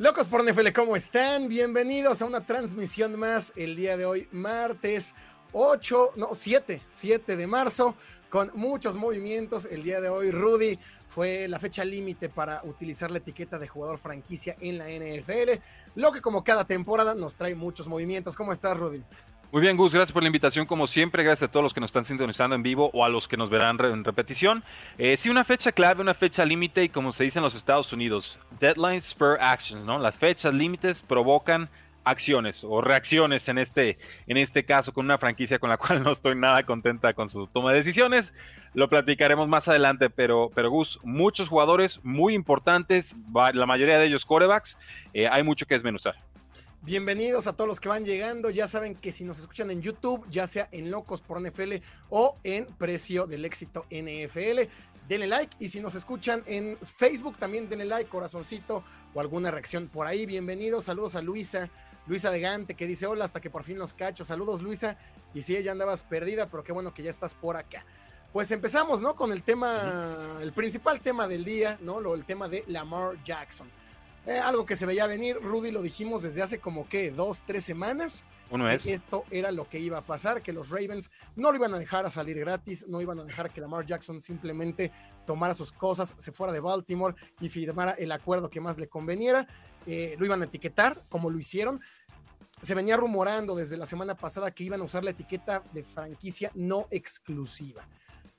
Locos 0.00 0.30
por 0.30 0.42
NFL, 0.42 0.72
¿cómo 0.74 0.96
están? 0.96 1.46
Bienvenidos 1.46 2.22
a 2.22 2.24
una 2.24 2.40
transmisión 2.40 3.18
más 3.18 3.52
el 3.54 3.76
día 3.76 3.98
de 3.98 4.06
hoy, 4.06 4.26
martes 4.32 5.14
8, 5.52 6.12
no, 6.16 6.30
7, 6.32 6.80
7 6.88 7.36
de 7.36 7.46
marzo, 7.46 7.94
con 8.30 8.50
muchos 8.54 8.96
movimientos. 8.96 9.66
El 9.66 9.82
día 9.82 10.00
de 10.00 10.08
hoy, 10.08 10.30
Rudy, 10.30 10.78
fue 11.06 11.46
la 11.48 11.58
fecha 11.58 11.84
límite 11.84 12.30
para 12.30 12.62
utilizar 12.64 13.10
la 13.10 13.18
etiqueta 13.18 13.58
de 13.58 13.68
jugador 13.68 13.98
franquicia 13.98 14.56
en 14.60 14.78
la 14.78 14.86
NFL, 14.86 15.60
lo 15.96 16.12
que 16.12 16.22
como 16.22 16.42
cada 16.44 16.66
temporada 16.66 17.14
nos 17.14 17.36
trae 17.36 17.54
muchos 17.54 17.86
movimientos. 17.86 18.36
¿Cómo 18.36 18.52
estás, 18.52 18.78
Rudy? 18.78 19.04
Muy 19.52 19.62
bien, 19.62 19.76
Gus, 19.76 19.92
gracias 19.92 20.12
por 20.12 20.22
la 20.22 20.28
invitación. 20.28 20.64
Como 20.64 20.86
siempre, 20.86 21.24
gracias 21.24 21.48
a 21.48 21.50
todos 21.50 21.64
los 21.64 21.74
que 21.74 21.80
nos 21.80 21.88
están 21.88 22.04
sintonizando 22.04 22.54
en 22.54 22.62
vivo 22.62 22.88
o 22.92 23.04
a 23.04 23.08
los 23.08 23.26
que 23.26 23.36
nos 23.36 23.50
verán 23.50 23.80
en 23.84 24.04
repetición. 24.04 24.62
Eh, 24.96 25.16
sí, 25.16 25.28
una 25.28 25.42
fecha 25.42 25.72
clave, 25.72 26.02
una 26.02 26.14
fecha 26.14 26.44
límite 26.44 26.84
y 26.84 26.88
como 26.88 27.10
se 27.10 27.24
dice 27.24 27.40
en 27.40 27.42
los 27.42 27.56
Estados 27.56 27.92
Unidos, 27.92 28.38
deadlines 28.60 29.10
spur 29.10 29.38
actions, 29.40 29.84
¿no? 29.84 29.98
Las 29.98 30.20
fechas 30.20 30.54
límites 30.54 31.02
provocan 31.02 31.68
acciones 32.04 32.62
o 32.62 32.80
reacciones 32.80 33.48
en 33.48 33.58
este, 33.58 33.98
en 34.28 34.36
este 34.36 34.64
caso 34.64 34.92
con 34.92 35.04
una 35.04 35.18
franquicia 35.18 35.58
con 35.58 35.68
la 35.68 35.78
cual 35.78 36.04
no 36.04 36.12
estoy 36.12 36.36
nada 36.36 36.62
contenta 36.62 37.12
con 37.12 37.28
su 37.28 37.48
toma 37.48 37.72
de 37.72 37.78
decisiones. 37.78 38.32
Lo 38.72 38.88
platicaremos 38.88 39.48
más 39.48 39.66
adelante, 39.66 40.10
pero, 40.10 40.52
pero 40.54 40.70
Gus, 40.70 41.00
muchos 41.02 41.48
jugadores 41.48 41.98
muy 42.04 42.34
importantes, 42.34 43.16
la 43.34 43.66
mayoría 43.66 43.98
de 43.98 44.06
ellos 44.06 44.24
corebacks, 44.24 44.78
eh, 45.12 45.26
hay 45.26 45.42
mucho 45.42 45.66
que 45.66 45.74
desmenuzar. 45.74 46.29
Bienvenidos 46.82 47.46
a 47.46 47.52
todos 47.52 47.68
los 47.68 47.78
que 47.78 47.90
van 47.90 48.06
llegando. 48.06 48.48
Ya 48.48 48.66
saben 48.66 48.94
que 48.94 49.12
si 49.12 49.22
nos 49.22 49.38
escuchan 49.38 49.70
en 49.70 49.82
YouTube, 49.82 50.24
ya 50.30 50.46
sea 50.46 50.66
en 50.72 50.90
Locos 50.90 51.20
por 51.20 51.38
NFL 51.38 51.74
o 52.08 52.38
en 52.42 52.64
Precio 52.64 53.26
del 53.26 53.44
Éxito 53.44 53.84
NFL, 53.90 54.60
denle 55.06 55.26
like. 55.26 55.54
Y 55.58 55.68
si 55.68 55.80
nos 55.80 55.94
escuchan 55.94 56.42
en 56.46 56.78
Facebook, 56.78 57.36
también 57.36 57.68
denle 57.68 57.84
like, 57.84 58.08
corazoncito 58.08 58.82
o 59.12 59.20
alguna 59.20 59.50
reacción 59.50 59.88
por 59.88 60.06
ahí. 60.06 60.24
Bienvenidos. 60.24 60.86
Saludos 60.86 61.16
a 61.16 61.20
Luisa, 61.20 61.68
Luisa 62.06 62.30
de 62.30 62.40
Gante, 62.40 62.74
que 62.74 62.86
dice 62.86 63.06
hola 63.06 63.26
hasta 63.26 63.42
que 63.42 63.50
por 63.50 63.62
fin 63.62 63.76
nos 63.76 63.92
cacho. 63.92 64.24
Saludos, 64.24 64.62
Luisa. 64.62 64.96
Y 65.34 65.42
si 65.42 65.62
ya 65.62 65.72
andabas 65.72 66.02
perdida, 66.02 66.48
pero 66.48 66.64
qué 66.64 66.72
bueno 66.72 66.94
que 66.94 67.02
ya 67.02 67.10
estás 67.10 67.34
por 67.34 67.58
acá. 67.58 67.84
Pues 68.32 68.50
empezamos, 68.52 69.02
¿no? 69.02 69.14
Con 69.14 69.32
el 69.32 69.42
tema, 69.42 70.38
el 70.40 70.54
principal 70.54 71.02
tema 71.02 71.28
del 71.28 71.44
día, 71.44 71.76
¿no? 71.82 72.00
Lo, 72.00 72.14
el 72.14 72.24
tema 72.24 72.48
de 72.48 72.64
Lamar 72.68 73.22
Jackson. 73.22 73.70
Eh, 74.26 74.38
algo 74.38 74.66
que 74.66 74.76
se 74.76 74.86
veía 74.86 75.06
venir, 75.06 75.36
Rudy 75.40 75.70
lo 75.70 75.80
dijimos 75.80 76.22
desde 76.22 76.42
hace 76.42 76.58
como 76.58 76.88
que 76.88 77.10
dos, 77.10 77.42
tres 77.46 77.64
semanas. 77.64 78.24
Uno 78.50 78.68
es. 78.68 78.84
Esto 78.86 79.24
era 79.30 79.50
lo 79.50 79.68
que 79.68 79.78
iba 79.78 79.98
a 79.98 80.04
pasar, 80.04 80.42
que 80.42 80.52
los 80.52 80.70
Ravens 80.70 81.10
no 81.36 81.50
lo 81.50 81.56
iban 81.56 81.72
a 81.72 81.78
dejar 81.78 82.04
a 82.04 82.10
salir 82.10 82.38
gratis, 82.38 82.86
no 82.88 83.00
iban 83.00 83.18
a 83.20 83.24
dejar 83.24 83.50
que 83.50 83.60
Lamar 83.60 83.86
Jackson 83.86 84.20
simplemente 84.20 84.92
tomara 85.26 85.54
sus 85.54 85.72
cosas, 85.72 86.14
se 86.18 86.32
fuera 86.32 86.52
de 86.52 86.60
Baltimore 86.60 87.14
y 87.40 87.48
firmara 87.48 87.92
el 87.92 88.12
acuerdo 88.12 88.50
que 88.50 88.60
más 88.60 88.78
le 88.78 88.88
conveniera. 88.88 89.46
Eh, 89.86 90.16
lo 90.18 90.26
iban 90.26 90.42
a 90.42 90.44
etiquetar, 90.44 91.02
como 91.08 91.30
lo 91.30 91.38
hicieron. 91.38 91.80
Se 92.62 92.74
venía 92.74 92.96
rumorando 92.96 93.54
desde 93.54 93.78
la 93.78 93.86
semana 93.86 94.14
pasada 94.14 94.50
que 94.50 94.64
iban 94.64 94.80
a 94.80 94.84
usar 94.84 95.02
la 95.02 95.12
etiqueta 95.12 95.62
de 95.72 95.82
franquicia 95.82 96.50
no 96.54 96.86
exclusiva. 96.90 97.88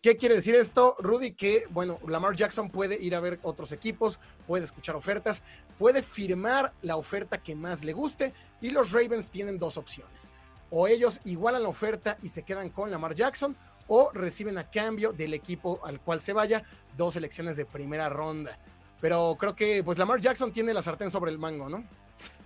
¿Qué 0.02 0.18
quiere 0.18 0.34
decir 0.34 0.56
esto, 0.56 0.96
Rudy? 0.98 1.34
Que, 1.34 1.66
bueno, 1.70 2.00
Lamar 2.08 2.36
Jackson 2.36 2.72
puede 2.72 3.00
ir 3.00 3.14
a 3.14 3.20
ver 3.20 3.40
otros 3.44 3.72
equipos, 3.72 4.20
puede 4.48 4.66
escuchar 4.66 4.96
ofertas, 4.96 5.44
puede 5.78 6.02
firmar 6.02 6.74
la 6.81 6.96
oferta 6.96 7.38
que 7.38 7.53
más 7.53 7.84
le 7.84 7.94
guste 7.94 8.34
y 8.62 8.72
los 8.72 8.94
Ravens 8.94 9.30
tienen 9.30 9.59
dos 9.59 9.78
opciones. 9.78 10.28
O 10.72 10.88
ellos 10.88 11.22
igualan 11.25 11.62
la 11.62 11.70
oferta 11.70 12.18
y 12.24 12.30
se 12.30 12.42
quedan 12.42 12.70
con 12.70 12.90
Lamar 12.90 13.14
Jackson 13.14 13.56
o 13.88 14.09
reciben 14.12 14.58
a 14.58 14.72
cambio 14.72 15.12
del 15.12 15.36
equipo 15.36 15.80
al 15.86 16.00
cual 16.00 16.24
se 16.24 16.34
vaya 16.34 16.64
dos 16.98 17.16
elecciones 17.16 17.56
de 17.56 17.66
primera 17.66 18.09
ronda. 18.09 18.58
Pero 19.02 19.38
creo 19.40 19.56
que 19.56 19.84
pues 19.84 20.00
Lamar 20.00 20.20
Jackson 20.20 20.52
tiene 20.52 20.74
la 20.74 20.81
sartén 20.81 21.12
sobre 21.12 21.30
el 21.30 21.38
mango, 21.38 21.70
¿no? 21.70 21.84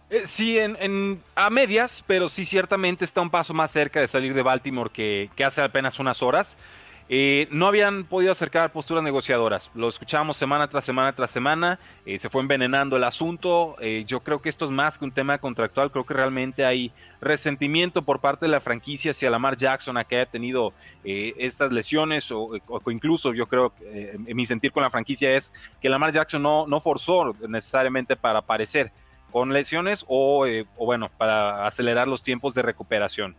Eh, 0.09 0.23
sí, 0.27 0.57
en, 0.59 1.23
a 1.35 1.49
medias, 1.49 2.03
pero 2.05 2.27
sí 2.27 2.43
ciertamente 2.43 3.05
está 3.05 3.21
un 3.21 3.29
paso 3.29 3.53
más 3.53 3.71
cerca 3.71 4.01
de 4.01 4.09
salir 4.09 4.33
de 4.33 4.41
Baltimore 4.41 4.91
que, 4.91 5.29
que 5.37 5.45
hace 5.45 5.61
apenas 5.61 5.99
unas 5.99 6.21
horas. 6.21 6.57
Eh, 7.07 7.47
no 7.51 7.67
habían 7.67 8.03
podido 8.05 8.31
acercar 8.31 8.71
posturas 8.71 9.03
negociadoras. 9.03 9.69
Lo 9.75 9.87
escuchamos 9.89 10.37
semana 10.37 10.67
tras 10.67 10.85
semana 10.85 11.13
tras 11.13 11.29
semana. 11.29 11.79
Eh, 12.05 12.17
se 12.17 12.29
fue 12.29 12.41
envenenando 12.41 12.97
el 12.97 13.03
asunto. 13.03 13.75
Eh, 13.79 14.03
yo 14.07 14.21
creo 14.21 14.41
que 14.41 14.49
esto 14.49 14.65
es 14.65 14.71
más 14.71 14.97
que 14.97 15.05
un 15.05 15.11
tema 15.11 15.37
contractual. 15.37 15.91
Creo 15.91 16.03
que 16.03 16.15
realmente 16.15 16.65
hay 16.65 16.91
resentimiento 17.21 18.01
por 18.01 18.21
parte 18.21 18.45
de 18.45 18.51
la 18.51 18.59
franquicia 18.59 19.11
hacia 19.11 19.29
Lamar 19.29 19.55
Jackson 19.55 19.97
a 19.97 20.03
que 20.03 20.15
haya 20.15 20.25
tenido 20.25 20.73
estas 21.03 21.71
lesiones 21.71 22.31
o, 22.31 22.49
incluso 22.87 23.33
yo 23.33 23.47
creo 23.47 23.73
que 23.75 24.17
mi 24.33 24.45
sentir 24.45 24.71
con 24.71 24.83
la 24.83 24.89
franquicia 24.89 25.35
es 25.35 25.53
que 25.81 25.89
Lamar 25.89 26.11
Jackson 26.11 26.41
no, 26.41 26.81
forzó 26.81 27.33
necesariamente 27.47 28.15
para 28.15 28.39
aparecer 28.39 28.91
con 29.31 29.53
lesiones 29.53 30.05
o 30.07 30.45
bueno, 30.77 31.09
para 31.17 31.65
acelerar 31.65 32.07
los 32.07 32.21
tiempos 32.21 32.53
de 32.53 32.61
recuperación. 32.61 33.35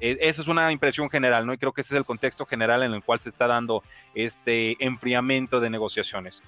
E, 0.00 0.18
esa 0.20 0.42
es 0.42 0.48
una 0.48 0.72
impresión 0.72 1.10
general, 1.10 1.46
¿no? 1.46 1.52
Y 1.52 1.58
creo 1.58 1.72
que 1.72 1.82
ese 1.82 1.94
es 1.94 1.98
el 1.98 2.04
contexto 2.04 2.46
general 2.46 2.82
en 2.82 2.94
el 2.94 3.02
cual 3.02 3.20
se 3.20 3.28
está 3.28 3.46
dando 3.46 3.82
este 4.14 4.76
enfriamiento 4.84 5.60
de 5.60 5.70
negociaciones. 5.70 6.42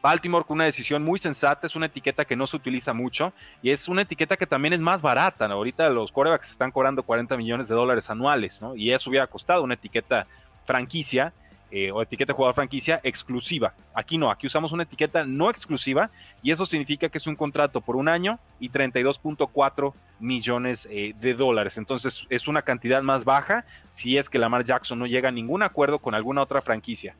Baltimore 0.00 0.44
con 0.44 0.56
una 0.56 0.64
decisión 0.64 1.02
muy 1.02 1.18
sensata, 1.18 1.66
es 1.66 1.74
una 1.74 1.86
etiqueta 1.86 2.24
que 2.24 2.36
no 2.36 2.46
se 2.46 2.56
utiliza 2.56 2.92
mucho 2.92 3.32
y 3.62 3.70
es 3.70 3.88
una 3.88 4.02
etiqueta 4.02 4.36
que 4.36 4.46
también 4.46 4.72
es 4.72 4.80
más 4.80 5.02
barata. 5.02 5.48
¿no? 5.48 5.54
Ahorita 5.54 5.88
los 5.90 6.12
corebacks 6.12 6.50
están 6.50 6.70
cobrando 6.70 7.02
40 7.02 7.36
millones 7.36 7.68
de 7.68 7.74
dólares 7.74 8.08
anuales, 8.08 8.62
¿no? 8.62 8.76
Y 8.76 8.92
eso 8.92 9.10
hubiera 9.10 9.26
costado 9.26 9.62
una 9.62 9.74
etiqueta 9.74 10.26
franquicia 10.66 11.32
eh, 11.70 11.90
o 11.90 12.00
etiqueta 12.00 12.32
jugador 12.32 12.54
franquicia 12.54 13.00
exclusiva. 13.02 13.74
Aquí 13.94 14.16
no, 14.16 14.30
aquí 14.30 14.46
usamos 14.46 14.72
una 14.72 14.84
etiqueta 14.84 15.24
no 15.24 15.50
exclusiva 15.50 16.10
y 16.42 16.50
eso 16.50 16.64
significa 16.64 17.08
que 17.08 17.18
es 17.18 17.26
un 17.26 17.36
contrato 17.36 17.80
por 17.80 17.96
un 17.96 18.08
año 18.08 18.38
y 18.58 18.70
32.4 18.70 19.92
millones 20.18 20.88
eh, 20.90 21.14
de 21.20 21.34
dólares. 21.34 21.76
Entonces 21.76 22.26
es 22.30 22.48
una 22.48 22.62
cantidad 22.62 23.02
más 23.02 23.24
baja 23.24 23.64
si 23.90 24.16
es 24.16 24.30
que 24.30 24.38
Lamar 24.38 24.64
Jackson 24.64 24.98
no 24.98 25.06
llega 25.06 25.28
a 25.28 25.32
ningún 25.32 25.62
acuerdo 25.62 25.98
con 25.98 26.14
alguna 26.14 26.42
otra 26.42 26.62
franquicia. 26.62 27.16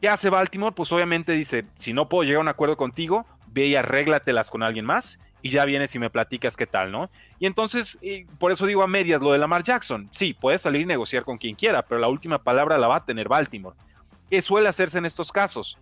¿Qué 0.00 0.08
hace 0.08 0.30
Baltimore? 0.30 0.74
Pues 0.74 0.90
obviamente 0.92 1.32
dice, 1.32 1.66
si 1.78 1.92
no 1.92 2.08
puedo 2.08 2.24
llegar 2.24 2.38
a 2.38 2.42
un 2.42 2.48
acuerdo 2.48 2.76
contigo, 2.76 3.26
ve 3.48 3.66
y 3.66 3.76
arréglatelas 3.76 4.50
con 4.50 4.62
alguien 4.62 4.84
más 4.84 5.18
y 5.42 5.50
ya 5.50 5.64
vienes 5.64 5.94
y 5.94 5.98
me 5.98 6.10
platicas 6.10 6.56
qué 6.56 6.66
tal, 6.66 6.92
¿no? 6.92 7.10
Y 7.38 7.46
entonces, 7.46 7.98
por 8.38 8.52
eso 8.52 8.66
digo 8.66 8.82
a 8.82 8.86
medias 8.86 9.20
lo 9.20 9.32
de 9.32 9.38
Lamar 9.38 9.62
Jackson. 9.62 10.08
Sí, 10.10 10.34
puede 10.34 10.58
salir 10.58 10.82
y 10.82 10.86
negociar 10.86 11.24
con 11.24 11.38
quien 11.38 11.54
quiera, 11.54 11.82
pero 11.82 12.00
la 12.00 12.08
última 12.08 12.42
palabra 12.42 12.78
la 12.78 12.88
va 12.88 12.96
a 12.96 13.04
tener 13.04 13.28
Baltimore. 13.28 13.76
¿Qué 14.28 14.42
suele 14.42 14.68
hacerse 14.68 14.98
en 14.98 15.06
estos 15.06 15.32
casos? 15.32 15.78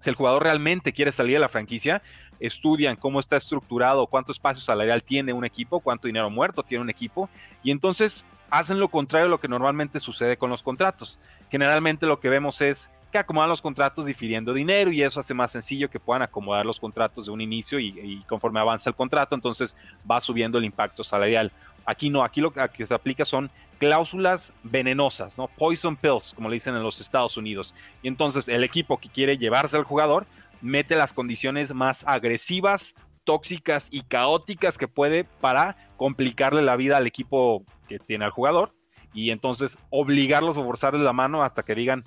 Si 0.00 0.10
el 0.10 0.16
jugador 0.16 0.42
realmente 0.42 0.92
quiere 0.92 1.12
salir 1.12 1.34
de 1.34 1.40
la 1.40 1.48
franquicia, 1.48 2.02
estudian 2.38 2.96
cómo 2.96 3.18
está 3.18 3.36
estructurado, 3.36 4.06
cuánto 4.06 4.32
espacio 4.32 4.62
salarial 4.62 5.02
tiene 5.02 5.32
un 5.32 5.44
equipo, 5.44 5.80
cuánto 5.80 6.06
dinero 6.06 6.28
muerto 6.28 6.62
tiene 6.62 6.82
un 6.82 6.90
equipo, 6.90 7.30
y 7.62 7.70
entonces 7.70 8.24
hacen 8.50 8.78
lo 8.78 8.88
contrario 8.88 9.26
a 9.26 9.30
lo 9.30 9.40
que 9.40 9.48
normalmente 9.48 9.98
sucede 9.98 10.36
con 10.36 10.50
los 10.50 10.62
contratos. 10.62 11.18
Generalmente 11.50 12.06
lo 12.06 12.20
que 12.20 12.28
vemos 12.28 12.60
es 12.60 12.90
que 13.10 13.18
acomodan 13.18 13.48
los 13.48 13.62
contratos 13.62 14.04
difiriendo 14.04 14.52
dinero 14.52 14.90
y 14.90 15.02
eso 15.02 15.20
hace 15.20 15.34
más 15.34 15.52
sencillo 15.52 15.88
que 15.88 16.00
puedan 16.00 16.22
acomodar 16.22 16.66
los 16.66 16.80
contratos 16.80 17.26
de 17.26 17.32
un 17.32 17.40
inicio 17.40 17.78
y, 17.78 18.22
conforme 18.28 18.60
avanza 18.60 18.90
el 18.90 18.96
contrato, 18.96 19.34
entonces 19.34 19.76
va 20.10 20.20
subiendo 20.20 20.58
el 20.58 20.64
impacto 20.64 21.04
salarial. 21.04 21.52
Aquí 21.84 22.10
no, 22.10 22.24
aquí 22.24 22.40
lo 22.40 22.52
que 22.52 22.86
se 22.86 22.94
aplica 22.94 23.24
son 23.24 23.50
cláusulas 23.78 24.52
venenosas, 24.64 25.38
¿no? 25.38 25.46
Poison 25.46 25.96
pills, 25.96 26.34
como 26.34 26.48
le 26.48 26.54
dicen 26.54 26.74
en 26.74 26.82
los 26.82 27.00
Estados 27.00 27.36
Unidos. 27.36 27.74
Y 28.02 28.08
entonces 28.08 28.48
el 28.48 28.64
equipo 28.64 28.98
que 28.98 29.08
quiere 29.08 29.38
llevarse 29.38 29.76
al 29.76 29.84
jugador 29.84 30.26
mete 30.60 30.96
las 30.96 31.12
condiciones 31.12 31.72
más 31.72 32.02
agresivas, 32.06 32.94
tóxicas 33.24 33.88
y 33.90 34.02
caóticas 34.02 34.78
que 34.78 34.88
puede 34.88 35.24
para 35.24 35.76
complicarle 35.96 36.62
la 36.62 36.76
vida 36.76 36.96
al 36.96 37.06
equipo 37.06 37.64
que 37.88 37.98
tiene 37.98 38.24
al 38.24 38.30
jugador 38.30 38.72
y 39.16 39.30
entonces 39.30 39.78
obligarlos 39.88 40.58
o 40.58 40.64
forzarles 40.64 41.02
la 41.02 41.14
mano 41.14 41.42
hasta 41.42 41.62
que 41.62 41.74
digan, 41.74 42.04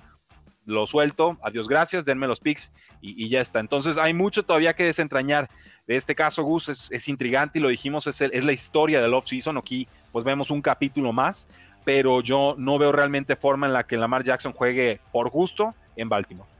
lo 0.65 0.85
suelto, 0.87 1.37
adiós, 1.41 1.67
gracias, 1.67 2.05
denme 2.05 2.27
los 2.27 2.39
picks 2.39 2.71
y, 3.01 3.29
ya 3.29 3.41
está. 3.41 3.59
Entonces 3.59 3.97
hay 3.97 4.13
mucho 4.13 4.43
todavía 4.43 4.73
que 4.73 4.83
desentrañar. 4.83 5.49
De 5.87 5.95
este 5.95 6.13
caso, 6.13 6.43
Gus, 6.43 6.89
es, 6.91 7.07
intrigante 7.07 7.57
y 7.57 7.61
lo 7.61 7.69
dijimos, 7.69 8.05
es, 8.05 8.21
es 8.21 8.45
la 8.45 8.53
historia 8.53 9.01
del 9.01 9.13
off-season. 9.13 9.57
Aquí 9.57 9.87
pues 10.11 10.23
vemos 10.23 10.51
un 10.51 10.61
capítulo 10.61 11.11
más, 11.11 11.47
pero 11.83 12.21
yo 12.21 12.53
no 12.57 12.77
veo 12.77 12.91
realmente 12.91 13.35
forma 13.35 13.65
en 13.65 13.73
la 13.73 13.87
que 13.87 13.97
Lamar 13.97 14.23
Jackson 14.23 14.53
juegue 14.53 14.99
por 15.11 15.31
gusto 15.31 15.71
en 15.95 16.09
Baltimore. 16.09 16.58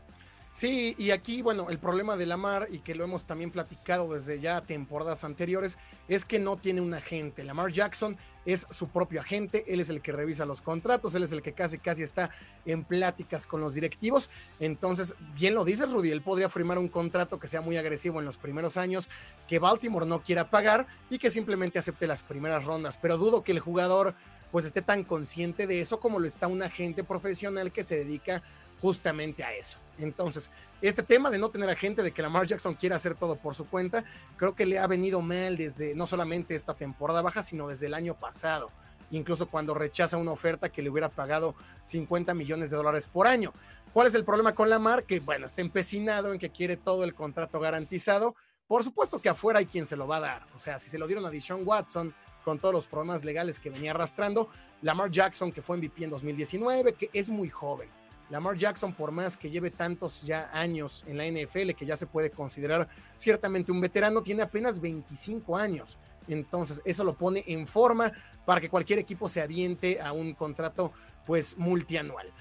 Sí, 0.59 0.93
y 0.97 1.11
aquí, 1.11 1.41
bueno, 1.41 1.69
el 1.69 1.79
problema 1.79 2.17
de 2.17 2.25
Lamar, 2.25 2.67
y 2.69 2.79
que 2.79 2.93
lo 2.93 3.05
hemos 3.05 3.25
también 3.25 3.49
platicado 3.49 4.13
desde 4.13 4.41
ya 4.41 4.59
temporadas 4.59 5.23
anteriores, 5.23 5.77
es 6.09 6.25
que 6.25 6.37
no 6.37 6.57
tiene 6.57 6.81
un 6.81 6.93
agente. 6.93 7.45
Lamar 7.45 7.71
Jackson 7.71 8.17
es 8.45 8.67
su 8.69 8.89
propio 8.89 9.21
agente, 9.21 9.63
él 9.69 9.79
es 9.79 9.89
el 9.89 10.01
que 10.01 10.11
revisa 10.11 10.43
los 10.43 10.61
contratos, 10.61 11.15
él 11.15 11.23
es 11.23 11.31
el 11.31 11.41
que 11.41 11.53
casi 11.53 11.77
casi 11.77 12.03
está 12.03 12.29
en 12.65 12.83
pláticas 12.83 13.47
con 13.47 13.61
los 13.61 13.73
directivos. 13.73 14.29
Entonces, 14.59 15.15
bien 15.33 15.55
lo 15.55 15.63
dices, 15.63 15.93
Rudy, 15.93 16.11
él 16.11 16.21
podría 16.21 16.49
firmar 16.49 16.77
un 16.77 16.89
contrato 16.89 17.39
que 17.39 17.47
sea 17.47 17.61
muy 17.61 17.77
agresivo 17.77 18.19
en 18.19 18.25
los 18.25 18.37
primeros 18.37 18.75
años, 18.75 19.07
que 19.47 19.59
Baltimore 19.59 20.05
no 20.05 20.23
quiera 20.23 20.49
pagar 20.49 20.87
y 21.09 21.19
que 21.19 21.31
simplemente 21.31 21.79
acepte 21.79 22.05
las 22.05 22.21
primeras 22.21 22.65
rondas. 22.65 22.99
Pero 23.01 23.17
dudo 23.17 23.45
que 23.45 23.53
el 23.53 23.61
jugador 23.61 24.13
pues 24.51 24.65
esté 24.65 24.81
tan 24.81 25.03
consciente 25.03 25.67
de 25.67 25.79
eso 25.79 26.01
como 26.01 26.19
lo 26.19 26.27
está 26.27 26.47
un 26.47 26.63
agente 26.63 27.03
profesional 27.03 27.71
que 27.71 27.83
se 27.83 27.95
dedica 27.95 28.43
justamente 28.81 29.43
a 29.43 29.53
eso. 29.53 29.77
Entonces, 29.97 30.51
este 30.81 31.03
tema 31.03 31.29
de 31.29 31.39
no 31.39 31.49
tener 31.49 31.69
a 31.69 31.75
gente, 31.75 32.01
de 32.03 32.11
que 32.11 32.21
Lamar 32.21 32.47
Jackson 32.47 32.73
quiera 32.73 32.95
hacer 32.95 33.15
todo 33.15 33.35
por 33.35 33.53
su 33.53 33.67
cuenta, 33.67 34.05
creo 34.37 34.55
que 34.55 34.65
le 34.65 34.79
ha 34.79 34.87
venido 34.87 35.21
mal 35.21 35.57
desde 35.57 35.93
no 35.93 36.07
solamente 36.07 36.55
esta 36.55 36.73
temporada 36.73 37.21
baja, 37.21 37.43
sino 37.43 37.67
desde 37.67 37.87
el 37.87 37.93
año 37.93 38.13
pasado. 38.13 38.67
Incluso 39.11 39.47
cuando 39.47 39.73
rechaza 39.73 40.17
una 40.17 40.31
oferta 40.31 40.69
que 40.69 40.81
le 40.81 40.89
hubiera 40.89 41.09
pagado 41.09 41.55
50 41.83 42.33
millones 42.33 42.69
de 42.69 42.77
dólares 42.77 43.07
por 43.07 43.27
año. 43.27 43.53
¿Cuál 43.91 44.07
es 44.07 44.13
el 44.13 44.23
problema 44.23 44.53
con 44.53 44.69
Lamar? 44.69 45.03
Que 45.03 45.19
bueno, 45.19 45.47
está 45.47 45.61
empecinado 45.61 46.31
en 46.31 46.39
que 46.39 46.51
quiere 46.51 46.77
todo 46.77 47.03
el 47.03 47.13
contrato 47.13 47.59
garantizado. 47.59 48.35
Por 48.67 48.83
supuesto 48.83 49.19
que 49.19 49.29
afuera 49.29 49.59
hay 49.59 49.65
quien 49.65 49.85
se 49.85 49.97
lo 49.97 50.07
va 50.07 50.17
a 50.17 50.21
dar. 50.21 50.47
O 50.53 50.59
sea, 50.59 50.79
si 50.79 50.89
se 50.89 50.99
lo 50.99 51.07
dieron 51.07 51.25
a 51.25 51.31
Deshaun 51.31 51.67
Watson 51.67 52.13
con 52.45 52.59
todos 52.59 52.73
los 52.73 52.87
problemas 52.87 53.25
legales 53.25 53.59
que 53.59 53.71
venía 53.71 53.91
arrastrando, 53.91 54.47
Lamar 54.81 55.09
Jackson, 55.09 55.51
que 55.51 55.61
fue 55.61 55.75
MVP 55.75 56.05
en 56.05 56.11
2019, 56.11 56.93
que 56.93 57.09
es 57.11 57.29
muy 57.31 57.49
joven 57.49 57.89
Lamar 58.29 58.55
Jackson, 58.55 58.93
por 58.93 59.11
más 59.11 59.35
que 59.35 59.49
lleve 59.49 59.71
tantos 59.71 60.23
ya 60.23 60.49
años 60.53 61.03
en 61.07 61.17
la 61.17 61.25
NFL, 61.25 61.71
que 61.71 61.85
ya 61.85 61.97
se 61.97 62.05
puede 62.05 62.29
considerar 62.29 62.87
ciertamente 63.17 63.71
un 63.71 63.81
veterano, 63.81 64.21
tiene 64.21 64.43
apenas 64.43 64.79
25 64.79 65.57
años. 65.57 65.97
Entonces, 66.27 66.81
eso 66.85 67.03
lo 67.03 67.15
pone 67.15 67.43
en 67.47 67.65
forma 67.65 68.11
para 68.45 68.61
que 68.61 68.69
cualquier 68.69 68.99
equipo 68.99 69.27
se 69.27 69.41
aviente 69.41 69.99
a 69.99 70.11
un 70.11 70.33
contrato, 70.33 70.93
pues, 71.25 71.57
multianual. 71.57 72.31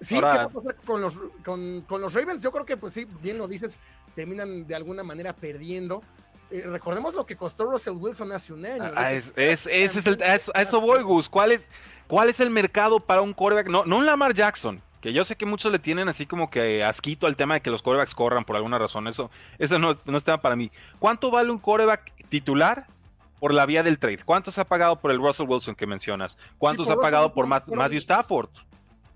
Sí, 0.00 0.16
¿qué 0.16 0.20
va 0.22 0.42
a 0.44 0.48
pasar 0.48 0.76
con 0.84 1.00
los, 1.00 1.20
con, 1.44 1.84
los 2.00 2.14
Ravens? 2.14 2.42
Yo 2.42 2.50
creo 2.50 2.64
que, 2.64 2.76
pues 2.76 2.94
sí, 2.94 3.06
bien 3.20 3.38
lo 3.38 3.46
dices, 3.46 3.78
terminan 4.14 4.66
de 4.66 4.74
alguna 4.74 5.02
manera 5.02 5.34
perdiendo. 5.34 6.02
Eh, 6.50 6.62
recordemos 6.66 7.14
lo 7.14 7.24
que 7.24 7.36
costó 7.36 7.64
Russell 7.64 7.94
Wilson 7.94 8.32
hace 8.32 8.52
un 8.52 8.64
año. 8.66 8.90
Ah, 8.96 9.12
es, 9.12 9.32
es, 9.36 9.66
es 9.66 10.06
el, 10.06 10.20
a, 10.22 10.34
eso, 10.34 10.80
voy, 10.80 11.02
Gus. 11.02 11.28
¿Cuál 11.28 11.52
es, 11.52 11.62
¿Cuál 12.08 12.30
es 12.30 12.40
el 12.40 12.50
mercado 12.50 12.98
para 12.98 13.20
un 13.20 13.32
quarterback? 13.32 13.68
No, 13.68 13.84
no 13.84 13.98
un 13.98 14.06
Lamar 14.06 14.34
Jackson, 14.34 14.82
que 15.02 15.12
yo 15.12 15.24
sé 15.24 15.36
que 15.36 15.44
muchos 15.44 15.72
le 15.72 15.80
tienen 15.80 16.08
así 16.08 16.26
como 16.26 16.48
que 16.48 16.84
asquito 16.84 17.26
al 17.26 17.34
tema 17.34 17.54
de 17.54 17.60
que 17.60 17.70
los 17.70 17.82
corebacks 17.82 18.14
corran 18.14 18.44
por 18.44 18.54
alguna 18.54 18.78
razón. 18.78 19.08
Eso, 19.08 19.30
eso 19.58 19.78
no, 19.78 19.90
no 20.04 20.16
es 20.16 20.24
tema 20.24 20.40
para 20.40 20.54
mí. 20.54 20.70
¿Cuánto 21.00 21.32
vale 21.32 21.50
un 21.50 21.58
coreback 21.58 22.12
titular 22.28 22.86
por 23.40 23.52
la 23.52 23.66
vía 23.66 23.82
del 23.82 23.98
trade? 23.98 24.20
¿Cuánto 24.24 24.52
se 24.52 24.60
ha 24.60 24.64
pagado 24.64 25.00
por 25.00 25.10
el 25.10 25.18
Russell 25.18 25.48
Wilson 25.48 25.74
que 25.74 25.88
mencionas? 25.88 26.38
¿Cuánto 26.56 26.84
se 26.84 26.92
ha 26.92 26.96
pagado 26.96 27.34
por, 27.34 27.48
Matthew 27.48 27.98
Stafford? 27.98 28.48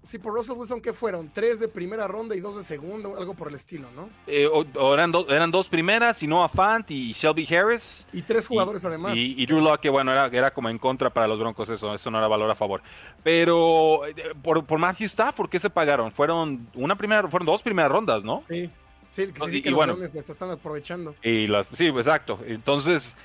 Sí, 0.02 0.18
por 0.18 0.34
Russell 0.34 0.56
Wilson, 0.56 0.80
¿qué 0.80 0.92
fueron? 0.92 1.28
Tres 1.32 1.58
de 1.58 1.66
primera 1.66 2.06
ronda 2.06 2.36
y 2.36 2.40
dos 2.40 2.56
de 2.56 2.62
segunda, 2.62 3.08
algo 3.18 3.34
por 3.34 3.48
el 3.48 3.56
estilo, 3.56 3.88
¿no? 3.96 4.08
Eh, 4.28 4.46
o, 4.46 4.94
eran, 4.94 5.12
eran 5.28 5.50
dos 5.50 5.68
primeras, 5.68 6.22
y 6.22 6.28
Noah 6.28 6.48
Fant 6.48 6.88
y 6.92 7.12
Shelby 7.12 7.46
Harris. 7.52 8.06
Y 8.12 8.22
tres 8.22 8.46
jugadores 8.46 8.84
además. 8.84 9.14
Y, 9.16 9.44
Drew 9.46 9.60
Locke, 9.60 9.82
que 9.82 9.88
bueno, 9.90 10.12
era, 10.12 10.26
era 10.26 10.52
como 10.52 10.68
en 10.68 10.78
contra 10.78 11.10
para 11.10 11.26
los 11.26 11.40
Broncos, 11.40 11.70
eso, 11.70 11.92
eso 11.92 12.10
no 12.10 12.18
era 12.18 12.28
valor 12.28 12.48
a 12.50 12.54
favor. 12.54 12.82
Pero 13.24 14.06
eh, 14.06 14.14
por, 14.42 14.64
por 14.64 14.78
Matthew 14.78 15.06
Stafford, 15.06 15.50
¿qué 15.50 15.58
se 15.58 15.70
pagaron? 15.70 16.12
Fueron 16.12 16.68
una 16.74 16.96
primera, 16.96 17.26
fueron 17.28 17.46
dos 17.46 17.62
primeras 17.62 17.90
rondas, 17.90 18.22
¿no? 18.22 18.44
Sí, 18.48 18.68
sí, 19.10 19.32
que, 19.32 19.50
sí, 19.50 19.60
que 19.60 19.70
los 19.70 19.76
bueno, 19.76 19.96
están 20.00 20.50
aprovechando. 20.50 21.16
Y 21.22 21.48
las, 21.48 21.66
sí, 21.72 21.86
exacto. 21.86 22.38
Entonces, 22.46 23.16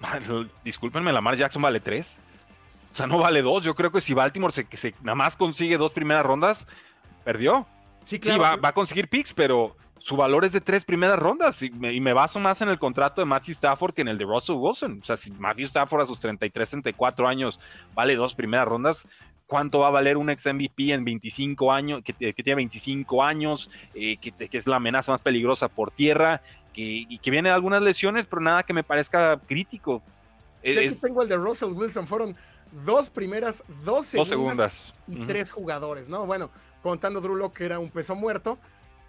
discúlpenme, 0.64 1.12
Lamar 1.12 1.36
Jackson 1.36 1.60
vale 1.60 1.80
tres. 1.80 2.16
O 2.98 3.00
sea, 3.00 3.06
no 3.06 3.18
vale 3.18 3.42
dos. 3.42 3.62
Yo 3.62 3.76
creo 3.76 3.92
que 3.92 4.00
si 4.00 4.12
Baltimore 4.12 4.52
se, 4.52 4.66
se 4.76 4.92
nada 5.04 5.14
más 5.14 5.36
consigue 5.36 5.78
dos 5.78 5.92
primeras 5.92 6.26
rondas, 6.26 6.66
perdió. 7.22 7.64
Sí, 8.02 8.18
claro. 8.18 8.60
va, 8.60 8.68
a 8.68 8.72
conseguir 8.72 9.06
picks, 9.08 9.32
pero 9.32 9.76
su 10.00 10.16
valor 10.16 10.44
es 10.44 10.50
de 10.50 10.60
tres 10.60 10.84
primeras 10.84 11.16
rondas. 11.16 11.62
Y 11.62 11.70
me, 11.70 12.12
baso 12.12 12.40
más 12.40 12.60
en 12.60 12.68
el 12.70 12.80
contrato 12.80 13.20
de 13.20 13.26
Matthew 13.26 13.52
Stafford 13.52 13.94
que 13.94 14.02
en 14.02 14.08
el 14.08 14.18
de 14.18 14.24
Russell 14.24 14.56
Wilson. 14.56 14.98
O 15.00 15.04
sea, 15.04 15.16
si 15.16 15.30
Matthew 15.30 15.66
Stafford 15.66 16.00
a 16.00 16.06
sus 16.06 16.18
33, 16.18 16.70
34 16.70 17.28
años 17.28 17.60
vale 17.94 18.16
dos 18.16 18.34
primeras 18.34 18.66
rondas, 18.66 19.06
¿cuánto 19.46 19.78
va 19.78 19.86
a 19.86 19.90
valer 19.90 20.16
un 20.16 20.28
ex 20.30 20.46
MVP 20.46 20.92
en 20.92 21.04
25 21.04 21.70
años, 21.70 22.02
que, 22.02 22.12
tiene 22.12 22.56
25 22.56 23.22
años, 23.22 23.70
eh, 23.94 24.16
que, 24.16 24.32
es 24.50 24.66
la 24.66 24.74
amenaza 24.74 25.12
más 25.12 25.22
peligrosa 25.22 25.68
por 25.68 25.92
tierra? 25.92 26.42
y 26.80 27.18
que 27.18 27.32
viene 27.32 27.48
de 27.48 27.56
algunas 27.56 27.82
lesiones, 27.82 28.26
pero 28.26 28.40
nada 28.40 28.62
que 28.62 28.72
me 28.72 28.84
parezca 28.84 29.40
crítico. 29.48 30.00
Sí, 30.62 30.78
aquí 30.78 30.94
tengo 31.00 31.22
el 31.22 31.28
de 31.28 31.36
Russell 31.36 31.72
Wilson, 31.72 32.06
fueron 32.06 32.36
dos 32.72 33.10
primeras, 33.10 33.62
dos 33.84 34.06
segundas, 34.06 34.92
y 35.06 35.26
tres 35.26 35.52
jugadores, 35.52 36.08
¿no? 36.08 36.26
Bueno, 36.26 36.50
contando 36.82 37.20
Drew 37.20 37.50
que 37.52 37.64
era 37.64 37.78
un 37.78 37.90
peso 37.90 38.14
muerto, 38.14 38.58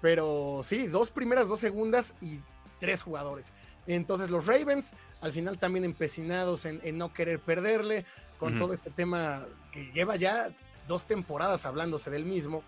pero 0.01 0.61
sí, 0.63 0.87
dos 0.87 1.11
primeras, 1.11 1.47
dos 1.47 1.59
segundas 1.59 2.15
y 2.21 2.39
tres 2.79 3.03
jugadores. 3.03 3.53
Entonces 3.87 4.29
los 4.29 4.45
Ravens, 4.45 4.93
al 5.21 5.31
final 5.31 5.59
también 5.59 5.83
empecinados 5.83 6.65
en, 6.65 6.97
no 6.97 7.13
querer 7.13 7.39
perderle, 7.39 8.05
con 8.39 8.57
todo 8.57 8.73
este 8.73 8.89
tema 8.89 9.45
que 9.71 9.91
lleva 9.91 10.15
ya 10.15 10.49
dos 10.87 11.05
temporadas 11.05 11.65
hablándose 11.65 12.09
del 12.09 12.25
mismo, 12.25 12.63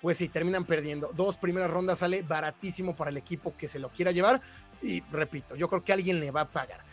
pues 0.00 0.18
sí, 0.18 0.28
terminan 0.28 0.64
perdiendo. 0.64 1.12
Dos 1.14 1.38
primeras 1.38 1.70
rondas 1.70 2.00
sale 2.00 2.22
baratísimo 2.22 2.96
para 2.96 3.10
el 3.10 3.16
equipo 3.16 3.56
que 3.56 3.68
se 3.68 3.78
lo 3.78 3.88
quiera 3.90 4.10
llevar. 4.10 4.42
Y 4.80 5.00
repito, 5.12 5.54
yo 5.54 5.68
creo 5.68 5.84
que 5.84 5.92
alguien 5.92 6.18
le 6.18 6.32
va 6.32 6.40
a 6.40 6.50
pagar 6.50 6.91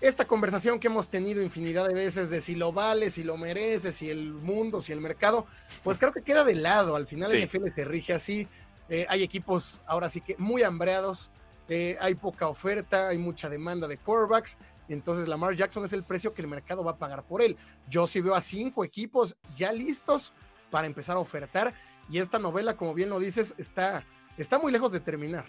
esta 0.00 0.26
conversación 0.26 0.78
que 0.78 0.86
hemos 0.86 1.08
tenido 1.08 1.42
infinidad 1.42 1.86
de 1.86 1.94
veces 1.94 2.30
de 2.30 2.40
si 2.40 2.54
lo 2.54 2.72
vale, 2.72 3.10
si 3.10 3.24
lo 3.24 3.36
merece, 3.36 3.92
si 3.92 4.10
el 4.10 4.32
mundo, 4.32 4.80
si 4.80 4.92
el 4.92 5.00
mercado, 5.00 5.46
pues 5.82 5.98
creo 5.98 6.12
que 6.12 6.22
queda 6.22 6.44
de 6.44 6.54
lado. 6.54 6.94
Al 6.94 7.06
final 7.06 7.32
el 7.32 7.44
NFL 7.44 7.68
se 7.74 7.84
rige 7.84 8.12
así. 8.12 8.48
Eh, 8.88 9.06
hay 9.08 9.22
equipos 9.22 9.82
ahora 9.86 10.08
sí 10.08 10.20
que 10.20 10.36
muy 10.38 10.62
hambreados, 10.62 11.30
eh, 11.68 11.98
hay 12.00 12.14
poca 12.14 12.48
oferta, 12.48 13.08
hay 13.08 13.18
mucha 13.18 13.48
demanda 13.48 13.88
de 13.88 13.98
quarterbacks. 13.98 14.58
Entonces 14.88 15.28
Lamar 15.28 15.54
Jackson 15.54 15.84
es 15.84 15.92
el 15.92 16.04
precio 16.04 16.32
que 16.32 16.42
el 16.42 16.48
mercado 16.48 16.84
va 16.84 16.92
a 16.92 16.96
pagar 16.96 17.24
por 17.24 17.42
él. 17.42 17.56
Yo 17.88 18.06
sí 18.06 18.20
veo 18.20 18.34
a 18.34 18.40
cinco 18.40 18.84
equipos 18.84 19.36
ya 19.54 19.72
listos 19.72 20.32
para 20.70 20.86
empezar 20.86 21.16
a 21.16 21.20
ofertar. 21.20 21.74
Y 22.10 22.18
esta 22.18 22.38
novela, 22.38 22.76
como 22.76 22.94
bien 22.94 23.10
lo 23.10 23.18
dices, 23.18 23.54
está, 23.58 24.04
está 24.38 24.58
muy 24.58 24.72
lejos 24.72 24.92
de 24.92 25.00
terminar. 25.00 25.44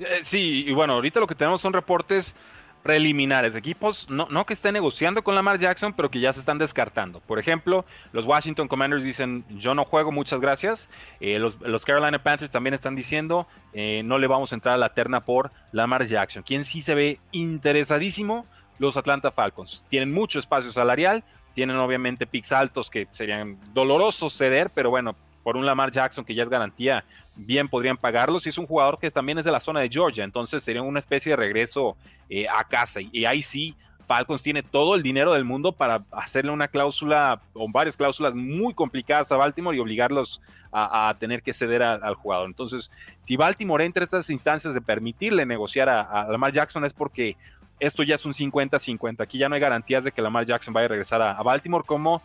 Eh, 0.00 0.20
sí, 0.22 0.64
y 0.66 0.72
bueno, 0.72 0.94
ahorita 0.94 1.20
lo 1.20 1.26
que 1.26 1.34
tenemos 1.34 1.60
son 1.60 1.72
reportes 1.72 2.34
preliminares, 2.82 3.54
equipos 3.54 4.08
no, 4.08 4.26
no 4.30 4.46
que 4.46 4.54
estén 4.54 4.72
negociando 4.72 5.22
con 5.22 5.34
Lamar 5.34 5.58
Jackson, 5.58 5.92
pero 5.92 6.10
que 6.10 6.20
ya 6.20 6.32
se 6.32 6.40
están 6.40 6.58
descartando. 6.58 7.20
Por 7.20 7.38
ejemplo, 7.38 7.84
los 8.12 8.24
Washington 8.24 8.68
Commanders 8.68 9.04
dicen, 9.04 9.44
yo 9.50 9.74
no 9.74 9.84
juego, 9.84 10.12
muchas 10.12 10.40
gracias. 10.40 10.88
Eh, 11.20 11.38
los, 11.38 11.84
Carolina 11.84 12.22
Panthers 12.22 12.50
también 12.50 12.74
están 12.74 12.96
diciendo, 12.96 13.46
eh, 13.72 14.02
no 14.04 14.18
le 14.18 14.26
vamos 14.26 14.52
a 14.52 14.54
entrar 14.54 14.74
a 14.74 14.78
la 14.78 14.94
terna 14.94 15.24
por 15.24 15.50
Lamar 15.72 16.06
Jackson. 16.06 16.42
Quien 16.42 16.64
sí 16.64 16.82
se 16.82 16.94
ve 16.94 17.20
interesadísimo, 17.32 18.46
los 18.78 18.96
Atlanta 18.96 19.30
Falcons. 19.30 19.84
Tienen 19.88 20.12
mucho 20.12 20.38
espacio 20.38 20.72
salarial, 20.72 21.22
tienen 21.54 21.76
obviamente 21.76 22.26
picks 22.26 22.52
altos 22.52 22.88
que 22.88 23.08
serían 23.10 23.58
dolorosos 23.74 24.36
ceder, 24.36 24.70
pero 24.70 24.90
bueno, 24.90 25.16
por 25.42 25.56
un 25.56 25.66
Lamar 25.66 25.90
Jackson 25.90 26.24
que 26.24 26.34
ya 26.34 26.42
es 26.42 26.48
garantía, 26.48 27.04
bien 27.36 27.68
podrían 27.68 27.96
pagarlos. 27.96 28.46
Y 28.46 28.50
es 28.50 28.58
un 28.58 28.66
jugador 28.66 28.98
que 28.98 29.10
también 29.10 29.38
es 29.38 29.44
de 29.44 29.52
la 29.52 29.60
zona 29.60 29.80
de 29.80 29.88
Georgia, 29.88 30.24
entonces 30.24 30.62
sería 30.62 30.82
una 30.82 30.98
especie 30.98 31.30
de 31.30 31.36
regreso 31.36 31.96
eh, 32.28 32.46
a 32.48 32.64
casa. 32.64 33.00
Y, 33.00 33.24
ahí 33.24 33.42
sí, 33.42 33.74
Falcons 34.06 34.42
tiene 34.42 34.62
todo 34.62 34.94
el 34.94 35.02
dinero 35.02 35.32
del 35.34 35.44
mundo 35.44 35.72
para 35.72 36.02
hacerle 36.10 36.50
una 36.50 36.68
cláusula 36.68 37.40
o 37.54 37.70
varias 37.70 37.96
cláusulas 37.96 38.34
muy 38.34 38.74
complicadas 38.74 39.30
a 39.32 39.36
Baltimore 39.36 39.76
y 39.76 39.80
obligarlos 39.80 40.40
a, 40.72 41.14
tener 41.18 41.42
que 41.42 41.52
ceder 41.52 41.82
al 41.82 42.14
jugador. 42.14 42.46
Entonces, 42.46 42.90
si 43.22 43.36
Baltimore 43.36 43.84
entra 43.84 44.02
a 44.02 44.04
estas 44.04 44.30
instancias 44.30 44.72
de 44.72 44.80
permitirle 44.80 45.44
negociar 45.44 45.88
a, 45.88 46.28
Lamar 46.28 46.52
Jackson 46.52 46.84
es 46.84 46.92
porque 46.92 47.36
esto 47.80 48.02
ya 48.02 48.14
es 48.14 48.24
un 48.24 48.32
50-50. 48.32 49.20
Aquí 49.20 49.38
ya 49.38 49.48
no 49.48 49.54
hay 49.54 49.60
garantías 49.60 50.04
de 50.04 50.12
que 50.12 50.22
Lamar 50.22 50.44
Jackson 50.44 50.74
vaya 50.74 50.84
a 50.84 50.88
regresar 50.88 51.22
a 51.22 51.42
Baltimore 51.42 51.84
como 51.84 52.22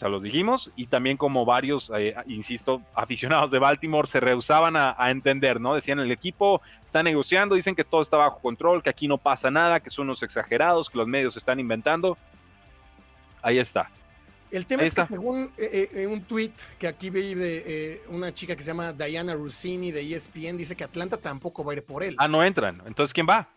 sea, 0.00 0.08
los 0.08 0.22
dijimos, 0.22 0.72
y 0.76 0.86
también 0.86 1.16
como 1.18 1.44
varios, 1.44 1.92
eh, 1.94 2.14
insisto, 2.26 2.80
aficionados 2.94 3.50
de 3.50 3.58
Baltimore 3.58 4.08
se 4.08 4.18
rehusaban 4.18 4.74
a, 4.76 4.96
entender, 5.10 5.60
¿no? 5.60 5.74
Decían, 5.74 6.00
el 6.00 6.10
equipo 6.10 6.62
está 6.82 7.02
negociando, 7.02 7.54
dicen 7.54 7.74
que 7.74 7.84
todo 7.84 8.00
está 8.00 8.16
bajo 8.16 8.40
control, 8.40 8.82
que 8.82 8.88
aquí 8.88 9.06
no 9.06 9.18
pasa 9.18 9.50
nada, 9.50 9.80
que 9.80 9.90
son 9.90 10.06
unos 10.06 10.22
exagerados, 10.22 10.88
que 10.88 10.96
los 10.96 11.06
medios 11.06 11.36
están 11.36 11.60
inventando. 11.60 12.16
Ahí 13.42 13.58
está. 13.58 13.90
El 14.50 14.66
tema 14.66 14.82
es 14.84 14.94
que 14.94 15.02
según 15.02 15.52
eh, 15.58 15.88
eh, 15.92 16.06
un 16.06 16.22
tweet 16.22 16.52
que 16.78 16.88
aquí 16.88 17.10
vi 17.10 17.34
de 17.34 18.00
una 18.08 18.32
chica 18.32 18.56
que 18.56 18.62
se 18.62 18.70
llama 18.70 18.92
Diana 18.92 19.34
Rossini 19.34 19.92
de 19.92 20.00
ESPN, 20.00 20.56
dice 20.56 20.74
que 20.74 20.84
Atlanta 20.84 21.18
tampoco 21.18 21.62
va 21.62 21.72
a 21.72 21.76
ir 21.76 21.84
por 21.84 22.02
él. 22.02 22.16
Ah, 22.18 22.26
no 22.26 22.42
entran. 22.42 22.82
Entonces, 22.86 23.12
¿quién 23.12 23.26
va? 23.28 23.48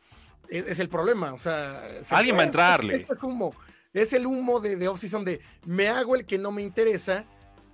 Es, 0.49 0.79
el 0.79 0.89
problema. 0.89 1.33
O 1.33 1.39
sea, 1.39 1.81
alguien 2.11 2.37
va 2.37 2.41
a 2.41 2.45
entrarle. 2.45 2.95
Esto 2.95 3.13
es 3.13 3.19
como 3.19 3.55
es 3.93 4.13
el 4.13 4.25
humo 4.25 4.59
de, 4.59 4.75
de 4.75 4.87
off-season 4.87 5.23
de 5.23 5.39
me 5.65 5.87
hago 5.87 6.15
el 6.15 6.25
que 6.25 6.37
no 6.37 6.51
me 6.51 6.61
interesa 6.61 7.25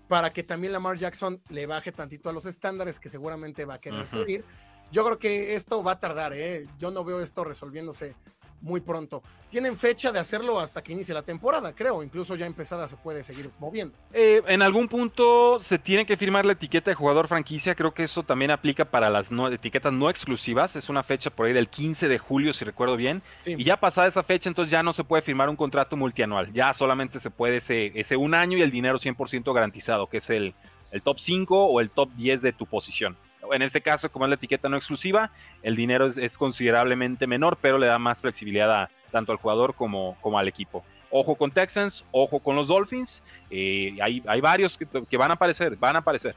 para 0.07 0.33
que 0.33 0.43
también 0.43 0.73
Lamar 0.73 0.97
Jackson 0.97 1.41
le 1.49 1.65
baje 1.65 1.91
tantito 1.91 2.29
a 2.29 2.33
los 2.33 2.45
estándares 2.45 2.99
que 2.99 3.09
seguramente 3.09 3.63
va 3.63 3.75
a 3.75 3.79
querer 3.79 4.09
pedir. 4.09 4.43
Yo 4.91 5.05
creo 5.05 5.19
que 5.19 5.53
esto 5.53 5.83
va 5.83 5.93
a 5.93 5.99
tardar, 5.99 6.33
¿eh? 6.33 6.63
Yo 6.79 6.89
no 6.89 7.03
veo 7.03 7.21
esto 7.21 7.43
resolviéndose 7.43 8.15
muy 8.61 8.81
pronto. 8.81 9.21
Tienen 9.49 9.77
fecha 9.77 10.11
de 10.11 10.19
hacerlo 10.19 10.59
hasta 10.59 10.83
que 10.83 10.93
inicie 10.93 11.13
la 11.13 11.23
temporada, 11.23 11.73
creo. 11.73 12.03
Incluso 12.03 12.35
ya 12.35 12.45
empezada 12.45 12.87
se 12.87 12.95
puede 12.97 13.23
seguir 13.23 13.49
moviendo. 13.59 13.95
Eh, 14.13 14.41
en 14.47 14.61
algún 14.61 14.87
punto 14.87 15.59
se 15.61 15.79
tiene 15.79 16.05
que 16.05 16.17
firmar 16.17 16.45
la 16.45 16.53
etiqueta 16.53 16.91
de 16.91 16.95
jugador 16.95 17.27
franquicia. 17.27 17.73
Creo 17.73 17.93
que 17.93 18.03
eso 18.03 18.21
también 18.23 18.51
aplica 18.51 18.85
para 18.85 19.09
las 19.09 19.27
etiquetas 19.51 19.91
no 19.91 20.09
exclusivas. 20.09 20.75
Es 20.75 20.89
una 20.89 21.01
fecha 21.01 21.29
por 21.29 21.47
ahí 21.47 21.53
del 21.53 21.67
15 21.67 22.07
de 22.07 22.19
julio, 22.19 22.53
si 22.53 22.63
recuerdo 22.63 22.95
bien. 22.95 23.23
Y 23.45 23.63
ya 23.63 23.77
pasada 23.77 24.07
esa 24.07 24.23
fecha, 24.23 24.49
entonces 24.49 24.71
ya 24.71 24.83
no 24.83 24.93
se 24.93 25.03
puede 25.03 25.23
firmar 25.23 25.49
un 25.49 25.55
contrato 25.55 25.95
multianual. 25.95 26.53
Ya 26.53 26.73
solamente 26.73 27.19
se 27.19 27.31
puede 27.31 27.57
ese, 27.57 27.91
ese 27.95 28.17
un 28.17 28.35
año 28.35 28.57
y 28.57 28.61
el 28.61 28.71
dinero 28.71 28.99
100% 28.99 29.51
garantizado, 29.53 30.07
que 30.07 30.17
es 30.17 30.29
el, 30.29 30.53
el 30.91 31.01
top 31.01 31.19
5 31.19 31.65
o 31.65 31.81
el 31.81 31.89
top 31.89 32.09
10 32.15 32.41
de 32.43 32.53
tu 32.53 32.67
posición 32.67 33.17
en 33.53 33.61
este 33.61 33.81
caso, 33.81 34.11
como 34.11 34.25
es 34.25 34.29
la 34.29 34.35
etiqueta 34.35 34.69
no 34.69 34.77
exclusiva, 34.77 35.29
el 35.63 35.75
dinero 35.75 36.07
es, 36.07 36.37
considerablemente 36.37 37.27
menor, 37.27 37.57
pero 37.61 37.77
le 37.77 37.87
da 37.87 37.97
más 37.97 38.21
flexibilidad 38.21 38.89
tanto 39.11 39.31
al 39.31 39.37
jugador 39.37 39.73
como, 39.75 40.15
al 40.37 40.47
equipo. 40.47 40.83
Ojo 41.11 41.35
con 41.35 41.51
Texans, 41.51 42.05
ojo 42.11 42.39
con 42.39 42.55
los 42.55 42.67
Dolphins. 42.67 43.23
Eh, 43.49 43.97
hay, 44.01 44.21
hay, 44.27 44.41
varios 44.41 44.77
que, 44.77 45.17
van 45.17 45.31
a 45.31 45.33
aparecer, 45.33 45.75
van 45.75 45.95
a 45.95 45.99
aparecer. 45.99 46.35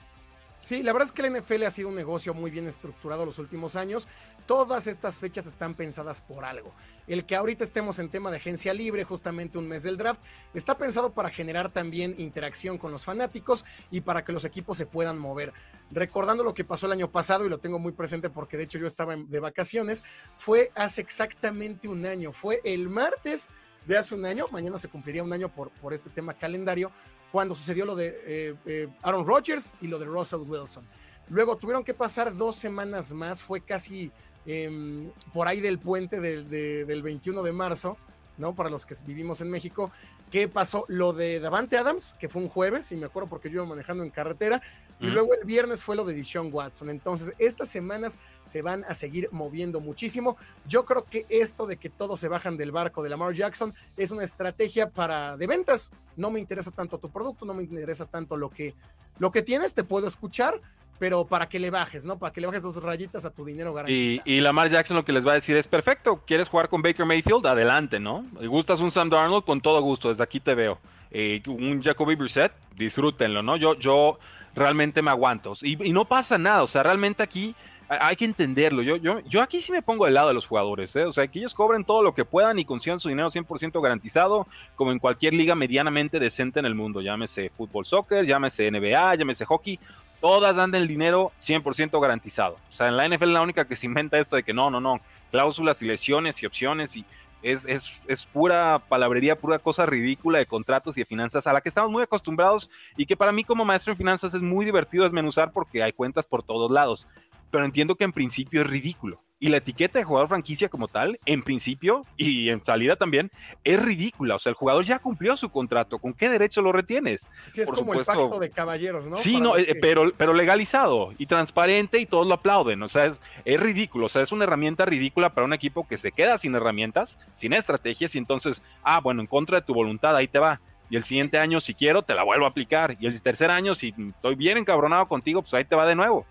Sí, 0.63 0.85
la 0.85 0.93
verdad 0.93 1.09
es 1.09 1.13
que 1.13 1.27
el 1.27 1.33
NFL 1.33 1.65
ha 1.65 1.73
sido 1.73 1.89
un 1.89 1.97
negocio 1.97 2.35
muy 2.35 2.53
bien 2.53 2.69
estructurado 2.69 3.27
los 3.27 3.41
últimos 3.41 3.75
años. 3.75 4.07
Todas 4.47 4.87
estas 4.87 5.19
fechas 5.19 5.45
están 5.47 5.75
pensadas 5.75 6.23
por 6.23 6.45
algo. 6.45 6.73
El 7.09 7.27
que 7.27 7.35
ahorita 7.35 7.65
estemos 7.65 7.99
en 7.99 8.09
tema 8.09 8.31
de 8.31 8.37
agencia 8.37 8.73
libre, 8.73 9.03
justamente 9.03 9.59
un 9.59 9.67
mes 9.67 9.83
del 9.83 9.97
draft, 9.97 10.23
está 10.55 10.79
pensado 10.79 11.15
para 11.15 11.31
generar 11.31 11.71
también 11.71 12.15
interacción 12.17 12.79
con 12.79 12.93
los 12.93 13.05
fanáticos 13.05 13.65
y 13.91 14.03
para 14.03 14.25
que 14.25 14.31
los 14.31 14.45
equipos 14.45 14.79
se 14.79 14.87
puedan 14.87 15.19
mover. 15.19 15.53
Recordando 15.91 16.45
lo 16.45 16.55
que 16.55 16.65
pasó 16.65 16.87
el 16.87 16.93
año 16.93 17.11
pasado, 17.11 17.45
y 17.45 17.49
lo 17.49 17.59
tengo 17.59 17.81
muy 17.81 17.91
presente 17.91 18.31
porque 18.31 18.57
de 18.57 18.63
hecho 18.63 18.79
yo 18.79 18.87
estaba 18.87 19.17
de 19.17 19.41
vacaciones, 19.41 20.05
fue 20.37 20.71
hace 20.77 21.01
exactamente 21.01 21.89
un 21.89 22.07
año, 22.07 22.33
fue 22.33 22.61
el 22.65 22.89
martes 22.89 23.49
de 23.87 23.99
hace 23.99 24.15
un 24.15 24.25
año, 24.25 24.47
mañana 24.53 24.79
se 24.79 24.89
cumpliría 24.89 25.25
un 25.25 25.33
año 25.33 25.49
por, 25.49 25.71
por 25.71 25.93
este 25.93 26.09
tema 26.09 26.35
calendario, 26.35 26.93
cuando 27.33 27.55
sucedió 27.55 27.87
lo 27.87 27.97
de 27.97 28.21
eh, 28.27 28.55
eh, 28.67 28.89
Aaron 29.03 29.27
Rodgers 29.27 29.73
y 29.81 29.89
lo 29.89 29.99
de 29.99 30.05
Russell 30.05 30.41
Wilson. 30.41 30.87
Luego 31.31 31.57
tuvieron 31.57 31.83
que 31.83 31.95
pasar 31.95 32.37
dos 32.37 32.57
semanas 32.57 33.15
más, 33.15 33.43
fue 33.43 33.63
casi 33.63 34.13
em, 34.45 35.11
por 35.33 35.49
ahí 35.49 35.61
del 35.61 35.79
puente 35.79 36.21
del 36.21 37.03
21 37.03 37.43
de 37.43 37.53
marzo, 37.53 37.97
¿no? 38.37 38.55
Para 38.55 38.69
los 38.69 38.85
que 38.85 38.95
vivimos 39.07 39.41
en 39.41 39.51
México, 39.51 39.91
¿qué 40.31 40.47
pasó? 40.47 40.85
Lo 40.89 41.15
de 41.15 41.41
Davante 41.41 41.79
Adams, 41.79 42.17
que 42.21 42.29
fue 42.29 42.43
un 42.43 42.49
jueves, 42.49 42.93
y 42.93 42.97
me 42.97 43.07
acuerdo 43.07 43.31
porque 43.31 43.49
yo 43.49 43.57
iba 43.57 43.65
manejando 43.65 44.05
en 44.05 44.11
carretera, 44.11 44.61
y 45.03 45.11
luego 45.11 45.35
el 45.35 45.45
viernes 45.45 45.83
fue 45.83 45.97
lo 45.97 46.05
de 46.05 46.15
Deshaun 46.15 46.51
Watson. 46.53 46.89
Entonces, 46.89 47.35
estas 47.39 47.69
semanas 47.69 48.19
se 48.45 48.63
van 48.63 48.85
a 48.85 48.95
seguir 48.95 49.29
moviendo 49.33 49.81
muchísimo. 49.81 50.37
Yo 50.67 50.85
creo 50.85 51.05
que 51.05 51.27
esto 51.29 51.67
de 51.67 51.77
que 51.77 51.91
todos 51.91 52.21
se 52.21 52.29
bajan 52.29 52.57
del 52.57 52.71
barco 52.71 53.03
de 53.03 53.11
Lamar 53.11 53.35
Jackson 53.35 53.75
es 53.97 54.13
una 54.13 54.23
estrategia 54.23 54.91
para 54.91 55.37
de 55.37 55.47
ventas. 55.47 55.91
No 56.17 56.31
me 56.31 56.39
interesa 56.39 56.71
tanto 56.71 56.99
tu 56.99 57.11
producto, 57.11 57.45
no 57.45 57.53
me 57.53 57.65
interesa 57.65 58.07
tanto 58.07 58.37
lo 58.37 58.49
que, 58.49 58.75
lo 59.19 59.33
que 59.33 59.43
tienes, 59.43 59.75
te 59.75 59.83
puedo 59.83 60.07
escuchar, 60.07 60.61
pero 61.01 61.27
para 61.27 61.49
que 61.49 61.59
le 61.59 61.71
bajes, 61.71 62.05
¿no? 62.05 62.19
Para 62.19 62.33
que 62.33 62.41
le 62.41 62.47
bajes 62.47 62.63
dos 62.63 62.81
rayitas 62.81 63.25
a 63.25 63.31
tu 63.31 63.45
dinero 63.45 63.75
garantizado. 63.75 64.23
Y, 64.25 64.37
y, 64.37 64.41
Lamar 64.41 64.71
Jackson 64.71 64.97
lo 64.97 65.05
que 65.05 65.13
les 65.13 65.27
va 65.27 65.33
a 65.33 65.35
decir 65.35 65.57
es 65.57 65.67
perfecto. 65.67 66.23
¿Quieres 66.25 66.49
jugar 66.49 66.69
con 66.69 66.81
Baker 66.81 67.05
Mayfield? 67.05 67.45
Adelante, 67.45 67.99
¿no? 67.99 68.25
¿Y 68.41 68.47
gustas 68.47 68.81
un 68.81 68.93
Sam 68.93 69.11
Darnold? 69.11 69.45
Con 69.45 69.61
todo 69.61 69.81
gusto, 69.83 70.11
desde 70.11 70.23
aquí 70.23 70.39
te 70.39 70.55
veo. 70.55 70.79
Eh, 71.11 71.43
un 71.47 71.83
Jacoby 71.83 72.15
Brissett, 72.15 72.53
disfrútenlo, 72.77 73.43
¿no? 73.43 73.57
Yo, 73.57 73.75
yo 73.75 74.19
realmente 74.55 75.03
me 75.03 75.11
aguanto. 75.11 75.55
Y, 75.63 75.77
no 75.93 76.05
pasa 76.05 76.39
nada, 76.39 76.63
o 76.63 76.67
sea, 76.67 76.83
realmente 76.83 77.23
aquí 77.23 77.55
hay 77.89 78.17
que 78.17 78.25
entenderlo. 78.25 78.83
Yo, 78.83 78.97
yo, 78.97 79.21
yo 79.21 79.43
aquí 79.43 79.61
sí 79.61 79.73
me 79.73 79.83
pongo 79.83 80.07
del 80.07 80.15
lado 80.15 80.29
de 80.29 80.35
los 80.35 80.47
jugadores, 80.47 80.95
¿eh? 80.97 81.05
o 81.05 81.13
sea, 81.13 81.27
que 81.27 81.39
ellos 81.39 81.55
cobren 81.55 81.85
todo 81.85 82.03
lo 82.03 82.15
que 82.15 82.25
puedan 82.25 82.59
y 82.59 82.65
consigan 82.65 82.99
su 82.99 83.09
dinero 83.09 83.31
100% 83.31 83.81
garantizado, 83.83 84.47
como 84.77 84.93
en 84.93 84.99
cualquier 84.99 85.35
liga 85.35 85.55
medianamente 85.55 86.19
decente 86.19 86.61
en 86.61 86.67
el 86.67 86.75
mundo, 86.75 87.01
llámese 87.01 87.51
fútbol, 87.51 87.85
soccer, 87.85 88.25
llámese 88.25 88.71
NBA, 88.71 89.17
llámese 89.17 89.45
hockey, 89.45 89.79
todas 90.23 90.55
dan 90.55 90.75
el 90.75 90.87
dinero 90.87 91.33
100% 91.41 92.01
garantizado. 92.01 92.55
O 92.71 92.73
sea, 92.73 92.89
en 92.89 92.97
la 92.97 93.09
NFL 93.09 93.33
la 93.33 93.43
única 93.43 93.67
que 93.67 93.77
se 93.77 93.87
inventa 93.87 94.19
esto 94.19 94.37
de 94.37 94.45
que 94.45 94.55
no, 94.55 94.71
no, 94.71 94.81
no, 94.81 94.99
cláusulas 95.31 95.83
y 95.83 95.87
lesiones 95.87 96.43
y 96.43 96.47
opciones 96.47 96.97
y 96.97 97.05
es, 97.43 97.65
es, 98.07 98.27
pura 98.27 98.79
palabrería, 98.89 99.39
pura 99.39 99.59
cosa 99.59 99.87
ridícula 99.87 100.39
de 100.39 100.47
contratos 100.47 100.97
y 100.97 101.01
de 101.01 101.07
finanzas 101.07 101.47
a 101.47 101.53
la 101.53 101.61
que 101.61 101.69
estamos 101.69 101.91
muy 101.91 102.03
acostumbrados 102.03 102.71
y 102.97 103.07
que 103.07 103.17
para 103.17 103.33
mí 103.33 103.45
como 103.45 103.65
maestro 103.65 103.93
en 103.93 103.99
finanzas 103.99 104.35
es 104.35 104.43
muy 104.43 104.65
divertido 104.65 105.05
desmenuzar 105.05 105.53
porque 105.53 105.83
hay 105.83 105.93
cuentas 105.93 106.27
por 106.27 106.43
todos 106.43 106.71
lados. 106.71 107.07
Pero 107.51 107.65
entiendo 107.65 107.97
que 107.97 108.05
en 108.05 108.13
principio 108.13 108.63
es 108.63 108.67
ridículo. 108.67 109.21
Y 109.43 109.49
la 109.49 109.57
etiqueta 109.57 109.99
de 109.99 110.05
jugador 110.05 110.29
franquicia 110.29 110.69
como 110.69 110.87
tal, 110.87 111.19
en 111.27 111.43
principio 111.43 112.03
y 112.17 112.49
en 112.51 112.65
salida 112.65 112.95
también, 112.95 113.29
es 113.65 113.83
ridícula. 113.83 114.37
O 114.37 114.39
sea, 114.39 114.51
el 114.51 114.55
jugador 114.55 114.85
ya 114.85 115.01
cumplió 115.01 115.37
su 115.37 115.51
contrato. 115.51 115.99
¿Con 115.99 116.15
qué 116.15 116.29
derecho 116.29 116.63
lo 116.63 116.71
retienes? 116.71 117.23
Sí, 117.49 117.61
es 117.61 117.69
como 117.69 117.93
el 117.93 118.05
pacto 118.05 118.39
de 118.39 118.51
caballeros, 118.51 119.09
¿no? 119.09 119.17
Sí, 119.17 119.41
no, 119.41 119.57
eh, 119.57 119.75
pero, 119.81 120.13
pero 120.17 120.33
legalizado 120.33 121.11
y 121.19 121.27
transparente 121.27 121.99
y 121.99 122.07
todos 122.07 122.25
lo 122.25 122.35
aplauden. 122.35 122.85
O 122.85 122.89
sea, 122.89 123.07
es, 123.07 123.21
es 123.45 123.59
ridículo. 123.59 124.07
O 124.07 124.09
sea, 124.09 124.23
es 124.23 124.31
una 124.31 124.45
herramienta 124.45 124.85
ridícula 124.85 125.35
para 125.35 125.45
un 125.45 125.53
equipo 125.53 125.89
que 125.89 125.99
se 125.99 126.13
queda 126.13 126.39
sin 126.39 126.55
herramientas, 126.55 127.19
sin 127.35 127.53
estrategias 127.53 128.15
y 128.15 128.19
entonces, 128.19 128.63
ah, 128.85 129.01
bueno, 129.01 129.23
en 129.23 129.27
contra 129.27 129.59
de 129.59 129.67
tu 129.67 129.75
voluntad, 129.75 130.15
ahí 130.15 130.29
te 130.29 130.39
va 130.39 130.61
y 130.89 130.97
el 130.97 131.03
siguiente 131.03 131.39
año 131.39 131.61
si 131.61 131.75
quiero 131.75 132.03
te 132.03 132.15
la 132.15 132.23
vuelvo 132.23 132.45
a 132.45 132.51
aplicar 132.51 132.97
y 133.01 133.07
el 133.07 133.23
tercer 133.23 133.51
año 133.51 133.75
si 133.75 133.95
estoy 133.97 134.35
bien 134.35 134.59
encabronado 134.59 135.09
contigo 135.09 135.41
pues 135.41 135.55
ahí 135.55 135.65
te 135.65 135.75
va 135.75 135.87
de 135.87 135.95
nuevo 135.95 136.27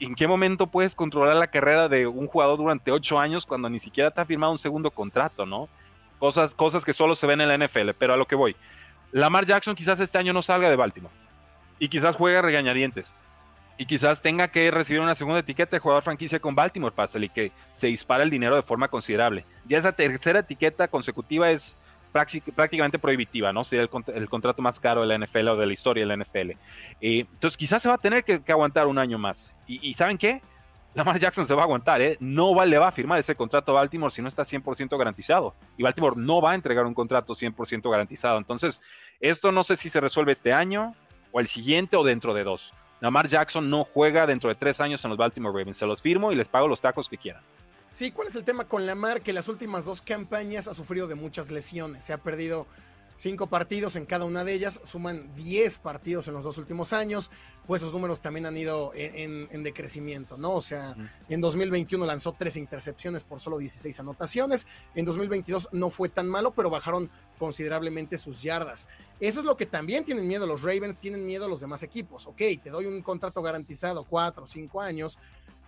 ¿en 0.00 0.14
qué 0.14 0.26
momento 0.26 0.66
puedes 0.66 0.94
controlar 0.94 1.36
la 1.36 1.46
carrera 1.46 1.88
de 1.88 2.06
un 2.06 2.26
jugador 2.26 2.58
durante 2.58 2.92
ocho 2.92 3.18
años 3.18 3.46
cuando 3.46 3.68
ni 3.68 3.80
siquiera 3.80 4.10
te 4.10 4.20
ha 4.20 4.24
firmado 4.24 4.52
un 4.52 4.58
segundo 4.58 4.90
contrato, 4.90 5.46
no? 5.46 5.68
Cosas, 6.18 6.54
cosas 6.54 6.84
que 6.84 6.92
solo 6.92 7.14
se 7.14 7.26
ven 7.26 7.40
en 7.40 7.48
la 7.48 7.66
NFL, 7.66 7.90
pero 7.98 8.14
a 8.14 8.16
lo 8.16 8.26
que 8.26 8.34
voy. 8.34 8.56
Lamar 9.12 9.44
Jackson 9.44 9.74
quizás 9.74 10.00
este 10.00 10.18
año 10.18 10.32
no 10.32 10.42
salga 10.42 10.70
de 10.70 10.76
Baltimore 10.76 11.14
y 11.78 11.88
quizás 11.88 12.16
juegue 12.16 12.40
regañadientes 12.42 13.12
y 13.78 13.86
quizás 13.86 14.20
tenga 14.22 14.48
que 14.48 14.70
recibir 14.70 15.00
una 15.00 15.14
segunda 15.14 15.40
etiqueta 15.40 15.76
de 15.76 15.80
jugador 15.80 16.02
franquicia 16.02 16.40
con 16.40 16.54
Baltimore 16.54 16.94
para 16.94 17.10
y 17.22 17.28
que 17.28 17.52
se 17.74 17.88
dispara 17.88 18.22
el 18.22 18.30
dinero 18.30 18.56
de 18.56 18.62
forma 18.62 18.88
considerable. 18.88 19.44
Ya 19.66 19.78
esa 19.78 19.92
tercera 19.92 20.40
etiqueta 20.40 20.88
consecutiva 20.88 21.50
es 21.50 21.76
prácticamente 22.54 22.98
prohibitiva, 22.98 23.52
¿no? 23.52 23.64
Sería 23.64 23.82
el, 24.14 24.28
contrato 24.28 24.62
más 24.62 24.80
caro 24.80 25.06
de 25.06 25.06
la 25.06 25.26
NFL 25.26 25.48
o 25.48 25.56
de 25.56 25.66
la 25.66 25.72
historia 25.72 26.06
de 26.06 26.16
la 26.16 26.24
NFL. 26.24 26.50
Eh, 27.00 27.20
entonces, 27.20 27.56
quizás 27.56 27.82
se 27.82 27.88
va 27.88 27.94
a 27.94 27.98
tener 27.98 28.24
que, 28.24 28.40
aguantar 28.48 28.86
un 28.86 28.98
año 28.98 29.18
más. 29.18 29.54
Y, 29.66 29.92
¿saben 29.94 30.18
qué? 30.18 30.40
Lamar 30.94 31.18
Jackson 31.18 31.46
se 31.46 31.54
va 31.54 31.62
a 31.62 31.64
aguantar, 31.64 32.00
¿eh? 32.00 32.16
No 32.20 32.54
va, 32.54 32.64
le 32.64 32.78
va 32.78 32.88
a 32.88 32.92
firmar 32.92 33.18
ese 33.18 33.34
contrato 33.34 33.72
a 33.72 33.74
Baltimore 33.74 34.10
si 34.10 34.22
no 34.22 34.28
está 34.28 34.44
100% 34.44 34.96
garantizado. 34.96 35.54
Y 35.76 35.82
Baltimore 35.82 36.16
no 36.16 36.40
va 36.40 36.52
a 36.52 36.54
entregar 36.54 36.86
un 36.86 36.94
contrato 36.94 37.34
100% 37.34 37.90
garantizado. 37.90 38.38
Entonces, 38.38 38.80
esto 39.20 39.52
no 39.52 39.62
sé 39.62 39.76
si 39.76 39.90
se 39.90 40.00
resuelve 40.00 40.32
este 40.32 40.54
año 40.54 40.94
o 41.32 41.40
el 41.40 41.48
siguiente 41.48 41.96
o 41.96 42.04
dentro 42.04 42.32
de 42.32 42.44
dos. 42.44 42.72
Lamar 43.00 43.26
Jackson 43.28 43.68
no 43.68 43.84
juega 43.84 44.26
dentro 44.26 44.48
de 44.48 44.54
tres 44.54 44.80
años 44.80 45.04
en 45.04 45.10
los 45.10 45.18
Baltimore 45.18 45.56
Ravens. 45.56 45.76
Se 45.76 45.86
los 45.86 46.00
firmo 46.00 46.32
y 46.32 46.36
les 46.36 46.48
pago 46.48 46.66
los 46.66 46.80
tacos 46.80 47.08
que 47.08 47.18
quieran. 47.18 47.42
Sí, 47.96 48.10
¿cuál 48.10 48.28
es 48.28 48.34
el 48.34 48.44
tema 48.44 48.68
con 48.68 48.84
Lamar? 48.84 49.22
Que 49.22 49.32
las 49.32 49.48
últimas 49.48 49.86
dos 49.86 50.02
campañas 50.02 50.68
ha 50.68 50.74
sufrido 50.74 51.06
de 51.08 51.14
muchas 51.14 51.50
lesiones. 51.50 52.04
Se 52.04 52.12
ha 52.12 52.18
perdido 52.18 52.66
cinco 53.16 53.46
partidos 53.46 53.96
en 53.96 54.04
cada 54.04 54.26
una 54.26 54.44
de 54.44 54.52
ellas, 54.52 54.80
suman 54.82 55.34
10 55.34 55.78
partidos 55.78 56.28
en 56.28 56.34
los 56.34 56.44
dos 56.44 56.58
últimos 56.58 56.92
años, 56.92 57.30
pues 57.66 57.80
esos 57.80 57.94
números 57.94 58.20
también 58.20 58.44
han 58.44 58.54
ido 58.54 58.92
en, 58.94 59.62
decrecimiento, 59.62 60.36
¿no? 60.36 60.52
O 60.52 60.60
sea, 60.60 60.94
en 61.30 61.40
2021 61.40 62.04
lanzó 62.04 62.34
tres 62.38 62.56
intercepciones 62.56 63.24
por 63.24 63.40
solo 63.40 63.56
16 63.56 63.98
anotaciones, 63.98 64.66
en 64.94 65.06
2022 65.06 65.70
no 65.72 65.88
fue 65.88 66.10
tan 66.10 66.28
malo, 66.28 66.52
pero 66.52 66.68
bajaron 66.68 67.10
considerablemente 67.38 68.18
sus 68.18 68.42
yardas. 68.42 68.88
Eso 69.20 69.40
es 69.40 69.46
lo 69.46 69.56
que 69.56 69.64
también 69.64 70.04
tienen 70.04 70.28
miedo 70.28 70.46
los 70.46 70.62
Ravens, 70.62 70.98
tienen 70.98 71.26
miedo 71.26 71.48
los 71.48 71.60
demás 71.60 71.82
equipos. 71.82 72.26
Ok, 72.26 72.42
te 72.62 72.68
doy 72.68 72.84
un 72.84 73.00
contrato 73.00 73.40
garantizado, 73.40 74.04
cuatro 74.04 74.44
o 74.44 74.46
cinco 74.46 74.82
años, 74.82 75.18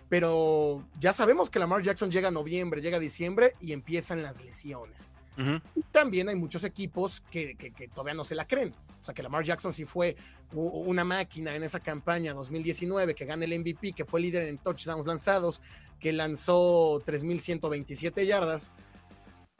pero 0.09 0.83
ya 0.99 1.13
sabemos 1.13 1.49
que 1.49 1.59
Lamar 1.59 1.83
Jackson 1.83 2.11
llega 2.11 2.29
a 2.29 2.31
noviembre, 2.31 2.81
llega 2.81 2.97
a 2.97 2.99
diciembre 2.99 3.53
y 3.61 3.73
empiezan 3.73 4.23
las 4.23 4.43
lesiones. 4.43 5.11
También 5.93 6.27
hay 6.27 6.35
muchos 6.35 6.65
equipos 6.65 7.21
que, 7.31 7.55
todavía 7.93 8.13
no 8.13 8.25
se 8.25 8.35
la 8.35 8.45
creen. 8.45 8.73
O 8.99 9.03
sea, 9.03 9.13
que 9.13 9.23
Lamar 9.23 9.45
Jackson 9.45 9.71
sí 9.71 9.85
fue 9.85 10.17
una 10.51 11.05
máquina 11.05 11.55
en 11.55 11.63
esa 11.63 11.79
campaña 11.79 12.33
2019, 12.33 13.15
que 13.15 13.23
gana 13.23 13.45
el 13.45 13.57
MVP, 13.57 13.93
que 13.93 14.03
fue 14.03 14.19
líder 14.19 14.49
en 14.49 14.57
touchdowns 14.57 15.05
lanzados, 15.05 15.61
que 15.99 16.11
lanzó 16.11 16.99
3.127 17.05 18.25
yardas, 18.25 18.71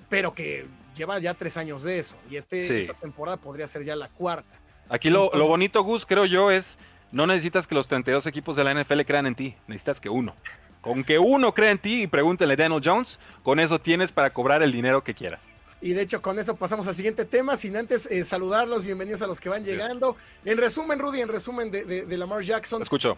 pero 0.10 0.34
que 0.34 0.66
lleva 0.98 1.20
ya 1.20 1.34
tres 1.34 1.56
años 1.56 1.84
de 1.84 2.00
eso. 2.00 2.18
Y 2.30 2.36
este, 2.36 2.80
esta 2.80 2.96
temporada 2.96 3.38
podría 3.38 3.68
ser 3.68 3.86
ya 3.86 3.96
la 3.96 4.10
cuarta. 4.10 4.60
Aquí 4.90 5.10
lo, 5.10 5.32
lo 5.34 5.48
bonito, 5.48 5.82
Gus, 5.84 6.06
creo 6.06 6.26
yo, 6.26 6.52
es 6.52 6.78
no 7.12 7.28
necesitas 7.28 7.68
que 7.68 7.76
los 7.76 7.88
32 7.88 8.26
equipos 8.28 8.56
de 8.56 8.64
la 8.64 8.74
NFL 8.74 9.02
crean 9.02 9.26
en 9.26 9.36
ti, 9.36 9.56
necesitas 9.68 10.00
que 10.00 10.10
uno. 10.10 10.36
Con 10.82 11.04
que 11.04 11.20
uno 11.20 11.54
crea 11.54 11.72
en 11.72 11.80
ti 11.80 12.04
y 12.04 12.08
pregúntele 12.08 12.54
a 12.54 12.58
Daniel 12.58 12.82
Jones, 12.84 13.20
con 13.44 13.60
eso 13.60 13.80
tienes 13.80 14.12
para 14.12 14.32
cobrar 14.32 14.64
el 14.64 14.72
dinero 14.72 15.04
que 15.04 15.14
quiera. 15.14 15.40
Y 15.82 15.94
de 15.94 16.02
hecho, 16.02 16.22
con 16.22 16.38
eso 16.38 16.56
pasamos 16.56 16.88
al 16.88 16.96
siguiente 16.96 17.26
tema, 17.26 17.56
sin 17.56 17.76
antes 17.78 18.06
eh, 18.06 18.24
saludarlos, 18.26 18.84
bienvenidos 18.84 19.22
a 19.22 19.28
los 19.28 19.40
que 19.40 19.48
van 19.48 19.64
llegando. 19.64 20.16
En 20.44 20.58
resumen, 20.58 21.00
Rudy, 21.00 21.22
en 21.22 21.30
resumen 21.30 21.72
de, 21.72 22.06
de, 22.06 22.18
Lamar 22.18 22.44
Jackson. 22.44 22.82
Escucho. 22.82 23.16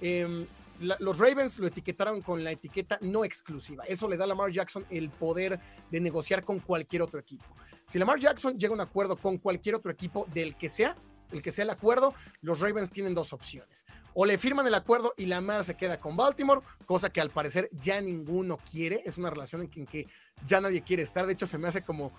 Em, 0.00 0.46
los 0.78 1.18
Ravens 1.18 1.58
lo 1.58 1.66
etiquetaron 1.66 2.22
con 2.22 2.44
la 2.44 2.52
etiqueta 2.52 2.98
no 3.00 3.24
exclusiva. 3.24 3.84
Eso 3.88 4.08
le 4.08 4.16
da 4.16 4.24
a 4.24 4.28
Lamar 4.28 4.50
Jackson 4.50 4.84
el 4.90 5.10
poder 5.10 5.58
de 5.90 6.00
negociar 6.00 6.44
con 6.44 6.60
cualquier 6.60 7.02
otro 7.02 7.18
equipo. 7.18 7.46
Si 7.86 7.98
Lamar 7.98 8.20
Jackson 8.20 8.58
llega 8.58 8.72
a 8.72 8.74
un 8.74 8.80
acuerdo 8.80 9.16
con 9.16 9.38
cualquier 9.38 9.74
otro 9.74 9.90
equipo 9.90 10.26
del 10.32 10.56
que 10.56 10.68
sea, 10.68 10.96
el 11.32 11.42
que 11.42 11.52
sea 11.52 11.64
el 11.64 11.70
acuerdo, 11.70 12.14
los 12.42 12.60
Ravens 12.60 12.90
tienen 12.90 13.14
dos 13.14 13.32
opciones. 13.32 13.84
O 14.14 14.24
le 14.24 14.38
firman 14.38 14.66
el 14.66 14.74
acuerdo 14.74 15.14
y 15.16 15.26
la 15.26 15.40
madre 15.40 15.64
se 15.64 15.76
queda 15.76 16.00
con 16.00 16.16
Baltimore, 16.16 16.62
cosa 16.86 17.10
que 17.10 17.20
al 17.20 17.30
parecer 17.30 17.68
ya 17.72 18.00
ninguno 18.00 18.58
quiere. 18.70 19.02
Es 19.04 19.18
una 19.18 19.30
relación 19.30 19.62
en 19.62 19.86
que, 19.86 20.06
ya 20.46 20.60
nadie 20.60 20.82
quiere 20.82 21.02
estar. 21.02 21.26
De 21.26 21.32
hecho, 21.32 21.46
se 21.46 21.58
me 21.58 21.68
hace 21.68 21.82
como 21.82 22.12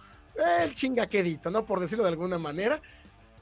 el 0.62 0.74
chingaquedito, 0.74 1.50
¿no? 1.50 1.66
Por 1.66 1.80
decirlo 1.80 2.04
de 2.04 2.12
alguna 2.12 2.38
manera. 2.38 2.82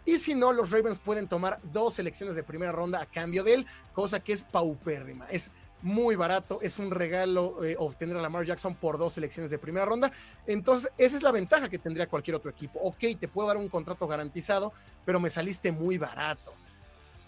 Y 0.06 0.20
si 0.20 0.36
no, 0.36 0.54
los 0.54 0.72
Ravens 0.72 1.00
pueden 1.00 1.28
tomar 1.28 1.60
dos 1.64 1.96
selecciones 1.96 2.36
de 2.36 2.44
primera 2.44 2.72
ronda 2.72 3.02
a 3.02 3.08
cambio 3.08 3.44
de 3.44 3.56
él, 3.56 3.66
cosa 3.94 4.20
que 4.20 4.34
es 4.34 4.44
paupérrima. 4.44 5.26
Es 5.26 5.52
muy 5.86 6.16
barato, 6.16 6.60
es 6.64 6.80
un 6.80 6.90
regalo 6.90 7.64
eh, 7.64 7.76
obtener 7.78 8.18
a 8.18 8.22
Lamar 8.22 8.44
Jackson 8.44 8.74
por 8.74 8.98
dos 8.98 9.14
selecciones 9.14 9.52
de 9.52 9.60
primera 9.60 9.86
ronda. 9.86 10.12
Entonces, 10.48 10.92
esa 10.98 11.16
es 11.16 11.22
la 11.22 11.32
ventaja 11.32 11.70
que 11.70 11.78
tendría 11.78 12.08
cualquier 12.08 12.36
otro 12.36 12.50
equipo. 12.50 12.80
Ok, 12.80 13.04
te 13.20 13.28
puedo 13.28 13.48
dar 13.48 13.58
un 13.58 13.70
contrato 13.70 14.08
garantizado, 14.08 14.74
pero 15.06 15.20
me 15.20 15.30
saliste 15.30 15.72
muy 15.72 16.00
barato. 16.00 16.56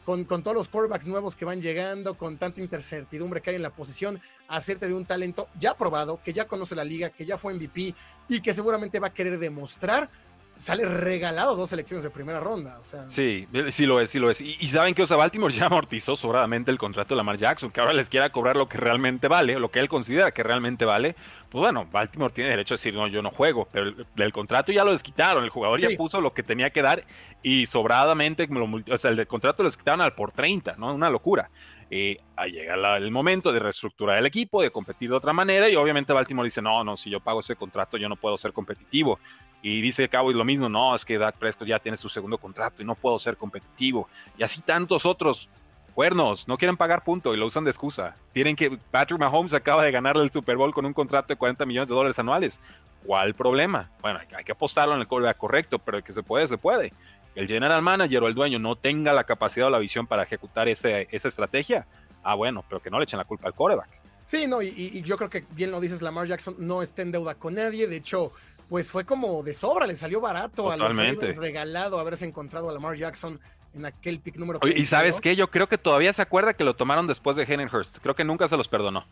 Con, 0.03 0.23
con, 0.23 0.41
todos 0.41 0.57
los 0.57 0.69
quarterbacks 0.69 1.07
nuevos 1.07 1.35
que 1.35 1.45
van 1.45 1.61
llegando, 1.61 2.15
con 2.15 2.37
tanta 2.37 2.59
incertidumbre 2.59 3.41
que 3.41 3.51
hay 3.51 3.57
en 3.57 3.61
la 3.61 3.69
posición, 3.69 4.19
hacerte 4.47 4.87
de 4.87 4.95
un 4.95 5.05
talento 5.05 5.49
ya 5.59 5.75
probado, 5.75 6.19
que 6.23 6.33
ya 6.33 6.47
conoce 6.47 6.73
la 6.73 6.83
liga, 6.83 7.11
que 7.11 7.25
ya 7.25 7.37
fue 7.37 7.53
MVP 7.53 7.93
y 8.27 8.41
que 8.41 8.55
seguramente 8.55 8.99
va 8.99 9.07
a 9.07 9.13
querer 9.13 9.37
demostrar 9.37 10.09
sale 10.57 10.85
regalado 10.85 11.55
dos 11.55 11.69
selecciones 11.69 12.03
de 12.03 12.09
primera 12.09 12.39
ronda. 12.39 12.79
O 12.81 12.85
sea. 12.85 13.09
Sí, 13.09 13.47
sí 13.71 13.85
lo 13.85 14.01
es, 14.01 14.09
sí 14.09 14.19
lo 14.19 14.29
es. 14.29 14.41
Y, 14.41 14.67
saben 14.69 14.93
que 14.93 15.03
o 15.03 15.07
sea, 15.07 15.17
Baltimore 15.17 15.53
ya 15.53 15.65
amortizó 15.67 16.15
sobradamente 16.15 16.71
el 16.71 16.77
contrato 16.77 17.13
de 17.13 17.17
Lamar 17.17 17.37
Jackson, 17.37 17.71
que 17.71 17.79
ahora 17.79 17.93
les 17.93 18.09
quiera 18.09 18.31
cobrar 18.31 18.55
lo 18.55 18.67
que 18.67 18.77
realmente 18.77 19.27
vale, 19.27 19.59
lo 19.59 19.69
que 19.69 19.79
él 19.79 19.89
considera 19.89 20.31
que 20.31 20.43
realmente 20.43 20.85
vale. 20.85 21.15
Pues 21.49 21.61
bueno, 21.61 21.87
Baltimore 21.91 22.33
tiene 22.33 22.49
derecho 22.49 22.73
a 22.73 22.77
decir, 22.77 22.93
no, 22.93 23.07
yo 23.07 23.21
no 23.21 23.31
juego, 23.31 23.67
pero 23.71 23.93
el, 24.17 24.33
contrato 24.33 24.71
ya 24.71 24.83
lo 24.83 24.91
desquitaron, 24.91 25.43
el 25.43 25.49
jugador 25.49 25.79
ya 25.79 25.87
puso 25.95 26.19
lo 26.19 26.33
que 26.33 26.43
tenía 26.43 26.69
que 26.71 26.81
dar 26.81 27.03
y 27.41 27.65
sobradamente, 27.65 28.49
o 28.91 28.97
sea, 28.97 29.11
el 29.11 29.27
contrato 29.27 29.63
lo 29.63 29.69
desquitaron 29.69 30.01
al 30.01 30.13
por 30.13 30.31
30, 30.31 30.75
¿no? 30.77 30.93
Una 30.93 31.09
locura. 31.09 31.49
Eh, 31.89 32.17
llega 32.51 32.97
el 32.97 33.11
momento 33.11 33.51
de 33.51 33.59
reestructurar 33.59 34.17
el 34.17 34.25
equipo, 34.25 34.61
de 34.61 34.71
competir 34.71 35.09
de 35.09 35.15
otra 35.15 35.33
manera, 35.33 35.69
y 35.69 35.75
obviamente 35.75 36.13
Baltimore 36.13 36.45
dice, 36.45 36.61
no, 36.61 36.83
no, 36.83 36.97
si 36.97 37.09
yo 37.09 37.19
pago 37.19 37.39
ese 37.39 37.55
contrato 37.55 37.97
yo 37.97 38.09
no 38.09 38.15
puedo 38.15 38.37
ser 38.37 38.53
competitivo. 38.53 39.19
Y 39.61 39.81
dice 39.81 40.07
Cowboys 40.07 40.35
lo 40.35 40.45
mismo, 40.45 40.69
no, 40.69 40.95
es 40.95 41.03
que 41.03 41.17
Dak 41.17 41.37
Prescott 41.37 41.67
ya 41.67 41.79
tiene 41.79 41.97
su 41.97 42.09
segundo 42.09 42.37
contrato 42.37 42.81
y 42.81 42.85
no 42.85 42.95
puedo 42.95 43.17
ser 43.17 43.37
competitivo. 43.37 44.07
Y 44.37 44.43
así 44.43 44.61
tantos 44.61 45.05
otros 45.05 45.49
cuernos, 45.97 46.47
no 46.47 46.59
quieren 46.59 46.77
pagar 46.77 47.03
punto 47.03 47.33
y 47.33 47.37
lo 47.37 47.47
usan 47.47 47.63
de 47.63 47.71
excusa. 47.71 48.13
Tienen 48.31 48.55
que, 48.55 48.77
Patrick 48.91 49.19
Mahomes 49.19 49.53
acaba 49.53 49.83
de 49.83 49.91
ganarle 49.91 50.23
el 50.23 50.31
Super 50.31 50.55
Bowl 50.55 50.71
con 50.71 50.85
un 50.85 50.93
contrato 50.93 51.29
de 51.29 51.37
40 51.37 51.65
millones 51.65 51.89
de 51.89 51.95
dólares 51.95 52.19
anuales. 52.19 52.61
¿Cuál 53.03 53.33
problema? 53.33 53.89
Bueno, 53.99 54.19
hay 54.19 54.43
que 54.43 54.51
apostarlo 54.51 54.93
en 54.93 54.99
el 54.99 55.07
coreback 55.07 55.37
correcto, 55.37 55.79
pero 55.79 56.03
que 56.03 56.13
se 56.13 56.21
puede, 56.21 56.45
se 56.45 56.57
puede. 56.57 56.93
El 57.37 57.47
general 57.47 57.81
manager 57.81 58.23
o 58.23 58.27
el 58.27 58.33
dueño 58.33 58.57
no 58.59 58.75
tenga 58.75 59.13
la 59.13 59.23
capacidad 59.23 59.67
o 59.67 59.69
la 59.69 59.79
visión 59.79 60.07
para 60.07 60.23
ejecutar 60.23 60.67
ese, 60.67 61.07
esa 61.11 61.27
estrategia, 61.27 61.85
ah, 62.23 62.33
bueno, 62.33 62.65
pero 62.67 62.81
que 62.81 62.89
no 62.89 62.97
le 62.97 63.03
echen 63.03 63.19
la 63.19 63.25
culpa 63.25 63.47
al 63.47 63.53
coreback. 63.53 63.89
Sí, 64.25 64.47
no, 64.47 64.61
y, 64.61 64.69
y, 64.75 65.01
yo 65.03 65.15
creo 65.17 65.29
que 65.29 65.45
bien 65.51 65.71
lo 65.71 65.79
dices, 65.79 66.01
Lamar 66.01 66.27
Jackson 66.27 66.55
no 66.57 66.81
está 66.81 67.01
en 67.01 67.13
deuda 67.13 67.35
con 67.35 67.53
nadie. 67.53 67.87
De 67.87 67.95
hecho, 67.95 68.33
pues 68.67 68.91
fue 68.91 69.05
como 69.05 69.43
de 69.43 69.53
sobra, 69.53 69.87
le 69.87 69.95
salió 69.95 70.19
barato 70.19 70.71
a 70.71 70.77
los 70.77 70.95
regalado 71.37 71.99
haberse 71.99 72.25
encontrado 72.25 72.69
a 72.69 72.73
Lamar 72.73 72.97
Jackson 72.97 73.39
en 73.73 73.85
aquel 73.85 74.19
pick 74.19 74.37
número 74.37 74.59
Y 74.67 74.85
sabes 74.85 75.21
qué, 75.21 75.35
yo 75.35 75.49
creo 75.49 75.67
que 75.67 75.77
todavía 75.77 76.11
se 76.11 76.21
acuerda 76.21 76.53
que 76.53 76.63
lo 76.63 76.75
tomaron 76.75 77.07
después 77.07 77.37
de 77.37 77.69
Hurst. 77.71 77.99
Creo 77.99 78.15
que 78.15 78.23
nunca 78.23 78.47
se 78.47 78.57
los 78.57 78.67
perdonó. 78.67 79.05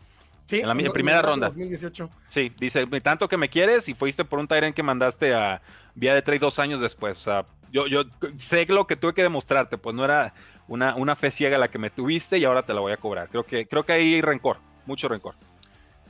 Sí, 0.48 0.60
en 0.60 0.68
la 0.68 0.92
primera 0.92 1.22
ronda. 1.22 1.48
2018. 1.48 2.10
Sí, 2.28 2.52
dice, 2.60 2.86
tanto 3.02 3.28
que 3.28 3.38
me 3.38 3.50
quieres 3.50 3.88
y 3.90 3.94
fuiste 3.94 4.26
por 4.26 4.40
un 4.40 4.48
Tyrant 4.48 4.76
que 4.76 4.84
mandaste 4.84 5.34
a 5.34 5.62
vía 5.96 6.14
de 6.14 6.22
trade 6.22 6.40
dos 6.40 6.60
años 6.60 6.82
después. 6.82 7.20
O 7.20 7.24
sea, 7.24 7.46
yo, 7.76 7.88
yo 7.88 8.04
sé 8.38 8.66
lo 8.68 8.88
que 8.88 8.96
tuve 8.96 9.14
que 9.14 9.22
demostrarte, 9.22 9.78
pues 9.78 9.94
no 9.96 10.06
era 10.06 10.34
una, 10.68 10.96
una 10.96 11.16
fe 11.16 11.30
ciega 11.30 11.58
la 11.58 11.68
que 11.68 11.78
me 11.78 11.90
tuviste 11.90 12.38
y 12.38 12.46
ahora 12.46 12.66
te 12.66 12.74
la 12.74 12.80
voy 12.80 12.94
a 12.94 12.98
cobrar. 12.98 13.28
Creo 13.30 13.44
que, 13.44 13.68
creo 13.68 13.86
que 13.86 13.94
hay 13.94 14.22
rencor, 14.22 14.58
mucho 14.86 15.08
rencor. 15.10 15.36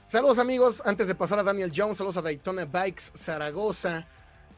Saludos 0.04 0.38
amigos, 0.38 0.84
antes 0.86 1.08
de 1.08 1.16
pasar 1.16 1.40
a 1.40 1.44
Daniel 1.44 1.72
Jones, 1.76 1.98
saludos 1.98 2.18
a 2.18 2.22
Daytona 2.22 2.66
Bikes 2.66 3.12
Zaragoza. 3.16 4.06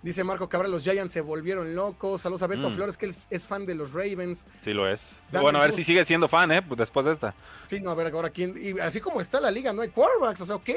Dice 0.03 0.23
Marco 0.23 0.47
Cabral, 0.47 0.69
los 0.69 0.83
Giants 0.83 1.11
se 1.11 1.21
volvieron 1.21 1.73
locos. 1.73 2.21
Saludos 2.21 2.43
a 2.43 2.47
Beto 2.47 2.69
mm. 2.69 2.73
Flores, 2.73 2.97
que 2.97 3.07
él 3.07 3.15
es 3.29 3.47
fan 3.47 3.65
de 3.65 3.73
los 3.73 3.93
Ravens. 3.93 4.45
Sí, 4.63 4.73
lo 4.73 4.87
es. 4.87 5.01
bueno, 5.31 5.57
a 5.57 5.61
ver 5.61 5.73
si 5.73 5.83
sigue 5.83 6.05
siendo 6.05 6.27
fan, 6.27 6.51
¿eh? 6.51 6.61
Pues 6.61 6.77
después 6.77 7.05
de 7.05 7.13
esta. 7.13 7.33
Sí, 7.65 7.79
no, 7.79 7.89
a 7.89 7.95
ver 7.95 8.13
ahora 8.13 8.29
quién. 8.29 8.53
Y 8.61 8.79
así 8.79 9.01
como 9.01 9.21
está 9.21 9.41
la 9.41 9.49
liga, 9.49 9.73
no 9.73 9.81
hay 9.81 9.89
quarterbacks. 9.89 10.41
O 10.41 10.45
sea, 10.45 10.55
ok, 10.55 10.69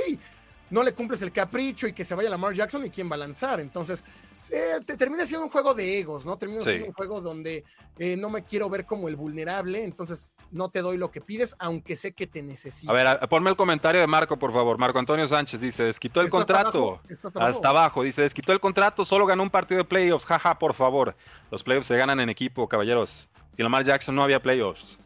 no 0.70 0.82
le 0.82 0.94
cumples 0.94 1.20
el 1.22 1.32
capricho 1.32 1.86
y 1.86 1.92
que 1.92 2.04
se 2.04 2.14
vaya 2.14 2.30
Lamar 2.30 2.54
Jackson 2.54 2.84
y 2.86 2.90
quién 2.90 3.10
va 3.10 3.16
a 3.16 3.18
lanzar. 3.18 3.60
Entonces, 3.60 4.04
eh, 4.50 4.80
te 4.84 4.96
termina 4.96 5.26
siendo 5.26 5.44
un 5.44 5.50
juego 5.50 5.74
de 5.74 5.98
egos, 5.98 6.24
¿no? 6.24 6.36
Termina 6.36 6.62
siendo 6.62 6.86
un 6.86 6.92
juego 6.92 7.20
donde 7.20 7.64
eh, 7.98 8.16
no 8.16 8.30
me 8.30 8.42
quiero 8.42 8.70
ver 8.70 8.86
como 8.86 9.08
el 9.08 9.16
vulnerable, 9.16 9.84
entonces 9.84 10.36
no 10.50 10.70
te 10.70 10.80
doy 10.80 10.96
lo 10.96 11.10
que 11.10 11.20
pides, 11.20 11.54
aunque 11.58 11.96
sé 11.96 12.12
que 12.12 12.26
te 12.26 12.42
necesito. 12.42 12.90
A 12.90 12.94
ver, 12.94 13.28
ponme 13.28 13.50
el 13.50 13.56
comentario 13.56 14.00
de 14.00 14.06
Marco, 14.06 14.38
por 14.38 14.52
favor. 14.52 14.78
Marco 14.78 14.98
Antonio 14.98 15.28
Sánchez 15.28 15.60
dice, 15.60 15.82
desquitó 15.84 16.20
el 16.20 16.30
contrato. 16.30 17.00
Hasta 17.38 17.68
abajo? 17.68 18.02
dice, 18.02 18.22
desquitó 18.22 18.52
el 18.52 18.60
contrato, 18.60 19.04
solo 19.04 19.26
ganó 19.26 19.42
un 19.42 19.50
partido 19.50 19.78
de 19.78 19.84
playoffs, 19.84 20.24
jaja, 20.24 20.58
por 20.58 20.74
favor. 20.74 21.14
Los 21.50 21.62
playoffs 21.62 21.88
se 21.88 21.96
ganan 21.96 22.20
en 22.20 22.30
equipo, 22.30 22.66
caballeros. 22.68 23.28
Si 23.54 23.62
Lamar 23.62 23.84
Jackson 23.84 24.14
no 24.14 24.24
había 24.24 24.40
playoffs. 24.40 24.96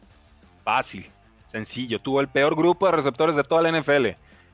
Fácil, 0.63 1.11
sencillo. 1.47 1.99
Tuvo 1.99 2.21
el 2.21 2.29
peor 2.29 2.55
grupo 2.55 2.85
de 2.85 2.93
receptores 2.93 3.35
de 3.35 3.43
toda 3.43 3.61
la 3.61 3.79
NFL. 3.79 4.07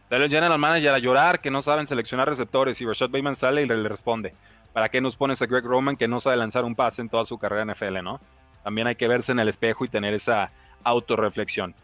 Dale 0.10 0.26
el 0.26 0.32
general 0.32 0.60
manager 0.60 0.90
a 0.90 0.98
llorar 0.98 1.40
que 1.40 1.50
no 1.50 1.62
saben 1.62 1.88
seleccionar 1.88 2.28
receptores 2.28 2.82
y 2.82 2.86
Rashad 2.86 3.10
Bateman 3.10 3.36
sale 3.36 3.62
y 3.62 3.66
le 3.66 3.88
responde. 3.88 4.34
¿Para 4.74 4.90
qué 4.90 5.02
nos 5.02 5.16
pones 5.16 5.42
a 5.42 5.46
Greg 5.46 5.66
Roman 5.66 5.96
que 5.96 6.08
no 6.08 6.20
sabe 6.20 6.38
lanzar 6.38 6.66
un 6.66 6.76
pase 6.76 7.02
en 7.02 7.10
toda 7.10 7.26
su 7.26 7.38
carrera 7.38 7.64
en 7.64 7.72
NFL, 7.72 8.04
no? 8.04 8.22
También 8.64 8.88
hay 8.88 8.96
que 8.96 9.08
verse 9.08 9.32
en 9.32 9.40
el 9.40 9.50
espejo 9.50 9.86
y 9.86 9.88
tener 9.88 10.14
esa 10.14 10.52
autorreflexión. 10.84 11.76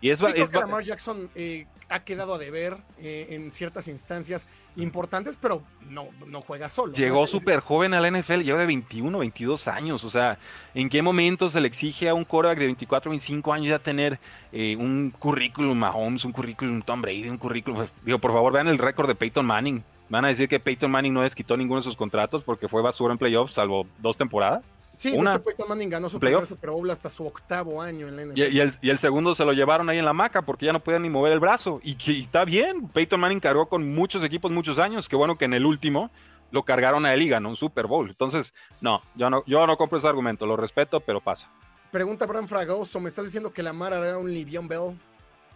Y 0.00 0.10
es, 0.10 0.18
sí, 0.18 0.24
creo 0.26 0.48
que 0.48 0.58
Lamar 0.58 0.82
Jackson 0.82 1.30
eh, 1.36 1.66
ha 1.88 2.02
quedado 2.02 2.34
a 2.34 2.38
deber 2.38 2.76
eh, 2.98 3.28
en 3.30 3.52
ciertas 3.52 3.86
instancias 3.86 4.48
importantes, 4.74 5.38
pero 5.40 5.62
no, 5.88 6.08
no 6.26 6.40
juega 6.40 6.68
solo. 6.68 6.94
Llegó 6.94 7.26
súper 7.28 7.60
joven 7.60 7.94
a 7.94 8.00
la 8.00 8.10
NFL, 8.10 8.40
lleva 8.40 8.58
de 8.58 8.66
21, 8.66 9.16
22 9.16 9.68
años. 9.68 10.02
O 10.02 10.10
sea, 10.10 10.38
¿en 10.74 10.88
qué 10.88 11.02
momento 11.02 11.48
se 11.48 11.60
le 11.60 11.68
exige 11.68 12.08
a 12.08 12.14
un 12.14 12.24
quarterback 12.24 12.58
de 12.58 12.64
24, 12.66 13.10
25 13.10 13.52
años 13.52 13.68
ya 13.68 13.78
tener 13.78 14.18
eh, 14.50 14.74
un 14.76 15.14
currículum 15.16 15.78
Mahomes, 15.78 16.24
un 16.24 16.32
currículum 16.32 16.82
Tom 16.82 17.00
Brady, 17.00 17.28
un 17.28 17.38
currículum... 17.38 17.86
Digo, 18.04 18.18
por 18.18 18.32
favor, 18.32 18.52
vean 18.52 18.66
el 18.66 18.78
récord 18.78 19.06
de 19.06 19.14
Peyton 19.14 19.46
Manning. 19.46 19.84
Van 20.12 20.26
a 20.26 20.28
decir 20.28 20.46
que 20.46 20.60
Peyton 20.60 20.90
Manning 20.90 21.14
no 21.14 21.22
desquitó 21.22 21.56
ninguno 21.56 21.80
de 21.80 21.84
sus 21.84 21.96
contratos 21.96 22.42
porque 22.42 22.68
fue 22.68 22.82
basura 22.82 23.12
en 23.12 23.18
playoffs, 23.18 23.54
salvo 23.54 23.86
dos 23.96 24.14
temporadas. 24.14 24.74
Sí, 24.98 25.14
Una, 25.16 25.30
de 25.30 25.36
hecho 25.36 25.44
Peyton 25.46 25.68
Manning 25.70 25.88
ganó 25.88 26.10
su 26.10 26.20
primer 26.20 26.46
Super 26.46 26.68
Bowl 26.68 26.90
hasta 26.90 27.08
su 27.08 27.26
octavo 27.26 27.80
año 27.80 28.08
en 28.08 28.16
la 28.16 28.26
NFL. 28.26 28.38
Y, 28.38 28.60
el, 28.60 28.74
y, 28.82 28.90
el, 28.90 28.98
segundo 28.98 29.34
se 29.34 29.46
lo 29.46 29.54
llevaron 29.54 29.88
ahí 29.88 29.96
en 29.96 30.04
la 30.04 30.12
maca 30.12 30.42
porque 30.42 30.66
ya 30.66 30.74
no 30.74 30.80
podían 30.80 31.00
ni 31.00 31.08
mover 31.08 31.32
el 31.32 31.40
brazo. 31.40 31.80
Y, 31.82 31.96
está 32.20 32.44
bien, 32.44 32.88
Peyton 32.88 33.18
Manning 33.18 33.40
cargó 33.40 33.70
con 33.70 33.94
muchos 33.94 34.22
equipos 34.22 34.52
muchos 34.52 34.78
años. 34.78 35.08
Qué 35.08 35.16
bueno 35.16 35.38
que 35.38 35.46
en 35.46 35.54
el 35.54 35.64
último 35.64 36.10
lo 36.50 36.62
cargaron 36.62 37.06
a 37.06 37.14
él 37.14 37.22
y 37.22 37.30
ganó 37.30 37.48
un 37.48 37.56
Super 37.56 37.86
Bowl. 37.86 38.10
Entonces, 38.10 38.52
no, 38.82 39.00
yo 39.14 39.30
no, 39.30 39.42
yo 39.46 39.66
no 39.66 39.78
compro 39.78 39.96
ese 39.96 40.08
argumento, 40.08 40.44
lo 40.44 40.58
respeto, 40.58 41.00
pero 41.00 41.22
pasa. 41.22 41.48
Pregunta 41.90 42.26
Bran 42.26 42.48
Fragoso, 42.48 43.00
¿me 43.00 43.08
estás 43.08 43.24
diciendo 43.24 43.50
que 43.50 43.62
Lamar 43.62 43.94
hará 43.94 44.18
un 44.18 44.30
Livion 44.30 44.68
Bell? 44.68 44.94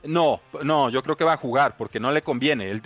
No, 0.03 0.41
no, 0.63 0.89
yo 0.89 1.03
creo 1.03 1.17
que 1.19 1.25
va 1.25 1.35
a 1.35 1.39
jugar 1.39 1.77
porque 1.77 2.01
no 2.01 2.11
le 2.11 2.23
conviene. 2.23 2.71
Él, 2.71 2.81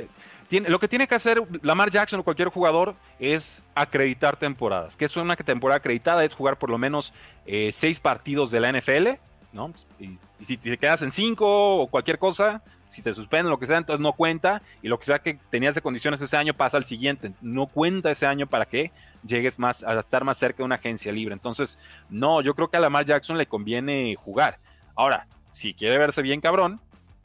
lo 0.58 0.80
que 0.80 0.88
tiene 0.88 1.06
que 1.06 1.14
hacer 1.14 1.42
Lamar 1.62 1.90
Jackson 1.90 2.20
o 2.20 2.24
cualquier 2.24 2.48
jugador 2.48 2.96
es 3.20 3.62
acreditar 3.74 4.36
temporadas. 4.36 4.96
Que 4.96 5.04
es 5.04 5.16
una 5.16 5.36
temporada 5.36 5.78
acreditada, 5.78 6.24
es 6.24 6.34
jugar 6.34 6.58
por 6.58 6.70
lo 6.70 6.78
menos 6.78 7.12
eh, 7.46 7.70
seis 7.72 8.00
partidos 8.00 8.50
de 8.50 8.60
la 8.60 8.72
NFL, 8.72 9.08
¿no? 9.52 9.72
Y, 10.00 10.18
si 10.46 10.56
te 10.56 10.78
quedas 10.78 11.02
en 11.02 11.12
cinco 11.12 11.76
o 11.76 11.86
cualquier 11.86 12.18
cosa, 12.18 12.62
si 12.88 13.02
te 13.02 13.12
suspenden, 13.12 13.50
lo 13.50 13.58
que 13.58 13.66
sea, 13.66 13.76
entonces 13.76 14.02
no 14.02 14.14
cuenta. 14.14 14.62
Y 14.82 14.88
lo 14.88 14.98
que 14.98 15.04
sea 15.04 15.18
que 15.20 15.38
tenías 15.50 15.74
de 15.74 15.82
condiciones 15.82 16.20
ese 16.20 16.36
año 16.36 16.54
pasa 16.54 16.78
al 16.78 16.84
siguiente. 16.84 17.32
No 17.40 17.66
cuenta 17.66 18.10
ese 18.10 18.26
año 18.26 18.46
para 18.46 18.64
que 18.64 18.90
llegues 19.22 19.58
más 19.58 19.84
a 19.84 20.00
estar 20.00 20.24
más 20.24 20.38
cerca 20.38 20.58
de 20.58 20.64
una 20.64 20.76
agencia 20.76 21.12
libre. 21.12 21.34
Entonces, 21.34 21.78
no, 22.08 22.40
yo 22.40 22.54
creo 22.54 22.68
que 22.68 22.78
a 22.78 22.80
Lamar 22.80 23.04
Jackson 23.04 23.38
le 23.38 23.46
conviene 23.46 24.16
jugar. 24.16 24.58
Ahora, 24.96 25.26
si 25.52 25.74
quiere 25.74 25.98
verse 25.98 26.22
bien 26.22 26.40
cabrón, 26.40 26.80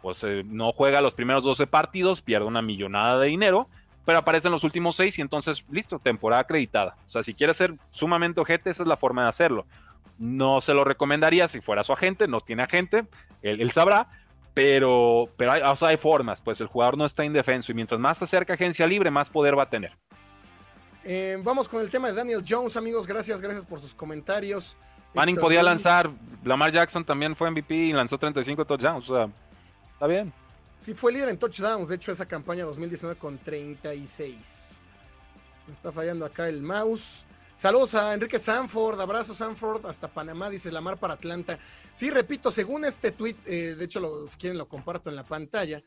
pues 0.05 0.23
eh, 0.23 0.43
no 0.45 0.71
juega 0.71 1.01
los 1.01 1.15
primeros 1.15 1.43
12 1.43 1.65
partidos, 1.65 2.21
pierde 2.21 2.45
una 2.45 2.61
millonada 2.61 3.19
de 3.19 3.27
dinero, 3.29 3.67
pero 4.05 4.19
aparece 4.19 4.49
en 4.49 4.51
los 4.51 4.63
últimos 4.63 4.95
6 4.97 5.17
y 5.17 5.21
entonces, 5.23 5.65
listo, 5.71 5.97
temporada 5.97 6.43
acreditada. 6.43 6.95
O 7.07 7.09
sea, 7.09 7.23
si 7.23 7.33
quiere 7.33 7.55
ser 7.55 7.73
sumamente 7.89 8.39
ojete, 8.39 8.69
esa 8.69 8.83
es 8.83 8.87
la 8.87 8.97
forma 8.97 9.23
de 9.23 9.29
hacerlo. 9.29 9.65
No 10.19 10.61
se 10.61 10.75
lo 10.75 10.83
recomendaría 10.83 11.47
si 11.47 11.59
fuera 11.59 11.83
su 11.83 11.91
agente, 11.91 12.27
no 12.27 12.39
tiene 12.39 12.61
agente, 12.61 13.07
él, 13.41 13.71
sabrá, 13.71 14.07
pero, 14.53 15.27
pero 15.37 15.53
hay, 15.53 15.63
hay 15.63 15.97
formas, 15.97 16.39
pues 16.39 16.61
el 16.61 16.67
jugador 16.67 16.99
no 16.99 17.07
está 17.07 17.25
indefenso 17.25 17.71
y 17.71 17.73
mientras 17.73 17.99
más 17.99 18.19
se 18.19 18.25
acerca 18.25 18.53
a 18.53 18.57
agencia 18.57 18.85
libre, 18.85 19.09
más 19.09 19.31
poder 19.31 19.57
va 19.57 19.63
a 19.63 19.69
tener. 19.71 19.97
Eh, 21.03 21.39
vamos 21.41 21.67
con 21.67 21.81
el 21.81 21.89
tema 21.89 22.09
de 22.09 22.13
Daniel 22.13 22.43
Jones, 22.47 22.77
amigos. 22.77 23.07
Gracias, 23.07 23.41
gracias 23.41 23.65
por 23.65 23.79
sus 23.79 23.95
comentarios. 23.95 24.77
Manning 25.15 25.37
podía 25.37 25.63
lanzar, 25.63 26.11
Lamar 26.43 26.71
Jackson 26.71 27.03
también 27.03 27.35
fue 27.35 27.49
MVP 27.49 27.73
y 27.73 27.93
lanzó 27.93 28.19
35 28.19 28.65
touchdowns, 28.65 29.09
o 29.09 29.17
sea, 29.17 29.29
está 29.95 30.07
bien. 30.07 30.31
Sí, 30.77 30.93
fue 30.93 31.11
líder 31.11 31.29
en 31.29 31.37
touchdowns, 31.39 31.87
de 31.87 31.95
hecho, 31.95 32.11
esa 32.11 32.25
campaña 32.25 32.65
2019 32.65 33.17
con 33.17 33.37
36. 33.37 34.81
Me 35.67 35.73
está 35.73 35.91
fallando 35.91 36.25
acá 36.25 36.47
el 36.47 36.61
mouse. 36.61 37.25
Saludos 37.55 37.95
a 37.95 38.13
Enrique 38.13 38.37
Sanford, 38.37 38.99
abrazo 38.99 39.33
Sanford, 39.33 39.85
hasta 39.85 40.09
Panamá, 40.09 40.49
dice 40.49 40.71
Lamar 40.71 40.97
para 40.97 41.13
Atlanta. 41.13 41.57
Sí, 41.93 42.11
repito, 42.11 42.51
según 42.51 42.83
este 42.83 43.11
tweet, 43.11 43.37
eh, 43.45 43.75
de 43.77 43.85
hecho, 43.85 44.01
lo, 44.01 44.27
si 44.27 44.35
quieren 44.37 44.57
lo 44.57 44.67
comparto 44.67 45.09
en 45.09 45.15
la 45.15 45.23
pantalla, 45.23 45.81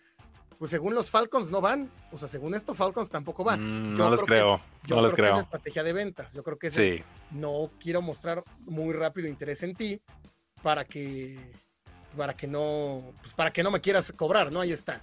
pues 0.58 0.70
según 0.70 0.94
los 0.94 1.10
Falcons 1.10 1.50
no 1.50 1.60
van, 1.60 1.90
o 2.10 2.16
sea, 2.16 2.26
según 2.26 2.54
esto 2.54 2.74
Falcons 2.74 3.10
tampoco 3.10 3.44
van. 3.44 3.92
Mm, 3.92 3.94
no 3.94 4.10
los 4.10 4.22
creo, 4.22 4.60
yo 4.84 4.96
no 4.96 5.02
creo 5.02 5.02
los 5.02 5.14
creo. 5.14 5.32
Que 5.34 5.38
es 5.38 5.44
estrategia 5.44 5.82
de 5.84 5.92
ventas, 5.92 6.32
yo 6.32 6.42
creo 6.42 6.58
que 6.58 6.68
es 6.68 6.74
Sí. 6.74 7.02
no 7.30 7.70
quiero 7.78 8.00
mostrar 8.00 8.42
muy 8.60 8.94
rápido 8.94 9.28
interés 9.28 9.62
en 9.62 9.74
ti 9.74 10.00
para 10.62 10.84
que 10.84 11.38
para 12.18 12.34
que 12.34 12.46
no 12.46 13.00
pues 13.22 13.32
para 13.32 13.50
que 13.50 13.62
no 13.62 13.70
me 13.70 13.80
quieras 13.80 14.12
cobrar, 14.12 14.52
¿no? 14.52 14.60
Ahí 14.60 14.72
está. 14.72 15.00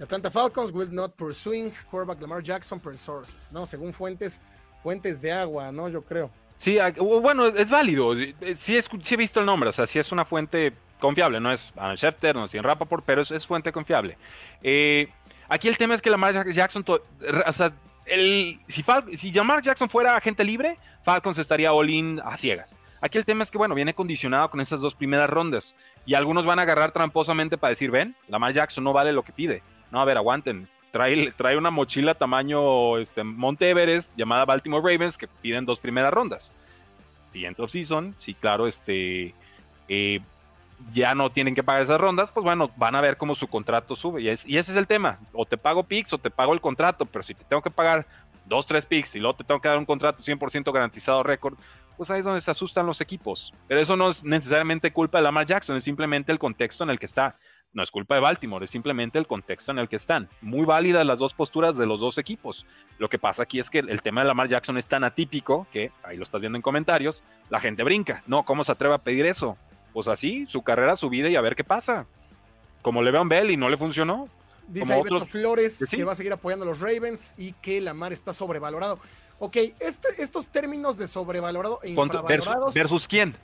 Atlanta 0.00 0.30
Falcons 0.30 0.70
will 0.72 0.92
not 0.94 1.16
pursuing 1.16 1.72
quarterback 1.90 2.20
Lamar 2.20 2.42
Jackson 2.42 2.78
per 2.78 2.96
sources, 2.96 3.52
¿no? 3.52 3.64
Según 3.66 3.92
fuentes 3.92 4.40
fuentes 4.82 5.20
de 5.22 5.32
agua, 5.32 5.72
¿no? 5.72 5.88
Yo 5.88 6.02
creo. 6.02 6.30
Sí, 6.56 6.78
ah, 6.78 6.92
bueno, 6.98 7.46
es 7.46 7.70
válido. 7.70 8.14
Eh, 8.16 8.34
Sí, 8.58 8.76
escu- 8.76 9.02
sí 9.02 9.14
he 9.14 9.16
visto 9.16 9.40
el 9.40 9.46
nombre, 9.46 9.70
o 9.70 9.72
sea, 9.72 9.86
sí 9.86 9.98
es 9.98 10.12
una 10.12 10.24
fuente 10.24 10.72
confiable, 11.00 11.40
no 11.40 11.52
es 11.52 11.72
Adam 11.76 11.96
Schefter, 11.96 12.34
no 12.36 12.44
es 12.44 12.52
Ian 12.52 12.64
Rappaport, 12.64 13.04
pero 13.04 13.22
es, 13.22 13.30
es 13.30 13.46
fuente 13.46 13.72
confiable. 13.72 14.16
Eh, 14.62 15.08
aquí 15.48 15.68
el 15.68 15.76
tema 15.78 15.94
es 15.94 16.02
que 16.02 16.10
Lamar 16.10 16.48
Jackson, 16.52 16.84
o 16.88 17.52
sea, 17.52 17.72
si, 18.06 18.84
si 19.16 19.32
Lamar 19.32 19.62
Jackson 19.62 19.88
fuera 19.88 20.16
agente 20.16 20.44
libre, 20.44 20.76
Falcons 21.02 21.38
estaría 21.38 21.72
all-in 21.72 22.20
a 22.24 22.36
ciegas. 22.36 22.76
Aquí 23.04 23.18
el 23.18 23.26
tema 23.26 23.44
es 23.44 23.50
que, 23.50 23.58
bueno, 23.58 23.74
viene 23.74 23.92
condicionado 23.92 24.48
con 24.48 24.62
esas 24.62 24.80
dos 24.80 24.94
primeras 24.94 25.28
rondas 25.28 25.76
y 26.06 26.14
algunos 26.14 26.46
van 26.46 26.58
a 26.58 26.62
agarrar 26.62 26.90
tramposamente 26.90 27.58
para 27.58 27.68
decir, 27.68 27.90
ven, 27.90 28.16
Lamar 28.28 28.54
Jackson 28.54 28.82
no 28.82 28.94
vale 28.94 29.12
lo 29.12 29.22
que 29.22 29.30
pide. 29.30 29.62
No, 29.90 30.00
a 30.00 30.06
ver, 30.06 30.16
aguanten. 30.16 30.66
Trae, 30.90 31.30
trae 31.32 31.58
una 31.58 31.70
mochila 31.70 32.14
tamaño 32.14 32.96
este, 32.96 33.22
Monte 33.22 33.68
Everest 33.68 34.10
llamada 34.16 34.46
Baltimore 34.46 34.80
Ravens 34.82 35.18
que 35.18 35.28
piden 35.28 35.66
dos 35.66 35.80
primeras 35.80 36.12
rondas. 36.14 36.50
Siguiente 37.30 37.60
offseason, 37.60 38.14
sí, 38.16 38.32
claro, 38.32 38.66
este, 38.66 39.34
eh, 39.88 40.20
ya 40.94 41.14
no 41.14 41.28
tienen 41.30 41.54
que 41.54 41.62
pagar 41.62 41.82
esas 41.82 42.00
rondas, 42.00 42.32
pues 42.32 42.42
bueno, 42.44 42.70
van 42.76 42.96
a 42.96 43.02
ver 43.02 43.18
cómo 43.18 43.34
su 43.34 43.48
contrato 43.48 43.96
sube. 43.96 44.22
Y, 44.22 44.30
es- 44.30 44.46
y 44.46 44.56
ese 44.56 44.72
es 44.72 44.78
el 44.78 44.86
tema. 44.86 45.18
O 45.34 45.44
te 45.44 45.58
pago 45.58 45.82
picks 45.82 46.14
o 46.14 46.18
te 46.18 46.30
pago 46.30 46.54
el 46.54 46.62
contrato, 46.62 47.04
pero 47.04 47.22
si 47.22 47.34
te 47.34 47.44
tengo 47.44 47.60
que 47.60 47.70
pagar 47.70 48.06
dos, 48.46 48.64
tres 48.64 48.86
picks 48.86 49.14
y 49.14 49.20
luego 49.20 49.36
te 49.36 49.44
tengo 49.44 49.60
que 49.60 49.68
dar 49.68 49.76
un 49.78 49.84
contrato 49.86 50.22
100% 50.22 50.72
garantizado 50.72 51.22
récord, 51.22 51.54
pues 51.96 52.10
ahí 52.10 52.20
es 52.20 52.24
donde 52.24 52.40
se 52.40 52.50
asustan 52.50 52.86
los 52.86 53.00
equipos. 53.00 53.52
Pero 53.68 53.80
eso 53.80 53.96
no 53.96 54.10
es 54.10 54.24
necesariamente 54.24 54.92
culpa 54.92 55.18
de 55.18 55.24
Lamar 55.24 55.46
Jackson, 55.46 55.76
es 55.76 55.84
simplemente 55.84 56.32
el 56.32 56.38
contexto 56.38 56.84
en 56.84 56.90
el 56.90 56.98
que 56.98 57.06
está. 57.06 57.36
No 57.72 57.82
es 57.82 57.90
culpa 57.90 58.14
de 58.14 58.20
Baltimore, 58.20 58.64
es 58.64 58.70
simplemente 58.70 59.18
el 59.18 59.26
contexto 59.26 59.72
en 59.72 59.80
el 59.80 59.88
que 59.88 59.96
están. 59.96 60.28
Muy 60.40 60.64
válidas 60.64 61.04
las 61.04 61.18
dos 61.18 61.34
posturas 61.34 61.76
de 61.76 61.86
los 61.86 61.98
dos 61.98 62.18
equipos. 62.18 62.64
Lo 62.98 63.08
que 63.08 63.18
pasa 63.18 63.42
aquí 63.42 63.58
es 63.58 63.68
que 63.68 63.80
el 63.80 64.00
tema 64.00 64.20
de 64.20 64.28
Lamar 64.28 64.46
Jackson 64.46 64.78
es 64.78 64.86
tan 64.86 65.02
atípico 65.02 65.66
que, 65.72 65.90
ahí 66.04 66.16
lo 66.16 66.22
estás 66.22 66.40
viendo 66.40 66.56
en 66.56 66.62
comentarios, 66.62 67.24
la 67.50 67.58
gente 67.58 67.82
brinca. 67.82 68.22
No, 68.28 68.44
¿cómo 68.44 68.62
se 68.62 68.70
atreve 68.70 68.94
a 68.94 68.98
pedir 68.98 69.26
eso? 69.26 69.56
Pues 69.92 70.06
así, 70.06 70.46
su 70.46 70.62
carrera, 70.62 70.94
su 70.94 71.08
vida 71.08 71.28
y 71.28 71.34
a 71.34 71.40
ver 71.40 71.56
qué 71.56 71.64
pasa. 71.64 72.06
Como 72.80 73.02
Le'Veon 73.02 73.28
Bell 73.28 73.50
y 73.50 73.56
no 73.56 73.68
le 73.68 73.76
funcionó. 73.76 74.28
Dice 74.68 74.86
Como 74.86 74.94
ahí 74.94 75.00
otros- 75.00 75.20
Beto 75.22 75.32
Flores 75.32 75.76
sí. 75.76 75.96
que 75.96 76.04
va 76.04 76.12
a 76.12 76.16
seguir 76.16 76.32
apoyando 76.32 76.64
a 76.64 76.68
los 76.68 76.80
Ravens 76.80 77.34
y 77.36 77.52
que 77.54 77.80
Lamar 77.80 78.12
está 78.12 78.32
sobrevalorado. 78.32 79.00
Ok, 79.38 79.56
este, 79.80 80.08
estos 80.18 80.48
términos 80.48 80.96
de 80.96 81.06
sobrevalorado 81.06 81.80
e 81.82 81.90
infravalorados. 81.90 82.34
versus, 82.72 82.74
versus 82.74 83.08
quién? 83.08 83.36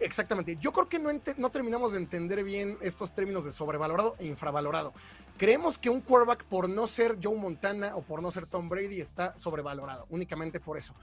Exactamente. 0.00 0.56
Yo 0.60 0.72
creo 0.72 0.88
que 0.88 0.98
no, 0.98 1.10
ente- 1.10 1.34
no 1.36 1.50
terminamos 1.50 1.92
de 1.92 1.98
entender 1.98 2.42
bien 2.42 2.78
estos 2.80 3.12
términos 3.12 3.44
de 3.44 3.50
sobrevalorado 3.50 4.14
e 4.18 4.24
infravalorado. 4.26 4.94
Creemos 5.36 5.76
que 5.78 5.90
un 5.90 6.00
quarterback, 6.00 6.44
por 6.44 6.68
no 6.68 6.86
ser 6.86 7.18
Joe 7.22 7.36
Montana 7.36 7.94
o 7.94 8.02
por 8.02 8.22
no 8.22 8.30
ser 8.30 8.46
Tom 8.46 8.68
Brady, 8.68 9.00
está 9.00 9.36
sobrevalorado, 9.36 10.06
únicamente 10.08 10.58
por 10.60 10.78
eso. 10.78 10.94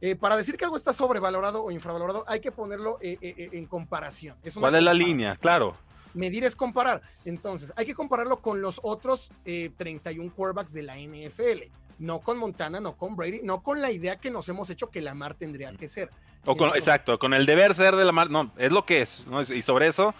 Eh, 0.00 0.16
para 0.16 0.36
decir 0.36 0.56
que 0.56 0.64
algo 0.64 0.76
está 0.76 0.92
sobrevalorado 0.92 1.62
o 1.64 1.70
infravalorado, 1.70 2.24
hay 2.28 2.40
que 2.40 2.52
ponerlo 2.52 2.98
eh, 3.02 3.18
eh, 3.20 3.50
en 3.52 3.66
comparación. 3.66 4.36
Es 4.42 4.54
una 4.56 4.64
¿Cuál 4.68 4.76
es 4.76 4.82
la 4.84 4.94
línea? 4.94 5.36
Claro. 5.36 5.72
Medir 6.14 6.44
es 6.44 6.56
comparar. 6.56 7.02
Entonces, 7.24 7.72
hay 7.76 7.84
que 7.86 7.94
compararlo 7.94 8.40
con 8.40 8.60
los 8.62 8.80
otros 8.82 9.30
eh, 9.44 9.70
31 9.76 10.32
quarterbacks 10.34 10.72
de 10.72 10.82
la 10.82 10.96
NFL. 10.96 11.70
No 12.00 12.18
con 12.20 12.38
Montana, 12.38 12.80
no 12.80 12.96
con 12.96 13.14
Brady, 13.14 13.40
no 13.44 13.62
con 13.62 13.80
la 13.80 13.90
idea 13.92 14.16
que 14.16 14.30
nos 14.30 14.48
hemos 14.48 14.68
hecho 14.70 14.88
que 14.90 15.00
Lamar 15.02 15.34
tendría 15.34 15.70
que 15.74 15.86
ser. 15.86 16.08
O 16.44 16.56
con, 16.56 16.68
Entonces- 16.68 16.78
exacto, 16.78 17.18
con 17.18 17.34
el 17.34 17.44
deber 17.46 17.74
ser 17.74 17.94
de 17.94 18.04
Lamar. 18.04 18.30
No, 18.30 18.52
es 18.56 18.72
lo 18.72 18.84
que 18.86 19.02
es. 19.02 19.22
¿no? 19.26 19.42
Y 19.42 19.60
sobre 19.62 19.86
eso, 19.86 20.14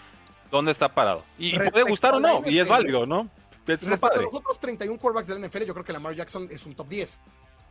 ¿dónde 0.51 0.73
está 0.73 0.95
parado? 0.95 1.25
Y 1.39 1.59
puede 1.59 1.83
gustar 1.85 2.15
o 2.15 2.21
no, 2.21 2.43
y 2.45 2.59
es 2.59 2.69
válido, 2.69 3.07
¿no? 3.07 3.29
Es 3.67 3.83
Respecto 3.83 4.19
a 4.19 4.23
los 4.23 4.35
otros 4.35 4.59
31 4.61 4.99
quarterbacks 4.99 5.29
de 5.29 5.35
la 5.39 5.47
NFL, 5.49 5.65
yo 5.65 5.73
creo 5.75 5.85
que 5.85 5.93
Lamar 5.93 6.15
Jackson 6.15 6.49
es 6.51 6.65
un 6.67 6.75
top 6.75 6.89
10. 6.89 7.21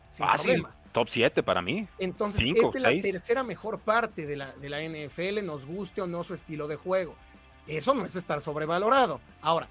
Sin 0.09 0.25
Fácil. 0.25 0.51
problema. 0.53 0.75
Top 0.91 1.07
7 1.07 1.43
para 1.43 1.61
mí. 1.61 1.87
Entonces, 1.99 2.41
Cinco, 2.41 2.71
esta 2.73 2.89
es 2.89 2.95
la 2.95 3.01
tercera 3.01 3.43
mejor 3.43 3.79
parte 3.79 4.25
de 4.25 4.35
la, 4.37 4.51
de 4.53 4.69
la 4.69 4.81
NFL, 4.81 5.45
nos 5.45 5.67
guste 5.67 6.01
o 6.01 6.07
no 6.07 6.23
su 6.23 6.33
estilo 6.33 6.67
de 6.67 6.77
juego. 6.77 7.15
Eso 7.67 7.93
no 7.93 8.05
es 8.05 8.15
estar 8.15 8.41
sobrevalorado. 8.41 9.21
Ahora, 9.41 9.69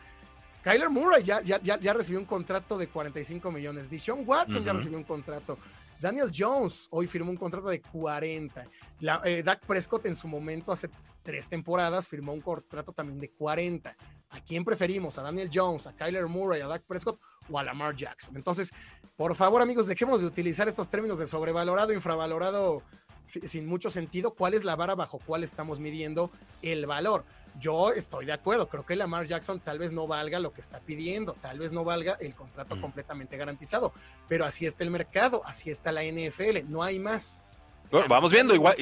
Kyler 0.62 0.90
Murray 0.90 1.22
ya, 1.22 1.40
ya, 1.42 1.60
ya, 1.62 1.78
ya 1.80 1.92
recibió 1.92 2.18
un 2.18 2.26
contrato 2.26 2.76
de 2.76 2.88
45 2.88 3.50
millones. 3.50 3.88
Dishon 3.88 4.24
Watson 4.26 4.64
ya 4.64 4.72
recibió 4.72 4.98
un 4.98 5.04
contrato. 5.04 5.58
Daniel 6.00 6.30
Jones 6.36 6.86
hoy 6.90 7.06
firmó 7.06 7.30
un 7.30 7.36
contrato 7.36 7.68
de 7.68 7.80
40. 7.80 8.66
La, 9.00 9.20
eh, 9.24 9.42
Dak 9.42 9.64
Prescott 9.66 10.06
en 10.06 10.14
su 10.16 10.28
momento, 10.28 10.70
hace 10.70 10.88
tres 11.22 11.48
temporadas, 11.48 12.08
firmó 12.08 12.32
un 12.32 12.40
contrato 12.40 12.92
también 12.92 13.18
de 13.18 13.30
40. 13.30 13.96
¿A 14.30 14.40
quién 14.42 14.64
preferimos? 14.64 15.18
¿A 15.18 15.22
Daniel 15.22 15.50
Jones, 15.52 15.86
a 15.86 15.92
Kyler 15.94 16.26
Murray, 16.26 16.60
a 16.60 16.66
Dak 16.68 16.82
Prescott 16.82 17.18
o 17.50 17.58
a 17.58 17.62
Lamar 17.62 17.96
Jackson? 17.96 18.36
Entonces, 18.36 18.72
por 19.16 19.34
favor, 19.34 19.62
amigos, 19.62 19.86
dejemos 19.86 20.20
de 20.20 20.26
utilizar 20.26 20.68
estos 20.68 20.88
términos 20.90 21.18
de 21.18 21.26
sobrevalorado, 21.26 21.92
infravalorado, 21.92 22.82
si- 23.24 23.40
sin 23.40 23.66
mucho 23.66 23.90
sentido. 23.90 24.34
¿Cuál 24.34 24.54
es 24.54 24.64
la 24.64 24.76
vara 24.76 24.94
bajo 24.94 25.18
cuál 25.24 25.42
estamos 25.42 25.80
midiendo 25.80 26.30
el 26.62 26.86
valor? 26.86 27.24
Yo 27.58 27.90
estoy 27.92 28.24
de 28.26 28.32
acuerdo, 28.32 28.68
creo 28.68 28.86
que 28.86 28.94
Lamar 28.94 29.26
Jackson 29.26 29.58
tal 29.60 29.78
vez 29.78 29.90
no 29.92 30.06
valga 30.06 30.38
lo 30.38 30.52
que 30.52 30.60
está 30.60 30.80
pidiendo, 30.80 31.34
tal 31.34 31.58
vez 31.58 31.72
no 31.72 31.84
valga 31.84 32.16
el 32.20 32.34
contrato 32.34 32.76
Mm. 32.76 32.80
completamente 32.80 33.36
garantizado, 33.36 33.92
pero 34.28 34.44
así 34.44 34.64
está 34.66 34.84
el 34.84 34.90
mercado, 34.90 35.42
así 35.44 35.70
está 35.70 35.90
la 35.90 36.02
NFL, 36.04 36.64
no 36.68 36.82
hay 36.82 36.98
más. 36.98 37.42
Bueno, 37.90 38.06
vamos 38.08 38.30
viendo, 38.30 38.54
igual, 38.54 38.76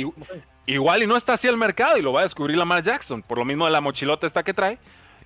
igual 0.66 1.02
y 1.02 1.06
no 1.06 1.16
está 1.16 1.34
así 1.34 1.46
el 1.48 1.56
mercado 1.56 1.96
y 1.96 2.02
lo 2.02 2.12
va 2.12 2.20
a 2.20 2.22
descubrir 2.24 2.58
Lamar 2.58 2.82
Jackson. 2.82 3.22
Por 3.22 3.38
lo 3.38 3.44
mismo 3.44 3.64
de 3.64 3.70
la 3.70 3.80
mochilota 3.80 4.26
esta 4.26 4.42
que 4.42 4.52
trae. 4.52 4.78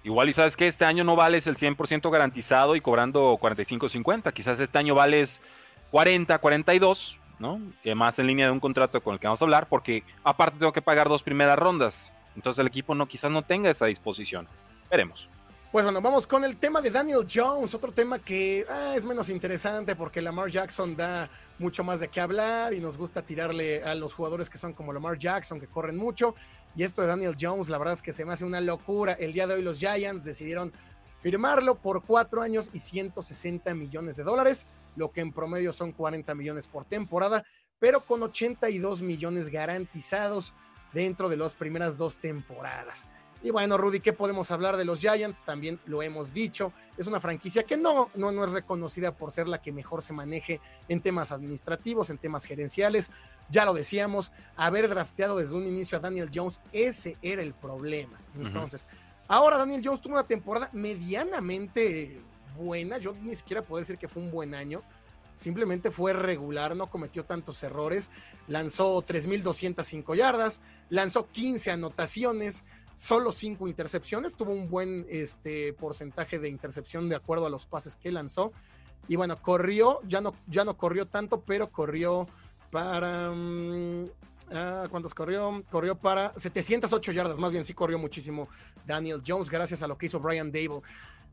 Igual 0.05 0.29
y 0.29 0.33
sabes 0.33 0.57
que 0.57 0.67
este 0.69 0.85
año 0.85 1.03
no 1.03 1.17
vales 1.17 1.47
el 1.47 1.57
100% 1.57 2.11
garantizado 2.11 2.77
y 2.77 2.81
cobrando 2.81 3.37
45-50. 3.39 4.33
Quizás 4.33 4.61
este 4.61 4.79
año 4.79 4.95
vales 4.95 5.41
40, 5.91 6.39
42, 6.39 7.19
¿no? 7.39 7.61
Eh, 7.85 7.95
más 7.95 8.19
en 8.19 8.27
línea 8.27 8.47
de 8.47 8.53
un 8.53 8.61
contrato 8.61 9.01
con 9.03 9.15
el 9.15 9.21
que 9.21 9.27
vamos 9.27 9.41
a 9.43 9.45
hablar, 9.45 9.67
porque 9.69 10.05
aparte 10.25 10.59
tengo 10.59 10.73
que 10.73 10.83
pagar 10.83 11.09
dos 11.09 11.23
primeras 11.23 11.59
rondas. 11.59 12.13
Entonces 12.37 12.61
el 12.61 12.67
equipo 12.67 12.95
no, 12.95 13.07
quizás 13.09 13.31
no 13.31 13.43
tenga 13.43 13.71
esa 13.71 13.87
disposición. 13.87 14.47
Veremos. 14.91 15.29
Pues 15.73 15.85
bueno, 15.85 16.01
vamos 16.01 16.27
con 16.27 16.43
el 16.43 16.57
tema 16.57 16.81
de 16.81 16.91
Daniel 16.91 17.25
Jones, 17.33 17.77
otro 17.77 17.93
tema 17.93 18.19
que 18.19 18.67
ah, 18.69 18.95
es 18.97 19.05
menos 19.05 19.29
interesante 19.29 19.95
porque 19.95 20.21
Lamar 20.21 20.51
Jackson 20.51 20.97
da 20.97 21.31
mucho 21.61 21.85
más 21.85 22.01
de 22.01 22.09
qué 22.09 22.21
hablar 22.21 22.75
y 22.75 22.81
nos 22.81 22.99
gusta 22.99 23.23
tirarle 23.23 23.85
a 23.85 23.95
los 23.95 24.15
jugadores 24.15 24.51
que 24.51 24.59
son 24.59 24.73
como 24.73 24.93
Lamar 24.93 25.17
Jackson, 25.17 25.61
que 25.61 25.69
corren 25.69 25.97
mucho. 25.97 26.35
Y 26.75 26.83
esto 26.83 27.03
de 27.03 27.07
Daniel 27.07 27.37
Jones, 27.41 27.69
la 27.69 27.79
verdad 27.79 27.95
es 27.95 28.03
que 28.03 28.13
se 28.13 28.25
me 28.25 28.33
hace 28.33 28.45
una 28.45 28.61
locura. 28.61 29.13
El 29.13 29.33
día 29.33 29.47
de 29.47 29.55
hoy 29.55 29.63
los 29.63 29.79
Giants 29.79 30.25
decidieron 30.25 30.73
firmarlo 31.21 31.77
por 31.77 32.03
cuatro 32.03 32.43
años 32.43 32.71
y 32.73 32.81
160 32.81 33.73
millones 33.75 34.17
de 34.17 34.25
dólares, 34.25 34.67
lo 34.97 35.13
que 35.13 35.21
en 35.21 35.33
promedio 35.33 35.71
son 35.71 35.93
40 35.93 36.35
millones 36.35 36.67
por 36.67 36.85
temporada, 36.85 37.45
pero 37.79 38.01
con 38.01 38.23
82 38.25 39.03
millones 39.03 39.51
garantizados 39.51 40.53
dentro 40.93 41.29
de 41.29 41.37
las 41.37 41.55
primeras 41.55 41.97
dos 41.97 42.19
temporadas. 42.19 43.07
Y 43.43 43.51
bueno, 43.51 43.79
Rudy, 43.79 44.01
¿qué 44.01 44.13
podemos 44.13 44.51
hablar 44.51 44.77
de 44.77 44.85
los 44.85 45.01
Giants? 45.01 45.43
También 45.45 45.81
lo 45.87 46.03
hemos 46.03 46.35
dicho, 46.35 46.75
es 46.99 47.07
una 47.07 47.21
franquicia 47.21 47.63
que 47.63 47.79
no, 47.79 48.11
no, 48.15 48.33
no 48.33 48.45
es 48.45 48.53
reconocida 48.53 49.17
por 49.17 49.33
ser 49.33 49.49
la 49.49 49.63
que 49.63 49.73
mejor 49.73 50.03
se 50.03 50.13
maneje 50.13 50.61
en 50.89 51.01
temas 51.01 51.33
administrativos, 51.33 52.11
en 52.11 52.19
temas 52.19 52.45
gerenciales. 52.45 53.11
Ya 53.49 53.65
lo 53.65 53.73
decíamos, 53.73 54.31
haber 54.57 54.91
drafteado 54.91 55.39
desde 55.39 55.57
un 55.57 55.67
inicio 55.67 55.97
a 55.97 56.03
Daniel 56.03 56.29
Jones, 56.33 56.61
ese 56.73 57.17
era 57.23 57.41
el 57.41 57.55
problema. 57.55 58.21
Entonces, 58.37 58.87
ahora 59.27 59.57
Daniel 59.57 59.81
Jones 59.83 60.03
tuvo 60.03 60.15
una 60.15 60.27
temporada 60.27 60.69
medianamente 60.75 62.23
buena, 62.59 62.99
yo 62.99 63.15
ni 63.23 63.35
siquiera 63.35 63.63
puedo 63.63 63.81
decir 63.81 63.97
que 63.97 64.07
fue 64.07 64.23
un 64.23 64.31
buen 64.31 64.55
año, 64.55 64.83
simplemente 65.41 65.91
fue 65.91 66.13
regular, 66.13 66.77
no 66.77 66.87
cometió 66.87 67.25
tantos 67.25 67.63
errores, 67.63 68.11
lanzó 68.47 69.03
3.205 69.03 70.15
yardas, 70.15 70.61
lanzó 70.91 71.29
15 71.31 71.71
anotaciones, 71.71 72.65
solo 72.95 73.31
5 73.33 73.67
intercepciones, 73.67 74.35
tuvo 74.35 74.53
un 74.53 74.69
buen 74.69 75.07
este, 75.09 75.73
porcentaje 75.73 76.39
de 76.39 76.51
intercepción 76.51 77.09
de 77.09 77.17
acuerdo 77.17 77.47
a 77.47 77.51
los 77.51 77.65
pases 77.65 77.97
que 77.97 78.13
lanzó. 78.13 78.53
Y 79.09 79.17
bueno, 79.17 79.35
corrió, 79.41 80.01
ya 80.07 80.21
no, 80.21 80.35
ya 80.47 80.65
no 80.65 80.77
corrió 80.77 81.07
tanto, 81.07 81.41
pero 81.41 81.73
corrió 81.73 82.29
para... 82.71 83.31
Mm, 83.31 84.05
ah, 84.53 84.89
¿Cuántos 84.91 85.15
corrió? 85.15 85.63
Corrió 85.71 85.97
para 85.97 86.35
708 86.37 87.13
yardas, 87.13 87.39
más 87.39 87.51
bien 87.51 87.65
sí 87.65 87.73
corrió 87.73 87.99
muchísimo 87.99 88.47
Daniel 88.87 89.23
Jones, 89.27 89.49
gracias 89.49 89.81
a 89.81 89.89
lo 89.89 89.97
que 89.97 90.07
hizo 90.07 90.21
Brian 90.21 90.53
Dable. 90.53 90.83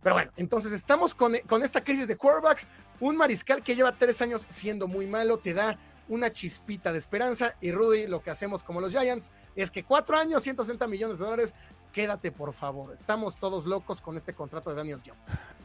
Pero 0.07 0.15
bueno, 0.15 0.31
entonces 0.37 0.71
estamos 0.71 1.13
con, 1.13 1.33
con 1.47 1.63
esta 1.63 1.83
crisis 1.83 2.07
de 2.07 2.15
quarterbacks. 2.15 2.65
Un 3.01 3.17
mariscal 3.17 3.61
que 3.61 3.75
lleva 3.75 3.91
tres 3.91 4.21
años 4.21 4.45
siendo 4.47 4.87
muy 4.87 5.05
malo 5.05 5.37
te 5.37 5.53
da 5.53 5.77
una 6.07 6.31
chispita 6.31 6.93
de 6.93 6.97
esperanza. 6.97 7.57
Y 7.59 7.73
Rudy, 7.73 8.07
lo 8.07 8.21
que 8.21 8.29
hacemos 8.29 8.63
como 8.63 8.79
los 8.79 8.93
Giants 8.93 9.33
es 9.53 9.69
que 9.69 9.83
cuatro 9.83 10.15
años, 10.15 10.43
160 10.43 10.87
millones 10.87 11.19
de 11.19 11.25
dólares, 11.25 11.55
quédate 11.91 12.31
por 12.31 12.53
favor. 12.53 12.93
Estamos 12.93 13.35
todos 13.35 13.65
locos 13.65 13.99
con 13.99 14.15
este 14.15 14.33
contrato 14.33 14.69
de 14.69 14.77
Daniel 14.77 15.01
Jones. 15.05 15.19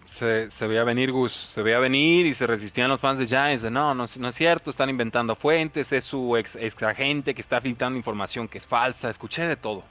Se, 0.07 0.51
se 0.51 0.67
veía 0.67 0.83
venir, 0.83 1.13
Gus, 1.13 1.33
se 1.33 1.63
veía 1.63 1.79
venir 1.79 2.27
y 2.27 2.35
se 2.35 2.49
resistían 2.49 2.89
los 2.89 3.01
fans 3.01 3.21
de 3.21 3.29
Giants. 3.29 3.63
No, 3.71 3.95
no, 3.95 4.07
no 4.19 4.29
es 4.29 4.35
cierto, 4.35 4.71
están 4.71 4.91
inventando 4.91 5.37
fuentes, 5.37 5.93
es 5.93 6.05
su 6.05 6.37
ex, 6.37 6.57
ex, 6.57 6.83
agente 6.83 7.33
que 7.33 7.43
está 7.43 7.61
filtrando 7.61 7.97
información 7.97 8.49
que 8.49 8.59
es 8.59 8.67
falsa. 8.67 9.09
Escuché 9.09 9.47
de 9.47 9.55
todo. 9.55 9.85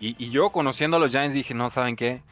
Y, 0.00 0.16
y 0.18 0.30
yo, 0.30 0.50
conociendo 0.50 0.96
a 0.96 1.00
los 1.00 1.12
Giants, 1.12 1.32
dije, 1.32 1.54
no, 1.54 1.70
¿saben 1.70 1.94
qué? 1.94 2.22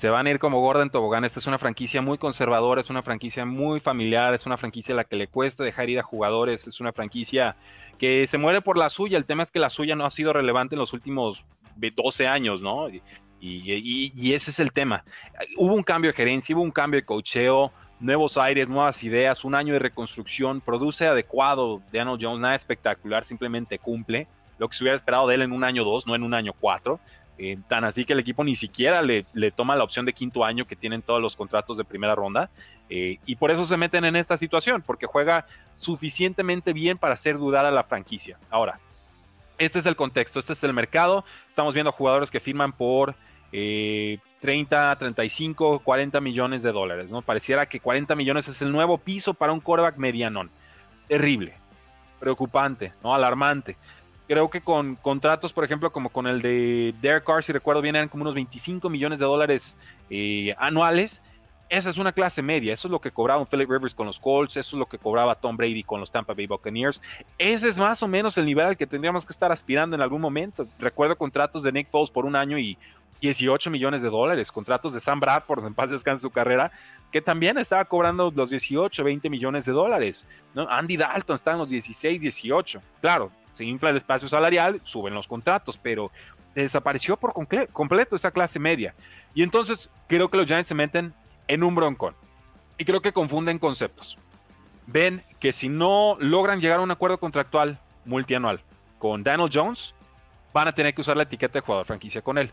Se 0.00 0.08
van 0.08 0.26
a 0.26 0.30
ir 0.30 0.38
como 0.38 0.62
gorda 0.62 0.82
en 0.82 0.88
tobogán. 0.88 1.26
Esta 1.26 1.40
es 1.40 1.46
una 1.46 1.58
franquicia 1.58 2.00
muy 2.00 2.16
conservadora, 2.16 2.80
es 2.80 2.88
una 2.88 3.02
franquicia 3.02 3.44
muy 3.44 3.80
familiar, 3.80 4.32
es 4.32 4.46
una 4.46 4.56
franquicia 4.56 4.94
a 4.94 4.96
la 4.96 5.04
que 5.04 5.14
le 5.14 5.26
cuesta 5.26 5.62
dejar 5.62 5.90
ir 5.90 5.98
a 5.98 6.02
jugadores, 6.02 6.66
es 6.66 6.80
una 6.80 6.90
franquicia 6.90 7.54
que 7.98 8.26
se 8.26 8.38
muere 8.38 8.62
por 8.62 8.78
la 8.78 8.88
suya. 8.88 9.18
El 9.18 9.26
tema 9.26 9.42
es 9.42 9.50
que 9.50 9.58
la 9.58 9.68
suya 9.68 9.96
no 9.96 10.06
ha 10.06 10.10
sido 10.10 10.32
relevante 10.32 10.74
en 10.74 10.78
los 10.78 10.94
últimos 10.94 11.44
12 11.76 12.26
años, 12.26 12.62
¿no? 12.62 12.88
Y, 13.42 14.32
ese 14.32 14.50
es 14.50 14.58
el 14.58 14.72
tema. 14.72 15.04
Hubo 15.58 15.74
un 15.74 15.82
cambio 15.82 16.12
de 16.12 16.16
gerencia, 16.16 16.56
hubo 16.56 16.62
un 16.62 16.70
cambio 16.70 16.98
de 16.98 17.04
cocheo, 17.04 17.70
nuevos 18.00 18.38
aires, 18.38 18.70
nuevas 18.70 19.04
ideas, 19.04 19.44
un 19.44 19.54
año 19.54 19.74
de 19.74 19.80
reconstrucción, 19.80 20.62
produce 20.62 21.08
adecuado 21.08 21.82
Daniel 21.92 22.16
Jones, 22.18 22.40
nada 22.40 22.54
espectacular, 22.54 23.22
simplemente 23.24 23.78
cumple 23.78 24.28
lo 24.60 24.68
que 24.68 24.76
se 24.76 24.84
hubiera 24.84 24.96
esperado 24.96 25.26
de 25.26 25.34
él 25.34 25.42
en 25.42 25.52
un 25.52 25.64
año 25.64 25.84
dos, 25.84 26.06
no 26.06 26.14
en 26.14 26.22
un 26.22 26.34
año 26.34 26.52
cuatro. 26.58 27.00
Eh, 27.42 27.56
tan 27.68 27.84
así 27.84 28.04
que 28.04 28.12
el 28.12 28.18
equipo 28.18 28.44
ni 28.44 28.54
siquiera 28.54 29.00
le, 29.00 29.24
toma 29.52 29.74
la 29.74 29.82
opción 29.82 30.04
de 30.04 30.12
quinto 30.12 30.44
año 30.44 30.66
que 30.66 30.76
tienen 30.76 31.00
todos 31.00 31.22
los 31.22 31.36
contratos 31.36 31.78
de 31.78 31.84
primera 31.84 32.14
ronda. 32.14 32.50
Eh, 32.90 33.16
y 33.24 33.36
por 33.36 33.50
eso 33.50 33.64
se 33.64 33.78
meten 33.78 34.04
en 34.04 34.14
esta 34.14 34.36
situación, 34.36 34.82
porque 34.82 35.06
juega 35.06 35.46
suficientemente 35.72 36.74
bien 36.74 36.98
para 36.98 37.14
hacer 37.14 37.38
dudar 37.38 37.64
a 37.64 37.70
la 37.70 37.84
franquicia. 37.84 38.36
Ahora, 38.50 38.78
este 39.56 39.78
es 39.78 39.86
el 39.86 39.96
contexto, 39.96 40.38
este 40.38 40.52
es 40.52 40.62
el 40.64 40.74
mercado. 40.74 41.24
Estamos 41.48 41.72
viendo 41.72 41.92
jugadores 41.92 42.30
que 42.30 42.40
firman 42.40 42.72
por 42.72 43.14
30, 43.50 44.96
35, 44.98 45.78
40 45.78 46.20
millones 46.20 46.62
de 46.62 46.72
dólares. 46.72 47.10
¿no? 47.10 47.22
Pareciera 47.22 47.64
que 47.64 47.80
40 47.80 48.16
millones 48.16 48.48
es 48.48 48.60
el 48.60 48.70
nuevo 48.70 48.98
piso 48.98 49.32
para 49.32 49.54
un 49.54 49.60
quarterback 49.60 49.96
medianón. 49.96 50.50
Terrible, 51.08 51.54
preocupante, 52.18 52.92
¿no? 53.02 53.14
alarmante 53.14 53.78
creo 54.30 54.48
que 54.48 54.60
con 54.60 54.94
contratos, 54.94 55.52
por 55.52 55.64
ejemplo, 55.64 55.90
como 55.90 56.08
con 56.08 56.28
el 56.28 56.40
de 56.40 56.94
Derek 57.02 57.24
Carr, 57.24 57.42
si 57.42 57.52
recuerdo 57.52 57.82
bien, 57.82 57.96
eran 57.96 58.08
como 58.08 58.22
unos 58.22 58.36
25 58.36 58.88
millones 58.88 59.18
de 59.18 59.24
dólares 59.24 59.76
eh, 60.08 60.54
anuales. 60.56 61.20
Esa 61.68 61.90
es 61.90 61.98
una 61.98 62.12
clase 62.12 62.40
media, 62.40 62.72
eso 62.72 62.86
es 62.86 62.92
lo 62.92 63.00
que 63.00 63.10
cobraba 63.10 63.44
Philip 63.44 63.68
Rivers 63.68 63.92
con 63.92 64.06
los 64.06 64.20
Colts, 64.20 64.56
eso 64.56 64.76
es 64.76 64.78
lo 64.78 64.86
que 64.86 64.98
cobraba 64.98 65.34
Tom 65.34 65.56
Brady 65.56 65.82
con 65.82 65.98
los 65.98 66.12
Tampa 66.12 66.32
Bay 66.32 66.46
Buccaneers. 66.46 67.02
Ese 67.38 67.68
es 67.68 67.76
más 67.76 68.04
o 68.04 68.08
menos 68.08 68.38
el 68.38 68.46
nivel 68.46 68.66
al 68.66 68.76
que 68.76 68.86
tendríamos 68.86 69.26
que 69.26 69.32
estar 69.32 69.50
aspirando 69.50 69.96
en 69.96 70.02
algún 70.02 70.20
momento. 70.20 70.64
Recuerdo 70.78 71.18
contratos 71.18 71.64
de 71.64 71.72
Nick 71.72 71.90
Foles 71.90 72.10
por 72.10 72.24
un 72.24 72.36
año 72.36 72.56
y 72.56 72.78
18 73.20 73.68
millones 73.68 74.00
de 74.00 74.10
dólares, 74.10 74.52
contratos 74.52 74.94
de 74.94 75.00
Sam 75.00 75.18
Bradford 75.18 75.66
en 75.66 75.74
paz 75.74 75.90
descanse 75.90 76.22
su 76.22 76.30
carrera, 76.30 76.70
que 77.10 77.20
también 77.20 77.58
estaba 77.58 77.84
cobrando 77.84 78.32
los 78.32 78.50
18, 78.50 79.02
20 79.02 79.28
millones 79.28 79.64
de 79.64 79.72
dólares. 79.72 80.28
Andy 80.54 80.96
Dalton 80.96 81.34
está 81.34 81.52
en 81.52 81.58
los 81.58 81.68
16, 81.68 82.20
18. 82.20 82.80
Claro, 83.00 83.30
se 83.54 83.64
infla 83.64 83.90
el 83.90 83.96
espacio 83.96 84.28
salarial, 84.28 84.80
suben 84.84 85.14
los 85.14 85.26
contratos, 85.26 85.78
pero 85.78 86.10
desapareció 86.54 87.16
por 87.16 87.32
completo 87.32 88.16
esa 88.16 88.30
clase 88.30 88.58
media. 88.58 88.94
Y 89.34 89.42
entonces 89.42 89.90
creo 90.06 90.28
que 90.28 90.36
los 90.36 90.46
Giants 90.46 90.68
se 90.68 90.74
meten 90.74 91.14
en 91.48 91.62
un 91.62 91.74
broncón. 91.74 92.14
Y 92.78 92.84
creo 92.84 93.00
que 93.00 93.12
confunden 93.12 93.58
conceptos. 93.58 94.16
Ven 94.86 95.22
que 95.38 95.52
si 95.52 95.68
no 95.68 96.16
logran 96.18 96.60
llegar 96.60 96.80
a 96.80 96.82
un 96.82 96.90
acuerdo 96.90 97.18
contractual 97.18 97.78
multianual 98.04 98.60
con 98.98 99.22
Daniel 99.22 99.50
Jones, 99.52 99.94
van 100.52 100.68
a 100.68 100.72
tener 100.72 100.94
que 100.94 101.02
usar 101.02 101.16
la 101.16 101.22
etiqueta 101.24 101.54
de 101.54 101.60
jugador 101.60 101.86
franquicia 101.86 102.22
con 102.22 102.38
él. 102.38 102.52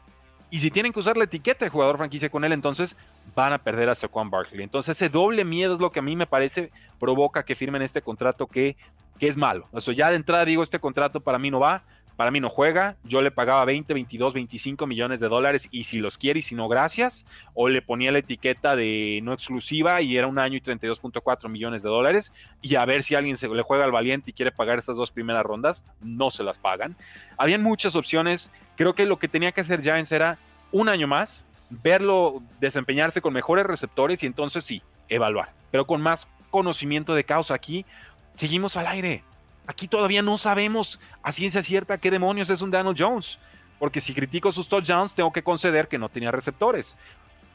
Y 0.50 0.60
si 0.60 0.72
tienen 0.72 0.94
que 0.94 1.00
usar 1.00 1.18
la 1.18 1.26
etiqueta 1.26 1.66
de 1.66 1.70
jugador 1.70 1.98
franquicia 1.98 2.30
con 2.30 2.44
él, 2.46 2.54
entonces 2.54 2.96
van 3.36 3.54
a 3.54 3.58
perder 3.58 3.90
a 3.90 3.96
Saquon 3.96 4.30
Barkley. 4.30 4.64
Entonces 4.64 4.96
ese 4.96 5.10
doble 5.10 5.44
miedo 5.44 5.74
es 5.74 5.80
lo 5.80 5.92
que 5.92 6.00
a 6.00 6.02
mí 6.02 6.16
me 6.16 6.28
parece 6.28 6.72
provoca 7.00 7.44
que 7.44 7.56
firmen 7.56 7.82
este 7.82 8.02
contrato 8.02 8.48
que, 8.48 8.78
que 9.20 9.28
es 9.28 9.36
malo. 9.36 9.68
O 9.72 9.82
sea, 9.82 9.94
ya 9.94 10.10
de 10.10 10.16
entrada 10.16 10.46
digo, 10.46 10.64
este 10.64 10.80
contrato 10.80 11.20
para 11.20 11.38
mí 11.38 11.52
no 11.52 11.60
va, 11.60 11.84
para 12.18 12.32
mí 12.32 12.40
no 12.40 12.50
juega, 12.50 12.96
yo 13.04 13.22
le 13.22 13.30
pagaba 13.30 13.64
20, 13.64 13.94
22, 13.94 14.34
25 14.34 14.88
millones 14.88 15.20
de 15.20 15.30
dólares 15.30 15.70
y 15.70 15.84
si 15.84 16.00
los 16.00 16.18
quiere 16.18 16.40
y 16.40 16.42
si 16.42 16.56
no, 16.56 16.68
gracias. 16.68 17.26
O 17.54 17.70
le 17.70 17.84
ponía 17.84 18.12
la 18.12 18.18
etiqueta 18.18 18.76
de 18.76 19.20
no 19.22 19.34
exclusiva 19.34 20.02
y 20.02 20.18
era 20.18 20.26
un 20.26 20.40
año 20.40 20.58
y 20.58 20.62
32.4 20.62 21.48
millones 21.48 21.84
de 21.84 21.90
dólares. 21.90 22.34
Y 22.64 22.74
a 22.74 22.84
ver 22.86 23.04
si 23.04 23.14
alguien 23.14 23.38
se 23.38 23.48
le 23.48 23.62
juega 23.62 23.86
al 23.86 23.92
valiente 23.92 24.32
y 24.32 24.34
quiere 24.34 24.52
pagar 24.52 24.80
estas 24.80 24.98
dos 24.98 25.12
primeras 25.12 25.44
rondas, 25.44 25.84
no 26.02 26.32
se 26.32 26.44
las 26.44 26.58
pagan. 26.58 26.98
Habían 27.38 27.62
muchas 27.62 27.96
opciones, 27.96 28.52
creo 28.76 28.96
que 28.96 29.06
lo 29.06 29.20
que 29.20 29.28
tenía 29.28 29.52
que 29.52 29.62
hacer 29.62 29.84
Giants 29.84 30.12
era 30.12 30.40
un 30.72 30.90
año 30.90 31.08
más, 31.08 31.44
verlo 31.70 32.42
desempeñarse 32.60 33.22
con 33.22 33.32
mejores 33.32 33.68
receptores 33.68 34.24
y 34.24 34.26
entonces 34.26 34.64
sí, 34.64 34.82
evaluar, 35.08 35.54
pero 35.70 35.86
con 35.86 36.02
más 36.02 36.28
conocimiento 36.50 37.14
de 37.14 37.26
causa 37.26 37.54
aquí, 37.54 37.86
seguimos 38.34 38.76
al 38.76 38.88
aire 38.88 39.24
aquí 39.68 39.88
todavía 39.88 40.22
no 40.22 40.38
sabemos 40.38 41.00
a 41.22 41.32
ciencia 41.32 41.62
cierta 41.62 41.98
qué 41.98 42.10
demonios 42.10 42.50
es 42.50 42.62
un 42.62 42.72
Daniel 42.72 42.96
Jones. 42.98 43.38
Porque 43.78 44.02
si 44.02 44.14
critico 44.14 44.52
sus 44.52 44.68
touchdowns, 44.68 45.14
tengo 45.14 45.32
que 45.32 45.44
conceder 45.44 45.88
que 45.88 46.00
no 46.00 46.10
tenía 46.10 46.32
receptores. 46.32 46.98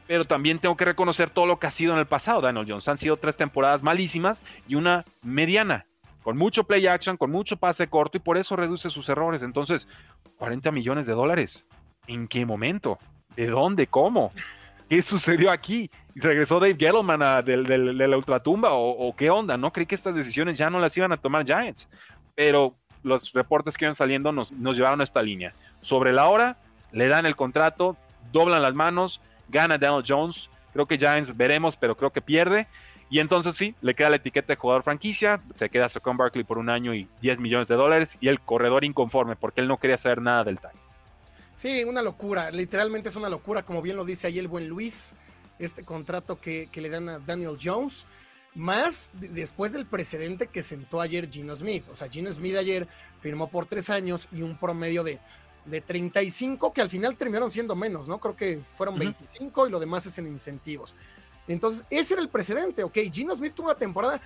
Pero 0.07 0.25
también 0.25 0.59
tengo 0.59 0.77
que 0.77 0.85
reconocer 0.85 1.31
todo 1.31 1.46
lo 1.46 1.59
que 1.59 1.66
ha 1.66 1.70
sido 1.72 1.92
en 1.94 1.98
el 1.98 2.07
pasado 2.07 2.40
Daniel 2.40 2.66
Jones. 2.68 2.87
Han 2.87 2.98
sido 2.98 3.16
tres 3.16 3.37
temporadas 3.37 3.83
malísimas 3.83 4.44
y 4.68 4.77
una 4.77 5.05
mediana. 5.22 5.87
Con 6.22 6.37
mucho 6.37 6.64
play 6.64 6.87
action, 6.87 7.16
con 7.16 7.33
mucho 7.33 7.57
pase 7.57 7.88
corto 7.88 8.18
y 8.18 8.20
por 8.20 8.38
eso 8.38 8.55
reduce 8.55 8.90
sus 8.90 9.09
errores. 9.09 9.42
Entonces, 9.42 9.88
40 10.37 10.70
millones 10.70 11.07
de 11.07 11.14
dólares. 11.14 11.66
¿En 12.07 12.29
qué 12.29 12.46
momento? 12.46 12.98
¿De 13.35 13.48
dónde? 13.48 13.88
¿Cómo? 13.88 14.33
¿Qué 14.92 15.00
sucedió 15.00 15.50
aquí? 15.50 15.90
¿Regresó 16.14 16.61
Dave 16.61 16.76
Gettleman 16.78 17.42
de 17.46 18.07
la 18.07 18.14
ultratumba 18.14 18.74
¿O, 18.74 18.90
o 18.90 19.16
qué 19.16 19.31
onda? 19.31 19.57
No 19.57 19.72
creí 19.72 19.87
que 19.87 19.94
estas 19.94 20.14
decisiones 20.14 20.59
ya 20.59 20.68
no 20.68 20.78
las 20.78 20.94
iban 20.98 21.12
a 21.12 21.16
tomar 21.16 21.46
Giants, 21.46 21.88
pero 22.35 22.76
los 23.02 23.33
reportes 23.33 23.78
que 23.78 23.87
iban 23.87 23.94
saliendo 23.94 24.33
nos, 24.33 24.52
nos 24.52 24.76
llevaron 24.76 25.00
a 25.00 25.05
esta 25.05 25.22
línea. 25.22 25.55
Sobre 25.81 26.12
la 26.12 26.28
hora, 26.28 26.59
le 26.90 27.09
dan 27.09 27.24
el 27.24 27.37
contrato, 27.37 27.96
doblan 28.33 28.61
las 28.61 28.74
manos, 28.74 29.22
gana 29.48 29.78
Daniel 29.78 30.05
Jones. 30.07 30.50
Creo 30.74 30.85
que 30.85 30.98
Giants 30.98 31.35
veremos, 31.35 31.78
pero 31.78 31.96
creo 31.96 32.11
que 32.11 32.20
pierde. 32.20 32.68
Y 33.09 33.20
entonces 33.20 33.55
sí, 33.55 33.74
le 33.81 33.94
queda 33.94 34.11
la 34.11 34.16
etiqueta 34.16 34.48
de 34.48 34.57
jugador 34.57 34.83
franquicia, 34.83 35.40
se 35.55 35.70
queda 35.70 35.88
Saquon 35.88 36.18
Barkley 36.18 36.44
por 36.44 36.59
un 36.59 36.68
año 36.68 36.92
y 36.92 37.09
10 37.22 37.38
millones 37.38 37.68
de 37.68 37.76
dólares 37.76 38.18
y 38.20 38.28
el 38.28 38.40
corredor 38.40 38.85
inconforme 38.85 39.37
porque 39.37 39.62
él 39.62 39.68
no 39.68 39.78
quería 39.78 39.96
saber 39.96 40.20
nada 40.20 40.44
del 40.44 40.61
time. 40.61 40.91
Sí, 41.62 41.85
una 41.85 42.03
locura, 42.03 42.51
literalmente 42.51 43.09
es 43.09 43.14
una 43.14 43.29
locura, 43.29 43.64
como 43.64 43.83
bien 43.83 43.94
lo 43.94 44.05
dice 44.05 44.27
ahí 44.27 44.37
el 44.40 44.48
buen 44.48 44.68
Luis, 44.68 45.14
este 45.61 45.85
contrato 45.85 46.40
que, 46.40 46.68
le 46.75 46.88
dan 46.88 47.09
a 47.09 47.20
Daniel 47.20 47.57
Jones, 47.62 48.05
más 48.57 49.12
después 49.14 49.72
del 49.72 49.87
precedente 49.87 50.48
que 50.48 50.61
sentó 50.61 51.01
ayer 51.01 51.31
Gino 51.31 51.55
Smith. 51.55 51.85
O 51.92 51.94
sea, 51.94 52.09
Gino 52.09 52.33
Smith 52.33 52.57
ayer 52.57 52.88
firmó 53.20 53.48
por 53.48 53.66
tres 53.66 53.90
años 53.90 54.27
y 54.33 54.42
un 54.42 54.59
promedio 54.59 55.05
de, 55.05 55.20
de 55.64 55.81
35, 55.81 56.72
que 56.72 56.81
al 56.81 56.90
final 56.90 57.14
terminaron 57.14 57.48
siendo 57.48 57.77
menos, 57.77 58.09
¿no? 58.09 58.18
Creo 58.18 58.35
que 58.35 58.61
fueron 58.77 58.98
25 58.98 59.68
y 59.68 59.70
lo 59.70 59.79
demás 59.79 60.05
es 60.05 60.18
en 60.18 60.27
incentivos. 60.27 60.96
Entonces, 61.46 61.85
ese 61.90 62.14
era 62.14 62.22
el 62.25 62.29
precedente, 62.29 62.83
ok. 62.83 62.98
Gino 63.12 63.37
Smith 63.37 63.55
tuvo 63.55 63.68
una 63.68 63.79
temporada 63.79 64.20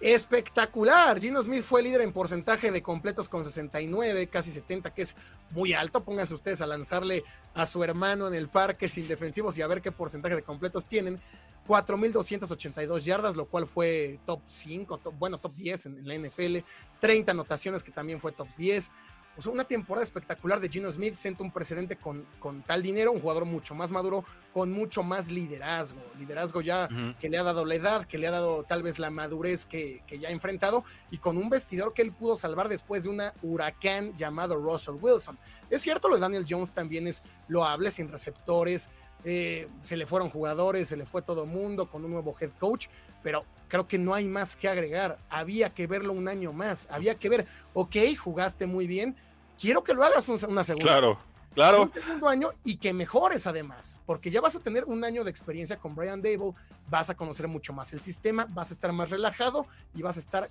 espectacular. 0.00 1.20
Gino 1.20 1.42
Smith 1.42 1.62
fue 1.62 1.82
líder 1.82 2.02
en 2.02 2.12
porcentaje 2.12 2.70
de 2.70 2.82
completos 2.82 3.28
con 3.28 3.44
69, 3.44 4.26
casi 4.28 4.50
70, 4.50 4.92
que 4.92 5.02
es 5.02 5.14
muy 5.50 5.72
alto. 5.72 6.04
Pónganse 6.04 6.34
ustedes 6.34 6.60
a 6.60 6.66
lanzarle 6.66 7.24
a 7.54 7.66
su 7.66 7.82
hermano 7.82 8.28
en 8.28 8.34
el 8.34 8.48
parque 8.48 8.88
sin 8.88 9.08
defensivos 9.08 9.56
y 9.56 9.62
a 9.62 9.66
ver 9.66 9.80
qué 9.80 9.92
porcentaje 9.92 10.36
de 10.36 10.42
completos 10.42 10.86
tienen. 10.86 11.20
4.282 11.66 13.00
yardas, 13.00 13.36
lo 13.36 13.46
cual 13.46 13.66
fue 13.66 14.20
top 14.24 14.40
5, 14.46 15.00
bueno, 15.18 15.38
top 15.38 15.52
10 15.54 15.86
en, 15.86 16.06
la 16.06 16.14
NFL. 16.16 16.58
30 17.00 17.32
anotaciones, 17.32 17.82
que 17.82 17.90
también 17.90 18.20
fue 18.20 18.32
top 18.32 18.48
10. 18.56 18.90
O 19.36 19.42
sea, 19.42 19.52
una 19.52 19.64
temporada 19.64 20.02
espectacular 20.02 20.60
de 20.60 20.68
Gino 20.68 20.90
Smith 20.90 21.14
siente 21.14 21.42
un 21.42 21.50
precedente 21.50 21.96
con, 21.96 22.26
con 22.38 22.62
tal 22.62 22.82
dinero, 22.82 23.12
un 23.12 23.20
jugador 23.20 23.44
mucho 23.44 23.74
más 23.74 23.90
maduro, 23.90 24.24
con 24.54 24.72
mucho 24.72 25.02
más 25.02 25.28
liderazgo. 25.30 26.00
Liderazgo 26.18 26.62
ya 26.62 26.88
que 27.20 27.28
le 27.28 27.36
ha 27.36 27.42
dado 27.42 27.64
la 27.64 27.74
edad, 27.74 28.04
que 28.04 28.16
le 28.16 28.26
ha 28.26 28.30
dado 28.30 28.64
tal 28.64 28.82
vez 28.82 28.98
la 28.98 29.10
madurez 29.10 29.66
que, 29.66 30.02
que, 30.06 30.18
ya 30.18 30.28
ha 30.28 30.32
enfrentado 30.32 30.84
y 31.10 31.18
con 31.18 31.36
un 31.36 31.50
vestidor 31.50 31.92
que 31.92 32.02
él 32.02 32.12
pudo 32.12 32.36
salvar 32.36 32.68
después 32.68 33.04
de 33.04 33.10
una 33.10 33.34
huracán 33.42 34.16
llamado 34.16 34.56
Russell 34.56 34.96
Wilson. 35.00 35.38
Es 35.68 35.82
cierto, 35.82 36.08
lo 36.08 36.14
de 36.14 36.22
Daniel 36.22 36.46
Jones 36.48 36.72
también 36.72 37.06
es 37.06 37.22
loable, 37.48 37.90
sin 37.90 38.08
receptores. 38.08 38.88
Eh, 39.28 39.68
se 39.80 39.96
le 39.96 40.06
fueron 40.06 40.30
jugadores, 40.30 40.88
se 40.88 40.96
le 40.96 41.04
fue 41.04 41.20
todo 41.20 41.46
mundo 41.46 41.90
con 41.90 42.04
un 42.04 42.12
nuevo 42.12 42.36
head 42.40 42.52
coach, 42.60 42.86
pero 43.26 43.40
creo 43.66 43.88
que 43.88 43.98
no 43.98 44.14
hay 44.14 44.28
más 44.28 44.54
que 44.54 44.68
agregar. 44.68 45.18
Había 45.28 45.74
que 45.74 45.88
verlo 45.88 46.12
un 46.12 46.28
año 46.28 46.52
más. 46.52 46.86
Había 46.92 47.16
que 47.16 47.28
ver, 47.28 47.44
ok, 47.74 47.96
jugaste 48.16 48.68
muy 48.68 48.86
bien. 48.86 49.16
Quiero 49.60 49.82
que 49.82 49.94
lo 49.94 50.04
hagas 50.04 50.28
una 50.28 50.62
segunda. 50.62 50.88
Claro, 50.88 51.18
claro. 51.52 51.82
Un 51.82 51.92
segundo 51.92 52.28
año 52.28 52.52
y 52.62 52.76
que 52.76 52.92
mejores 52.92 53.48
además, 53.48 53.98
porque 54.06 54.30
ya 54.30 54.40
vas 54.40 54.54
a 54.54 54.60
tener 54.60 54.84
un 54.84 55.02
año 55.02 55.24
de 55.24 55.32
experiencia 55.32 55.76
con 55.76 55.96
Brian 55.96 56.22
Dable, 56.22 56.52
vas 56.88 57.10
a 57.10 57.16
conocer 57.16 57.48
mucho 57.48 57.72
más 57.72 57.92
el 57.92 57.98
sistema, 57.98 58.46
vas 58.50 58.70
a 58.70 58.74
estar 58.74 58.92
más 58.92 59.10
relajado 59.10 59.66
y 59.92 60.02
vas 60.02 60.18
a 60.18 60.20
estar 60.20 60.48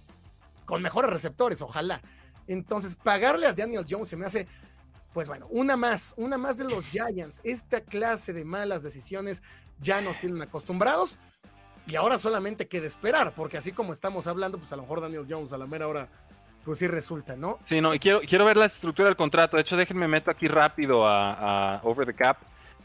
con 0.66 0.82
mejores 0.82 1.10
receptores, 1.10 1.62
ojalá. 1.62 2.02
Entonces, 2.46 2.98
pagarle 2.98 3.48
a 3.48 3.54
Daniel 3.54 3.86
Jones 3.90 4.10
se 4.10 4.18
me 4.18 4.26
hace, 4.26 4.50
pues 5.14 5.30
bueno, 5.30 5.48
una 5.50 5.78
más, 5.78 6.14
una 6.18 6.38
más 6.38 6.58
de 6.58 6.66
los 6.66 6.88
Giants. 6.88 7.40
Esta 7.46 7.80
clase 7.80 8.34
de 8.34 8.44
malas 8.44 8.84
decisiones 8.84 9.44
ya 9.80 10.02
nos 10.02 10.20
tienen 10.20 10.42
acostumbrados 10.42 11.20
y 11.88 11.96
ahora 11.96 12.18
solamente 12.18 12.68
queda 12.68 12.88
esperar, 12.88 13.34
porque 13.36 13.58
así 13.58 13.72
como 13.72 13.94
estamos 13.94 14.28
hablando, 14.28 14.58
pues 14.58 14.74
a 14.74 14.76
lo 14.76 14.84
mejor 14.84 15.02
Daniel 15.02 15.26
Jones 15.30 15.54
a 15.54 15.58
la 15.58 15.68
mera 15.68 15.88
hora, 15.88 16.10
pues 16.64 16.80
sí 16.80 16.88
resulta, 16.88 17.36
¿no? 17.36 17.60
Sí, 17.64 17.80
no, 17.80 17.94
y 17.94 18.00
quiero, 18.00 18.22
quiero 18.22 18.46
ver 18.46 18.58
la 18.58 18.66
estructura 18.66 19.08
del 19.08 19.16
contrato. 19.16 19.56
De 19.56 19.62
hecho, 19.62 19.78
déjenme 19.78 20.08
meto 20.08 20.32
aquí 20.32 20.48
rápido 20.48 21.08
a, 21.08 21.80
Over 21.84 22.08
the 22.08 22.14
Cap 22.14 22.38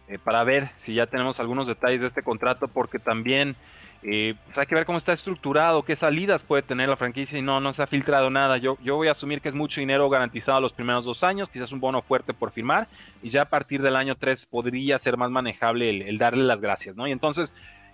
eh, 0.09 0.19
para 0.19 0.45
ver 0.45 0.71
si 0.79 0.95
ya 0.95 1.07
tenemos 1.07 1.41
algunos 1.41 1.67
detalles 1.67 2.03
de 2.03 2.09
este 2.09 2.23
contrato, 2.23 2.69
porque 2.69 2.99
también 2.99 3.57
eh, 4.03 4.35
pues 4.47 4.57
hay 4.57 4.67
que 4.67 4.75
ver 4.75 4.87
cómo 4.87 4.97
está 4.97 5.13
estructurado, 5.13 5.83
qué 5.83 5.95
salidas 5.95 6.43
puede 6.43 6.63
tener 6.63 6.89
la 6.89 6.97
franquicia 6.97 7.39
y 7.39 7.43
no, 7.43 7.61
no 7.61 7.73
se 7.73 7.83
ha 7.83 7.87
filtrado 7.87 8.31
nada. 8.31 8.57
Yo, 8.57 8.79
yo 8.83 8.97
voy 8.97 9.09
a 9.09 9.13
asumir 9.13 9.43
que 9.43 9.51
es 9.51 9.55
mucho 9.55 9.81
dinero 9.81 10.09
garantizado 10.09 10.61
los 10.61 10.73
primeros 10.73 11.05
dos 11.05 11.23
años, 11.23 11.51
quizás 11.51 11.73
un 11.73 11.81
bono 11.81 12.01
fuerte 12.01 12.33
por 12.33 12.51
firmar 12.51 12.89
y 13.23 13.29
ya 13.29 13.43
a 13.43 13.49
partir 13.51 13.83
del 13.83 13.97
año 13.97 14.15
3 14.17 14.47
podría 14.47 14.99
ser 14.99 15.19
más 15.19 15.31
manejable 15.31 16.09
el, 16.09 16.17
darle 16.17 16.45
las 16.45 16.61
gracias, 16.61 16.97
¿no? 16.97 17.07
Y 17.07 17.13
entonces 17.13 17.53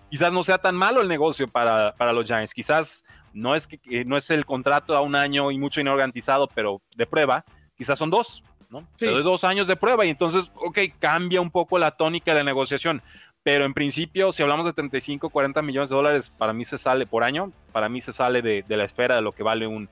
quizás 0.09 0.31
no 0.31 0.43
sea 0.43 0.57
tan 0.57 0.75
malo 0.75 1.01
el 1.01 1.07
negocio 1.07 1.47
para, 1.47 1.93
los 2.13 2.25
Giants, 2.25 2.53
quizás 2.53 3.03
no 3.33 3.55
es, 3.55 3.67
que, 3.67 4.05
no 4.05 4.17
es 4.17 4.29
el 4.29 4.45
contrato 4.45 4.95
a 4.95 5.01
un 5.01 5.15
año 5.15 5.51
y 5.51 5.57
mucho 5.57 5.79
dinero 5.79 5.97
garantizado, 5.97 6.47
pero 6.47 6.81
de 6.95 7.05
prueba, 7.05 7.43
quizás 7.75 7.99
son 7.99 8.09
dos, 8.09 8.43
¿no? 8.69 8.87
Sí. 8.95 9.05
dos 9.07 9.43
años 9.43 9.67
de 9.67 9.75
prueba 9.75 10.05
y 10.05 10.09
entonces, 10.09 10.51
ok, 10.55 10.79
cambia 10.99 11.41
un 11.41 11.51
poco 11.51 11.77
la 11.77 11.91
tónica 11.91 12.31
de 12.31 12.39
la 12.39 12.43
negociación 12.43 13.01
pero 13.47 13.63
en 13.63 13.73
principio, 13.73 14.33
si 14.33 14.43
hablamos 14.43 14.65
de 14.65 14.73
35, 14.73 15.29
40 15.29 15.61
millones 15.61 15.89
de 15.89 15.95
dólares, 15.95 16.29
para 16.37 16.51
mí 16.51 16.65
se 16.65 16.77
sale 16.77 17.07
por 17.07 17.23
año, 17.23 17.53
para 17.71 17.87
mí 17.87 18.01
se 18.01 18.11
sale 18.11 18.41
de, 18.41 18.61
la 18.67 18.83
esfera 18.83 19.15
de 19.15 19.21
lo 19.21 19.31
que 19.31 19.41
vale 19.41 19.65
un, 19.65 19.87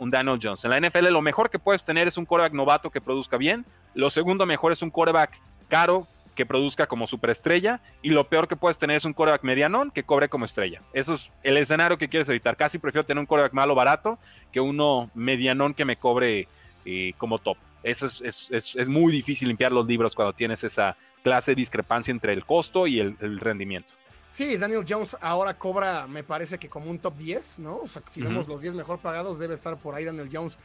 Daniel 0.00 0.38
Jones. 0.42 0.64
En 0.64 0.70
la 0.70 0.80
NFL 0.80 1.08
lo 1.08 1.20
mejor 1.20 1.50
que 1.50 1.58
puedes 1.58 1.84
tener 1.84 2.08
es 2.08 2.16
un 2.16 2.24
coreback 2.24 2.54
novato 2.54 2.88
que 2.88 3.02
produzca 3.02 3.36
bien, 3.36 3.66
lo 3.92 4.08
segundo 4.08 4.46
mejor 4.46 4.72
es 4.72 4.80
un 4.80 4.88
coreback 4.88 5.38
caro 5.68 6.06
que 6.36 6.46
produzca 6.46 6.86
como 6.86 7.08
superestrella 7.08 7.80
y 8.02 8.10
lo 8.10 8.28
peor 8.28 8.46
que 8.46 8.54
puedes 8.54 8.78
tener 8.78 8.98
es 8.98 9.04
un 9.04 9.12
coreback 9.12 9.42
medianón 9.42 9.90
que 9.90 10.04
cobre 10.04 10.28
como 10.28 10.44
estrella. 10.44 10.82
Eso 10.92 11.14
es 11.14 11.32
el 11.42 11.56
escenario 11.56 11.98
que 11.98 12.08
quieres 12.08 12.28
evitar. 12.28 12.56
Casi 12.56 12.78
prefiero 12.78 13.04
tener 13.04 13.18
un 13.18 13.26
coreback 13.26 13.52
malo 13.52 13.74
barato 13.74 14.18
que 14.52 14.60
uno 14.60 15.10
medianón 15.14 15.74
que 15.74 15.84
me 15.84 15.96
cobre 15.96 16.46
eh, 16.84 17.14
como 17.18 17.38
top. 17.38 17.56
Eso 17.82 18.06
es, 18.06 18.48
es, 18.50 18.88
muy 18.88 19.12
difícil 19.12 19.48
limpiar 19.48 19.70
los 19.70 19.86
libros 19.86 20.14
cuando 20.14 20.32
tienes 20.32 20.64
esa, 20.64 20.96
clase 21.26 21.50
de 21.50 21.56
discrepancia 21.56 22.12
entre 22.12 22.32
el 22.32 22.46
costo 22.46 22.86
y 22.86 23.00
el, 23.00 23.40
rendimiento. 23.40 23.94
Sí, 24.30 24.56
Daniel 24.56 24.84
Jones 24.88 25.16
ahora 25.20 25.58
cobra, 25.58 26.06
me 26.06 26.22
parece 26.22 26.56
que 26.56 26.68
como 26.68 26.88
un 26.88 27.00
top 27.00 27.16
10, 27.16 27.58
¿no? 27.58 27.78
O 27.78 27.88
sea, 27.88 28.00
si 28.08 28.22
vemos 28.22 28.46
los 28.46 28.62
10 28.62 28.74
mejor 28.74 29.00
pagados, 29.00 29.40
debe 29.40 29.52
estar 29.52 29.76
por 29.76 29.96
ahí 29.96 30.04
Daniel 30.04 30.28
Jones, 30.32 30.56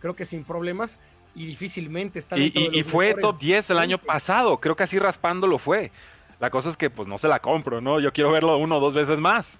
creo 0.00 0.16
que 0.16 0.24
sin 0.24 0.42
problemas 0.42 0.98
y 1.36 1.46
difícilmente 1.46 2.18
está 2.18 2.34
dentro 2.34 2.60
Y, 2.60 2.80
y, 2.80 2.82
fue 2.82 3.14
top 3.14 3.38
10 3.38 3.70
el 3.70 3.78
año 3.78 3.98
pasado, 3.98 4.58
creo 4.58 4.74
que 4.74 4.82
así 4.82 4.98
raspando 4.98 5.46
lo 5.46 5.58
fue. 5.58 5.92
La 6.40 6.50
cosa 6.50 6.68
es 6.68 6.76
que 6.76 6.90
pues 6.90 7.06
no 7.06 7.18
se 7.18 7.28
la 7.28 7.38
compro, 7.38 7.80
¿no? 7.80 8.00
Yo 8.00 8.12
quiero 8.12 8.32
verlo 8.32 8.58
uno 8.58 8.78
o 8.78 8.80
dos 8.80 8.94
veces 8.94 9.18
más. 9.18 9.58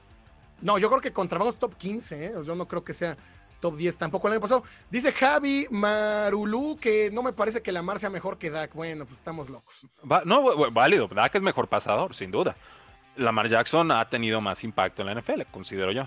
No, 0.61 0.79
yo 0.79 0.89
creo 0.89 1.01
que 1.01 1.13
contra 1.13 1.39
vamos 1.39 1.57
top 1.57 1.77
15, 1.77 2.27
¿eh? 2.27 2.33
Yo 2.45 2.55
no 2.55 2.67
creo 2.67 2.83
que 2.83 2.95
sea 2.95 3.17
top 3.61 3.77
10 3.77 3.97
tampoco 3.99 4.29
el 4.29 4.35
año 4.35 4.41
pasado. 4.41 4.63
Dice 4.91 5.13
Javi 5.13 5.67
Marulú 5.71 6.79
que 6.81 7.11
no 7.13 7.23
me 7.23 7.33
parece 7.33 7.63
que 7.63 7.73
Lamar 7.73 7.99
sea 7.99 8.11
mejor 8.11 8.39
que 8.39 8.51
Dak. 8.51 8.75
Bueno, 8.75 9.05
pues 9.05 9.19
estamos 9.19 9.49
locos. 9.51 9.87
no, 10.25 10.71
válido. 10.71 11.09
Dak 11.09 11.35
es 11.35 11.43
mejor 11.43 11.69
pasador, 11.69 12.15
sin 12.15 12.31
duda. 12.31 12.55
Lamar 13.17 13.49
Jackson 13.49 13.91
ha 13.93 14.09
tenido 14.09 14.41
más 14.41 14.63
impacto 14.65 15.03
en 15.03 15.09
la 15.09 15.21
NFL, 15.21 15.43
considero 15.51 15.93
yo. 15.93 16.07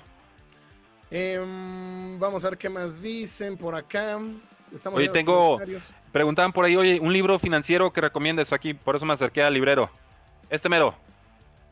Em, 1.12 2.20
vamos 2.20 2.46
a 2.46 2.50
ver 2.50 2.58
qué 2.60 2.70
más 2.70 3.02
dicen 3.02 3.58
por 3.58 3.74
acá. 3.74 4.20
Estamos 4.74 5.00
oye, 5.00 5.10
tengo. 5.10 5.58
Preguntaban 6.12 6.52
por 6.54 6.66
ahí, 6.66 6.76
oye, 6.76 7.00
un 7.00 7.14
libro 7.14 7.40
financiero 7.40 7.92
que 7.92 8.02
recomiendes 8.02 8.54
aquí. 8.54 8.74
Por 8.74 8.96
eso 8.96 9.06
me 9.06 9.14
acerqué 9.14 9.44
al 9.44 9.54
librero. 9.54 9.90
Este 10.50 10.70
mero. 10.70 10.96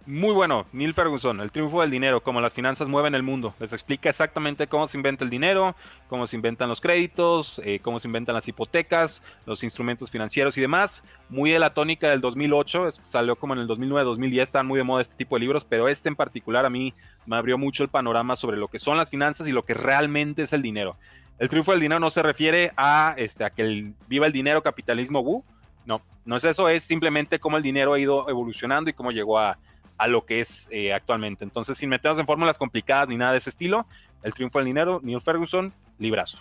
Muy 0.07 0.31
bueno, 0.31 0.65
Neil 0.71 0.93
Ferguson, 0.93 1.41
El 1.41 1.51
triunfo 1.51 1.81
del 1.81 1.91
dinero, 1.91 2.23
cómo 2.23 2.39
las 2.39 2.53
finanzas 2.53 2.87
mueven 2.87 3.13
el 3.13 3.23
mundo. 3.23 3.53
Les 3.59 3.73
explica 3.73 4.09
exactamente 4.09 4.67
cómo 4.67 4.87
se 4.87 4.95
inventa 4.95 5.25
el 5.25 5.29
dinero, 5.29 5.75
cómo 6.07 6.27
se 6.27 6.37
inventan 6.37 6.69
los 6.69 6.79
créditos, 6.79 7.59
eh, 7.65 7.81
cómo 7.81 7.99
se 7.99 8.07
inventan 8.07 8.33
las 8.33 8.47
hipotecas, 8.47 9.21
los 9.45 9.65
instrumentos 9.65 10.09
financieros 10.09 10.57
y 10.57 10.61
demás. 10.61 11.03
Muy 11.27 11.51
de 11.51 11.59
la 11.59 11.73
tónica 11.73 12.07
del 12.07 12.21
2008, 12.21 12.91
salió 13.03 13.35
como 13.35 13.53
en 13.53 13.59
el 13.59 13.67
2009-2010, 13.67 14.43
están 14.43 14.65
muy 14.65 14.77
de 14.77 14.85
moda 14.85 15.01
este 15.01 15.15
tipo 15.15 15.35
de 15.35 15.41
libros, 15.41 15.65
pero 15.65 15.89
este 15.89 16.07
en 16.07 16.15
particular 16.15 16.65
a 16.65 16.69
mí 16.69 16.93
me 17.25 17.35
abrió 17.35 17.57
mucho 17.57 17.83
el 17.83 17.89
panorama 17.89 18.37
sobre 18.37 18.55
lo 18.55 18.69
que 18.69 18.79
son 18.79 18.95
las 18.95 19.09
finanzas 19.09 19.45
y 19.49 19.51
lo 19.51 19.61
que 19.61 19.73
realmente 19.73 20.43
es 20.43 20.53
el 20.53 20.61
dinero. 20.61 20.95
El 21.39 21.49
triunfo 21.49 21.71
del 21.71 21.81
dinero 21.81 21.99
no 21.99 22.09
se 22.09 22.21
refiere 22.21 22.71
a, 22.77 23.13
este, 23.17 23.43
a 23.43 23.49
que 23.49 23.91
viva 24.07 24.25
el 24.25 24.31
dinero 24.31 24.63
capitalismo, 24.63 25.43
no, 25.85 26.01
no 26.25 26.35
es 26.35 26.43
eso, 26.43 26.67
es 26.67 26.83
simplemente 26.83 27.39
cómo 27.39 27.57
el 27.57 27.63
dinero 27.63 27.93
ha 27.93 27.99
ido 27.99 28.27
evolucionando 28.27 28.89
y 28.89 28.93
cómo 28.93 29.11
llegó 29.11 29.39
a 29.39 29.57
a 29.97 30.07
lo 30.07 30.25
que 30.25 30.41
es 30.41 30.67
eh, 30.71 30.93
actualmente. 30.93 31.43
Entonces, 31.43 31.77
sin 31.77 31.89
meternos 31.89 32.19
en 32.19 32.25
fórmulas 32.25 32.57
complicadas 32.57 33.09
ni 33.09 33.17
nada 33.17 33.33
de 33.33 33.39
ese 33.39 33.49
estilo, 33.49 33.85
el 34.23 34.33
triunfo 34.33 34.59
del 34.59 34.67
dinero, 34.67 34.99
Neil 35.03 35.21
Ferguson, 35.21 35.73
librazo. 35.97 36.39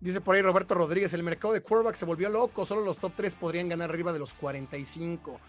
Dice 0.00 0.20
por 0.20 0.34
ahí 0.34 0.42
Roberto 0.42 0.74
Rodríguez, 0.74 1.12
el 1.14 1.22
mercado 1.22 1.54
de 1.54 1.60
quarterback 1.60 1.94
se 1.94 2.04
volvió 2.04 2.28
loco, 2.28 2.66
solo 2.66 2.82
los 2.82 2.98
top 2.98 3.12
3 3.16 3.34
podrían 3.36 3.68
ganar 3.68 3.90
arriba 3.90 4.12
de 4.12 4.18
los 4.18 4.34
45, 4.34 5.40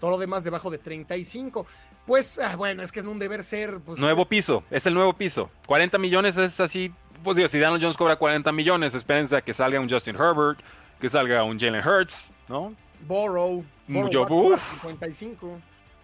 todo 0.00 0.10
lo 0.10 0.18
demás 0.18 0.44
debajo 0.44 0.70
de 0.70 0.78
35. 0.78 1.66
Pues 2.06 2.38
ah, 2.38 2.56
bueno, 2.56 2.82
es 2.82 2.90
que 2.90 3.00
es 3.00 3.06
un 3.06 3.18
deber 3.18 3.44
ser... 3.44 3.78
Pues, 3.80 3.98
nuevo 3.98 4.26
piso, 4.26 4.64
es 4.70 4.84
el 4.86 4.94
nuevo 4.94 5.12
piso. 5.14 5.48
40 5.66 5.98
millones 5.98 6.36
es 6.36 6.58
así, 6.60 6.92
pues 7.22 7.36
digo, 7.36 7.48
si 7.48 7.58
Daniel 7.58 7.80
Jones 7.80 7.96
cobra 7.96 8.16
40 8.16 8.50
millones, 8.52 8.94
espérense 8.94 9.36
a 9.36 9.42
que 9.42 9.54
salga 9.54 9.80
un 9.80 9.88
Justin 9.88 10.16
Herbert, 10.16 10.60
que 11.00 11.08
salga 11.08 11.42
un 11.44 11.58
Jalen 11.58 11.86
Hurts, 11.86 12.30
¿no? 12.48 12.74
Borrow, 13.06 13.64
Borrow 13.88 14.56
55 14.58 15.60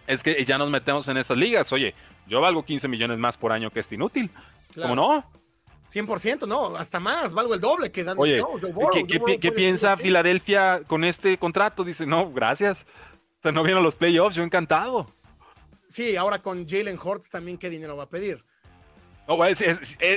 es 0.09 0.23
que 0.23 0.43
ya 0.43 0.57
nos 0.57 0.71
metemos 0.71 1.07
en 1.07 1.17
esas 1.17 1.37
ligas. 1.37 1.71
Oye, 1.71 1.93
yo 2.27 2.41
valgo 2.41 2.65
15 2.65 2.87
millones 2.87 3.19
más 3.19 3.37
por 3.37 3.51
año 3.51 3.69
que 3.69 3.79
este 3.79 3.93
inútil. 3.93 4.31
¿Cómo 4.75 4.95
no? 4.95 5.23
100%, 5.91 6.47
no, 6.47 6.75
hasta 6.75 6.99
más, 6.99 7.33
valgo 7.33 7.55
el 7.55 7.61
doble 7.61 7.91
que 7.91 8.03
Daniel 8.03 8.43
Oye, 8.75 9.05
¿qué, 9.07 9.39
¿qué, 9.39 9.51
piensa 9.51 9.97
Filadelfia 9.97 10.81
con 10.87 11.03
este 11.03 11.37
contrato? 11.37 11.83
Dice, 11.83 12.05
no, 12.05 12.31
gracias. 12.31 12.85
O 13.43 13.51
no 13.51 13.63
vienen 13.63 13.83
los 13.83 13.95
playoffs, 13.95 14.35
yo 14.35 14.43
encantado. 14.43 15.07
Sí, 15.87 16.15
ahora 16.15 16.41
con 16.41 16.67
Jalen 16.67 16.99
Hurts 17.03 17.29
también, 17.29 17.57
¿qué 17.57 17.69
dinero 17.69 17.95
va 17.95 18.03
a 18.03 18.09
pedir? 18.09 18.43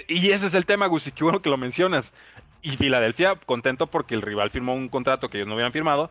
Y 0.08 0.30
ese 0.30 0.46
es 0.46 0.54
el 0.54 0.66
tema, 0.66 0.86
Gusi, 0.86 1.12
qué 1.12 1.24
bueno 1.24 1.42
que 1.42 1.50
lo 1.50 1.56
mencionas. 1.56 2.12
Y 2.62 2.76
Filadelfia, 2.76 3.34
contento 3.46 3.86
porque 3.86 4.14
el 4.14 4.22
rival 4.22 4.50
firmó 4.50 4.74
un 4.74 4.88
contrato 4.88 5.28
que 5.28 5.38
ellos 5.38 5.48
no 5.48 5.54
habían 5.54 5.72
firmado, 5.72 6.10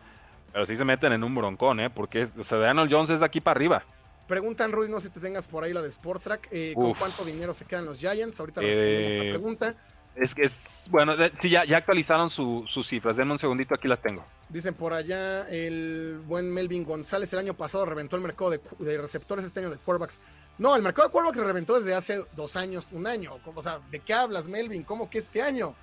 pero 0.52 0.66
sí 0.66 0.76
se 0.76 0.84
meten 0.84 1.12
en 1.12 1.24
un 1.24 1.34
broncón, 1.34 1.80
¿eh? 1.80 1.90
Porque 1.90 2.28
o 2.38 2.44
sea, 2.44 2.58
Daniel 2.58 2.88
Jones 2.90 3.10
es 3.10 3.20
de 3.20 3.26
aquí 3.26 3.40
para 3.40 3.56
arriba. 3.56 3.84
Preguntan, 4.28 4.70
Rudy, 4.70 4.90
no 4.90 5.00
sé 5.00 5.08
si 5.08 5.14
te 5.14 5.20
tengas 5.20 5.46
por 5.46 5.64
ahí 5.64 5.72
la 5.72 5.82
de 5.82 5.88
Sport 5.88 6.22
Track. 6.22 6.48
Eh, 6.52 6.72
¿Con 6.74 6.94
cuánto 6.94 7.24
dinero 7.24 7.52
se 7.54 7.64
quedan 7.64 7.86
los 7.86 7.98
Giants? 7.98 8.38
Ahorita 8.38 8.60
respondemos 8.60 9.18
la 9.18 9.24
eh, 9.24 9.30
pregunta. 9.30 9.76
Es 10.14 10.34
que 10.34 10.42
es, 10.42 10.86
bueno, 10.90 11.14
sí, 11.40 11.48
ya, 11.48 11.64
ya 11.64 11.78
actualizaron 11.78 12.28
sus 12.28 12.86
cifras. 12.86 13.16
Denme 13.16 13.32
un 13.32 13.38
segundito, 13.38 13.74
aquí 13.74 13.88
las 13.88 14.00
tengo. 14.00 14.24
Dicen 14.50 14.74
por 14.74 14.92
allá, 14.92 15.48
el 15.48 16.20
buen 16.26 16.52
Melvin 16.52 16.84
González 16.84 17.32
el 17.32 17.38
año 17.38 17.54
pasado 17.54 17.86
reventó 17.86 18.16
el 18.16 18.22
mercado 18.22 18.50
de, 18.50 18.98
receptores, 18.98 19.44
este 19.46 19.60
año 19.60 19.70
de 19.70 19.78
quarterbacks. 19.78 20.20
No, 20.62 20.76
el 20.76 20.82
mercado 20.82 21.08
de 21.08 21.12
quarterbacks 21.12 21.38
se 21.38 21.44
reventó 21.44 21.74
desde 21.74 21.94
hace 21.94 22.24
dos 22.36 22.54
años, 22.54 22.88
un 22.92 23.06
año. 23.06 23.38
O 23.54 23.60
sea, 23.60 23.80
¿de 23.90 23.98
qué 23.98 24.14
hablas, 24.14 24.46
Melvin? 24.46 24.84
¿Cómo 24.84 25.10
que 25.10 25.18
este 25.18 25.42
año? 25.42 25.74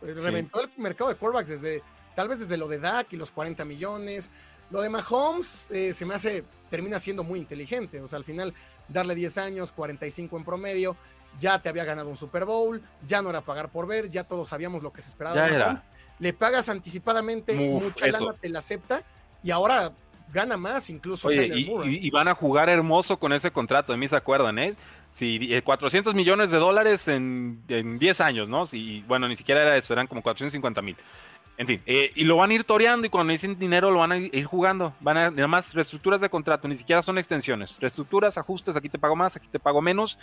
Reventó 0.00 0.60
el 0.60 0.70
mercado 0.76 1.10
de 1.10 1.16
quarterbacks 1.16 1.48
desde 1.48 1.82
Tal 2.14 2.28
vez 2.28 2.40
desde 2.40 2.56
lo 2.56 2.68
de 2.68 2.78
Dak 2.78 3.12
y 3.12 3.16
los 3.16 3.30
40 3.30 3.64
millones. 3.64 4.30
Lo 4.70 4.80
de 4.80 4.90
Mahomes 4.90 5.66
eh, 5.70 5.92
se 5.92 6.06
me 6.06 6.14
hace, 6.14 6.44
termina 6.70 6.98
siendo 6.98 7.24
muy 7.24 7.38
inteligente. 7.38 8.00
O 8.00 8.06
sea, 8.06 8.18
al 8.18 8.24
final, 8.24 8.54
darle 8.88 9.14
10 9.14 9.38
años, 9.38 9.72
45 9.72 10.36
en 10.36 10.44
promedio, 10.44 10.96
ya 11.38 11.60
te 11.60 11.68
había 11.68 11.84
ganado 11.84 12.08
un 12.08 12.16
Super 12.16 12.44
Bowl, 12.44 12.82
ya 13.06 13.22
no 13.22 13.30
era 13.30 13.40
pagar 13.40 13.70
por 13.70 13.86
ver, 13.86 14.08
ya 14.08 14.24
todos 14.24 14.48
sabíamos 14.48 14.82
lo 14.82 14.92
que 14.92 15.00
se 15.00 15.08
esperaba. 15.08 15.36
Ya 15.36 15.46
era. 15.46 15.84
Le 16.18 16.32
pagas 16.32 16.68
anticipadamente, 16.68 17.54
mucha 17.54 18.06
lana 18.06 18.32
te 18.34 18.48
la 18.48 18.60
acepta 18.60 19.02
y 19.42 19.50
ahora 19.50 19.92
gana 20.32 20.56
más 20.56 20.90
incluso. 20.90 21.30
y, 21.30 22.10
van 22.10 22.28
a 22.28 22.34
jugar 22.34 22.68
hermoso 22.68 23.18
con 23.18 23.32
ese 23.32 23.50
contrato, 23.50 23.92
de 23.92 23.98
mí 23.98 24.08
se 24.08 24.16
acuerdan, 24.16 24.58
¿eh? 24.58 24.74
Si 25.14 25.60
400 25.62 26.12
eh, 26.12 26.16
millones 26.16 26.50
de 26.50 26.56
dólares 26.56 27.06
en, 27.06 27.62
en 27.68 27.98
10 27.98 28.20
años, 28.22 28.48
¿no? 28.48 28.64
Y 28.72 29.02
bueno, 29.02 29.28
ni 29.28 29.36
siquiera 29.36 29.60
era 29.60 29.76
eso, 29.76 29.92
eran 29.92 30.06
como 30.06 30.22
450 30.22 30.80
mil. 30.80 30.96
En 31.58 31.66
fin, 31.66 31.82
eh, 31.84 32.10
y 32.14 32.24
lo 32.24 32.38
van 32.38 32.50
a 32.50 32.54
ir 32.54 32.64
toreando 32.64 33.06
y 33.06 33.10
cuando 33.10 33.32
dicen 33.32 33.58
dinero 33.58 33.90
lo 33.90 33.98
van 33.98 34.12
a 34.12 34.16
ir 34.16 34.44
jugando. 34.46 34.94
Van 35.00 35.16
a, 35.18 35.26
además, 35.26 35.72
reestructuras 35.74 36.20
de 36.20 36.30
contrato, 36.30 36.66
ni 36.66 36.76
siquiera 36.76 37.02
son 37.02 37.18
extensiones. 37.18 37.76
Reestructuras, 37.78 38.38
ajustes, 38.38 38.74
aquí 38.74 38.88
te 38.88 38.98
pago 38.98 39.14
más, 39.14 39.36
aquí 39.36 39.48
te 39.48 39.58
pago 39.58 39.82
menos. 39.82 40.18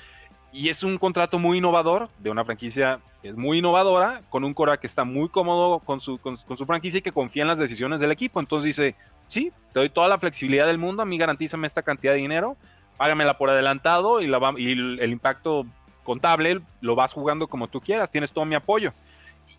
Y 0.52 0.70
es 0.70 0.84
un 0.84 0.98
contrato 0.98 1.38
muy 1.38 1.60
innovador 1.60 2.10
de 2.18 2.32
una 2.32 2.44
franquicia 2.44 3.00
que 3.22 3.30
es 3.30 3.38
muy 3.38 3.60
innovadora, 3.60 4.22
con 4.30 4.44
un 4.44 4.54
Cora 4.54 4.78
que 4.78 4.88
está 4.88 5.04
muy 5.04 5.30
cómodo 5.30 5.80
con 5.80 6.02
su, 6.02 6.18
con, 6.18 6.38
su 6.38 6.66
franquicia 6.66 7.00
y 7.00 7.02
que 7.02 7.12
confía 7.12 7.44
en 7.44 7.50
las 7.50 7.60
decisiones 7.60 8.02
del 8.02 8.12
equipo. 8.12 8.40
Entonces 8.40 8.66
dice, 8.66 8.96
sí, 9.28 9.52
te 9.72 9.80
doy 9.80 9.90
toda 9.90 10.08
la 10.08 10.18
flexibilidad 10.18 10.66
del 10.66 10.80
mundo, 10.80 11.04
a 11.04 11.06
mí 11.06 11.18
garantízame 11.18 11.68
esta 11.68 11.84
cantidad 11.84 12.14
de 12.14 12.20
dinero, 12.20 12.58
págamela 12.98 13.38
por 13.38 13.50
adelantado 13.50 14.22
y, 14.22 14.28
la, 14.28 14.40
el, 14.58 15.12
impacto 15.12 15.68
contable 16.04 16.62
lo 16.82 16.96
vas 16.96 17.14
jugando 17.14 17.48
como 17.48 17.68
tú 17.68 17.80
quieras, 17.80 18.10
tienes 18.10 18.32
todo 18.32 18.46
mi 18.46 18.56
apoyo. 18.56 18.94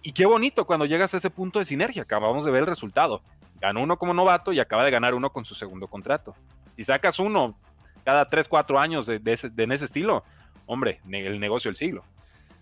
Y, 0.02 0.12
qué 0.12 0.26
bonito 0.26 0.66
cuando 0.66 0.86
llegas 0.86 1.14
a 1.14 1.18
ese 1.18 1.30
punto 1.30 1.60
de 1.60 1.66
sinergia, 1.66 2.02
acabamos 2.02 2.44
de 2.44 2.50
ver 2.50 2.62
el 2.62 2.66
resultado. 2.66 3.22
Ganó 3.60 3.82
uno 3.82 3.96
como 3.96 4.12
novato 4.12 4.52
y 4.52 4.58
acaba 4.58 4.84
de 4.84 4.90
ganar 4.90 5.14
uno 5.14 5.30
con 5.30 5.44
su 5.44 5.54
segundo 5.54 5.86
contrato. 5.86 6.34
Si 6.76 6.82
sacas 6.82 7.18
uno 7.20 7.54
cada 8.04 8.24
3, 8.24 8.48
4 8.48 8.78
años 8.78 9.06
de, 9.06 9.18
de, 9.18 9.62
en 9.62 9.72
ese 9.72 9.84
estilo, 9.84 10.24
hombre, 10.70 11.00
el 11.10 11.40
negocio 11.40 11.68
del 11.68 11.76
siglo. 11.76 12.04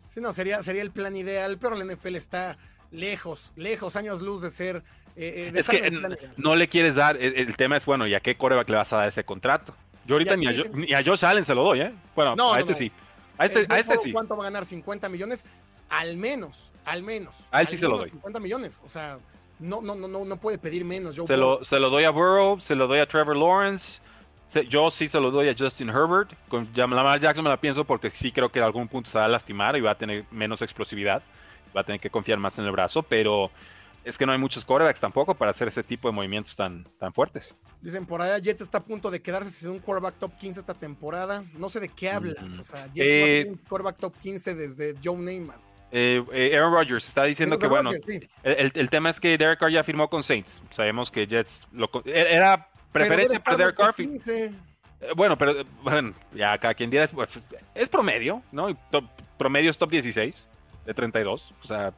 Sí, 0.09 0.21
no, 0.21 0.33
sería, 0.33 0.63
sería 0.63 0.83
el 0.83 0.91
plan 0.91 1.15
ideal, 1.15 1.59
pero 1.59 1.77
la 1.77 1.85
NFL 1.85 2.17
está 2.17 2.57
lejos, 2.91 3.53
lejos, 3.57 3.97
años 3.97 4.23
luz 4.23 4.43
de 4.43 4.51
ser. 4.51 4.83
Eh, 5.15 5.53
eh, 5.55 5.59
es 5.59 5.69
que 5.69 5.91
no 6.37 6.57
le 6.57 6.69
quieres 6.69 6.95
dar, 6.95 7.17
el, 7.21 7.57
tema 7.57 7.77
es, 7.77 7.85
bueno, 7.85 8.07
¿y 8.07 8.15
a 8.15 8.21
qué 8.21 8.37
coreback 8.37 8.69
le 8.71 8.77
vas 8.77 8.93
a 8.93 8.97
dar 8.99 9.09
ese 9.09 9.25
contrato? 9.25 9.75
Yo 10.07 10.15
ahorita 10.15 10.37
ni 10.37 10.47
a, 10.47 10.53
ni 10.73 10.95
a, 10.95 11.05
Josh 11.05 11.25
Allen 11.25 11.45
se 11.45 11.55
lo 11.55 11.63
doy, 11.63 11.81
¿eh? 11.83 11.93
Bueno, 12.17 12.35
a 12.51 12.59
este 12.59 12.75
sí. 12.75 12.91
A 13.37 13.45
este, 13.45 13.67
a 13.69 13.79
este 13.79 13.99
sí. 13.99 14.13
¿Cuánto 14.13 14.37
va 14.37 14.45
a 14.45 14.47
ganar? 14.47 14.65
50 14.65 15.09
millones. 15.11 15.45
Al 15.91 16.17
menos, 16.17 16.73
al 16.85 17.03
menos. 17.03 17.37
A 17.51 17.61
él 17.61 17.69
sí 17.69 17.77
se 17.77 17.87
lo 17.87 17.99
doy. 17.99 18.11
50 18.11 18.41
millones. 18.41 18.81
O 18.85 18.89
sea, 18.89 19.19
no, 19.59 19.83
no, 19.83 19.95
no, 19.95 20.25
no 20.25 20.37
puede 20.37 20.59
pedir 20.59 20.85
menos. 20.85 21.15
se, 21.15 21.37
lo, 21.37 21.63
se 21.65 21.79
lo 21.79 21.91
doy 21.91 22.05
a 22.05 22.11
Burrow, 22.11 22.59
se 22.59 22.75
lo 22.75 22.87
doy 22.87 23.01
a 23.01 23.07
Trevor 23.07 23.37
Lawrence, 23.37 24.01
yo 24.69 24.91
sí 24.91 25.09
se 25.09 25.21
lo 25.21 25.31
doy 25.31 25.49
a 25.49 25.55
Justin 25.57 25.91
Herbert. 25.91 26.33
Con 26.49 26.69
Lamar 26.75 27.21
Jackson 27.21 27.45
me 27.45 27.51
la 27.51 27.61
pienso 27.61 27.85
porque 27.85 28.11
sí 28.11 28.33
creo 28.33 28.51
que 28.51 28.59
en 28.59 28.65
algún 28.65 28.89
punto 28.89 29.11
se 29.11 29.19
va 29.19 29.27
a 29.27 29.29
lastimar 29.29 29.77
y 29.77 29.81
va 29.81 29.93
a 29.93 29.99
tener 29.99 30.25
menos 30.31 30.63
explosividad. 30.63 31.23
Va 31.77 31.83
a 31.83 31.85
tener 31.85 32.01
que 32.01 32.11
confiar 32.11 32.39
más 32.39 32.59
en 32.59 32.65
el 32.65 32.73
brazo, 32.73 33.03
pero 33.03 33.51
es 34.05 34.17
que 34.17 34.25
no 34.25 34.33
hay 34.33 34.39
muchos 34.39 34.65
quarterbacks 34.65 35.01
tampoco 35.01 35.35
para 35.35 35.51
hacer 35.51 35.69
ese 35.69 35.83
tipo 35.83 36.09
de 36.09 36.13
movimientos 36.15 36.57
tan, 36.57 36.85
tan 36.99 37.13
fuertes. 37.13 37.55
Dicen 37.83 38.07
por 38.07 38.23
allá, 38.23 38.39
Jets 38.39 38.63
está 38.63 38.79
a 38.79 38.85
punto 38.85 39.11
de 39.11 39.21
quedarse 39.21 39.51
sin 39.51 39.69
un 39.69 39.79
quarterback 39.81 40.19
top 40.19 40.35
15 40.37 40.61
esta 40.61 40.75
temporada. 40.75 41.45
No 41.59 41.69
sé 41.69 41.79
de 41.81 41.89
qué 41.91 42.11
hablas. 42.11 42.59
O 42.59 42.63
sea, 42.63 42.87
Jets 42.87 43.07
eh, 43.07 43.47
un 43.51 43.57
quarterback 43.69 43.99
top 43.99 44.17
15 44.17 44.55
desde 44.55 44.95
Joe 45.05 45.19
Namath. 45.19 45.61
Eh, 45.91 46.23
eh, 46.33 46.57
Aaron 46.57 46.73
Rodgers 46.73 47.07
está 47.07 47.25
diciendo 47.25 47.59
que, 47.59 47.67
bueno, 47.67 47.91
el, 48.43 48.73
el, 48.75 48.91
tema 48.91 49.09
es 49.09 49.19
que 49.19 49.39
Derek 49.39 49.59
Carr 49.59 49.71
ya 49.71 49.83
firmó 49.83 50.09
con 50.09 50.23
Saints. 50.23 50.61
Sabemos 50.71 51.11
que 51.11 51.27
Jets 51.27 51.67
lo, 51.73 51.91
era 52.05 52.69
Preferencia 52.93 53.41
para 53.41 53.57
Derek 53.57 53.77
Carr. 53.77 53.95
Eh, 53.99 54.53
bueno, 55.15 55.37
pero 55.37 55.65
bueno, 55.83 56.13
ya 56.35 56.59
cada 56.59 56.75
quien 56.75 56.91
diga, 56.91 57.07
pues, 57.09 57.39
es 57.75 57.89
promedio, 57.89 58.43
¿no? 58.51 58.77
promedio 59.37 59.71
es 59.71 59.79
top 59.79 59.91
16 59.91 60.47
de 60.87 60.95
32. 60.95 61.55
O 61.63 61.67
sea, 61.67 61.93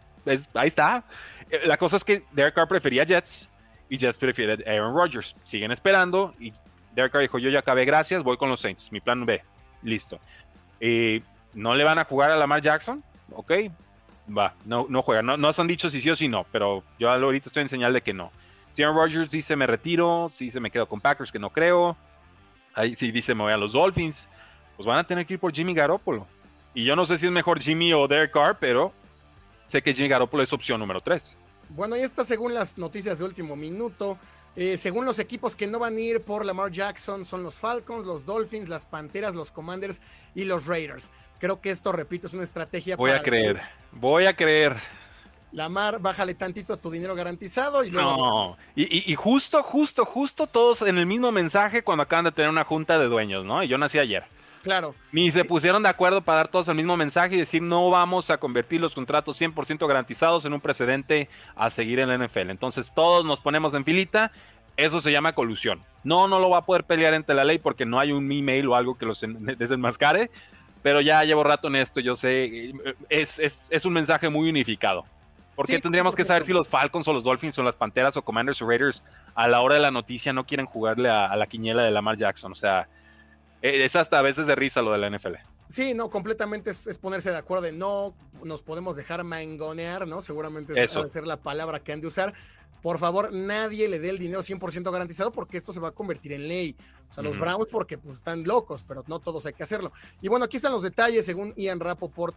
ahí 0.54 0.68
está. 0.68 1.02
Eh, 1.50 1.60
la 1.64 1.76
cosa 1.76 1.96
es 1.96 2.04
que 2.04 2.24
Derek 2.32 2.54
Carr 2.54 2.68
prefería 2.68 3.04
Jets 3.04 3.48
y 3.88 3.96
Jets 3.96 4.18
prefiere 4.18 4.62
Aaron 4.66 4.94
Rodgers. 4.94 5.34
Siguen 5.44 5.72
esperando 5.72 6.32
y 6.38 6.52
Derek 6.94 7.12
Carr 7.12 7.22
dijo, 7.22 7.38
yo 7.38 7.50
ya 7.50 7.60
acabé, 7.60 7.84
gracias, 7.84 8.22
voy 8.22 8.36
con 8.36 8.48
los 8.48 8.60
Saints. 8.60 8.92
Mi 8.92 9.00
plan 9.00 9.24
B, 9.24 9.42
listo. 9.82 10.18
Eh, 10.80 11.22
¿No 11.54 11.74
le 11.74 11.84
van 11.84 11.98
a 11.98 12.04
jugar 12.04 12.30
a 12.30 12.36
Lamar 12.36 12.60
Jackson? 12.60 13.02
Ok, 13.32 13.52
va, 14.36 14.54
no, 14.64 14.86
no 14.88 15.02
juega. 15.02 15.22
No, 15.22 15.36
no 15.36 15.52
se 15.52 15.60
han 15.60 15.68
dicho 15.68 15.90
si 15.90 16.00
sí 16.00 16.10
o 16.10 16.16
si 16.16 16.28
no, 16.28 16.46
pero 16.52 16.82
yo 16.98 17.10
ahorita 17.10 17.48
estoy 17.48 17.62
en 17.62 17.68
señal 17.68 17.92
de 17.92 18.00
que 18.00 18.12
no. 18.12 18.30
Si 18.74 18.82
Aaron 18.82 18.96
Rodgers 18.96 19.30
dice 19.30 19.56
me 19.56 19.66
retiro, 19.66 20.30
si 20.34 20.50
se 20.50 20.60
me 20.60 20.70
quedo 20.70 20.86
con 20.86 21.00
Packers, 21.00 21.32
que 21.32 21.38
no 21.38 21.50
creo. 21.50 21.96
Ahí 22.74 22.94
sí 22.96 23.10
dice 23.10 23.34
me 23.34 23.42
voy 23.42 23.52
a 23.52 23.56
los 23.56 23.72
Dolphins. 23.72 24.28
Pues 24.76 24.86
van 24.86 24.98
a 24.98 25.06
tener 25.06 25.26
que 25.26 25.34
ir 25.34 25.40
por 25.40 25.52
Jimmy 25.52 25.74
Garoppolo. 25.74 26.26
Y 26.74 26.84
yo 26.84 26.94
no 26.96 27.04
sé 27.04 27.18
si 27.18 27.26
es 27.26 27.32
mejor 27.32 27.60
Jimmy 27.60 27.92
o 27.92 28.06
Derek 28.06 28.32
Carr, 28.32 28.56
pero 28.58 28.92
sé 29.66 29.82
que 29.82 29.92
Jimmy 29.92 30.08
Garoppolo 30.08 30.42
es 30.42 30.52
opción 30.52 30.80
número 30.80 31.00
3. 31.00 31.36
Bueno, 31.70 31.96
y 31.96 32.00
está 32.00 32.24
según 32.24 32.54
las 32.54 32.78
noticias 32.78 33.18
de 33.18 33.24
último 33.24 33.56
minuto. 33.56 34.18
Eh, 34.56 34.76
según 34.76 35.04
los 35.04 35.18
equipos 35.18 35.54
que 35.54 35.66
no 35.66 35.78
van 35.78 35.96
a 35.96 36.00
ir 36.00 36.22
por 36.22 36.44
Lamar 36.44 36.72
Jackson, 36.72 37.24
son 37.24 37.42
los 37.42 37.58
Falcons, 37.58 38.04
los 38.04 38.26
Dolphins, 38.26 38.68
las 38.68 38.84
Panteras, 38.84 39.34
los 39.34 39.52
Commanders 39.52 40.02
y 40.34 40.44
los 40.44 40.66
Raiders. 40.66 41.10
Creo 41.38 41.60
que 41.60 41.70
esto, 41.70 41.92
repito, 41.92 42.26
es 42.26 42.34
una 42.34 42.42
estrategia. 42.42 42.96
Voy 42.96 43.12
a 43.12 43.22
creer, 43.22 43.60
voy 43.92 44.26
a 44.26 44.34
creer. 44.34 44.76
Lamar, 45.52 46.00
bájale 46.00 46.34
tantito 46.34 46.74
a 46.74 46.76
tu 46.76 46.90
dinero 46.90 47.14
garantizado 47.14 47.82
y 47.82 47.90
luego. 47.90 48.16
No, 48.16 48.58
y, 48.76 49.14
justo, 49.16 49.62
justo, 49.62 50.04
justo 50.04 50.46
todos 50.46 50.82
en 50.82 50.96
el 50.96 51.06
mismo 51.06 51.32
mensaje 51.32 51.82
cuando 51.82 52.02
acaban 52.02 52.26
de 52.26 52.32
tener 52.32 52.50
una 52.50 52.64
junta 52.64 52.98
de 52.98 53.06
dueños, 53.06 53.44
¿no? 53.44 53.62
Y 53.62 53.68
yo 53.68 53.76
nací 53.76 53.98
ayer. 53.98 54.24
Claro. 54.62 54.94
Ni 55.10 55.30
se 55.30 55.44
pusieron 55.44 55.82
de 55.82 55.88
acuerdo 55.88 56.20
para 56.20 56.38
dar 56.38 56.48
todos 56.48 56.68
el 56.68 56.74
mismo 56.74 56.96
mensaje 56.96 57.34
y 57.34 57.38
decir 57.38 57.62
no 57.62 57.88
vamos 57.90 58.30
a 58.30 58.38
convertir 58.38 58.80
los 58.80 58.94
contratos 58.94 59.40
100% 59.40 59.86
garantizados 59.88 60.44
en 60.44 60.52
un 60.52 60.60
precedente 60.60 61.28
a 61.56 61.70
seguir 61.70 61.98
en 61.98 62.08
la 62.10 62.18
NFL. 62.18 62.50
Entonces 62.50 62.92
todos 62.94 63.24
nos 63.24 63.40
ponemos 63.40 63.74
en 63.74 63.84
filita. 63.84 64.30
Eso 64.76 65.00
se 65.00 65.10
llama 65.10 65.32
colusión. 65.32 65.80
No, 66.04 66.28
no 66.28 66.38
lo 66.38 66.50
va 66.50 66.58
a 66.58 66.62
poder 66.62 66.84
pelear 66.84 67.14
entre 67.14 67.34
la 67.34 67.44
ley 67.44 67.58
porque 67.58 67.86
no 67.86 67.98
hay 67.98 68.12
un 68.12 68.30
email 68.30 68.68
o 68.68 68.76
algo 68.76 68.96
que 68.96 69.06
los 69.06 69.20
desenmascare. 69.58 70.30
Pero 70.82 71.00
ya 71.00 71.24
llevo 71.24 71.42
rato 71.42 71.68
en 71.68 71.76
esto, 71.76 72.00
yo 72.00 72.16
sé, 72.16 72.72
es, 73.10 73.38
es 73.38 73.84
un 73.84 73.92
mensaje 73.92 74.30
muy 74.30 74.48
unificado. 74.48 75.04
¿Por 75.60 75.66
qué 75.66 75.78
tendríamos 75.78 76.16
que 76.16 76.24
saber 76.24 76.46
si 76.46 76.54
los 76.54 76.68
Falcons 76.68 77.06
o 77.06 77.12
los 77.12 77.24
Dolphins 77.24 77.58
o 77.58 77.62
las 77.62 77.76
Panteras 77.76 78.16
o 78.16 78.22
Commanders 78.22 78.62
o 78.62 78.66
Raiders 78.66 79.04
a 79.34 79.46
la 79.46 79.60
hora 79.60 79.74
de 79.74 79.82
la 79.82 79.90
noticia 79.90 80.32
no 80.32 80.46
quieren 80.46 80.64
jugarle 80.64 81.10
a, 81.10 81.36
la 81.36 81.46
quiniela 81.46 81.82
de 81.82 81.90
Lamar 81.90 82.16
Jackson? 82.16 82.52
O 82.52 82.54
sea, 82.54 82.88
e, 83.60 83.84
es 83.84 83.94
hasta 83.94 84.18
a 84.18 84.22
veces 84.22 84.46
de 84.46 84.54
risa 84.54 84.80
lo 84.80 84.90
de 84.90 84.96
la 84.96 85.10
NFL. 85.10 85.34
Sí, 85.68 85.92
no, 85.92 86.08
completamente 86.08 86.70
es, 86.70 86.96
ponerse 86.96 87.30
de 87.30 87.36
acuerdo 87.36 87.64
de 87.64 87.72
no 87.72 88.14
nos 88.42 88.62
podemos 88.62 88.96
dejar 88.96 89.22
mangonear, 89.22 90.08
¿no? 90.08 90.22
Seguramente 90.22 90.82
esa 90.82 91.00
debe 91.00 91.12
ser 91.12 91.26
la 91.26 91.36
palabra 91.36 91.78
que 91.78 91.92
han 91.92 92.00
de 92.00 92.06
usar. 92.06 92.32
Por 92.80 92.96
favor, 92.96 93.30
nadie 93.30 93.86
le 93.86 93.98
dé 93.98 94.08
el 94.08 94.18
dinero 94.18 94.40
100% 94.40 94.90
garantizado 94.90 95.30
porque 95.30 95.58
esto 95.58 95.74
se 95.74 95.80
va 95.80 95.88
a 95.88 95.92
convertir 95.92 96.32
en 96.32 96.48
ley. 96.48 96.74
O 97.10 97.12
sea, 97.12 97.22
los 97.22 97.38
Browns 97.38 97.66
porque 97.70 97.98
pues 97.98 98.16
están 98.16 98.44
locos, 98.44 98.82
pero 98.88 99.04
no 99.08 99.18
todos 99.18 99.44
hay 99.44 99.52
que 99.52 99.64
hacerlo. 99.64 99.92
Y 100.22 100.28
bueno, 100.28 100.46
aquí 100.46 100.56
están 100.56 100.72
los 100.72 100.82
detalles 100.82 101.26
según 101.26 101.52
Ian 101.54 101.80
Rapoport 101.80 102.34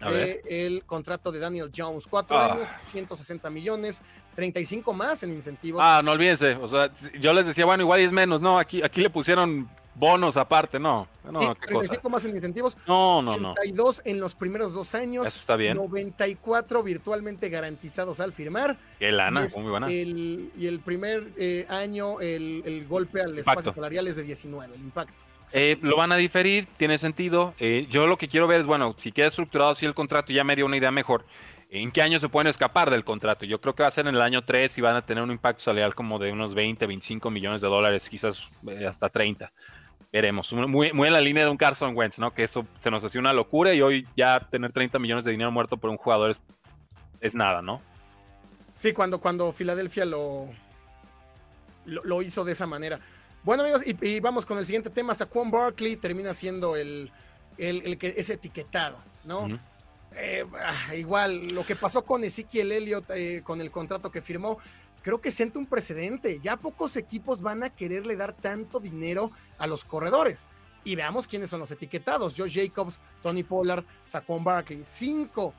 el 0.00 0.84
contrato 0.84 1.32
de 1.32 1.38
Daniel 1.38 1.70
Jones. 1.74 2.06
Cuatro 2.06 2.36
ah. 2.36 2.52
años, 2.52 2.68
160 2.80 3.50
millones, 3.50 4.02
35 4.34 4.92
más 4.92 5.22
en 5.22 5.32
incentivos. 5.32 5.80
Ah, 5.84 6.02
no 6.04 6.12
olvídense. 6.12 6.54
O 6.56 6.68
sea, 6.68 6.90
yo 7.18 7.32
les 7.32 7.46
decía, 7.46 7.64
bueno, 7.64 7.82
igual 7.82 8.00
es 8.00 8.12
menos. 8.12 8.40
No, 8.40 8.58
aquí, 8.58 8.82
aquí 8.82 9.00
le 9.00 9.10
pusieron 9.10 9.68
bonos 9.98 10.36
aparte, 10.36 10.78
no. 10.78 11.08
no 11.24 11.54
35 11.54 12.08
más 12.10 12.24
en 12.26 12.36
incentivos. 12.36 12.76
No, 12.86 13.22
no, 13.22 13.32
82 13.52 14.02
en 14.04 14.20
los 14.20 14.34
primeros 14.34 14.72
dos 14.72 14.94
años. 14.94 15.26
Eso 15.26 15.40
está 15.40 15.56
bien. 15.56 15.76
94 15.76 16.82
virtualmente 16.82 17.48
garantizados 17.48 18.20
al 18.20 18.32
firmar. 18.32 18.76
Qué 18.98 19.10
lana, 19.10 19.46
muy 19.56 19.70
buena. 19.70 19.90
y 19.90 20.66
el 20.66 20.80
primer 20.84 21.32
eh, 21.36 21.66
año, 21.68 22.20
el, 22.20 22.86
golpe 22.88 23.22
al 23.22 23.38
espacio 23.38 23.72
salarial 23.72 24.06
es 24.06 24.16
de 24.16 24.22
19, 24.22 24.74
el 24.74 24.80
impacto. 24.80 25.25
Eh, 25.52 25.78
lo 25.80 25.96
van 25.96 26.12
a 26.12 26.16
diferir, 26.16 26.66
tiene 26.76 26.98
sentido. 26.98 27.54
Eh, 27.58 27.86
yo 27.90 28.06
lo 28.06 28.18
que 28.18 28.28
quiero 28.28 28.46
ver 28.46 28.60
es, 28.60 28.66
bueno, 28.66 28.94
si 28.98 29.12
queda 29.12 29.28
estructurado 29.28 29.70
así 29.70 29.86
el 29.86 29.94
contrato, 29.94 30.32
ya 30.32 30.44
me 30.44 30.56
dio 30.56 30.66
una 30.66 30.76
idea 30.76 30.90
mejor. 30.90 31.24
¿En 31.68 31.90
qué 31.90 32.00
año 32.02 32.18
se 32.18 32.28
pueden 32.28 32.46
escapar 32.46 32.90
del 32.90 33.04
contrato? 33.04 33.44
Yo 33.44 33.60
creo 33.60 33.74
que 33.74 33.82
va 33.82 33.88
a 33.88 33.92
ser 33.92 34.06
en 34.06 34.14
el 34.14 34.22
año 34.22 34.44
3 34.44 34.78
y 34.78 34.80
van 34.80 34.96
a 34.96 35.04
tener 35.04 35.22
un 35.22 35.32
impacto 35.32 35.64
salarial 35.64 35.94
como 35.94 36.18
de 36.18 36.32
unos 36.32 36.54
20, 36.54 36.86
25 36.86 37.30
millones 37.30 37.60
de 37.60 37.68
dólares, 37.68 38.08
quizás 38.08 38.48
eh, 38.68 38.86
hasta 38.86 39.08
30. 39.08 39.52
Veremos. 40.12 40.52
Muy, 40.52 40.88
en 40.88 41.12
la 41.12 41.20
línea 41.20 41.44
de 41.44 41.50
un 41.50 41.56
Carson 41.56 41.96
Wentz, 41.96 42.18
¿no? 42.18 42.32
Que 42.32 42.44
eso 42.44 42.66
se 42.78 42.90
nos 42.90 43.04
hacía 43.04 43.20
una 43.20 43.32
locura 43.32 43.74
y 43.74 43.82
hoy 43.82 44.06
ya 44.16 44.40
tener 44.48 44.72
30 44.72 44.98
millones 44.98 45.24
de 45.24 45.32
dinero 45.32 45.50
muerto 45.50 45.76
por 45.76 45.90
un 45.90 45.96
jugador 45.96 46.30
es, 46.30 46.40
es 47.20 47.34
nada, 47.34 47.60
¿no? 47.62 47.82
Sí, 48.74 48.92
cuando, 48.92 49.20
cuando 49.20 49.52
Filadelfia 49.52 50.04
lo, 50.04 50.48
lo 51.84 52.22
hizo 52.22 52.44
de 52.44 52.52
esa 52.52 52.66
manera. 52.66 53.00
Bueno, 53.46 53.62
amigos, 53.62 53.82
y, 53.86 54.18
vamos 54.18 54.44
con 54.44 54.58
el 54.58 54.66
siguiente 54.66 54.90
tema. 54.90 55.14
Saquon 55.14 55.52
Barkley 55.52 55.94
termina 55.94 56.34
siendo 56.34 56.74
el, 56.74 57.12
el, 57.58 57.96
que 57.96 58.12
es 58.16 58.28
etiquetado, 58.28 58.98
¿no? 59.22 59.46
Eh, 60.16 60.44
ah, 60.60 60.94
igual, 60.96 61.54
lo 61.54 61.64
que 61.64 61.76
pasó 61.76 62.04
con 62.04 62.24
Ezekiel 62.24 62.72
Elliott, 62.72 63.08
eh, 63.12 63.42
con 63.44 63.60
el 63.60 63.70
contrato 63.70 64.10
que 64.10 64.20
firmó, 64.20 64.58
creo 65.00 65.20
que 65.20 65.30
siente 65.30 65.60
un 65.60 65.66
precedente. 65.66 66.40
Ya 66.40 66.56
pocos 66.56 66.96
equipos 66.96 67.40
van 67.40 67.62
a 67.62 67.70
quererle 67.70 68.16
dar 68.16 68.32
tanto 68.32 68.80
dinero 68.80 69.30
a 69.58 69.68
los 69.68 69.84
corredores. 69.84 70.48
Y 70.82 70.96
veamos 70.96 71.28
quiénes 71.28 71.48
son 71.48 71.60
los 71.60 71.70
etiquetados. 71.70 72.34
Josh 72.36 72.60
Jacobs, 72.60 73.00
Tony 73.22 73.44
Pollard, 73.44 73.84
Saquon 74.06 74.42
Barkley. 74.42 74.82
Cinco 74.84 75.54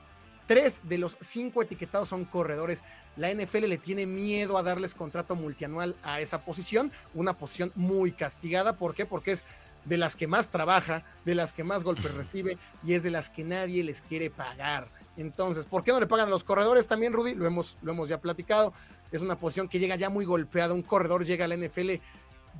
Tres 0.47 0.81
de 0.83 0.97
los 0.97 1.17
cinco 1.19 1.61
etiquetados 1.61 2.07
son 2.07 2.25
corredores. 2.25 2.83
La 3.17 3.31
NFL 3.31 3.65
le 3.67 3.77
tiene 3.77 4.05
miedo 4.05 4.57
a 4.57 4.63
darles 4.63 4.95
contrato 4.95 5.35
multianual 5.35 5.95
a 6.03 6.21
esa 6.21 6.43
posición, 6.43 6.91
una 7.13 7.37
posición 7.37 7.71
muy 7.75 8.13
castigada. 8.13 8.77
¿Por 8.77 8.95
qué? 8.95 9.05
Porque 9.05 9.31
es 9.33 9.43
de 9.83 9.97
las 9.97 10.15
que 10.15 10.27
más 10.27 10.49
trabaja, 10.49 11.03
de 11.25 11.35
las 11.35 11.53
que 11.53 11.63
más 11.63 11.83
golpes 11.83 12.13
recibe 12.13 12.57
y 12.83 12.93
es 12.93 13.03
de 13.03 13.11
las 13.11 13.29
que 13.29 13.43
nadie 13.43 13.83
les 13.83 14.01
quiere 14.01 14.29
pagar. 14.29 14.89
Entonces, 15.17 15.65
¿por 15.65 15.83
qué 15.83 15.91
no 15.91 15.99
le 15.99 16.07
pagan 16.07 16.27
a 16.27 16.31
los 16.31 16.43
corredores 16.43 16.87
también, 16.87 17.11
Rudy? 17.11 17.35
Lo 17.35 17.45
hemos, 17.45 17.77
lo 17.81 17.91
hemos 17.91 18.07
ya 18.07 18.21
platicado. 18.21 18.71
Es 19.11 19.21
una 19.21 19.37
posición 19.37 19.67
que 19.67 19.79
llega 19.79 19.95
ya 19.95 20.09
muy 20.09 20.25
golpeada. 20.25 20.73
Un 20.73 20.83
corredor 20.83 21.25
llega 21.25 21.45
a 21.45 21.47
la 21.47 21.57
NFL 21.57 21.91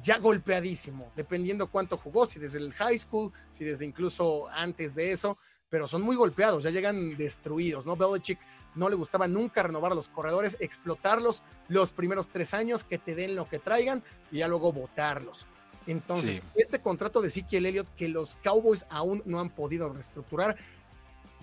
ya 0.01 0.17
golpeadísimo, 0.19 1.11
dependiendo 1.15 1.67
cuánto 1.67 1.97
jugó, 1.97 2.27
si 2.27 2.39
desde 2.39 2.59
el 2.59 2.73
high 2.73 2.97
school, 2.97 3.31
si 3.49 3.63
desde 3.63 3.85
incluso 3.85 4.47
antes 4.49 4.95
de 4.95 5.11
eso, 5.11 5.37
pero 5.69 5.87
son 5.87 6.01
muy 6.01 6.15
golpeados, 6.15 6.63
ya 6.63 6.69
llegan 6.69 7.17
destruidos, 7.17 7.85
¿no? 7.85 7.95
Belichick 7.95 8.39
no 8.75 8.89
le 8.89 8.95
gustaba 8.95 9.27
nunca 9.27 9.63
renovar 9.63 9.91
a 9.91 9.95
los 9.95 10.07
corredores, 10.07 10.57
explotarlos 10.59 11.43
los 11.67 11.93
primeros 11.93 12.29
tres 12.29 12.53
años, 12.53 12.83
que 12.83 12.97
te 12.97 13.15
den 13.15 13.35
lo 13.35 13.45
que 13.45 13.59
traigan 13.59 14.03
y 14.31 14.39
ya 14.39 14.47
luego 14.47 14.71
votarlos. 14.71 15.47
Entonces, 15.87 16.43
este 16.55 16.81
contrato 16.81 17.21
de 17.21 17.29
Ezekiel 17.29 17.65
Elliott 17.65 17.87
que 17.95 18.09
los 18.09 18.35
Cowboys 18.43 18.85
aún 18.89 19.23
no 19.25 19.39
han 19.39 19.49
podido 19.49 19.89
reestructurar, 19.89 20.57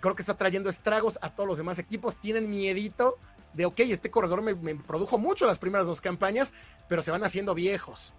creo 0.00 0.14
que 0.14 0.22
está 0.22 0.36
trayendo 0.36 0.68
estragos 0.68 1.18
a 1.22 1.34
todos 1.34 1.48
los 1.48 1.58
demás 1.58 1.78
equipos. 1.78 2.18
Tienen 2.18 2.50
miedito 2.50 3.18
de, 3.54 3.64
ok, 3.64 3.80
este 3.80 4.10
corredor 4.10 4.42
me, 4.42 4.54
me 4.54 4.74
produjo 4.74 5.16
mucho 5.18 5.46
las 5.46 5.58
primeras 5.58 5.86
dos 5.86 6.02
campañas, 6.02 6.52
pero 6.88 7.02
se 7.02 7.10
van 7.10 7.24
haciendo 7.24 7.54
viejos. 7.54 8.12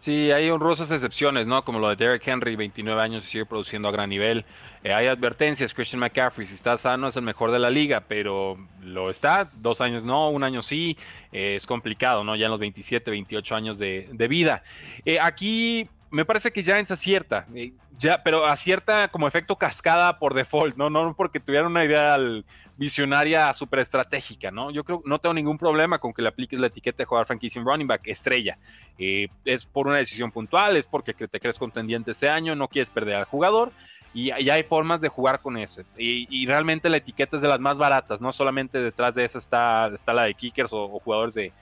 Sí, 0.00 0.32
hay 0.32 0.48
honrosas 0.48 0.90
excepciones, 0.90 1.46
¿no? 1.46 1.62
Como 1.62 1.78
lo 1.78 1.90
de 1.90 1.96
Derek 1.96 2.26
Henry, 2.26 2.56
29 2.56 3.02
años 3.02 3.22
y 3.26 3.28
sigue 3.28 3.44
produciendo 3.44 3.86
a 3.86 3.90
gran 3.90 4.08
nivel. 4.08 4.46
Eh, 4.82 4.94
hay 4.94 5.08
advertencias, 5.08 5.74
Christian 5.74 6.00
McCaffrey, 6.00 6.46
si 6.46 6.54
está 6.54 6.78
sano 6.78 7.08
es 7.08 7.16
el 7.16 7.22
mejor 7.22 7.50
de 7.50 7.58
la 7.58 7.68
liga, 7.68 8.04
pero 8.08 8.56
lo 8.82 9.10
está, 9.10 9.50
dos 9.58 9.82
años 9.82 10.02
no, 10.02 10.30
un 10.30 10.42
año 10.42 10.62
sí, 10.62 10.96
eh, 11.32 11.54
es 11.56 11.66
complicado, 11.66 12.24
¿no? 12.24 12.34
Ya 12.34 12.46
en 12.46 12.50
los 12.50 12.60
27, 12.60 13.10
28 13.10 13.54
años 13.54 13.78
de, 13.78 14.08
vida. 14.26 14.62
Eh, 15.04 15.18
aquí 15.20 15.86
me 16.10 16.24
parece 16.24 16.50
que 16.50 16.64
Giants 16.64 16.90
acierta, 16.90 17.46
ya, 17.98 18.22
pero 18.22 18.46
acierta 18.46 19.08
como 19.08 19.28
efecto 19.28 19.56
cascada 19.56 20.18
por 20.18 20.32
default, 20.32 20.76
¿no? 20.78 20.88
No 20.88 21.14
porque 21.14 21.40
tuvieran 21.40 21.66
una 21.66 21.84
idea 21.84 22.14
al 22.14 22.46
visionaria 22.80 23.52
súper 23.52 23.80
estratégica, 23.80 24.50
¿no? 24.50 24.70
Yo 24.70 24.82
creo 24.84 25.02
no 25.04 25.18
tengo 25.18 25.34
ningún 25.34 25.58
problema 25.58 25.98
con 25.98 26.14
que 26.14 26.22
le 26.22 26.28
apliques 26.28 26.58
la 26.58 26.68
etiqueta 26.68 27.02
de 27.02 27.04
jugar 27.04 27.26
franquicia 27.26 27.60
en 27.60 27.66
running 27.66 27.86
back 27.86 28.00
estrella. 28.06 28.56
Eh, 28.98 29.28
es 29.44 29.66
por 29.66 29.86
una 29.86 29.98
decisión 29.98 30.32
puntual, 30.32 30.78
es 30.78 30.86
porque 30.86 31.12
te 31.12 31.38
crees 31.38 31.58
contendiente 31.58 32.12
ese 32.12 32.30
año, 32.30 32.56
no 32.56 32.68
quieres 32.68 32.88
perder 32.88 33.16
al 33.16 33.26
jugador. 33.26 33.70
Y, 34.14 34.32
ya 34.42 34.54
hay 34.54 34.62
formas 34.62 35.02
de 35.02 35.08
jugar 35.08 35.40
con 35.40 35.58
ese. 35.58 35.84
Y, 35.98 36.46
realmente 36.46 36.88
la 36.88 36.96
etiqueta 36.96 37.36
es 37.36 37.42
de 37.42 37.48
las 37.48 37.60
más 37.60 37.76
baratas, 37.76 38.22
no 38.22 38.32
solamente 38.32 38.82
detrás 38.82 39.14
de 39.14 39.26
esa 39.26 39.36
está, 39.36 39.88
está 39.94 40.14
la 40.14 40.24
de 40.24 40.34
kickers 40.34 40.72
o, 40.72 40.98
jugadores 41.00 41.34
de, 41.34 41.52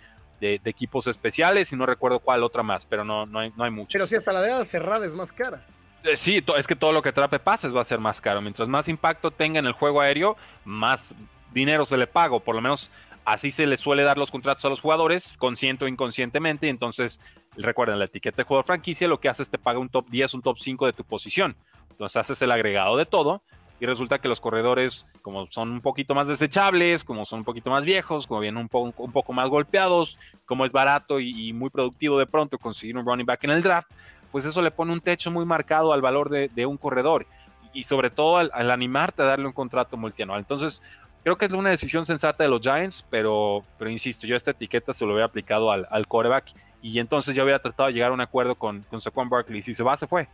equipos 0.40 1.08
especiales, 1.08 1.72
y 1.72 1.76
no 1.76 1.84
recuerdo 1.84 2.20
cuál 2.20 2.44
otra 2.44 2.62
más, 2.62 2.86
pero 2.86 3.04
no, 3.04 3.26
no, 3.26 3.40
hay, 3.40 3.52
no 3.56 3.64
hay 3.64 3.72
mucho. 3.72 3.90
Pero 3.90 4.06
sí, 4.06 4.14
hasta 4.14 4.32
la 4.32 4.40
de 4.40 4.64
cerrada 4.64 5.04
es 5.04 5.16
más 5.16 5.32
cara. 5.32 5.66
Eh, 6.08 6.16
sí, 6.16 6.42
es 6.56 6.66
que 6.66 6.74
todo 6.74 6.92
lo 6.92 7.02
que 7.02 7.12
trape 7.12 7.38
pases 7.38 7.74
va 7.74 7.82
a 7.82 7.84
ser 7.84 7.98
más 7.98 8.20
caro. 8.20 8.40
Mientras 8.40 8.66
más 8.66 8.88
impacto 8.88 9.30
tenga 9.30 9.58
en 9.58 9.66
el 9.66 9.72
juego 9.72 10.00
aéreo, 10.00 10.36
más 10.64 11.14
dinero 11.52 11.84
se 11.84 11.98
le 11.98 12.06
paga. 12.06 12.38
Por 12.38 12.54
lo 12.54 12.62
menos 12.62 12.90
así 13.26 13.50
se 13.50 13.66
le 13.66 13.76
suele 13.76 14.04
dar 14.04 14.16
los 14.16 14.30
contratos 14.30 14.64
a 14.64 14.70
los 14.70 14.80
jugadores, 14.80 15.34
consciente 15.36 15.84
o 15.84 15.88
inconscientemente. 15.88 16.66
Y 16.66 16.70
entonces, 16.70 17.20
recuerden, 17.56 17.98
la 17.98 18.06
etiqueta 18.06 18.38
de 18.38 18.44
jugador 18.44 18.64
franquicia 18.64 19.06
lo 19.06 19.20
que 19.20 19.28
hace 19.28 19.42
es 19.42 19.50
te 19.50 19.58
paga 19.58 19.78
un 19.78 19.90
top 19.90 20.08
10, 20.08 20.32
un 20.34 20.42
top 20.42 20.58
5 20.58 20.86
de 20.86 20.92
tu 20.94 21.04
posición. 21.04 21.56
Entonces 21.90 22.16
haces 22.16 22.40
el 22.40 22.52
agregado 22.52 22.96
de 22.96 23.04
todo. 23.04 23.42
Y 23.80 23.86
resulta 23.86 24.18
que 24.18 24.28
los 24.28 24.40
corredores, 24.40 25.06
como 25.22 25.46
son 25.50 25.70
un 25.70 25.80
poquito 25.82 26.14
más 26.14 26.26
desechables, 26.26 27.04
como 27.04 27.24
son 27.24 27.40
un 27.40 27.44
poquito 27.44 27.70
más 27.70 27.84
viejos, 27.84 28.26
como 28.26 28.40
vienen 28.40 28.62
un, 28.62 28.68
poco, 28.68 29.04
un 29.04 29.12
poco 29.12 29.32
más 29.32 29.48
golpeados, 29.48 30.18
como 30.46 30.64
es 30.64 30.72
barato 30.72 31.20
y 31.20 31.52
muy 31.52 31.70
productivo 31.70 32.18
de 32.18 32.26
pronto 32.26 32.58
conseguir 32.58 32.96
un 32.96 33.06
running 33.06 33.26
back 33.26 33.44
en 33.44 33.50
el 33.50 33.62
draft, 33.62 33.92
pues 34.32 34.44
eso 34.44 34.62
le 34.62 34.70
pone 34.70 34.92
un 34.92 35.00
techo 35.00 35.30
muy 35.30 35.44
marcado 35.44 35.92
al 35.92 36.00
valor 36.00 36.30
de, 36.30 36.66
un 36.66 36.76
corredor 36.76 37.26
y 37.72 37.84
sobre 37.84 38.10
todo 38.10 38.38
al, 38.38 38.70
animarte 38.70 39.22
a 39.22 39.26
darle 39.26 39.46
un 39.46 39.52
contrato 39.52 39.96
multianual. 39.96 40.40
Entonces, 40.40 40.82
creo 41.22 41.36
que 41.36 41.46
es 41.46 41.52
una 41.52 41.70
decisión 41.70 42.04
sensata 42.04 42.42
de 42.42 42.50
los 42.50 42.60
Giants, 42.60 43.04
pero, 43.10 43.62
pero 43.78 43.90
insisto, 43.90 44.26
yo 44.26 44.36
esta 44.36 44.52
etiqueta 44.52 44.92
se 44.92 45.04
lo 45.04 45.12
hubiera 45.12 45.26
aplicado 45.26 45.70
al, 45.70 45.86
al 45.90 46.06
coreback 46.06 46.52
y 46.82 46.98
entonces 46.98 47.34
ya 47.34 47.42
hubiera 47.42 47.58
tratado 47.58 47.88
de 47.88 47.94
llegar 47.94 48.10
a 48.10 48.14
un 48.14 48.20
acuerdo 48.20 48.54
con, 48.54 48.82
con 48.84 49.00
Saquon 49.00 49.28
Barkley. 49.28 49.62
Si 49.62 49.74
se 49.74 49.82
va, 49.82 49.96
se 49.96 50.06
fue. 50.06 50.28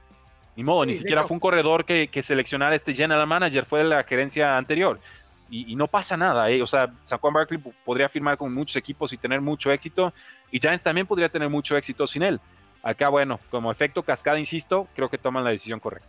Ni 0.57 0.63
modo, 0.63 0.85
ni 0.85 0.95
siquiera 0.95 1.25
fue 1.25 1.35
un 1.35 1.41
corredor 1.41 1.85
que, 1.85 2.07
que, 2.09 2.23
seleccionara 2.23 2.77
este 2.77 2.95
general 2.95 3.27
manager, 3.27 3.65
fue 3.65 3.81
de 3.81 3.89
la 3.89 4.05
gerencia 4.05 4.57
anterior. 4.57 5.01
Y, 5.51 5.77
no 5.77 5.87
pasa 5.87 6.17
nada, 6.17 6.51
¿eh? 6.51 6.61
o 6.63 6.67
sea, 6.67 6.93
Saquon 7.05 7.33
Barkley 7.33 7.61
podría 7.85 8.09
firmar 8.09 8.37
con 8.37 8.53
muchos 8.53 8.75
equipos 8.75 9.13
y 9.13 9.17
tener 9.17 9.41
mucho 9.41 9.71
éxito, 9.71 10.13
y 10.51 10.59
Giants 10.59 10.83
también 10.83 11.07
podría 11.07 11.29
tener 11.29 11.49
mucho 11.49 11.77
éxito 11.77 12.09
sin 12.09 12.25
él. 12.25 12.41
Acá, 12.85 13.09
bueno, 13.09 13.41
como 13.51 13.73
efecto 13.73 14.03
cascada, 14.03 14.39
insisto, 14.39 14.87
creo 14.95 15.09
que 15.09 15.17
toman 15.17 15.43
la 15.43 15.51
decisión 15.51 15.81
correcta. 15.81 16.09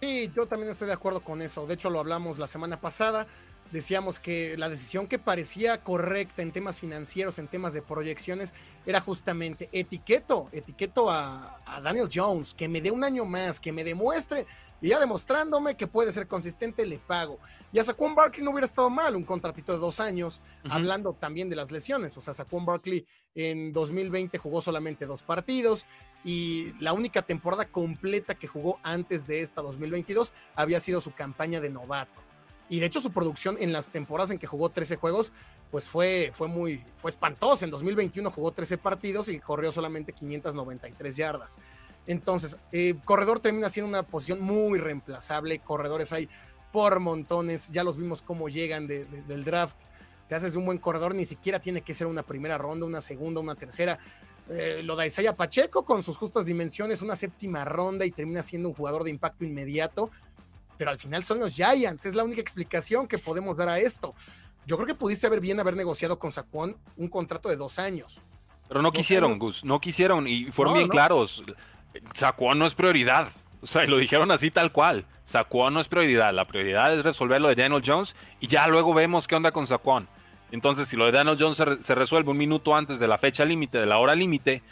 Sí, 0.00 0.30
yo 0.36 0.46
también 0.46 0.70
estoy 0.70 0.88
de 0.88 0.92
acuerdo 0.92 1.20
con 1.20 1.40
eso. 1.40 1.66
De 1.66 1.72
hecho, 1.72 1.88
lo 1.88 1.98
hablamos 1.98 2.38
la 2.38 2.46
semana 2.46 2.78
pasada. 2.78 3.26
Decíamos 3.72 4.20
que 4.20 4.58
la 4.58 4.68
decisión 4.68 5.06
que 5.06 5.18
parecía 5.18 5.82
correcta 5.82 6.42
en 6.42 6.52
temas 6.52 6.78
financieros, 6.78 7.38
en 7.38 7.48
temas 7.48 7.72
de 7.72 7.80
proyecciones, 7.80 8.52
era 8.84 9.00
justamente 9.00 9.70
etiqueto, 9.72 10.50
etiqueto 10.52 11.10
a, 11.10 11.58
a 11.64 11.80
Daniel 11.80 12.10
Jones, 12.12 12.52
que 12.52 12.68
me 12.68 12.82
dé 12.82 12.90
un 12.90 13.02
año 13.02 13.24
más, 13.24 13.58
que 13.58 13.72
me 13.72 13.82
demuestre 13.82 14.46
y 14.80 14.88
ya 14.88 15.00
demostrándome 15.00 15.76
que 15.76 15.86
puede 15.86 16.12
ser 16.12 16.26
consistente, 16.26 16.86
le 16.86 16.98
pago. 16.98 17.38
Y 17.72 17.78
a 17.78 17.84
Saquon 17.84 18.14
Barkley 18.14 18.44
no 18.44 18.50
hubiera 18.50 18.66
estado 18.66 18.90
mal 18.90 19.16
un 19.16 19.24
contratito 19.24 19.72
de 19.72 19.78
dos 19.78 20.00
años, 20.00 20.40
hablando 20.68 21.14
también 21.14 21.48
de 21.48 21.56
las 21.56 21.70
lesiones. 21.70 22.16
O 22.16 22.20
sea, 22.20 22.34
Saquon 22.34 22.66
Barkley 22.66 23.06
en 23.36 23.72
2020 23.72 24.38
jugó 24.38 24.60
solamente 24.60 25.06
dos 25.06 25.22
partidos 25.22 25.86
y 26.24 26.72
la 26.80 26.92
única 26.92 27.22
temporada 27.22 27.66
completa 27.66 28.34
que 28.34 28.48
jugó 28.48 28.80
antes 28.82 29.28
de 29.28 29.42
esta 29.42 29.62
2022 29.62 30.32
había 30.56 30.80
sido 30.80 31.00
su 31.00 31.12
campaña 31.12 31.60
de 31.60 31.70
novato. 31.70 32.22
Y 32.68 32.80
de 32.80 32.86
hecho 32.86 33.00
su 33.00 33.12
producción 33.12 33.56
en 33.60 33.72
las 33.72 33.90
temporadas 33.90 34.32
en 34.32 34.38
que 34.38 34.48
jugó 34.48 34.70
13 34.70 34.96
juegos, 34.96 35.32
pues 35.70 35.88
fue, 35.88 36.32
fue 36.34 36.48
muy, 36.48 36.84
fue 36.96 37.10
espantosa. 37.10 37.64
En 37.64 37.70
2021 37.70 38.30
jugó 38.30 38.52
13 38.52 38.78
partidos 38.78 39.28
y 39.28 39.38
corrió 39.38 39.70
solamente 39.70 40.12
593 40.12 41.16
yardas. 41.16 41.58
Entonces, 42.06 42.56
eh, 42.72 42.94
corredor 43.04 43.40
termina 43.40 43.68
siendo 43.68 43.88
una 43.88 44.02
posición 44.02 44.40
muy 44.40 44.78
reemplazable. 44.78 45.58
Corredores 45.58 46.12
hay 46.12 46.28
por 46.72 46.98
montones. 47.00 47.70
Ya 47.70 47.84
los 47.84 47.96
vimos 47.96 48.22
cómo 48.22 48.48
llegan 48.48 48.86
del 48.86 49.44
draft. 49.44 49.76
Te 50.28 50.34
haces 50.34 50.52
de 50.52 50.58
un 50.58 50.66
buen 50.66 50.78
corredor, 50.78 51.14
ni 51.14 51.24
siquiera 51.24 51.60
tiene 51.60 51.82
que 51.82 51.94
ser 51.94 52.06
una 52.06 52.22
primera 52.22 52.58
ronda, 52.58 52.86
una 52.86 53.00
segunda, 53.00 53.40
una 53.40 53.54
tercera. 53.54 53.98
Eh, 54.48 54.80
lo 54.84 54.94
da 54.96 55.06
Isaiah 55.06 55.34
Pacheco 55.34 55.84
con 55.84 56.02
sus 56.02 56.16
justas 56.16 56.46
dimensiones, 56.46 57.02
una 57.02 57.16
séptima 57.16 57.64
ronda 57.64 58.04
y 58.06 58.10
termina 58.10 58.42
siendo 58.42 58.68
un 58.68 58.74
jugador 58.74 59.04
de 59.04 59.10
impacto 59.10 59.44
inmediato. 59.44 60.10
Pero 60.78 60.90
al 60.90 60.98
final 60.98 61.24
son 61.24 61.38
los 61.40 61.54
Giants, 61.54 62.06
es 62.06 62.14
la 62.14 62.24
única 62.24 62.40
explicación 62.40 63.08
que 63.08 63.18
podemos 63.18 63.56
dar 63.56 63.68
a 63.68 63.78
esto. 63.78 64.14
Yo 64.66 64.76
creo 64.76 64.86
que 64.86 64.94
pudiste 64.94 65.26
haber 65.26 65.40
bien 65.40 65.58
haber 65.60 65.76
negociado 65.76 66.18
con 66.18 66.32
Saquon 66.32 66.76
un 66.96 67.08
contrato 67.08 67.48
de 67.48 67.56
dos 67.56 67.78
años. 67.78 68.20
Pero 68.68 68.82
no 68.82 68.92
quisieron, 68.92 69.38
Gus, 69.38 69.64
no 69.64 69.80
quisieron 69.80 70.26
y 70.26 70.46
fueron 70.46 70.74
bien 70.74 70.88
claros. 70.88 71.42
Saquon 72.14 72.58
no 72.58 72.66
es 72.66 72.74
prioridad. 72.74 73.30
O 73.62 73.66
sea, 73.66 73.84
lo 73.84 73.96
dijeron 73.96 74.30
así 74.30 74.50
tal 74.50 74.72
cual. 74.72 75.06
Saquon 75.24 75.72
no 75.72 75.80
es 75.80 75.88
prioridad. 75.88 76.34
La 76.34 76.46
prioridad 76.46 76.92
es 76.92 77.04
resolver 77.04 77.40
lo 77.40 77.48
de 77.48 77.54
Daniel 77.54 77.82
Jones 77.84 78.14
y 78.40 78.48
ya 78.48 78.66
luego 78.66 78.92
vemos 78.92 79.26
qué 79.28 79.36
onda 79.36 79.52
con 79.52 79.66
Saquon. 79.66 80.08
Entonces, 80.56 80.88
si 80.88 80.96
lo 80.96 81.04
de 81.04 81.12
Daniel 81.12 81.36
Jones 81.38 81.58
se, 81.84 81.94
resuelve 81.94 82.30
un 82.30 82.38
minuto 82.38 82.74
antes 82.74 82.98
de 82.98 83.06
la 83.06 83.18
fecha 83.18 83.44
límite, 83.44 83.76
de 83.76 83.84
la 83.84 83.98
hora 83.98 84.14
límite, 84.14 84.62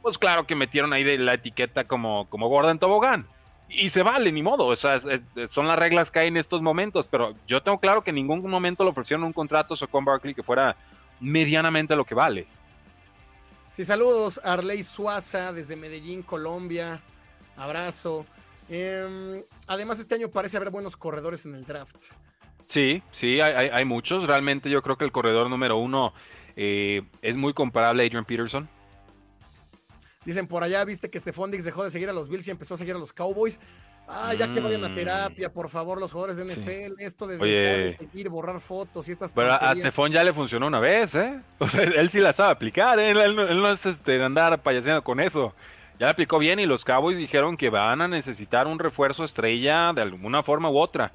pues 0.00 0.16
claro 0.16 0.46
que 0.46 0.54
metieron 0.54 0.92
ahí 0.92 1.18
la 1.18 1.34
etiqueta 1.34 1.82
como, 1.82 2.30
como 2.30 2.48
Gordon 2.48 2.78
Tobogán. 2.78 3.26
Y 3.68 3.90
se 3.90 4.04
vale, 4.04 4.30
ni 4.30 4.40
modo. 4.40 4.66
O 4.66 4.76
sea, 4.76 5.00
son 5.50 5.66
las 5.66 5.76
reglas 5.76 6.12
que 6.12 6.20
hay 6.20 6.28
en 6.28 6.36
estos 6.36 6.62
momentos. 6.62 7.08
Pero 7.08 7.34
yo 7.48 7.60
tengo 7.60 7.80
claro 7.80 8.04
que 8.04 8.10
en 8.10 8.16
ningún 8.16 8.48
momento 8.48 8.84
le 8.84 8.90
ofrecieron 8.90 9.24
un 9.24 9.32
contrato 9.32 9.74
a 9.74 9.76
Saquon 9.76 10.04
Barkley 10.04 10.32
que 10.32 10.44
fuera 10.44 10.76
medianamente 11.18 11.96
lo 11.96 12.04
que 12.04 12.14
vale. 12.14 12.46
Sí, 13.72 13.84
saludos 13.84 14.40
Arley 14.44 14.84
Suaza 14.84 15.52
desde 15.52 15.74
Medellín, 15.74 16.22
Colombia. 16.22 17.00
Abrazo. 17.56 18.26
Em, 18.68 19.42
además, 19.66 19.98
este 19.98 20.14
año 20.14 20.28
parece 20.28 20.56
haber 20.56 20.70
buenos 20.70 20.96
corredores 20.96 21.46
en 21.46 21.56
el 21.56 21.64
draft. 21.64 21.96
Sí, 22.66 23.02
sí, 23.10 23.40
hay, 23.40 23.84
muchos. 23.84 24.26
Realmente 24.26 24.70
yo 24.70 24.82
creo 24.82 24.96
que 24.96 25.04
el 25.04 25.12
corredor 25.12 25.50
número 25.50 25.76
uno 25.76 26.14
eh, 26.56 27.02
es 27.20 27.36
muy 27.36 27.52
comparable 27.52 28.02
a 28.02 28.06
Adrian 28.06 28.24
Peterson. 28.24 28.68
Dicen 30.24 30.46
por 30.46 30.62
allá, 30.62 30.84
viste 30.84 31.10
que 31.10 31.18
Stephon 31.18 31.50
Dix 31.50 31.64
dejó 31.64 31.84
de 31.84 31.90
seguir 31.90 32.08
a 32.08 32.12
los 32.12 32.28
Bills 32.28 32.46
y 32.46 32.52
empezó 32.52 32.74
a 32.74 32.76
seguir 32.76 32.94
a 32.94 32.98
los 32.98 33.12
Cowboys. 33.12 33.58
Ah, 34.08 34.34
ya 34.34 34.52
que 34.52 34.60
vayan 34.60 34.84
a 34.84 34.88
mm. 34.88 34.94
terapia, 34.94 35.52
por 35.52 35.68
favor, 35.68 36.00
los 36.00 36.12
jugadores 36.12 36.36
de 36.36 36.44
NFL, 36.44 37.00
esto 37.00 37.26
de 37.26 37.96
seguir, 37.96 38.28
borrar 38.28 38.60
fotos 38.60 39.08
y 39.08 39.12
estas 39.12 39.32
Pero 39.32 39.52
a 39.52 39.74
Stephon 39.76 40.10
ya 40.10 40.24
le 40.24 40.32
funcionó 40.32 40.66
una 40.66 40.80
vez, 40.80 41.14
¿eh? 41.14 41.40
O 41.58 41.68
sea, 41.68 41.82
él 41.82 42.10
sí 42.10 42.18
la 42.18 42.32
sabe 42.32 42.52
aplicar, 42.52 42.98
¿eh? 42.98 43.10
él, 43.10 43.36
no 43.36 43.72
es 43.72 43.86
este, 43.86 44.22
andar 44.22 44.60
payaseando 44.62 45.02
con 45.02 45.20
eso. 45.20 45.54
Ya 45.98 46.06
la 46.06 46.12
aplicó 46.12 46.38
bien 46.38 46.58
y 46.58 46.66
los 46.66 46.84
Cowboys 46.84 47.16
dijeron 47.16 47.56
que 47.56 47.70
van 47.70 48.00
a 48.00 48.08
necesitar 48.08 48.66
un 48.66 48.78
refuerzo 48.78 49.24
estrella 49.24 49.92
de 49.92 50.02
alguna 50.02 50.42
forma 50.42 50.68
u 50.68 50.78
otra. 50.78 51.12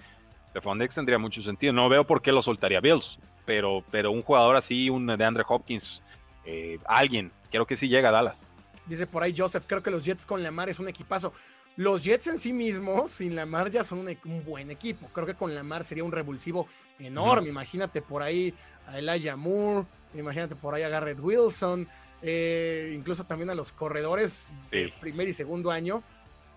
Stephon 0.58 0.80
Dix 0.80 0.96
tendría 0.96 1.20
mucho 1.20 1.42
sentido. 1.44 1.72
No 1.72 1.88
veo 1.88 2.04
por 2.04 2.22
qué 2.22 2.32
lo 2.32 2.42
soltaría 2.42 2.80
Bills, 2.80 3.20
pero, 3.46 3.84
pero 3.92 4.12
un 4.12 4.24
jugador 4.24 4.56
así, 4.56 4.90
un 4.90 5.06
de 5.06 5.24
Andre 5.24 5.44
Hopkins, 5.48 6.02
eh, 6.46 6.80
alguien, 6.86 7.32
creo 7.52 7.68
que 7.68 7.78
sí 7.78 7.88
llega 7.88 8.10
a 8.10 8.12
Dallas. 8.12 8.40
Dice 8.88 9.06
por 9.06 9.22
ahí 9.22 9.36
Joseph, 9.38 9.66
creo 9.68 9.84
que 9.84 9.92
los 9.92 10.04
Jets 10.04 10.26
con 10.26 10.42
Lamar 10.42 10.70
es 10.70 10.80
un 10.80 10.88
equipazo. 10.88 11.32
Los 11.76 12.04
Jets 12.04 12.26
en 12.26 12.40
sí 12.40 12.54
mismos, 12.54 13.12
sin 13.12 13.36
Lamar, 13.36 13.70
ya 13.70 13.84
son 13.84 14.00
un, 14.00 14.44
buen 14.44 14.72
equipo. 14.72 15.08
Creo 15.14 15.28
que 15.28 15.36
con 15.36 15.54
Lamar 15.54 15.84
sería 15.84 16.04
un 16.04 16.12
revulsivo 16.12 16.68
enorme. 16.98 17.50
Imagínate 17.50 18.02
por 18.02 18.24
ahí 18.24 18.52
a 18.88 18.98
Elijah 18.98 19.36
Moore, 19.36 19.86
imagínate 20.16 20.56
por 20.56 20.74
ahí 20.74 20.82
a 20.82 20.90
Garrett 20.90 21.20
Wilson. 21.20 21.88
eh, 22.24 22.94
incluso 22.96 23.26
también 23.26 23.52
a 23.52 23.54
los 23.54 23.72
corredores 23.72 24.50
de 24.72 24.92
primer 25.00 25.28
y 25.28 25.34
segundo 25.36 25.70
año, 25.70 26.02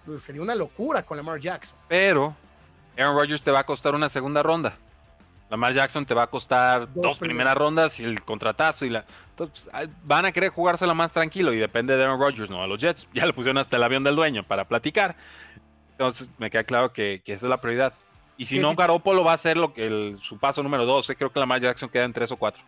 pues 0.06 0.22
sería 0.22 0.40
una 0.40 0.54
locura 0.54 1.02
con 1.02 1.18
Lamar 1.18 1.38
Jackson. 1.38 1.78
Pero 1.86 2.34
Aaron 3.00 3.16
Rodgers 3.16 3.42
te 3.42 3.50
va 3.50 3.60
a 3.60 3.64
costar 3.64 3.94
una 3.94 4.08
segunda 4.08 4.42
ronda. 4.42 4.76
Lamar 5.50 5.74
Jackson 5.74 6.06
te 6.06 6.14
va 6.14 6.22
a 6.22 6.26
costar 6.28 6.92
dos, 6.94 7.18
primeras 7.18 7.56
rondas 7.56 7.98
y 7.98 8.04
el 8.04 8.22
contratazo 8.22 8.86
y 8.86 8.90
la. 8.90 9.04
Entonces, 9.30 9.68
pues, 9.72 9.88
van 10.04 10.26
a 10.26 10.32
querer 10.32 10.50
jugársela 10.50 10.94
más 10.94 11.12
tranquilo 11.12 11.52
y 11.52 11.58
depende 11.58 11.96
de 11.96 12.04
Aaron 12.04 12.20
Rodgers, 12.20 12.48
no 12.48 12.62
a 12.62 12.68
los 12.68 12.78
Jets. 12.78 13.08
Ya 13.12 13.26
le 13.26 13.32
pusieron 13.32 13.58
hasta 13.58 13.76
el 13.76 13.82
avión 13.82 14.04
del 14.04 14.14
dueño 14.14 14.44
para 14.44 14.64
platicar. 14.66 15.16
Entonces 15.92 16.30
me 16.38 16.50
queda 16.50 16.64
claro 16.64 16.92
que, 16.92 17.20
esa 17.26 17.46
es 17.46 17.50
la 17.50 17.56
prioridad. 17.56 17.92
Y 18.36 18.46
si 18.46 18.58
no, 18.58 18.74
Garoppolo 18.74 19.24
va 19.24 19.34
a 19.34 19.38
ser 19.38 19.56
lo 19.56 19.74
que 19.74 20.16
su 20.22 20.38
paso 20.38 20.62
número 20.62 20.86
dos. 20.86 21.10
Creo 21.18 21.32
que 21.32 21.40
Lamar 21.40 21.60
Jackson 21.60 21.88
queda 21.88 22.04
en 22.04 22.12
tres 22.12 22.30
o 22.30 22.36
cuatro. 22.36 22.62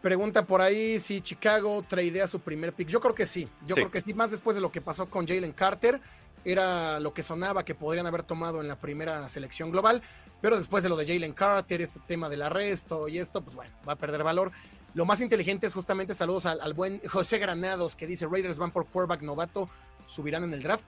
Pregunta 0.00 0.46
por 0.46 0.60
ahí 0.60 1.00
si 1.00 1.20
Chicago 1.20 1.82
tradea 1.86 2.28
su 2.28 2.38
primer 2.38 2.72
pick. 2.72 2.88
Yo 2.88 3.00
creo 3.00 3.14
que 3.14 3.26
sí. 3.26 3.48
Yo 3.66 3.74
creo 3.74 3.90
que 3.90 4.00
sí, 4.00 4.14
más 4.14 4.30
después 4.30 4.54
de 4.54 4.62
lo 4.62 4.70
que 4.70 4.80
pasó 4.80 5.10
con 5.10 5.26
Jalen 5.26 5.52
Carter. 5.52 6.00
Era 6.48 6.98
lo 6.98 7.12
que 7.12 7.22
sonaba 7.22 7.62
que 7.62 7.74
podrían 7.74 8.06
haber 8.06 8.22
tomado 8.22 8.62
en 8.62 8.68
la 8.68 8.80
primera 8.80 9.28
selección 9.28 9.70
global. 9.70 10.00
Pero 10.40 10.56
después 10.56 10.82
de 10.82 10.88
lo 10.88 10.96
de 10.96 11.06
Jalen 11.06 11.34
Carter, 11.34 11.82
este 11.82 12.00
tema 12.00 12.30
del 12.30 12.40
arresto 12.40 13.06
y 13.06 13.18
esto, 13.18 13.42
pues 13.42 13.54
bueno, 13.54 13.70
va 13.86 13.92
a 13.92 13.96
perder 13.96 14.22
valor. 14.22 14.50
Lo 14.94 15.04
más 15.04 15.20
inteligente 15.20 15.66
es 15.66 15.74
justamente 15.74 16.14
saludos 16.14 16.46
al, 16.46 16.72
buen 16.72 17.02
José 17.06 17.38
Granados 17.38 17.94
que 17.94 18.06
dice 18.06 18.26
Raiders 18.26 18.58
van 18.58 18.70
por 18.70 18.86
quarterback 18.86 19.20
novato, 19.20 19.68
subirán 20.06 20.42
en 20.44 20.54
el 20.54 20.62
draft. 20.62 20.86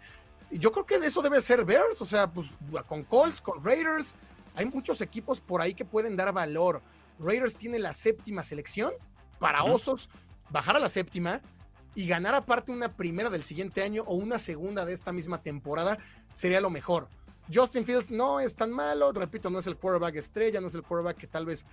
Yo 0.51 0.73
creo 0.73 0.87
que 0.87 0.99
de 0.99 1.09
eso 1.09 1.21
debe 1.21 1.43
ser 1.43 1.67
Bears, 1.67 2.01
o 2.01 2.07
sea, 2.07 2.27
pues 2.33 2.49
con 2.89 3.05
Colts, 3.05 3.43
con 3.43 3.63
Raiders, 3.63 4.15
hay 4.55 4.65
muchos 4.65 5.03
equipos 5.03 5.41
por 5.41 5.61
ahí 5.61 5.75
que 5.75 5.85
pueden 5.85 6.17
dar 6.17 6.33
valor. 6.33 6.81
Raiders 7.19 7.59
tiene 7.59 7.79
la 7.79 7.93
séptima 7.93 8.43
selección 8.43 8.93
para 9.39 9.63
Osos, 9.63 10.09
bajar 10.49 10.77
a 10.77 10.81
la 10.81 10.89
séptima 10.89 11.43
y 12.01 12.07
ganar 12.07 12.35
aparte 12.35 12.73
una 12.73 12.89
primera 12.89 13.29
del 13.29 13.43
siguiente 13.43 13.83
año 13.83 14.05
o 14.07 14.15
una 14.15 14.39
segunda 14.39 14.87
de 14.87 14.95
esta 14.95 15.13
misma 15.13 15.43
temporada 15.43 15.99
sería 16.33 16.59
lo 16.63 16.71
mejor. 16.71 17.09
Justin 17.53 17.85
Fields 17.85 18.11
no 18.11 18.41
es 18.41 18.57
tan 18.57 18.73
malo, 18.73 19.13
repito, 19.13 19.51
no 19.51 19.59
es 19.59 19.67
el 19.67 19.77
quarterback 19.77 20.17
estrella, 20.17 20.63
no 20.63 20.69
es 20.69 20.75
el 20.75 20.83
quarterback 20.83 21.19
que 21.19 21.27
tal 21.27 21.45
vez 21.45 21.67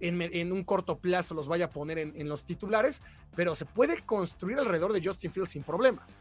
en, 0.00 0.50
un 0.50 0.64
corto 0.64 0.98
plazo 0.98 1.34
los 1.34 1.46
vaya 1.46 1.66
a 1.66 1.70
poner 1.70 1.98
en, 1.98 2.28
los 2.28 2.44
titulares, 2.44 3.02
pero 3.36 3.54
se 3.54 3.64
puede 3.64 4.00
construir 4.00 4.58
alrededor 4.58 4.92
de 4.92 5.00
Justin 5.00 5.30
Fields 5.30 5.52
sin 5.52 5.62
problemas. 5.62 6.18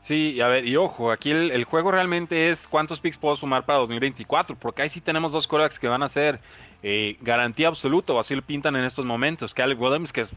Sí, 0.00 0.40
a 0.40 0.46
ver, 0.46 0.64
y 0.64 0.76
ojo, 0.76 1.10
aquí 1.10 1.32
el, 1.32 1.64
juego 1.64 1.90
realmente 1.90 2.50
es 2.50 2.68
cuántos 2.68 3.00
picks 3.00 3.18
puedo 3.18 3.34
sumar 3.34 3.66
para 3.66 3.80
2024, 3.80 4.56
porque 4.56 4.82
ahí 4.82 4.88
sí 4.88 5.00
tenemos 5.00 5.32
dos 5.32 5.48
quarterbacks 5.48 5.80
que 5.80 5.88
van 5.88 6.04
a 6.04 6.08
ser 6.08 6.38
eh, 6.84 7.16
garantía 7.22 7.66
absoluta, 7.66 8.12
o 8.12 8.20
así 8.20 8.36
lo 8.36 8.42
pintan 8.42 8.76
en 8.76 8.84
estos 8.84 9.04
momentos. 9.04 9.52
Caleb 9.52 9.80
Williams, 9.80 10.12
que 10.12 10.20
es 10.20 10.30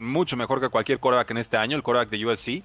mucho 0.00 0.36
mejor 0.36 0.60
que 0.60 0.68
cualquier 0.68 0.98
quarterback 0.98 1.30
en 1.30 1.38
este 1.38 1.56
año, 1.56 1.76
el 1.76 1.82
quarterback 1.82 2.10
de 2.10 2.26
USC, 2.26 2.64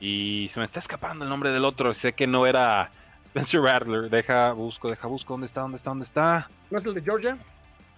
y 0.00 0.48
se 0.50 0.60
me 0.60 0.66
está 0.66 0.78
escapando 0.78 1.24
el 1.24 1.30
nombre 1.30 1.50
del 1.50 1.64
otro, 1.64 1.92
sé 1.94 2.12
que 2.12 2.26
no 2.26 2.46
era 2.46 2.90
Spencer 3.26 3.60
Rattler, 3.62 4.10
deja, 4.10 4.52
busco, 4.52 4.88
deja, 4.88 5.08
busco. 5.08 5.34
¿Dónde 5.34 5.46
está? 5.46 5.62
¿Dónde 5.62 5.76
está? 5.76 5.90
¿Dónde 5.90 6.04
está? 6.04 6.48
¿No 6.70 6.78
es 6.78 6.86
el 6.86 6.94
de 6.94 7.00
Georgia? 7.00 7.38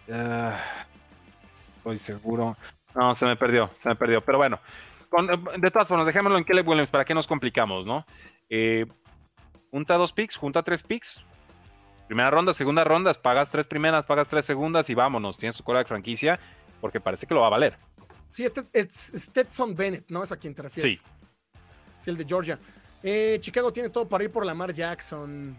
Uh, 0.09 0.53
estoy 1.79 1.99
seguro. 1.99 2.57
No, 2.95 3.15
se 3.15 3.27
me 3.27 3.37
perdió, 3.37 3.71
se 3.81 3.89
me 3.91 3.97
perdió. 3.97 4.23
Pero 4.23 4.39
bueno, 4.39 4.59
de 5.59 5.71
todas 5.71 5.89
formas, 5.89 6.07
dejémoslo 6.07 6.39
en 6.39 6.45
Caleb 6.45 6.67
Williams. 6.67 6.91
¿Para 6.91 7.05
qué 7.05 7.13
nos 7.13 7.27
complicamos, 7.27 7.85
no? 7.85 8.07
Eh, 8.49 8.87
junta 9.71 9.95
dos 9.95 10.13
picks, 10.13 10.37
junta 10.37 10.63
tres 10.63 10.83
picks. 10.83 11.25
Primera 12.07 12.31
ronda, 12.31 12.53
segunda 12.53 12.85
ronda, 12.85 13.13
pagas 13.15 13.51
tres 13.51 13.67
primeras, 13.67 14.05
pagas 14.05 14.29
tres 14.29 14.45
segundas 14.45 14.89
y 14.89 14.95
vámonos. 14.95 15.37
Tienes 15.37 15.57
tu 15.57 15.73
de 15.73 15.85
franquicia 15.85 16.39
porque 16.81 17.01
parece 17.01 17.27
que 17.27 17.35
lo 17.35 17.41
va 17.41 17.49
a 17.49 17.51
valer. 17.51 17.77
Sí, 18.31 18.45
este 18.45 18.65
es 18.73 19.13
Stetson 19.15 19.75
Bennett, 19.75 20.11
¿no? 20.11 20.23
Es 20.23 20.33
a 20.33 20.37
quien 20.37 20.55
te 20.55 20.63
refieres. 20.63 20.99
Sí. 20.99 21.05
Sí, 21.99 22.11
el 22.11 22.17
de 22.17 22.25
Georgia. 22.25 22.59
Eh, 23.03 23.39
Chicago 23.41 23.73
tiene 23.73 23.89
todo 23.89 24.09
para 24.09 24.25
ir 24.25 24.31
por 24.31 24.45
Lamar 24.45 24.73
Jackson. 24.73 25.57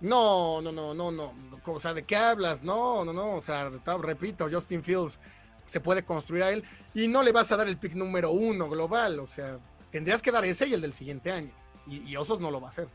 No, 0.00 0.60
no, 0.60 0.72
no, 0.72 0.94
no, 0.94 1.12
no. 1.12 1.34
O 1.66 1.78
sea, 1.78 1.94
¿de 1.94 2.02
qué 2.02 2.16
hablas? 2.16 2.64
No, 2.64 3.04
no, 3.04 3.12
no. 3.12 3.36
O 3.36 3.40
sea, 3.40 3.70
repito, 4.00 4.48
Justin 4.50 4.82
Fields 4.82 5.20
se 5.64 5.80
puede 5.80 6.04
construir 6.04 6.42
a 6.42 6.50
él 6.50 6.64
y 6.92 7.08
no 7.08 7.22
le 7.22 7.30
vas 7.30 7.52
a 7.52 7.56
dar 7.56 7.68
el 7.68 7.78
pick 7.78 7.94
número 7.94 8.30
uno 8.30 8.68
global. 8.68 9.20
O 9.20 9.26
sea, 9.26 9.58
tendrías 9.90 10.20
que 10.20 10.32
dar 10.32 10.44
ese 10.44 10.66
y 10.66 10.74
el 10.74 10.80
del 10.80 10.92
siguiente 10.92 11.30
año. 11.30 11.50
Y, 11.86 12.14
Osos 12.16 12.40
no 12.40 12.50
lo 12.50 12.60
va 12.60 12.68
a 12.68 12.70
hacer. 12.70 12.88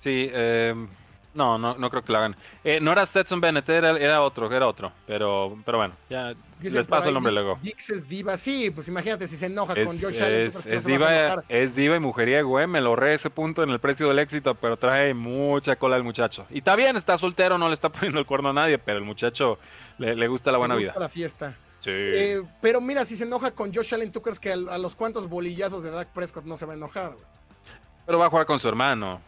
Sí, 0.00 0.28
eh, 0.32 0.74
no, 1.34 1.58
no, 1.58 1.76
no 1.76 1.90
creo 1.90 2.04
que 2.04 2.12
lo 2.12 2.18
hagan. 2.18 2.36
Eh, 2.62 2.80
no 2.80 2.92
era 2.92 3.04
Stetson 3.04 3.40
Bennett, 3.40 3.68
era, 3.68 4.22
otro, 4.22 4.50
era 4.50 4.66
otro. 4.66 4.92
Pero, 5.06 5.58
pero 5.64 5.78
bueno, 5.78 5.94
ya 6.08 6.34
les 6.60 6.86
paso 6.86 7.08
el 7.08 7.14
nombre 7.14 7.32
luego. 7.32 7.58
Dix 7.60 7.90
es 7.90 8.08
diva, 8.08 8.36
sí, 8.36 8.70
pues 8.70 8.88
imagínate 8.88 9.26
si 9.26 9.36
se 9.36 9.46
enoja 9.46 9.74
con 9.84 10.00
Josh 10.00 10.22
Allen. 10.22 10.52
Es, 10.66 10.84
diva, 10.84 11.42
es 11.48 11.74
diva 11.74 11.96
y 11.96 12.00
mujeriego, 12.00 12.60
eh. 12.60 12.66
Me 12.66 12.80
lo 12.80 12.94
re 12.96 13.14
ese 13.14 13.30
punto 13.30 13.62
en 13.62 13.70
el 13.70 13.80
precio 13.80 14.08
del 14.08 14.20
éxito, 14.20 14.54
pero 14.54 14.76
trae 14.76 15.12
mucha 15.12 15.76
cola 15.76 15.96
el 15.96 16.04
muchacho. 16.04 16.46
Y 16.50 16.58
está 16.58 16.76
bien, 16.76 16.96
está 16.96 17.18
soltero, 17.18 17.58
no 17.58 17.68
le 17.68 17.74
está 17.74 17.88
poniendo 17.92 18.20
el 18.20 18.26
cuerno 18.26 18.50
a 18.50 18.52
nadie, 18.52 18.78
pero 18.78 18.98
el 18.98 19.04
muchacho 19.04 19.58
le, 19.98 20.28
gusta 20.28 20.52
la 20.52 20.58
buena 20.58 20.74
le 20.74 20.84
gusta 20.84 20.92
vida. 20.92 21.00
la 21.00 21.08
fiesta. 21.08 21.56
Sí. 21.80 21.90
Eh, 21.90 22.42
pero 22.62 22.80
mira, 22.80 23.04
si 23.04 23.16
se 23.16 23.24
enoja 23.24 23.50
con 23.50 23.74
Josh 23.74 23.92
Allen, 23.92 24.10
¿tú 24.10 24.22
crees 24.22 24.40
que 24.40 24.52
a, 24.52 24.78
los 24.78 24.94
cuantos 24.94 25.28
bolillazos 25.28 25.82
de 25.82 25.90
Dak 25.90 26.08
Prescott 26.08 26.44
no 26.44 26.56
se 26.56 26.64
va 26.64 26.72
a 26.72 26.76
enojar? 26.76 27.12
Pero 28.06 28.18
va 28.18 28.26
a 28.26 28.30
jugar 28.30 28.46
con 28.46 28.58
su 28.58 28.68
hermano. 28.68 29.20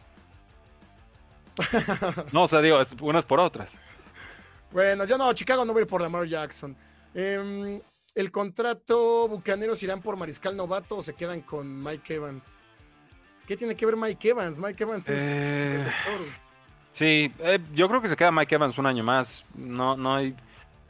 no, 2.32 2.44
o 2.44 2.48
sea, 2.48 2.60
digo, 2.60 2.80
unas 3.00 3.24
por 3.24 3.40
otras. 3.40 3.76
Bueno, 4.72 5.04
yo 5.04 5.16
no, 5.16 5.32
Chicago 5.32 5.64
no 5.64 5.72
voy 5.72 5.80
a 5.80 5.82
ir 5.84 5.88
por 5.88 6.02
Lamar 6.02 6.26
Jackson. 6.26 6.76
Em, 7.14 7.80
¿El 8.14 8.30
contrato 8.30 9.28
Bucaneros 9.28 9.82
irán 9.82 10.00
por 10.00 10.16
Mariscal 10.16 10.56
Novato 10.56 10.96
o 10.96 11.02
se 11.02 11.14
quedan 11.14 11.42
con 11.42 11.82
Mike 11.82 12.14
Evans? 12.14 12.58
¿Qué 13.46 13.56
tiene 13.56 13.74
que 13.74 13.86
ver 13.86 13.96
Mike 13.96 14.30
Evans? 14.30 14.58
Mike 14.58 14.82
Evans 14.82 15.08
es. 15.08 15.20
Eh, 15.20 15.86
sí, 16.92 17.32
eh, 17.38 17.58
yo 17.74 17.88
creo 17.88 18.02
que 18.02 18.08
se 18.08 18.16
queda 18.16 18.32
Mike 18.32 18.54
Evans 18.54 18.76
un 18.78 18.86
año 18.86 19.04
más. 19.04 19.44
No, 19.54 19.96
no 19.96 20.16
hay. 20.16 20.34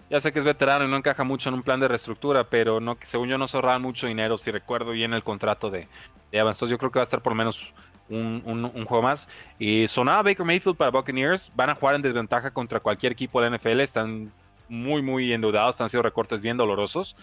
Ya 0.08 0.20
sé 0.20 0.30
que 0.30 0.38
es 0.38 0.44
veterano 0.44 0.84
y 0.84 0.88
no 0.88 0.96
encaja 0.96 1.24
mucho 1.24 1.48
en 1.48 1.56
un 1.56 1.62
plan 1.62 1.80
de 1.80 1.88
reestructura, 1.88 2.48
pero 2.48 2.80
no, 2.80 2.96
según 3.06 3.28
yo 3.28 3.38
no 3.38 3.48
se 3.48 3.56
ahorraban 3.56 3.82
mucho 3.82 4.06
dinero, 4.06 4.38
si 4.38 4.52
recuerdo 4.52 4.92
bien 4.92 5.12
el 5.12 5.24
contrato 5.24 5.68
de, 5.68 5.88
de 6.30 6.38
Evans. 6.38 6.56
Entonces 6.56 6.70
yo 6.70 6.78
creo 6.78 6.92
que 6.92 7.00
va 7.00 7.02
a 7.02 7.10
estar 7.10 7.22
por 7.22 7.34
menos 7.34 7.72
un, 8.08 8.84
juego 8.86 9.02
más. 9.02 9.28
Y 9.58 9.88
sonaba 9.88 10.22
Baker 10.22 10.46
Mayfield 10.46 10.76
para 10.76 10.90
Buccaneers. 10.90 11.50
Van 11.54 11.70
a 11.70 11.74
jugar 11.74 11.96
en 11.96 12.02
desventaja 12.02 12.50
contra 12.50 12.80
cualquier 12.80 13.12
equipo 13.12 13.40
de 13.40 13.50
la 13.50 13.56
NFL. 13.56 13.80
Están 13.80 14.32
muy, 14.68 15.02
muy 15.02 15.32
endeudados. 15.32 15.74
Están 15.74 15.88
siendo 15.88 16.02
recortes 16.02 16.40
bien 16.40 16.56
dolorosos. 16.56 17.16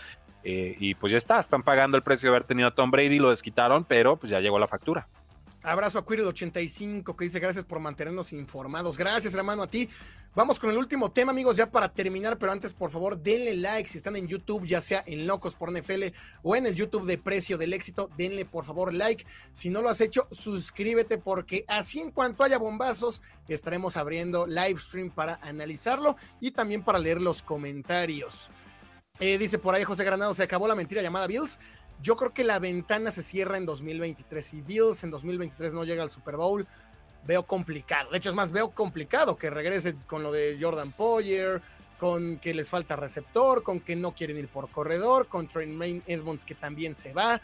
Eh, 0.43 0.75
y 0.79 0.95
pues 0.95 1.11
ya 1.11 1.17
está. 1.17 1.39
Están 1.39 1.63
pagando 1.63 1.97
el 1.97 2.03
precio 2.03 2.29
de 2.29 2.35
haber 2.35 2.47
tenido 2.47 2.67
a 2.67 2.71
Tom 2.71 2.91
Brady. 2.91 3.19
Lo 3.19 3.29
desquitaron, 3.29 3.83
pero 3.85 4.17
pues 4.17 4.31
ya 4.31 4.39
llegó 4.39 4.59
la 4.59 4.67
factura. 4.67 5.07
Abrazo 5.63 5.97
a 5.97 6.05
Quirid85 6.05 7.15
que 7.15 7.23
dice 7.23 7.39
gracias 7.39 7.63
por 7.63 7.79
mantenernos 7.79 8.33
informados. 8.33 8.97
Gracias, 8.97 9.33
hermano, 9.33 9.63
a 9.63 9.67
ti. 9.67 9.89
Vamos 10.35 10.59
con 10.59 10.69
el 10.69 10.77
último 10.77 11.11
tema, 11.11 11.31
amigos, 11.31 11.57
ya 11.57 11.71
para 11.71 11.93
terminar, 11.93 12.37
pero 12.37 12.51
antes, 12.51 12.73
por 12.73 12.89
favor, 12.89 13.21
denle 13.21 13.55
like 13.55 13.87
si 13.87 13.97
están 13.97 14.15
en 14.15 14.27
YouTube, 14.27 14.65
ya 14.65 14.81
sea 14.81 15.03
en 15.05 15.27
Locos 15.27 15.55
por 15.55 15.71
NFL 15.71 16.05
o 16.41 16.55
en 16.55 16.65
el 16.65 16.75
YouTube 16.75 17.05
de 17.05 17.17
Precio 17.17 17.57
del 17.57 17.71
Éxito, 17.71 18.09
denle 18.17 18.43
por 18.43 18.65
favor 18.65 18.93
like. 18.93 19.25
Si 19.51 19.69
no 19.69 19.81
lo 19.81 19.89
has 19.89 20.01
hecho, 20.01 20.27
suscríbete 20.31 21.17
porque 21.17 21.63
así 21.67 22.01
en 22.01 22.11
cuanto 22.11 22.43
haya 22.43 22.57
bombazos, 22.57 23.21
estaremos 23.47 23.95
abriendo 23.95 24.47
live 24.47 24.79
stream 24.79 25.11
para 25.11 25.35
analizarlo 25.43 26.17
y 26.41 26.51
también 26.51 26.83
para 26.83 26.99
leer 26.99 27.21
los 27.21 27.41
comentarios. 27.41 28.49
Eh, 29.19 29.37
dice 29.37 29.59
por 29.59 29.75
ahí 29.75 29.83
José 29.83 30.03
Granado, 30.03 30.33
se 30.33 30.43
acabó 30.43 30.67
la 30.67 30.75
mentira 30.75 31.01
llamada 31.01 31.27
Bills. 31.27 31.59
Yo 32.03 32.17
creo 32.17 32.33
que 32.33 32.43
la 32.43 32.59
ventana 32.59 33.11
se 33.11 33.23
cierra 33.23 33.57
en 33.57 33.65
2023. 33.65 34.45
Si 34.45 34.61
Bills 34.61 35.05
en 35.05 35.09
2023 35.09 35.73
no 35.73 35.85
llega 35.85 36.03
al 36.03 36.09
Super 36.09 36.35
Bowl, 36.35 36.67
veo 37.25 37.43
complicado. 37.43 38.11
De 38.11 38.17
hecho, 38.17 38.29
es 38.29 38.35
más, 38.35 38.51
veo 38.51 38.71
complicado 38.71 39.37
que 39.37 39.49
regrese 39.49 39.95
con 40.05 40.21
lo 40.21 40.33
de 40.33 40.57
Jordan 40.59 40.91
Poyer, 40.91 41.61
con 41.97 42.39
que 42.39 42.53
les 42.53 42.69
falta 42.69 42.97
receptor, 42.97 43.63
con 43.63 43.79
que 43.79 43.95
no 43.95 44.11
quieren 44.11 44.37
ir 44.37 44.49
por 44.49 44.69
corredor, 44.69 45.27
con 45.27 45.47
Trent 45.47 45.81
Edmonds 46.05 46.43
que 46.43 46.55
también 46.55 46.93
se 46.93 47.13
va. 47.13 47.39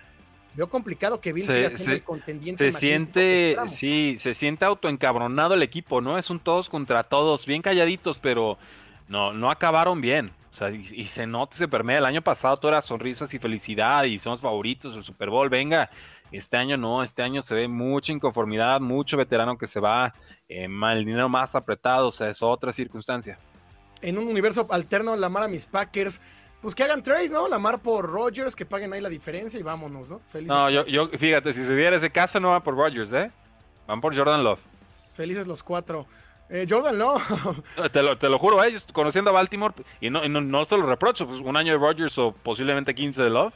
Veo 0.56 0.68
complicado 0.68 1.22
que 1.22 1.32
Bills 1.32 1.54
siga 1.54 1.70
siendo 1.70 1.94
el 1.94 2.04
contendiente. 2.04 2.70
Se 2.70 2.78
siente, 2.78 3.56
sí, 3.68 4.18
se 4.20 4.34
siente 4.34 4.66
autoencabronado 4.66 5.54
el 5.54 5.64
equipo, 5.64 6.02
¿no? 6.02 6.18
Es 6.18 6.30
un 6.30 6.42
todos 6.42 6.68
contra 6.68 7.04
todos, 7.04 7.46
bien 7.46 7.62
calladitos, 7.62 8.20
pero 8.20 8.58
no, 9.08 9.32
no 9.32 9.50
acabaron 9.50 10.02
bien 10.02 10.34
y, 10.68 11.06
se 11.06 11.26
nota, 11.26 11.56
se 11.56 11.68
permea. 11.68 12.00
El 12.00 12.06
año 12.06 12.22
pasado 12.22 12.58
todo 12.58 12.72
era 12.72 12.82
sonrisas 12.82 13.34
y 13.34 13.40
felicidad 13.40 14.04
y 14.04 14.20
somos 14.20 14.42
favoritos 14.42 14.96
del 14.96 15.04
Super 15.04 15.30
Bowl. 15.30 15.50
Venga, 15.50 15.90
este 16.32 16.58
año 16.58 16.78
no, 16.78 17.02
este 17.04 17.22
año 17.24 17.42
se 17.42 17.56
ve 17.56 17.68
mucha 17.68 18.12
inconformidad, 18.12 18.80
mucho 18.80 19.18
veterano 19.18 19.58
que 19.58 19.68
se 19.68 19.80
va, 19.80 20.14
eh, 20.48 20.66
el 20.66 21.06
dinero 21.06 21.30
más 21.30 21.56
apretado, 21.56 22.08
o 22.08 22.12
sea, 22.12 22.30
es 22.30 22.42
otra 22.42 22.72
circunstancia. 22.74 23.38
En 24.02 24.18
un 24.18 24.28
universo 24.28 24.68
alterno, 24.70 25.16
Lamar 25.16 25.44
a 25.44 25.48
mis 25.48 25.66
Packers, 25.66 26.22
pues 26.62 26.76
que 26.76 26.84
hagan 26.84 27.04
trade, 27.04 27.30
¿no? 27.30 27.48
Lamar 27.48 27.80
por 27.82 28.10
Rogers, 28.10 28.56
que 28.56 28.66
paguen 28.66 28.94
ahí 28.94 29.02
la 29.02 29.10
diferencia 29.10 29.60
y 29.60 29.64
vámonos, 29.64 30.10
¿no? 30.10 30.20
Felices. 30.28 30.56
No, 30.56 30.70
yo, 30.70 30.86
yo, 30.86 31.10
fíjate, 31.10 31.54
si 31.54 31.64
se 31.64 31.76
diera 31.76 31.96
ese 31.96 32.10
caso, 32.10 32.40
no 32.40 32.52
van 32.52 32.64
por 32.64 32.76
Rogers, 32.76 33.14
¿eh? 33.14 33.32
Van 33.88 34.02
por 34.02 34.16
Jordan 34.16 34.44
Love. 34.44 34.60
Felices 35.14 35.48
los 35.48 35.64
cuatro. 35.64 36.06
Eh, 36.50 36.66
Jordan 36.68 36.98
no. 36.98 37.16
te, 37.92 38.02
lo, 38.02 38.18
te 38.18 38.28
lo 38.28 38.40
juro, 38.40 38.64
ellos 38.64 38.86
conociendo 38.92 39.30
a 39.30 39.34
Baltimore, 39.34 39.74
y 40.02 40.10
no, 40.10 40.28
no, 40.28 40.66
se 40.66 40.78
lo 40.78 40.86
reprocho, 40.88 41.28
pues 41.28 41.40
un 41.40 41.56
año 41.56 41.74
de 41.74 41.78
Rodgers 41.78 42.18
o 42.18 42.32
posiblemente 42.32 42.96
15 42.96 43.22
de 43.22 43.30
Love, 43.30 43.54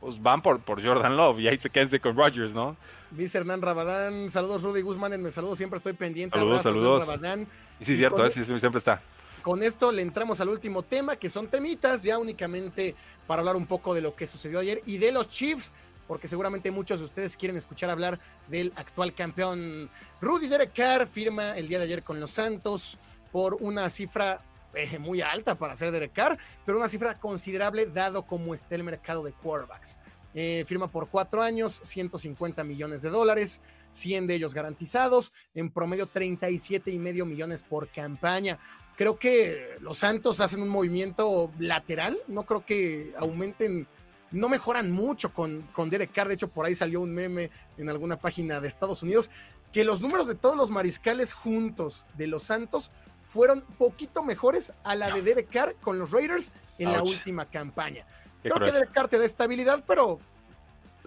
pues 0.00 0.20
van 0.20 0.42
por, 0.42 0.60
por 0.60 0.84
Jordan 0.84 1.16
Love 1.16 1.38
y 1.38 1.48
ahí 1.48 1.58
se 1.58 1.70
quédense 1.70 2.00
con 2.00 2.16
Rodgers, 2.16 2.52
¿no? 2.52 2.76
Dice 3.12 3.38
Hernán 3.38 3.62
Rabadán, 3.62 4.30
saludos 4.30 4.62
Rudy 4.62 4.80
Guzmán, 4.80 5.20
me 5.22 5.30
saludo, 5.30 5.54
siempre 5.54 5.76
estoy 5.76 5.92
pendiente. 5.92 6.38
Saludos, 6.38 6.62
saludos. 6.62 7.06
Rabadán. 7.06 7.46
Y 7.78 7.84
sí, 7.84 7.96
cierto, 7.96 8.28
sí, 8.30 8.44
siempre 8.44 8.78
está. 8.78 9.00
Con 9.42 9.62
esto 9.62 9.92
le 9.92 10.02
entramos 10.02 10.40
al 10.40 10.48
último 10.48 10.82
tema, 10.82 11.16
que 11.16 11.28
son 11.28 11.48
temitas, 11.48 12.02
ya 12.02 12.18
únicamente 12.18 12.94
para 13.26 13.40
hablar 13.40 13.56
un 13.56 13.66
poco 13.66 13.92
de 13.92 14.00
lo 14.00 14.14
que 14.14 14.26
sucedió 14.26 14.60
ayer 14.60 14.82
y 14.86 14.98
de 14.98 15.12
los 15.12 15.28
Chiefs, 15.28 15.72
porque 16.12 16.28
seguramente 16.28 16.70
muchos 16.70 16.98
de 16.98 17.06
ustedes 17.06 17.38
quieren 17.38 17.56
escuchar 17.56 17.88
hablar 17.88 18.20
del 18.46 18.70
actual 18.76 19.14
campeón. 19.14 19.88
Rudy 20.20 20.46
Derek 20.46 20.74
Carr 20.74 21.08
firma 21.08 21.56
el 21.56 21.68
día 21.68 21.78
de 21.78 21.84
ayer 21.84 22.02
con 22.02 22.20
los 22.20 22.32
Santos 22.32 22.98
por 23.30 23.54
una 23.62 23.88
cifra 23.88 24.44
eh, 24.74 24.98
muy 24.98 25.22
alta 25.22 25.54
para 25.54 25.74
ser 25.74 25.90
Derek 25.90 26.12
Carr, 26.12 26.36
pero 26.66 26.76
una 26.76 26.90
cifra 26.90 27.14
considerable 27.14 27.86
dado 27.86 28.26
como 28.26 28.52
está 28.52 28.74
el 28.74 28.84
mercado 28.84 29.22
de 29.24 29.32
quarterbacks. 29.32 29.96
Eh, 30.34 30.64
firma 30.66 30.86
por 30.86 31.08
cuatro 31.08 31.40
años, 31.40 31.80
150 31.82 32.62
millones 32.62 33.00
de 33.00 33.08
dólares, 33.08 33.62
100 33.92 34.26
de 34.26 34.34
ellos 34.34 34.52
garantizados, 34.52 35.32
en 35.54 35.70
promedio 35.70 36.08
37 36.08 36.90
y 36.90 36.98
medio 36.98 37.24
millones 37.24 37.62
por 37.62 37.88
campaña. 37.88 38.58
Creo 38.98 39.18
que 39.18 39.78
los 39.80 39.96
Santos 39.96 40.42
hacen 40.42 40.60
un 40.60 40.68
movimiento 40.68 41.50
lateral, 41.58 42.18
no 42.28 42.42
creo 42.42 42.66
que 42.66 43.14
aumenten, 43.16 43.88
no 44.32 44.48
mejoran 44.48 44.90
mucho 44.90 45.32
con, 45.32 45.62
con 45.72 45.90
Derek 45.90 46.12
Carr. 46.12 46.28
De 46.28 46.34
hecho, 46.34 46.48
por 46.48 46.66
ahí 46.66 46.74
salió 46.74 47.00
un 47.00 47.14
meme 47.14 47.50
en 47.78 47.88
alguna 47.88 48.18
página 48.18 48.60
de 48.60 48.68
Estados 48.68 49.02
Unidos 49.02 49.30
que 49.72 49.84
los 49.84 50.00
números 50.00 50.28
de 50.28 50.34
todos 50.34 50.56
los 50.56 50.70
mariscales 50.70 51.32
juntos 51.32 52.06
de 52.16 52.26
los 52.26 52.42
Santos 52.42 52.90
fueron 53.24 53.62
poquito 53.78 54.22
mejores 54.22 54.72
a 54.84 54.94
la 54.94 55.10
de 55.10 55.22
Derek 55.22 55.50
Carr 55.50 55.74
con 55.76 55.98
los 55.98 56.10
Raiders 56.10 56.52
en 56.78 56.92
la 56.92 57.02
última 57.02 57.46
campaña. 57.46 58.06
Creo 58.42 58.58
que 58.58 58.72
Derek 58.72 58.92
Carr 58.92 59.08
te 59.08 59.18
da 59.18 59.24
estabilidad, 59.24 59.84
pero 59.86 60.18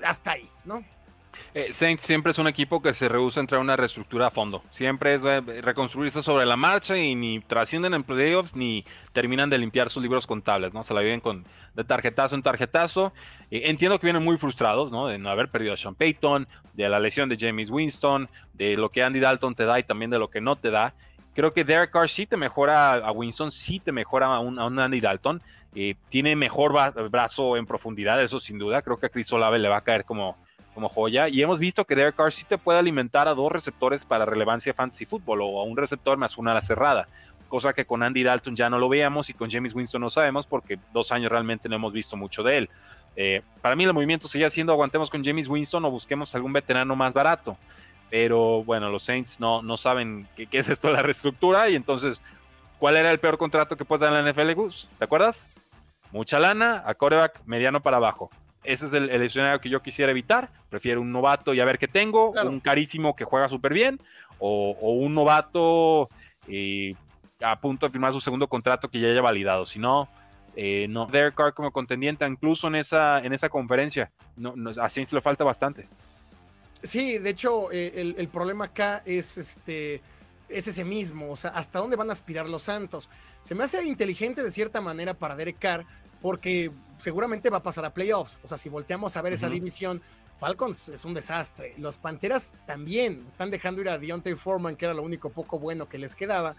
hasta 0.03 0.31
ahí, 0.31 0.49
¿no? 0.63 0.83
Eh, 1.53 1.71
Saints 1.71 2.03
siempre 2.03 2.31
es 2.31 2.37
un 2.37 2.47
equipo 2.47 2.81
que 2.81 2.93
se 2.93 3.07
rehúsa 3.07 3.39
a 3.39 3.41
entrar 3.41 3.59
a 3.59 3.61
una 3.61 3.77
reestructura 3.77 4.27
a 4.27 4.29
fondo. 4.29 4.61
Siempre 4.71 5.15
es 5.15 5.23
eh, 5.23 5.41
reconstruirse 5.61 6.21
sobre 6.21 6.45
la 6.45 6.57
marcha 6.57 6.97
y 6.97 7.15
ni 7.15 7.39
trascienden 7.39 7.93
en 7.93 8.03
playoffs 8.03 8.55
ni 8.55 8.83
terminan 9.13 9.49
de 9.49 9.57
limpiar 9.57 9.89
sus 9.89 10.03
libros 10.03 10.27
contables, 10.27 10.73
¿no? 10.73 10.83
Se 10.83 10.93
la 10.93 10.99
viven 10.99 11.21
con 11.21 11.45
de 11.73 11.83
tarjetazo 11.83 12.35
en 12.35 12.41
tarjetazo. 12.41 13.13
Eh, 13.51 13.63
entiendo 13.65 13.99
que 13.99 14.07
vienen 14.07 14.23
muy 14.23 14.37
frustrados, 14.37 14.91
¿no? 14.91 15.07
De 15.07 15.17
no 15.17 15.29
haber 15.29 15.49
perdido 15.49 15.73
a 15.73 15.77
Sean 15.77 15.95
Payton, 15.95 16.47
de 16.73 16.89
la 16.89 16.99
lesión 16.99 17.29
de 17.29 17.37
James 17.39 17.69
Winston, 17.69 18.29
de 18.53 18.75
lo 18.75 18.89
que 18.89 19.03
Andy 19.03 19.19
Dalton 19.19 19.55
te 19.55 19.65
da 19.65 19.79
y 19.79 19.83
también 19.83 20.11
de 20.11 20.19
lo 20.19 20.29
que 20.29 20.41
no 20.41 20.57
te 20.57 20.71
da. 20.71 20.93
Creo 21.33 21.51
que 21.51 21.63
Derek 21.63 21.91
Carr 21.91 22.09
sí 22.09 22.25
te 22.25 22.37
mejora 22.37 22.91
a 22.91 23.11
Winston, 23.11 23.51
sí 23.51 23.79
te 23.79 23.91
mejora 23.91 24.27
a 24.27 24.39
un, 24.39 24.59
Andy 24.59 25.01
Dalton. 25.01 25.41
tiene 26.09 26.35
mejor 26.35 26.73
brazo 27.09 27.57
en 27.57 27.65
profundidad, 27.65 28.21
eso 28.21 28.39
sin 28.39 28.57
duda. 28.57 28.81
Creo 28.81 28.97
que 28.97 29.07
a 29.07 29.09
Chris 29.09 29.31
Olave 29.33 29.59
le 29.59 29.67
va 29.67 29.77
a 29.77 29.81
caer 29.81 30.05
como 30.05 30.37
como 30.75 30.89
joya. 30.89 31.27
Y 31.29 31.41
hemos 31.41 31.59
visto 31.59 31.85
que 31.85 31.95
Derek 31.95 32.15
Carr 32.15 32.31
sí 32.31 32.43
te 32.43 32.59
puede 32.59 32.77
alimentar 32.77 33.27
a 33.27 33.33
dos 33.33 33.51
receptores 33.51 34.05
para 34.05 34.25
relevancia 34.25 34.73
fantasy 34.73 35.05
fútbol 35.05 35.41
o 35.41 35.61
a 35.61 35.63
un 35.63 35.75
receptor 35.75 36.17
más 36.17 36.37
una 36.37 36.51
ala 36.51 36.61
cerrada. 36.61 37.07
Cosa 37.47 37.73
que 37.73 37.85
con 37.85 38.03
Andy 38.03 38.23
Dalton 38.23 38.55
ya 38.55 38.69
no 38.69 38.77
lo 38.77 38.89
veíamos 38.89 39.29
y 39.29 39.33
con 39.33 39.49
James 39.49 39.73
Winston 39.73 40.01
no 40.01 40.09
sabemos 40.09 40.45
porque 40.45 40.77
dos 40.93 41.11
años 41.11 41.31
realmente 41.31 41.69
no 41.69 41.75
hemos 41.77 41.93
visto 41.93 42.17
mucho 42.17 42.43
de 42.43 42.57
él. 42.57 42.69
Eh, 43.15 43.41
para 43.61 43.75
mí 43.75 43.85
el 43.85 43.93
movimiento 43.93 44.27
sigue 44.27 44.49
siendo 44.51 44.73
aguantemos 44.73 45.09
con 45.09 45.23
James 45.23 45.47
Winston 45.47 45.85
o 45.85 45.89
busquemos 45.89 46.35
algún 46.35 46.51
veterano 46.51 46.95
más 46.95 47.13
barato. 47.13 47.57
Pero 48.09 48.63
bueno, 48.63 48.89
los 48.89 49.03
Saints 49.03 49.39
no, 49.39 49.61
no 49.63 49.77
saben 49.77 50.27
qué, 50.35 50.47
es 50.51 50.69
esto 50.69 50.89
de 50.89 50.93
la 50.95 51.01
reestructura 51.01 51.69
y 51.69 51.75
entonces, 51.75 52.21
¿cuál 52.77 52.97
era 52.97 53.09
el 53.09 53.19
peor 53.19 53.37
contrato 53.37 53.77
que 53.77 53.85
puedes 53.85 54.01
dar 54.01 54.13
en 54.13 54.25
la 54.25 54.31
NFL, 54.31 54.53
Gus? 54.53 54.89
¿Te 54.99 55.05
acuerdas? 55.05 55.49
Mucha 56.11 56.39
lana, 56.39 56.83
a 56.85 56.93
coreback 56.93 57.41
mediano 57.45 57.81
para 57.81 57.97
abajo 57.97 58.29
ese 58.65 58.85
es 58.85 58.93
el, 58.93 59.09
escenario 59.09 59.59
que 59.59 59.69
yo 59.69 59.81
quisiera 59.81 60.11
evitar. 60.11 60.49
Prefiero 60.69 61.01
un 61.01 61.11
novato 61.11 61.53
y 61.53 61.59
a 61.59 61.65
ver 61.65 61.77
qué 61.77 61.87
tengo, 61.87 62.31
un 62.31 62.59
carísimo 62.59 63.15
que 63.15 63.25
juega 63.25 63.49
súper 63.49 63.73
bien, 63.73 63.99
o, 64.39 64.75
un 64.93 65.13
novato 65.13 66.09
eh, 66.47 66.93
a 67.41 67.59
punto 67.59 67.85
de 67.85 67.91
firmar 67.91 68.13
su 68.13 68.21
segundo 68.21 68.47
contrato 68.47 68.89
que 68.89 68.99
ya 68.99 69.09
haya 69.09 69.21
validado. 69.21 69.65
Si 69.65 69.79
no, 69.79 70.09
eh, 70.55 70.87
no. 70.89 71.05
Derek 71.07 71.35
Carr 71.35 71.53
como 71.53 71.71
contendiente, 71.71 72.25
incluso 72.25 72.67
en 72.67 72.75
esa, 72.75 73.19
en 73.19 73.33
esa 73.33 73.49
conferencia, 73.49 74.11
no, 74.35 74.53
no, 74.55 74.71
a 74.81 74.89
Saints 74.89 75.13
le 75.13 75.21
falta 75.21 75.43
bastante. 75.43 75.87
Sí, 76.83 77.17
de 77.17 77.29
hecho, 77.29 77.71
eh, 77.71 78.13
el, 78.17 78.27
problema 78.27 78.65
acá 78.65 79.01
es 79.05 79.37
este 79.37 80.01
es 80.47 80.67
ese 80.67 80.85
mismo, 80.85 81.31
o 81.31 81.35
sea, 81.35 81.49
hasta 81.51 81.79
dónde 81.79 81.95
van 81.95 82.09
a 82.11 82.13
aspirar 82.13 82.47
los 82.47 82.63
Santos. 82.63 83.09
Se 83.41 83.55
me 83.55 83.63
hace 83.63 83.83
inteligente 83.83 84.43
de 84.43 84.51
cierta 84.51 84.79
manera 84.79 85.15
para 85.15 85.35
Derek 85.35 85.57
Carr, 85.57 85.85
porque 86.21 86.71
seguramente 86.97 87.49
va 87.49 87.57
a 87.57 87.63
pasar 87.63 87.85
a 87.85 87.93
playoffs. 87.93 88.39
O 88.43 88.47
sea, 88.47 88.57
si 88.57 88.69
volteamos 88.69 89.17
a 89.17 89.21
ver 89.21 89.33
esa 89.33 89.49
división, 89.49 90.01
Falcons 90.39 90.89
es 90.89 91.05
un 91.05 91.13
desastre. 91.13 91.73
Los 91.77 91.97
Panteras 91.97 92.53
también 92.65 93.25
están 93.27 93.51
dejando 93.51 93.81
ir 93.81 93.89
a 93.89 93.97
Deontay 93.97 94.35
Foreman, 94.35 94.75
que 94.75 94.85
era 94.85 94.93
lo 94.93 95.03
único 95.03 95.29
poco 95.29 95.59
bueno 95.59 95.87
que 95.87 95.97
les 95.97 96.15
quedaba. 96.15 96.55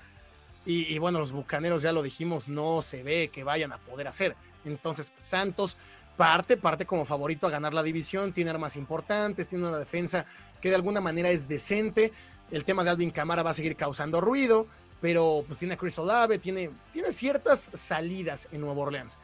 Y, 0.68 0.98
bueno, 0.98 1.20
los 1.20 1.30
Bucaneros 1.30 1.82
ya 1.82 1.92
lo 1.92 2.02
dijimos, 2.02 2.48
no 2.48 2.82
se 2.82 3.04
ve 3.04 3.30
que 3.32 3.44
vayan 3.44 3.72
a 3.72 3.78
poder 3.78 4.08
hacer. 4.08 4.34
Entonces, 4.64 5.12
Santos 5.14 5.76
parte, 6.16 6.56
parte 6.56 6.86
como 6.86 7.04
favorito 7.04 7.46
a 7.46 7.50
ganar 7.50 7.72
la 7.72 7.84
división, 7.84 8.32
tiene 8.32 8.50
armas 8.50 8.74
importantes, 8.74 9.46
tiene 9.46 9.68
una 9.68 9.78
defensa 9.78 10.26
que 10.60 10.70
de 10.70 10.74
alguna 10.74 11.00
manera 11.00 11.30
es 11.30 11.46
decente. 11.46 12.12
El 12.50 12.64
tema 12.64 12.82
de 12.82 12.90
Alvin 12.90 13.10
Camara 13.12 13.44
va 13.44 13.50
a 13.50 13.54
seguir 13.54 13.76
causando 13.76 14.20
ruido, 14.20 14.66
pero 15.00 15.44
pues 15.46 15.60
tiene 15.60 15.74
a 15.74 15.76
Chris 15.76 15.96
Olave, 16.00 16.38
tiene, 16.38 16.70
tiene 16.92 17.12
ciertas 17.12 17.70
salidas 17.72 18.48
en 18.50 18.62
Nueva 18.62 18.82
Orleans. 18.82 19.18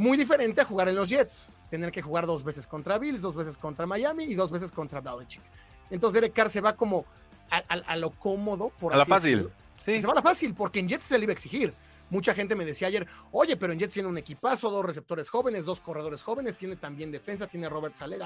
Muy 0.00 0.16
diferente 0.16 0.62
a 0.62 0.64
jugar 0.64 0.88
en 0.88 0.94
los 0.94 1.10
Jets, 1.10 1.52
tener 1.68 1.92
que 1.92 2.00
jugar 2.00 2.24
dos 2.24 2.42
veces 2.42 2.66
contra 2.66 2.96
Bills, 2.96 3.20
dos 3.20 3.36
veces 3.36 3.58
contra 3.58 3.84
Miami 3.84 4.24
y 4.24 4.34
dos 4.34 4.50
veces 4.50 4.72
contra 4.72 5.02
Belichick. 5.02 5.42
Entonces 5.90 6.14
Derek 6.14 6.32
Carr 6.32 6.48
se 6.48 6.62
va 6.62 6.74
como 6.74 7.04
a, 7.50 7.96
lo 7.96 8.10
cómodo, 8.10 8.70
por 8.80 8.94
A 8.94 8.96
la 8.96 9.04
fácil. 9.04 9.50
Se 9.76 10.06
va 10.06 10.12
a 10.12 10.14
la 10.14 10.22
fácil, 10.22 10.54
porque 10.54 10.78
en 10.78 10.88
Jets 10.88 11.04
se 11.04 11.18
le 11.18 11.24
iba 11.24 11.32
a 11.32 11.34
exigir. 11.34 11.74
Mucha 12.08 12.32
gente 12.32 12.56
me 12.56 12.64
decía 12.64 12.88
ayer, 12.88 13.06
oye, 13.30 13.58
pero 13.58 13.74
en 13.74 13.78
Jets 13.78 13.92
tiene 13.92 14.08
un 14.08 14.16
equipazo, 14.16 14.70
dos 14.70 14.86
receptores 14.86 15.28
jóvenes, 15.28 15.66
dos 15.66 15.82
corredores 15.82 16.22
jóvenes, 16.22 16.56
tiene 16.56 16.76
también 16.76 17.12
defensa, 17.12 17.46
tiene 17.46 17.68
Robert 17.68 17.92
Saleh, 17.92 18.18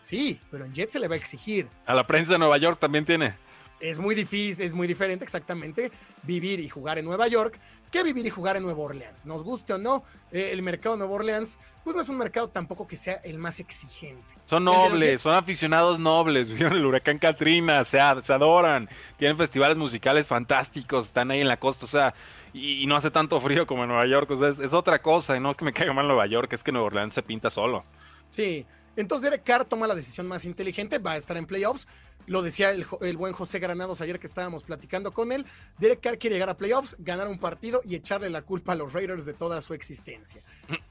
sí, 0.00 0.40
pero 0.50 0.64
en 0.64 0.72
Jets 0.72 0.94
se 0.94 0.98
le 0.98 1.08
va 1.08 1.14
a 1.14 1.18
exigir. 1.18 1.68
A 1.84 1.92
la 1.92 2.06
prensa 2.06 2.32
de 2.32 2.38
Nueva 2.38 2.56
York 2.56 2.80
también 2.80 3.04
tiene. 3.04 3.36
Es 3.80 3.98
muy 3.98 4.14
difícil, 4.14 4.64
es 4.64 4.74
muy 4.74 4.86
diferente 4.86 5.24
exactamente 5.24 5.92
vivir 6.22 6.58
y 6.58 6.70
jugar 6.70 6.98
en 6.98 7.04
Nueva 7.04 7.28
York 7.28 7.58
que 7.90 8.02
vivir 8.02 8.24
y 8.26 8.30
jugar 8.30 8.56
en 8.56 8.62
Nueva 8.62 8.80
Orleans. 8.80 9.26
Nos 9.26 9.44
guste 9.44 9.74
o 9.74 9.78
no, 9.78 10.04
eh, 10.32 10.50
el 10.52 10.62
mercado 10.62 10.94
de 10.94 11.00
Nueva 11.00 11.14
Orleans, 11.14 11.58
pues 11.82 11.96
no 11.96 12.02
es 12.02 12.08
un 12.08 12.18
mercado 12.18 12.48
tampoco 12.48 12.86
que 12.86 12.96
sea 12.96 13.14
el 13.24 13.38
más 13.38 13.60
exigente. 13.60 14.24
Son 14.46 14.64
nobles, 14.64 15.22
son 15.22 15.34
aficionados 15.34 15.98
nobles, 15.98 16.48
vieron 16.54 16.74
el 16.74 16.86
huracán 16.86 17.18
Katrina, 17.18 17.84
se, 17.84 17.98
se 18.22 18.32
adoran, 18.32 18.88
tienen 19.18 19.36
festivales 19.36 19.76
musicales 19.76 20.26
fantásticos, 20.26 21.06
están 21.06 21.30
ahí 21.30 21.40
en 21.40 21.48
la 21.48 21.58
costa, 21.58 21.84
o 21.84 21.88
sea, 21.88 22.14
y, 22.52 22.86
no 22.86 22.96
hace 22.96 23.10
tanto 23.10 23.40
frío 23.40 23.66
como 23.66 23.82
en 23.82 23.88
Nueva 23.88 24.06
York, 24.06 24.30
o 24.30 24.36
sea, 24.36 24.48
es, 24.48 24.72
otra 24.72 25.00
cosa, 25.00 25.36
y 25.36 25.40
no 25.40 25.50
es 25.50 25.56
que 25.56 25.64
me 25.64 25.72
caiga 25.72 25.92
mal 25.92 26.06
Nueva 26.06 26.26
York, 26.26 26.52
es 26.52 26.62
que 26.62 26.72
Nueva 26.72 26.88
Orleans 26.88 27.14
se 27.14 27.22
pinta 27.22 27.50
solo. 27.50 27.84
Sí, 28.30 28.66
entonces 29.00 29.30
Derek 29.30 29.44
Carr 29.44 29.64
toma 29.64 29.86
la 29.86 29.94
decisión 29.94 30.26
más 30.28 30.44
inteligente, 30.44 30.98
va 30.98 31.12
a 31.12 31.16
estar 31.16 31.36
en 31.36 31.46
playoffs. 31.46 31.86
Lo 32.26 32.42
decía 32.42 32.70
el, 32.70 33.16
buen 33.16 33.32
José 33.32 33.58
Granados 33.58 34.00
ayer 34.00 34.20
que 34.20 34.26
estábamos 34.26 34.62
platicando 34.62 35.10
con 35.10 35.32
él. 35.32 35.44
Derek 35.78 36.00
Carr 36.00 36.18
quiere 36.18 36.36
llegar 36.36 36.50
a 36.50 36.56
playoffs, 36.56 36.96
ganar 36.98 37.28
un 37.28 37.38
partido 37.38 37.80
y 37.84 37.94
echarle 37.94 38.30
la 38.30 38.42
culpa 38.42 38.72
a 38.72 38.74
los 38.76 38.92
Raiders 38.92 39.24
de 39.24 39.32
toda 39.32 39.60
su 39.62 39.74
existencia. 39.74 40.42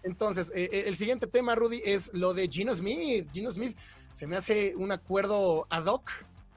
Entonces, 0.03 0.51
eh, 0.55 0.69
eh, 0.71 0.83
el 0.87 0.97
siguiente 0.97 1.27
tema, 1.27 1.55
Rudy, 1.55 1.81
es 1.85 2.11
lo 2.13 2.33
de 2.33 2.47
Gino 2.49 2.75
Smith. 2.75 3.29
Gino 3.31 3.51
Smith 3.51 3.77
se 4.13 4.27
me 4.27 4.35
hace 4.35 4.75
un 4.75 4.91
acuerdo 4.91 5.67
ad 5.69 5.85
hoc, 5.85 6.11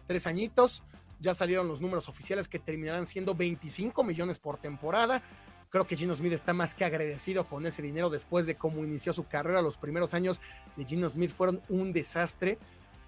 tres 0.07 0.27
añitos. 0.27 0.83
Ya 1.21 1.35
salieron 1.35 1.69
los 1.69 1.81
números 1.81 2.09
oficiales 2.09 2.49
que 2.49 2.59
terminarán 2.59 3.07
siendo 3.07 3.35
25 3.35 4.03
millones 4.03 4.41
por 4.41 4.59
temporada. 4.59 5.23
Creo 5.73 5.87
que 5.87 5.97
Gino 5.97 6.15
Smith 6.15 6.35
está 6.35 6.53
más 6.53 6.75
que 6.75 6.85
agradecido 6.85 7.45
con 7.47 7.65
ese 7.65 7.81
dinero 7.81 8.11
después 8.11 8.45
de 8.45 8.55
cómo 8.55 8.85
inició 8.85 9.15
su 9.15 9.27
carrera. 9.27 9.63
Los 9.63 9.79
primeros 9.79 10.13
años 10.13 10.43
de 10.77 10.85
Gino 10.85 11.09
Smith 11.09 11.31
fueron 11.31 11.63
un 11.71 11.95
desastre, 11.95 12.59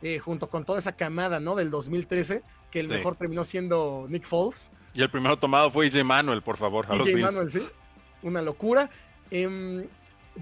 eh, 0.00 0.18
junto 0.18 0.48
con 0.48 0.64
toda 0.64 0.78
esa 0.78 0.92
camada 0.92 1.40
¿no? 1.40 1.56
del 1.56 1.68
2013, 1.68 2.42
que 2.70 2.80
el 2.80 2.88
mejor 2.88 3.16
terminó 3.16 3.44
siendo 3.44 4.06
Nick 4.08 4.24
Foles. 4.24 4.72
Y 4.94 5.02
el 5.02 5.10
primero 5.10 5.38
tomado 5.38 5.70
fue 5.70 5.90
J. 5.90 6.02
Manuel, 6.04 6.40
por 6.40 6.56
favor. 6.56 6.86
J. 6.86 7.04
Manuel, 7.18 7.50
sí. 7.50 7.68
Una 8.22 8.40
locura. 8.40 8.88
Em, 9.30 9.86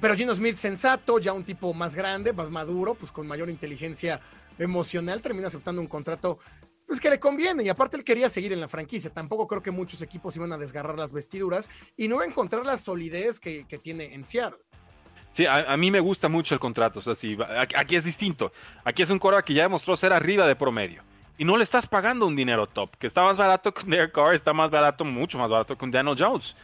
pero 0.00 0.14
Gino 0.14 0.32
Smith, 0.32 0.54
sensato, 0.54 1.18
ya 1.18 1.32
un 1.32 1.42
tipo 1.42 1.74
más 1.74 1.96
grande, 1.96 2.32
más 2.32 2.50
maduro, 2.50 2.94
pues 2.94 3.10
con 3.10 3.26
mayor 3.26 3.50
inteligencia 3.50 4.20
emocional, 4.58 5.20
termina 5.20 5.48
aceptando 5.48 5.80
un 5.80 5.88
contrato 5.88 6.38
pues 6.92 7.00
que 7.00 7.08
le 7.08 7.18
conviene. 7.18 7.62
Y 7.62 7.70
aparte 7.70 7.96
él 7.96 8.04
quería 8.04 8.28
seguir 8.28 8.52
en 8.52 8.60
la 8.60 8.68
franquicia. 8.68 9.08
Tampoco 9.08 9.48
creo 9.48 9.62
que 9.62 9.70
muchos 9.70 10.02
equipos 10.02 10.36
iban 10.36 10.52
a 10.52 10.58
desgarrar 10.58 10.98
las 10.98 11.14
vestiduras 11.14 11.66
y 11.96 12.06
no 12.06 12.20
a 12.20 12.26
encontrar 12.26 12.66
la 12.66 12.76
solidez 12.76 13.40
que, 13.40 13.64
tiene 13.82 14.12
en 14.12 14.26
Seattle. 14.26 14.58
Sí, 15.32 15.46
a, 15.46 15.74
mí 15.78 15.90
me 15.90 16.00
gusta 16.00 16.28
mucho 16.28 16.52
el 16.52 16.60
contrato. 16.60 16.98
O 16.98 17.02
sea, 17.02 17.14
aquí 17.76 17.96
es 17.96 18.04
distinto. 18.04 18.52
Aquí 18.84 19.00
es 19.00 19.08
un 19.08 19.18
coro 19.18 19.42
que 19.42 19.54
ya 19.54 19.62
demostró 19.62 19.96
ser 19.96 20.12
arriba 20.12 20.46
de 20.46 20.54
promedio. 20.54 21.02
Y 21.38 21.46
no 21.46 21.56
le 21.56 21.64
estás 21.64 21.88
pagando 21.88 22.26
un 22.26 22.36
dinero 22.36 22.66
top, 22.66 22.94
que 22.98 23.06
está 23.06 23.22
más 23.22 23.38
barato 23.38 23.72
que 23.72 23.86
Derek 23.86 24.12
Carr, 24.12 24.34
está 24.34 24.52
más 24.52 24.70
barato, 24.70 25.02
mucho 25.02 25.38
más 25.38 25.50
barato 25.50 25.78
que 25.78 25.86
Daniel 25.86 26.14
Jones. 26.18 26.54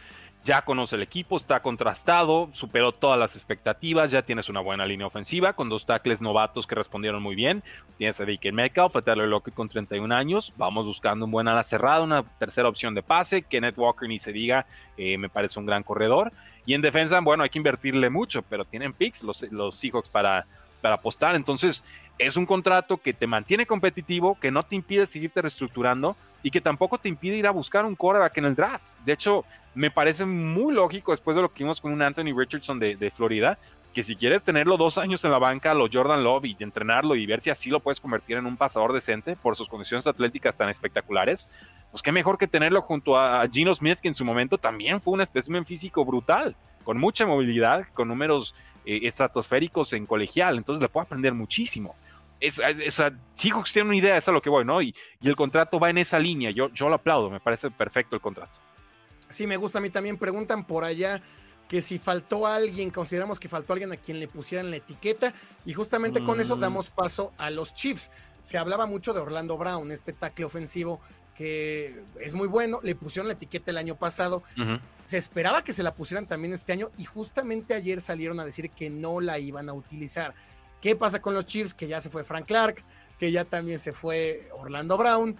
Ya 0.43 0.61
conoce 0.61 0.95
el 0.95 1.01
equipo, 1.01 1.37
está 1.37 1.61
contrastado, 1.61 2.49
superó 2.53 2.93
todas 2.93 3.19
las 3.19 3.35
expectativas, 3.35 4.09
ya 4.09 4.21
tienes 4.21 4.47
una 4.47 4.61
buena 4.61 4.85
línea 4.85 5.05
ofensiva 5.05 5.53
con 5.53 5.67
dos 5.67 5.85
tackles 5.85 6.21
novatos 6.21 6.65
que 6.65 6.75
respondieron 6.75 7.21
muy 7.21 7.35
bien. 7.35 7.61
Tienes 7.97 8.19
a 8.21 8.25
DK 8.25 8.53
Metcalf, 8.53 8.95
a 8.95 9.01
Tyler 9.01 9.27
Lockett 9.27 9.53
con 9.53 9.67
31 9.67 10.13
años. 10.15 10.53
Vamos 10.55 10.85
buscando 10.85 11.25
un 11.25 11.31
buen 11.31 11.47
ala 11.47 11.63
cerrada, 11.63 12.01
una 12.01 12.23
tercera 12.23 12.69
opción 12.69 12.95
de 12.95 13.03
pase. 13.03 13.41
Kenneth 13.41 13.77
Walker 13.77 14.07
ni 14.07 14.17
se 14.19 14.31
diga, 14.31 14.65
eh, 14.97 15.17
me 15.17 15.29
parece 15.29 15.59
un 15.59 15.65
gran 15.65 15.83
corredor. 15.83 16.31
Y 16.65 16.73
en 16.73 16.81
defensa, 16.81 17.19
bueno, 17.19 17.43
hay 17.43 17.49
que 17.49 17.59
invertirle 17.59 18.09
mucho, 18.09 18.41
pero 18.41 18.63
tienen 18.63 18.93
picks 18.93 19.23
los, 19.23 19.43
los 19.51 19.75
Seahawks 19.75 20.09
para, 20.09 20.45
para 20.81 20.95
apostar. 20.95 21.35
Entonces, 21.35 21.83
es 22.17 22.37
un 22.37 22.45
contrato 22.45 22.97
que 22.97 23.13
te 23.13 23.27
mantiene 23.27 23.65
competitivo, 23.65 24.37
que 24.39 24.51
no 24.51 24.63
te 24.63 24.75
impide 24.75 25.05
seguirte 25.05 25.41
reestructurando 25.41 26.15
y 26.43 26.51
que 26.51 26.61
tampoco 26.61 26.97
te 26.97 27.09
impide 27.09 27.37
ir 27.37 27.47
a 27.47 27.51
buscar 27.51 27.85
un 27.85 27.95
quarterback 27.95 28.37
en 28.37 28.45
el 28.45 28.55
draft. 28.55 28.85
De 29.05 29.13
hecho, 29.13 29.45
me 29.75 29.91
parece 29.91 30.25
muy 30.25 30.73
lógico 30.73 31.11
después 31.11 31.35
de 31.35 31.41
lo 31.41 31.49
que 31.53 31.63
vimos 31.63 31.81
con 31.81 31.91
un 31.91 32.01
Anthony 32.01 32.33
Richardson 32.35 32.79
de, 32.79 33.11
Florida, 33.15 33.57
que 33.93 34.03
si 34.03 34.15
quieres 34.15 34.43
tenerlo 34.43 34.77
dos 34.77 34.97
años 34.97 35.23
en 35.25 35.31
la 35.31 35.39
banca, 35.39 35.73
lo 35.73 35.87
Jordan 35.91 36.23
Love 36.23 36.45
y 36.45 36.57
entrenarlo 36.59 37.15
y 37.15 37.25
ver 37.25 37.41
si 37.41 37.49
así 37.49 37.69
lo 37.69 37.79
puedes 37.79 37.99
convertir 37.99 38.37
en 38.37 38.45
un 38.45 38.55
pasador 38.55 38.93
decente 38.93 39.35
por 39.35 39.55
sus 39.55 39.67
condiciones 39.67 40.05
atléticas 40.05 40.55
tan 40.55 40.69
espectaculares, 40.69 41.49
pues 41.91 42.03
qué 42.03 42.11
mejor 42.11 42.37
que 42.37 42.47
tenerlo 42.47 42.81
junto 42.81 43.17
a 43.17 43.47
Gino 43.47 43.73
Smith, 43.73 43.99
que 43.99 44.07
en 44.07 44.13
su 44.13 44.23
momento 44.23 44.57
también 44.57 45.01
fue 45.01 45.13
un 45.13 45.21
espécimen 45.21 45.65
físico 45.65 46.05
brutal, 46.05 46.55
con 46.83 46.99
mucha 46.99 47.25
movilidad, 47.25 47.87
con 47.93 48.07
números 48.07 48.53
eh, 48.85 48.99
estratosféricos 49.03 49.91
en 49.93 50.05
colegial, 50.05 50.57
entonces 50.57 50.81
le 50.81 50.87
puedo 50.87 51.05
aprender 51.05 51.33
muchísimo 51.33 51.95
es, 52.39 52.59
esa, 52.59 53.11
Seahawks 53.33 53.73
tiene 53.73 53.89
una 53.89 53.97
idea, 53.97 54.17
es 54.17 54.27
a 54.27 54.31
lo 54.31 54.41
que 54.41 54.49
voy, 54.49 54.65
¿no? 54.65 54.81
Y, 54.81 54.95
el 55.21 55.35
contrato 55.35 55.79
va 55.79 55.89
en 55.89 55.97
esa 55.97 56.19
línea. 56.19 56.51
Yo, 56.51 56.69
yo 56.69 56.89
lo 56.89 56.95
aplaudo, 56.95 57.29
me 57.29 57.39
parece 57.39 57.69
perfecto 57.71 58.15
el 58.15 58.21
contrato. 58.21 58.59
Sí, 59.27 59.45
me 59.45 59.57
gusta 59.57 59.79
a 59.79 59.81
mí 59.81 59.89
también. 59.89 60.17
Preguntan 60.17 60.65
por 60.65 60.83
allá 60.83 61.21
que 61.67 61.81
si 61.81 61.99
faltó 61.99 62.47
alguien, 62.47 62.89
consideramos 62.89 63.39
que 63.39 63.47
faltó 63.47 63.73
alguien 63.73 63.91
a 63.91 63.97
quien 63.97 64.19
le 64.19 64.27
pusieran 64.27 64.71
la 64.71 64.77
etiqueta. 64.77 65.33
Y 65.65 65.73
justamente 65.73 66.23
con 66.23 66.39
eso 66.39 66.57
mm. 66.57 66.59
damos 66.59 66.89
paso 66.89 67.31
a 67.37 67.49
los 67.49 67.73
Chiefs. 67.73 68.11
Se 68.41 68.57
hablaba 68.57 68.87
mucho 68.87 69.13
de 69.13 69.19
Orlando 69.19 69.57
Brown, 69.57 69.91
este 69.91 70.13
tackle 70.13 70.45
ofensivo 70.45 70.99
que 71.39 72.03
es 72.19 72.33
muy 72.35 72.49
bueno. 72.49 72.81
Le 72.83 72.95
pusieron 72.95 73.27
la 73.27 73.33
etiqueta 73.33 73.71
el 73.71 73.77
año 73.77 73.95
pasado. 73.95 74.43
Se 75.05 75.17
esperaba 75.17 75.63
que 75.63 75.71
se 75.71 75.83
la 75.83 75.93
pusieran 75.93 76.27
también 76.27 76.53
este 76.53 76.73
año. 76.73 76.91
Y 76.97 77.05
justamente 77.05 77.73
ayer 77.73 78.01
salieron 78.01 78.41
a 78.41 78.45
decir 78.45 78.71
que 78.71 78.89
no 78.89 79.21
la 79.21 79.39
iban 79.39 79.69
a 79.69 79.73
utilizar. 79.73 80.35
¿Qué 80.81 80.95
pasa 80.95 81.21
con 81.21 81.33
los 81.33 81.45
Chiefs? 81.45 81.73
Que 81.73 81.87
ya 81.87 81.99
se 81.99 82.09
fue 82.09 82.23
Frank 82.23 82.45
Clark, 82.45 82.83
que 83.17 83.31
ya 83.31 83.45
también 83.45 83.79
se 83.79 83.93
fue 83.93 84.49
Orlando 84.53 84.97
Brown. 84.97 85.35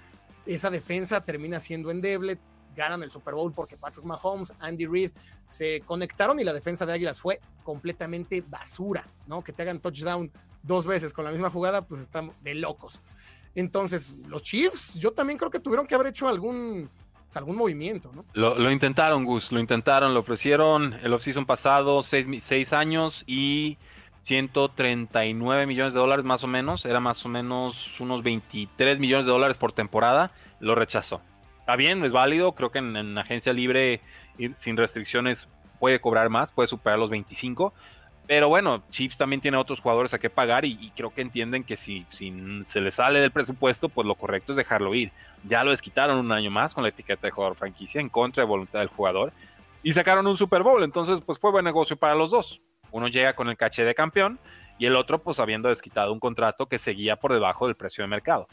Esa 0.46 0.70
defensa 0.70 1.24
termina 1.24 1.60
siendo 1.60 1.92
endeble. 1.92 2.38
Ganan 2.76 3.04
el 3.04 3.12
Super 3.12 3.34
Bowl 3.34 3.52
porque 3.52 3.78
Patrick 3.78 4.06
Mahomes, 4.06 4.54
Andy 4.60 4.86
Reid 4.86 5.12
se 5.46 5.82
conectaron 5.82 6.40
y 6.40 6.44
la 6.44 6.54
defensa 6.54 6.86
de 6.86 6.94
Águilas 6.94 7.20
fue 7.20 7.40
completamente 7.64 8.44
basura, 8.48 9.06
¿no? 9.28 9.44
Que 9.44 9.52
te 9.52 9.64
hagan 9.64 9.80
touchdown 9.80 10.32
dos 10.64 10.86
veces 10.86 11.14
con 11.14 11.26
la 11.26 11.32
misma 11.32 11.50
jugada, 11.50 11.82
pues 11.82 12.02
están 12.02 12.32
de 12.42 12.56
locos. 12.56 13.02
Entonces, 13.56 14.16
los 14.28 14.44
Chiefs, 14.44 14.96
yo 14.96 15.12
también 15.12 15.38
creo 15.38 15.50
que 15.50 15.60
tuvieron 15.60 15.88
que 15.88 15.96
haber 15.96 16.08
hecho 16.08 16.28
algún, 16.28 16.90
pues, 17.26 17.38
algún 17.38 17.58
movimiento, 17.58 18.12
¿no? 18.14 18.26
Lo, 18.34 18.72
intentaron, 18.72 19.26
Gus, 19.26 19.52
lo 19.52 19.60
intentaron, 19.60 20.14
lo 20.14 20.20
ofrecieron 20.20 20.94
el 21.04 21.14
offseason 21.14 21.46
pasado, 21.46 22.04
seis, 22.04 22.28
seis 22.44 22.72
años 22.72 23.24
y 23.26 23.78
139 24.30 25.66
millones 25.66 25.96
de 25.96 26.00
dólares 26.00 26.24
más 26.24 26.44
o 26.44 26.48
menos, 26.48 26.86
era 26.86 27.00
más 27.00 27.26
o 27.26 27.30
menos 27.30 28.00
unos 28.00 28.22
23 28.22 29.00
millones 29.00 29.26
de 29.26 29.32
dólares 29.32 29.58
por 29.58 29.74
temporada, 29.74 30.30
lo 30.60 30.76
rechazó. 30.76 31.20
Está 31.62 31.76
bien, 31.76 32.06
es 32.06 32.12
válido, 32.12 32.52
creo 32.52 32.70
que 32.70 32.78
en, 32.78 33.18
agencia 33.18 33.54
libre 33.54 34.02
sin 34.60 34.78
restricciones 34.78 35.48
puede 35.80 36.00
cobrar 36.00 36.30
más, 36.30 36.52
puede 36.52 36.68
superar 36.68 37.00
los 37.00 37.10
25, 37.10 37.74
pero 38.28 38.50
bueno, 38.50 38.84
Chiefs 38.92 39.18
también 39.18 39.42
tiene 39.42 39.58
otros 39.58 39.80
jugadores 39.80 40.14
a 40.14 40.20
que 40.20 40.30
pagar 40.30 40.64
y, 40.64 40.92
creo 40.96 41.12
que 41.12 41.22
entienden 41.22 41.64
que 41.64 41.76
si, 41.76 42.06
si, 42.12 42.32
se 42.66 42.82
le 42.82 42.92
sale 42.92 43.20
del 43.22 43.32
presupuesto, 43.32 43.90
pues 43.90 44.06
lo 44.06 44.14
correcto 44.14 44.52
es 44.52 44.58
dejarlo 44.58 44.94
ir. 44.94 45.12
Ya 45.44 45.64
lo 45.64 45.72
desquitaron 45.72 46.20
un 46.20 46.32
año 46.32 46.52
más 46.52 46.76
con 46.76 46.84
la 46.84 46.90
etiqueta 46.90 47.26
de 47.26 47.32
jugador 47.32 47.56
franquicia 47.58 48.00
en 48.00 48.10
contra 48.10 48.44
de 48.44 48.48
voluntad 48.48 48.78
del 48.78 48.90
jugador 48.90 49.34
y 49.82 49.92
sacaron 49.94 50.28
un 50.28 50.38
Super 50.38 50.62
Bowl, 50.62 50.84
entonces 50.84 51.20
pues 51.22 51.40
fue 51.40 51.50
buen 51.50 51.66
negocio 51.66 51.98
para 51.98 52.14
los 52.14 52.30
dos. 52.30 52.62
Uno 52.92 53.08
llega 53.08 53.34
con 53.34 53.50
el 53.50 53.58
caché 53.58 53.86
de 53.86 53.96
campeón 53.96 54.40
y 54.78 54.86
el 54.86 54.96
otro 54.96 55.22
pues 55.22 55.40
habiendo 55.40 55.70
desquitado 55.70 56.14
un 56.14 56.20
contrato 56.20 56.68
que 56.68 56.80
seguía 56.80 57.18
por 57.18 57.34
debajo 57.34 57.68
del 57.68 57.76
precio 57.76 58.04
de 58.04 58.08
mercado. 58.08 58.48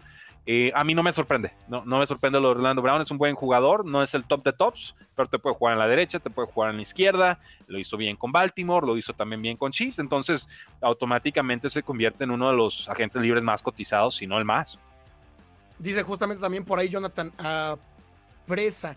Eh, 0.48 0.70
a 0.76 0.84
mí 0.84 0.94
no 0.94 1.02
me 1.02 1.12
sorprende, 1.12 1.52
no, 1.66 1.84
no 1.84 1.98
me 1.98 2.06
sorprende 2.06 2.38
lo 2.38 2.48
de 2.48 2.54
Orlando 2.54 2.80
Brown, 2.80 3.00
es 3.00 3.10
un 3.10 3.18
buen 3.18 3.34
jugador, 3.34 3.84
no 3.84 4.00
es 4.00 4.14
el 4.14 4.24
top 4.24 4.44
de 4.44 4.52
tops, 4.52 4.94
pero 5.16 5.28
te 5.28 5.40
puede 5.40 5.56
jugar 5.56 5.72
en 5.72 5.80
la 5.80 5.88
derecha, 5.88 6.20
te 6.20 6.30
puede 6.30 6.46
jugar 6.46 6.70
en 6.70 6.76
la 6.76 6.82
izquierda, 6.82 7.40
lo 7.66 7.80
hizo 7.80 7.96
bien 7.96 8.14
con 8.14 8.30
Baltimore, 8.30 8.86
lo 8.86 8.96
hizo 8.96 9.12
también 9.12 9.42
bien 9.42 9.56
con 9.56 9.72
Chiefs, 9.72 9.98
entonces 9.98 10.46
automáticamente 10.80 11.68
se 11.68 11.82
convierte 11.82 12.22
en 12.22 12.30
uno 12.30 12.48
de 12.48 12.56
los 12.56 12.88
agentes 12.88 13.20
libres 13.20 13.42
más 13.42 13.60
cotizados, 13.60 14.14
si 14.14 14.28
no 14.28 14.38
el 14.38 14.44
más. 14.44 14.78
Dice 15.80 16.04
justamente 16.04 16.40
también 16.40 16.64
por 16.64 16.78
ahí 16.78 16.88
Jonathan 16.88 17.32
Presa 18.46 18.96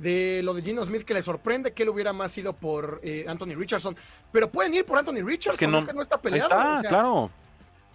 de 0.00 0.42
lo 0.42 0.54
de 0.54 0.62
Gino 0.62 0.84
Smith 0.84 1.02
que 1.02 1.12
le 1.12 1.20
sorprende 1.20 1.72
que 1.72 1.82
él 1.82 1.90
hubiera 1.90 2.12
más 2.12 2.36
ido 2.38 2.54
por 2.54 3.00
eh, 3.02 3.26
Anthony 3.28 3.54
Richardson. 3.54 3.94
Pero 4.32 4.50
pueden 4.50 4.72
ir 4.74 4.84
por 4.84 4.98
Anthony 4.98 5.22
Richardson, 5.22 5.58
que 5.58 5.66
no, 5.66 5.78
es 5.78 5.84
que 5.84 5.92
no 5.92 6.02
está 6.02 6.20
peleado. 6.20 6.48
claro. 6.80 7.30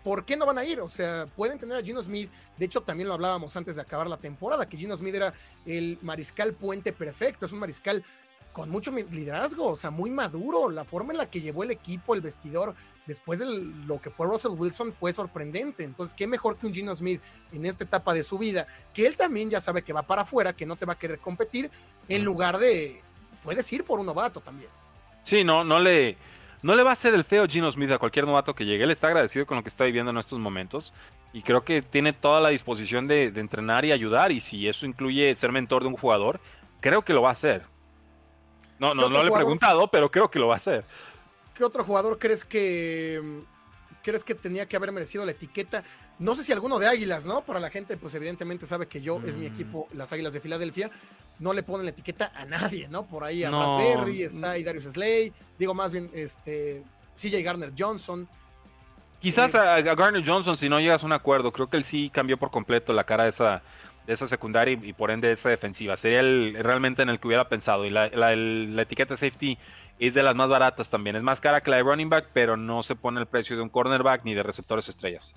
¿Por 0.03 0.23
qué 0.23 0.37
no 0.37 0.45
van 0.45 0.59
a 0.59 0.63
ir? 0.63 0.79
O 0.81 0.87
sea, 0.87 1.25
pueden 1.35 1.57
tener 1.57 1.75
a 1.75 1.81
Gino 1.81 2.01
Smith. 2.03 2.29
De 2.57 2.65
hecho, 2.65 2.81
también 2.81 3.07
lo 3.07 3.15
hablábamos 3.15 3.57
antes 3.57 3.75
de 3.75 3.81
acabar 3.81 4.07
la 4.07 4.17
temporada, 4.17 4.69
que 4.69 4.77
Gino 4.77 4.95
Smith 4.95 5.15
era 5.15 5.33
el 5.65 5.97
mariscal 6.03 6.53
puente 6.53 6.93
perfecto. 6.93 7.47
Es 7.47 7.51
un 7.51 7.57
mariscal 7.57 8.03
con 8.53 8.69
mucho 8.69 8.91
liderazgo, 8.91 9.65
o 9.67 9.75
sea, 9.75 9.89
muy 9.89 10.11
maduro. 10.11 10.69
La 10.69 10.85
forma 10.85 11.11
en 11.11 11.17
la 11.17 11.29
que 11.31 11.41
llevó 11.41 11.63
el 11.63 11.71
equipo, 11.71 12.13
el 12.13 12.21
vestidor, 12.21 12.75
después 13.05 13.39
de 13.39 13.45
lo 13.45 13.99
que 14.01 14.09
fue 14.09 14.27
Russell 14.27 14.51
Wilson, 14.51 14.93
fue 14.93 15.13
sorprendente. 15.13 15.83
Entonces, 15.83 16.13
qué 16.13 16.27
mejor 16.27 16.57
que 16.57 16.67
un 16.67 16.73
Gino 16.73 16.93
Smith 16.95 17.21
en 17.51 17.65
esta 17.65 17.83
etapa 17.83 18.13
de 18.13 18.23
su 18.23 18.37
vida, 18.37 18.67
que 18.93 19.05
él 19.05 19.17
también 19.17 19.49
ya 19.49 19.61
sabe 19.61 19.81
que 19.81 19.93
va 19.93 20.03
para 20.03 20.23
afuera, 20.23 20.53
que 20.53 20.65
no 20.65 20.75
te 20.75 20.85
va 20.85 20.93
a 20.93 20.99
querer 20.99 21.19
competir, 21.19 21.69
en 22.07 22.23
lugar 22.23 22.57
de, 22.57 23.01
puedes 23.43 23.71
ir 23.71 23.83
por 23.83 23.99
un 23.99 24.05
novato 24.05 24.41
también. 24.41 24.69
Sí, 25.23 25.43
no, 25.43 25.63
no 25.63 25.79
le, 25.79 26.17
no 26.61 26.75
le 26.75 26.83
va 26.83 26.91
a 26.91 26.93
hacer 26.93 27.13
el 27.13 27.23
feo 27.23 27.47
Gino 27.47 27.71
Smith 27.71 27.91
a 27.91 27.97
cualquier 27.97 28.25
novato 28.25 28.53
que 28.53 28.65
llegue. 28.65 28.83
Él 28.83 28.91
está 28.91 29.07
agradecido 29.07 29.45
con 29.45 29.57
lo 29.57 29.63
que 29.63 29.69
está 29.69 29.85
viviendo 29.85 30.11
en 30.11 30.17
estos 30.17 30.39
momentos 30.39 30.93
y 31.33 31.41
creo 31.41 31.61
que 31.61 31.81
tiene 31.81 32.13
toda 32.13 32.39
la 32.41 32.49
disposición 32.49 33.07
de, 33.07 33.31
de 33.31 33.41
entrenar 33.41 33.85
y 33.85 33.91
ayudar. 33.91 34.31
Y 34.31 34.39
si 34.39 34.67
eso 34.67 34.85
incluye 34.85 35.33
ser 35.35 35.51
mentor 35.51 35.81
de 35.81 35.89
un 35.89 35.97
jugador, 35.97 36.39
creo 36.79 37.03
que 37.03 37.13
lo 37.13 37.21
va 37.21 37.29
a 37.29 37.33
hacer 37.33 37.63
no, 38.79 38.93
no, 38.93 39.09
no 39.09 39.23
le 39.23 39.29
he 39.29 39.31
preguntado, 39.31 39.87
pero 39.87 40.11
creo 40.11 40.29
que 40.29 40.39
lo 40.39 40.47
va 40.47 40.55
a 40.55 40.57
hacer. 40.57 40.83
¿Qué 41.55 41.63
otro 41.63 41.83
jugador 41.83 42.19
crees 42.19 42.45
que 42.45 43.21
crees 44.03 44.23
que 44.23 44.35
tenía 44.35 44.67
que 44.67 44.75
haber 44.75 44.91
merecido 44.91 45.25
la 45.25 45.31
etiqueta? 45.31 45.83
No 46.19 46.35
sé 46.35 46.43
si 46.43 46.51
alguno 46.51 46.77
de 46.77 46.87
Águilas, 46.87 47.25
¿no? 47.25 47.41
Para 47.41 47.59
la 47.59 47.69
gente, 47.69 47.97
pues 47.97 48.13
evidentemente 48.13 48.65
sabe 48.65 48.87
que 48.87 49.01
yo 49.01 49.19
es 49.25 49.37
mi 49.37 49.49
mm. 49.49 49.53
equipo, 49.53 49.87
las 49.93 50.13
Águilas 50.13 50.33
de 50.33 50.41
Filadelfia. 50.41 50.91
No 51.39 51.53
le 51.53 51.63
ponen 51.63 51.85
la 51.85 51.91
etiqueta 51.91 52.31
a 52.35 52.45
nadie, 52.45 52.87
¿no? 52.87 53.05
Por 53.05 53.23
ahí 53.23 53.43
a 53.43 53.49
no. 53.49 53.77
Berry, 53.77 54.21
está 54.21 54.51
ahí 54.51 54.63
Darius 54.63 54.85
Slay, 54.85 55.33
digo 55.57 55.73
más 55.73 55.91
bien, 55.91 56.09
este, 56.13 56.83
CJ 57.15 57.41
Garner 57.43 57.71
Johnson. 57.77 58.27
Quizás 59.19 59.55
eh, 59.55 59.57
a, 59.57 59.81
Garner 59.81 60.23
Johnson, 60.25 60.55
si 60.55 60.69
no 60.69 60.79
llegas 60.79 61.03
a 61.03 61.05
un 61.05 61.13
acuerdo, 61.13 61.51
creo 61.51 61.67
que 61.67 61.77
él 61.77 61.83
sí 61.83 62.09
cambió 62.09 62.37
por 62.37 62.51
completo 62.51 62.93
la 62.93 63.05
cara 63.05 63.23
de 63.23 63.31
esa, 63.31 63.63
de 64.05 64.13
esa 64.13 64.27
secundaria 64.27 64.77
y, 64.81 64.93
por 64.93 65.11
ende 65.11 65.31
esa 65.31 65.49
defensiva. 65.49 65.97
Sería 65.97 66.19
el, 66.19 66.55
realmente 66.59 67.01
en 67.01 67.09
el 67.09 67.19
que 67.19 67.27
hubiera 67.27 67.49
pensado. 67.49 67.85
Y 67.85 67.89
la, 67.89 68.09
la, 68.09 68.81
etiqueta 68.81 69.17
safety 69.17 69.57
es 69.99 70.13
de 70.13 70.23
las 70.23 70.35
más 70.35 70.49
baratas 70.49 70.89
también. 70.89 71.15
Es 71.15 71.23
más 71.23 71.41
cara 71.41 71.61
que 71.61 71.69
la 71.69 71.77
de 71.77 71.83
running 71.83 72.09
back, 72.09 72.29
pero 72.33 72.57
no 72.57 72.83
se 72.83 72.95
pone 72.95 73.19
el 73.19 73.27
precio 73.27 73.55
de 73.55 73.61
un 73.61 73.69
cornerback 73.69 74.23
ni 74.25 74.33
de 74.33 74.43
receptores 74.43 74.87
estrellas. 74.89 75.35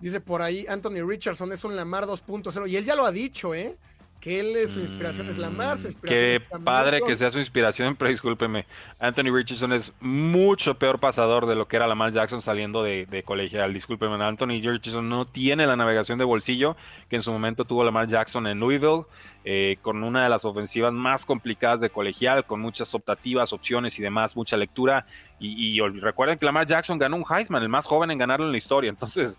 Dice 0.00 0.20
por 0.20 0.40
ahí 0.40 0.64
Anthony 0.68 1.06
Richardson 1.06 1.52
es 1.52 1.64
un 1.64 1.76
Lamar 1.76 2.04
2.0 2.04 2.68
y 2.68 2.76
él 2.76 2.84
ya 2.84 2.94
lo 2.94 3.04
ha 3.04 3.12
dicho, 3.12 3.54
¿eh? 3.54 3.76
Que 4.20 4.38
él 4.38 4.54
es 4.54 4.72
su 4.72 4.80
inspiración 4.80 5.28
es 5.28 5.38
Lamar, 5.38 5.78
su 5.78 5.98
Qué 6.00 6.42
padre 6.62 7.00
que 7.06 7.16
sea 7.16 7.30
su 7.30 7.38
inspiración, 7.38 7.96
pero 7.96 8.10
discúlpeme, 8.10 8.66
Anthony 8.98 9.32
Richardson 9.34 9.72
es 9.72 9.92
mucho 10.00 10.78
peor 10.78 11.00
pasador 11.00 11.46
de 11.46 11.54
lo 11.54 11.66
que 11.66 11.76
era 11.76 11.86
Lamar 11.86 12.12
Jackson 12.12 12.42
saliendo 12.42 12.82
de, 12.82 13.22
colegial. 13.24 13.72
Discúlpeme, 13.72 14.22
Anthony 14.22 14.60
Richardson 14.62 15.08
no 15.08 15.24
tiene 15.24 15.66
la 15.66 15.74
navegación 15.74 16.18
de 16.18 16.24
bolsillo 16.24 16.76
que 17.08 17.16
en 17.16 17.22
su 17.22 17.32
momento 17.32 17.64
tuvo 17.64 17.82
Lamar 17.82 18.08
Jackson 18.08 18.46
en 18.46 18.60
Louisville, 18.60 19.04
eh, 19.44 19.78
con 19.80 20.04
una 20.04 20.22
de 20.22 20.28
las 20.28 20.44
ofensivas 20.44 20.92
más 20.92 21.24
complicadas 21.24 21.80
de 21.80 21.88
colegial, 21.88 22.44
con 22.44 22.60
muchas 22.60 22.94
optativas, 22.94 23.54
opciones 23.54 23.98
y 23.98 24.02
demás, 24.02 24.36
mucha 24.36 24.58
lectura. 24.58 25.06
Y, 25.38 25.78
y 25.78 25.80
recuerden 25.80 26.38
que 26.38 26.44
Lamar 26.44 26.66
Jackson 26.66 26.98
ganó 26.98 27.16
un 27.16 27.24
Heisman, 27.24 27.62
el 27.62 27.70
más 27.70 27.86
joven 27.86 28.10
en 28.10 28.18
ganarlo 28.18 28.44
en 28.44 28.52
la 28.52 28.58
historia. 28.58 28.90
Entonces, 28.90 29.38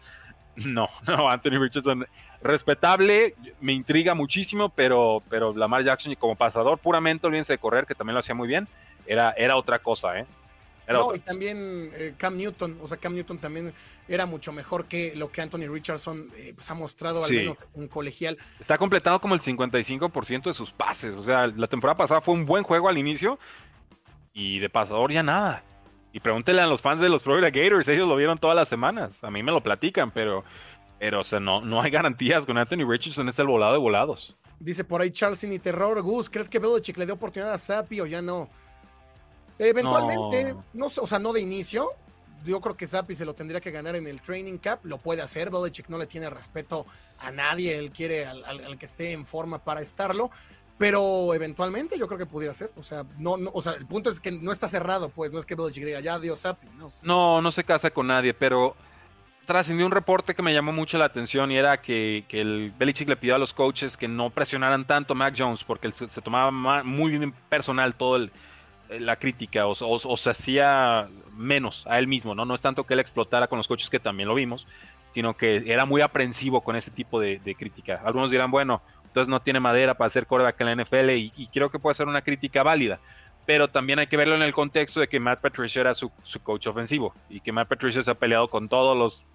no, 0.55 0.87
no, 1.07 1.29
Anthony 1.29 1.59
Richardson 1.59 2.05
respetable, 2.43 3.35
me 3.59 3.73
intriga 3.73 4.15
muchísimo, 4.15 4.69
pero, 4.69 5.21
pero 5.29 5.53
Lamar 5.55 5.83
Jackson 5.83 6.15
como 6.15 6.35
pasador 6.35 6.79
puramente, 6.79 7.27
olvídense 7.27 7.53
de 7.53 7.59
correr, 7.59 7.85
que 7.85 7.95
también 7.95 8.15
lo 8.15 8.19
hacía 8.19 8.35
muy 8.35 8.47
bien, 8.47 8.67
era, 9.05 9.31
era 9.31 9.55
otra 9.55 9.79
cosa, 9.79 10.19
¿eh? 10.19 10.25
no, 10.89 11.15
y 11.15 11.19
también 11.19 11.89
eh, 11.93 12.13
Cam 12.17 12.37
Newton, 12.37 12.77
o 12.81 12.87
sea, 12.87 12.97
Cam 12.97 13.15
Newton 13.15 13.37
también 13.39 13.73
era 14.07 14.25
mucho 14.25 14.51
mejor 14.51 14.85
que 14.85 15.15
lo 15.15 15.31
que 15.31 15.41
Anthony 15.41 15.67
Richardson 15.69 16.27
eh, 16.37 16.53
pues, 16.55 16.69
ha 16.69 16.73
mostrado 16.73 17.23
al 17.23 17.31
menos 17.31 17.57
en 17.75 17.87
colegial. 17.87 18.37
Está 18.59 18.77
completado 18.77 19.19
como 19.21 19.35
el 19.35 19.41
55% 19.41 20.43
de 20.43 20.53
sus 20.53 20.71
pases, 20.71 21.15
o 21.15 21.23
sea, 21.23 21.47
la 21.47 21.67
temporada 21.67 21.97
pasada 21.97 22.21
fue 22.21 22.33
un 22.33 22.45
buen 22.45 22.63
juego 22.63 22.89
al 22.89 22.97
inicio 22.97 23.39
y 24.33 24.59
de 24.59 24.69
pasador 24.69 25.11
ya 25.11 25.23
nada. 25.23 25.63
Y 26.13 26.19
pregúntele 26.19 26.61
a 26.61 26.67
los 26.67 26.81
fans 26.81 26.99
de 26.99 27.07
los 27.07 27.23
Florida 27.23 27.49
Gators, 27.49 27.87
ellos 27.87 28.07
lo 28.07 28.17
vieron 28.17 28.37
todas 28.37 28.55
las 28.55 28.67
semanas, 28.67 29.11
a 29.23 29.31
mí 29.31 29.43
me 29.43 29.51
lo 29.53 29.61
platican, 29.61 30.11
pero, 30.11 30.43
pero 31.01 31.21
o 31.21 31.23
sea, 31.23 31.39
no, 31.39 31.61
no 31.61 31.81
hay 31.81 31.89
garantías 31.89 32.45
con 32.45 32.59
Anthony 32.59 32.87
Richardson, 32.87 33.27
es 33.27 33.39
el 33.39 33.47
volado 33.47 33.73
de 33.73 33.79
volados. 33.79 34.35
Dice 34.59 34.83
por 34.83 35.01
ahí 35.01 35.09
Charles 35.09 35.43
y 35.43 35.57
terror, 35.57 35.99
Gus, 36.03 36.29
¿crees 36.29 36.47
que 36.47 36.59
Belichick 36.59 36.95
le 36.99 37.05
dio 37.05 37.15
oportunidad 37.15 37.51
a 37.51 37.57
Sapi 37.57 38.01
o 38.01 38.05
ya 38.05 38.21
no? 38.21 38.47
Eventualmente, 39.57 40.55
no. 40.73 40.85
o 40.85 41.07
sea, 41.07 41.17
no 41.17 41.33
de 41.33 41.41
inicio. 41.41 41.89
Yo 42.45 42.61
creo 42.61 42.77
que 42.77 42.85
Zappi 42.85 43.15
se 43.15 43.25
lo 43.25 43.33
tendría 43.33 43.59
que 43.59 43.71
ganar 43.71 43.95
en 43.95 44.05
el 44.05 44.21
training 44.21 44.59
cap. 44.59 44.85
Lo 44.85 44.99
puede 44.99 45.23
hacer. 45.23 45.49
Belichick 45.49 45.89
no 45.89 45.97
le 45.97 46.05
tiene 46.05 46.29
respeto 46.29 46.85
a 47.17 47.31
nadie. 47.31 47.79
Él 47.79 47.89
quiere 47.89 48.27
al, 48.27 48.77
que 48.77 48.85
esté 48.85 49.11
en 49.11 49.25
forma 49.25 49.57
para 49.57 49.81
estarlo. 49.81 50.29
Pero 50.77 51.33
eventualmente 51.33 51.97
yo 51.97 52.05
creo 52.05 52.19
que 52.19 52.27
pudiera 52.27 52.53
ser. 52.53 52.71
O 52.77 52.83
sea, 52.83 53.05
no, 53.17 53.37
no, 53.37 53.49
o 53.55 53.61
sea, 53.63 53.73
el 53.73 53.87
punto 53.87 54.11
es 54.11 54.19
que 54.19 54.31
no 54.31 54.51
está 54.51 54.67
cerrado, 54.67 55.09
pues. 55.09 55.33
No 55.33 55.39
es 55.39 55.47
que 55.47 55.55
Belichick 55.55 55.83
diga, 55.83 55.99
ya 55.99 56.19
dio 56.19 56.35
Zappi, 56.35 56.67
no. 56.77 56.91
No, 57.01 57.41
no 57.41 57.51
se 57.51 57.63
casa 57.63 57.89
con 57.89 58.05
nadie, 58.05 58.35
pero 58.35 58.75
trascendió 59.51 59.85
un 59.85 59.91
reporte 59.91 60.33
que 60.33 60.41
me 60.41 60.53
llamó 60.53 60.71
mucho 60.71 60.97
la 60.97 61.03
atención 61.03 61.51
y 61.51 61.57
era 61.57 61.81
que, 61.81 62.23
el 62.29 62.71
Belichick 62.79 63.09
le 63.09 63.17
pidió 63.17 63.35
a 63.35 63.37
los 63.37 63.53
coaches 63.53 63.97
que 63.97 64.07
no 64.07 64.29
presionaran 64.29 64.85
tanto 64.85 65.11
a 65.11 65.15
Mac 65.17 65.35
Jones 65.37 65.65
porque 65.65 65.91
se, 65.91 66.21
tomaba 66.21 66.51
muy 66.83 67.17
bien 67.17 67.33
personal 67.49 67.93
todo 67.95 68.15
el, 68.15 68.31
eh, 68.89 69.01
la 69.01 69.17
crítica 69.17 69.67
o, 69.67 70.17
se 70.17 70.29
hacía 70.29 71.09
menos 71.35 71.85
a 71.85 71.99
él 71.99 72.07
mismo, 72.07 72.33
¿no? 72.33 72.45
No 72.45 72.55
es 72.55 72.61
tanto 72.61 72.85
que 72.85 72.93
él 72.93 73.01
explotara 73.01 73.47
con 73.47 73.57
los 73.57 73.67
coches, 73.67 73.89
que 73.89 73.99
también 73.99 74.29
lo 74.29 74.35
vimos, 74.35 74.67
sino 75.09 75.35
que 75.35 75.63
era 75.65 75.85
muy 75.85 76.01
aprensivo 76.01 76.61
con 76.61 76.77
ese 76.77 76.89
tipo 76.89 77.19
de, 77.19 77.55
crítica. 77.59 78.01
Algunos 78.05 78.31
dirán, 78.31 78.51
bueno, 78.51 78.81
entonces 79.03 79.27
no 79.27 79.41
tiene 79.41 79.59
madera 79.59 79.95
para 79.95 80.07
hacer 80.07 80.27
coreback 80.27 80.61
en 80.61 80.67
la 80.67 80.83
NFL 80.83 81.09
y, 81.09 81.49
creo 81.51 81.69
que 81.69 81.77
puede 81.77 81.95
ser 81.95 82.07
una 82.07 82.21
crítica 82.21 82.63
válida. 82.63 83.01
Pero 83.45 83.67
también 83.67 83.99
hay 83.99 84.07
que 84.07 84.15
verlo 84.15 84.35
en 84.35 84.43
el 84.43 84.53
contexto 84.53 85.01
de 85.01 85.09
que 85.09 85.19
Matt 85.19 85.41
Patricia 85.41 85.81
era 85.81 85.93
su, 85.93 86.09
coach 86.41 86.67
ofensivo 86.67 87.13
y 87.29 87.41
que 87.41 87.51
Matt 87.51 87.67
Patricia 87.67 88.01
se 88.01 88.11
ha 88.11 88.15
peleado 88.15 88.47
con 88.47 88.69
todos 88.69 88.95
los 88.97 89.25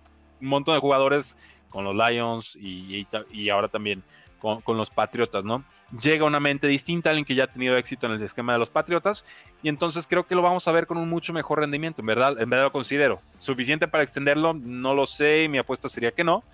un 0.41 0.49
montón 0.49 0.75
de 0.75 0.81
jugadores, 0.81 1.37
con 1.71 1.85
los 1.85 1.95
Lions 1.95 2.57
y, 2.57 3.07
y 3.33 3.49
ahora 3.51 3.69
también 3.69 4.03
con, 4.39 4.77
los 4.77 4.91
Patriotas, 4.91 5.45
¿no? 5.45 5.65
Llega 6.01 6.25
una 6.25 6.41
mente 6.41 6.67
distinta, 6.67 7.11
alguien 7.11 7.25
que 7.25 7.35
ya 7.35 7.45
ha 7.45 7.49
tenido 7.49 7.77
éxito 7.77 8.07
en 8.07 8.13
el 8.13 8.23
esquema 8.23 8.53
de 8.53 8.59
los 8.59 8.71
Patriotas, 8.71 9.25
y 9.63 9.69
entonces 9.69 10.07
creo 10.07 10.27
que 10.27 10.35
lo 10.35 10.43
vamos 10.43 10.69
a 10.69 10.73
ver 10.73 10.87
con 10.87 10.99
un 10.99 11.09
mucho 11.09 11.33
mejor 11.33 11.61
rendimiento, 11.61 12.01
en 12.03 12.07
verdad, 12.07 12.41
en 12.41 12.49
verdad 12.49 12.67
lo 12.67 12.73
considero. 12.73 13.21
¿Suficiente 13.39 13.89
para 13.89 14.05
extenderlo? 14.05 14.55
No 14.55 14.95
lo 14.95 15.07
sé, 15.07 15.49
mi 15.49 15.59
apuesta 15.59 15.89
sería 15.89 16.13
que 16.13 16.23
no, 16.23 16.45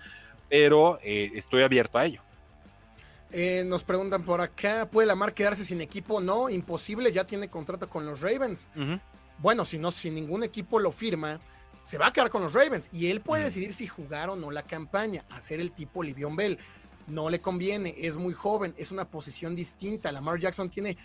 pero 0.49 0.99
eh, 1.03 1.31
estoy 1.35 1.63
abierto 1.63 1.97
a 1.97 2.05
ello. 2.05 2.21
Eh, 3.31 3.63
nos 3.65 3.83
preguntan 3.83 4.23
por 4.23 4.41
acá, 4.41 4.87
¿puede 4.89 5.07
Lamar 5.07 5.33
quedarse 5.33 5.63
sin 5.63 5.81
equipo? 5.81 6.21
No, 6.21 6.49
imposible, 6.49 7.11
ya 7.11 7.25
tiene 7.25 7.47
contrato 7.47 7.89
con 7.89 8.05
los 8.05 8.21
Ravens. 8.21 8.69
Bueno, 9.39 9.65
si 9.65 9.77
no, 9.77 9.91
si 9.91 10.09
ningún 10.11 10.43
equipo 10.43 10.79
lo 10.79 10.91
firma, 10.91 11.39
se 11.83 11.97
va 11.97 12.07
a 12.07 12.13
quedar 12.13 12.29
con 12.29 12.41
los 12.41 12.53
Ravens 12.53 12.89
y 12.91 13.07
él 13.07 13.21
puede 13.21 13.43
decidir 13.43 13.73
si 13.73 13.87
jugar 13.87 14.29
o 14.29 14.35
no 14.35 14.51
la 14.51 14.63
campaña, 14.63 15.23
hacer 15.31 15.59
el 15.59 15.71
tipo 15.71 16.03
Livion 16.03 16.35
Bell 16.35 16.57
no 17.07 17.29
le 17.29 17.41
conviene, 17.41 17.93
es 17.97 18.17
muy 18.17 18.33
joven, 18.33 18.73
es 18.77 18.91
una 18.91 19.05
posición 19.05 19.55
distinta. 19.55 20.11
Lamar 20.11 20.39
Jackson 20.39 20.69
tiene 20.69 20.97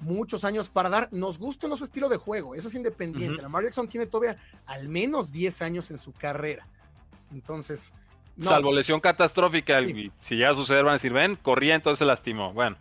muchos 0.00 0.44
años 0.44 0.68
para 0.68 0.90
dar, 0.90 1.08
nos 1.12 1.38
gusta 1.38 1.66
en 1.66 1.76
su 1.76 1.84
estilo 1.84 2.08
de 2.08 2.18
juego, 2.18 2.54
eso 2.54 2.68
es 2.68 2.74
independiente. 2.74 3.40
Lamar 3.40 3.64
Jackson 3.64 3.88
tiene 3.88 4.06
todavía 4.06 4.36
al 4.66 4.88
menos 4.88 5.32
10 5.32 5.62
años 5.62 5.90
en 5.90 5.98
su 5.98 6.12
carrera. 6.12 6.66
Entonces, 7.32 7.92
Salvo 8.42 8.70
lesión 8.70 9.00
catastrófica, 9.00 9.80
si 10.20 10.36
llega 10.36 10.50
a 10.50 10.54
suceder 10.54 10.84
van 10.84 10.90
a 10.90 10.96
decir, 10.96 11.12
ven, 11.12 11.36
corría, 11.36 11.74
entonces 11.74 12.00
se 12.00 12.04
lastimó. 12.04 12.52
Bueno, 12.52 12.76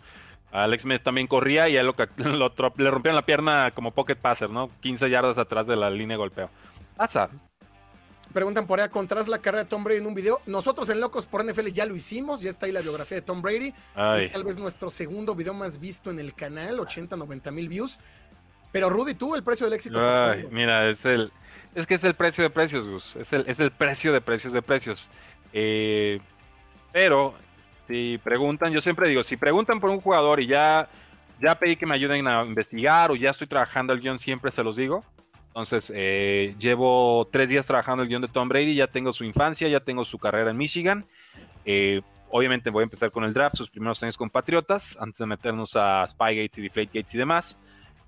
Alex 0.52 0.84
Smith 0.84 1.02
también 1.02 1.28
corría 1.28 1.70
y 1.70 1.78
a 1.78 1.82
él 1.82 1.88
lo, 1.88 1.96
le 2.78 2.92
rompieron 2.92 3.16
la 3.16 3.26
pierna 3.26 3.72
como 3.72 3.92
pocket 3.92 4.16
passer, 4.16 4.50
¿no? 4.50 4.70
15 4.82 5.10
yardas 5.10 5.38
atrás 5.38 5.66
de 5.66 5.78
la 5.78 5.90
línea 5.90 6.16
de 6.16 6.20
golpeo. 6.20 6.50
Pasa, 6.96 7.30
Preguntan 8.36 8.68
por 8.68 8.82
ahí, 8.82 8.90
¿contras 8.90 9.30
la 9.30 9.40
carrera 9.40 9.64
de 9.64 9.70
Tom 9.70 9.82
Brady 9.82 10.00
en 10.00 10.08
un 10.08 10.14
video? 10.14 10.42
Nosotros 10.46 10.90
en 10.90 11.00
Locos 11.00 11.26
por 11.26 11.46
NFL 11.46 11.68
ya 11.68 11.86
lo 11.86 11.96
hicimos, 11.96 12.42
ya 12.42 12.50
está 12.50 12.66
ahí 12.66 12.74
la 12.74 12.82
biografía 12.82 13.16
de 13.16 13.22
Tom 13.22 13.42
Brady. 13.42 13.74
Es 14.18 14.30
tal 14.30 14.44
vez 14.44 14.58
nuestro 14.58 14.90
segundo 14.90 15.36
video 15.36 15.54
más 15.54 15.80
visto 15.80 16.12
en 16.12 16.20
el 16.20 16.34
canal, 16.34 16.82
80, 16.82 17.16
90 17.16 17.52
mil 17.52 17.70
views. 17.70 17.98
Pero 18.74 18.90
Rudy, 18.90 19.14
tú, 19.14 19.36
el 19.36 19.44
precio 19.44 19.68
del 19.68 19.76
éxito. 19.76 20.02
mira, 20.52 20.90
es 20.90 21.06
el, 21.06 21.32
es 21.76 21.88
que 21.88 21.94
es 21.94 22.04
el 22.04 22.14
precio 22.14 22.44
de 22.44 22.50
precios, 22.50 22.86
Gus. 22.86 23.16
Es 23.16 23.32
el, 23.32 23.46
es 23.48 23.58
el 23.62 23.72
precio 23.72 24.12
de 24.12 24.20
precios 24.20 24.52
de 24.52 24.62
precios. 24.62 25.10
Eh, 25.54 26.20
pero 26.92 27.36
si 27.88 28.20
preguntan, 28.22 28.74
yo 28.74 28.82
siempre 28.82 29.08
digo, 29.08 29.24
si 29.24 29.38
preguntan 29.38 29.80
por 29.80 29.90
un 29.90 30.02
jugador 30.02 30.42
y 30.42 30.48
ya, 30.48 30.90
ya 31.42 31.58
pedí 31.58 31.78
que 31.78 31.86
me 31.86 31.96
ayuden 31.96 32.28
a 32.28 32.44
investigar 32.44 33.12
o 33.12 33.16
ya 33.16 33.30
estoy 33.30 33.48
trabajando 33.48 33.94
el 33.94 34.02
guion, 34.02 34.20
siempre 34.20 34.52
se 34.52 34.62
los 34.62 34.76
digo. 34.76 35.06
Entonces, 35.56 35.90
eh, 35.96 36.54
llevo 36.60 37.30
tres 37.32 37.48
días 37.48 37.66
trabajando 37.66 38.04
el 38.04 38.10
guion 38.10 38.22
de 38.22 38.28
Tom 38.28 38.50
Brady, 38.50 38.76
ya 38.76 38.88
tengo 38.88 39.14
su 39.14 39.24
infancia, 39.24 39.70
ya 39.70 39.80
tengo 39.80 40.04
su 40.04 40.20
carrera 40.20 40.52
en 40.52 40.58
Michigan. 40.58 41.06
Eh, 41.64 42.02
obviamente 42.30 42.70
voy 42.70 42.82
a 42.82 42.84
empezar 42.84 43.10
con 43.10 43.24
el 43.24 43.34
draft, 43.34 43.56
sus 43.56 43.70
primeros 43.70 44.04
años 44.04 44.18
con 44.18 44.30
Patriotas, 44.30 44.98
antes 45.00 45.18
de 45.18 45.26
meternos 45.26 45.78
a 45.78 46.06
Spygates 46.10 46.58
y 46.58 46.62
Deflategates 46.62 47.16
y 47.16 47.18
demás. 47.18 47.58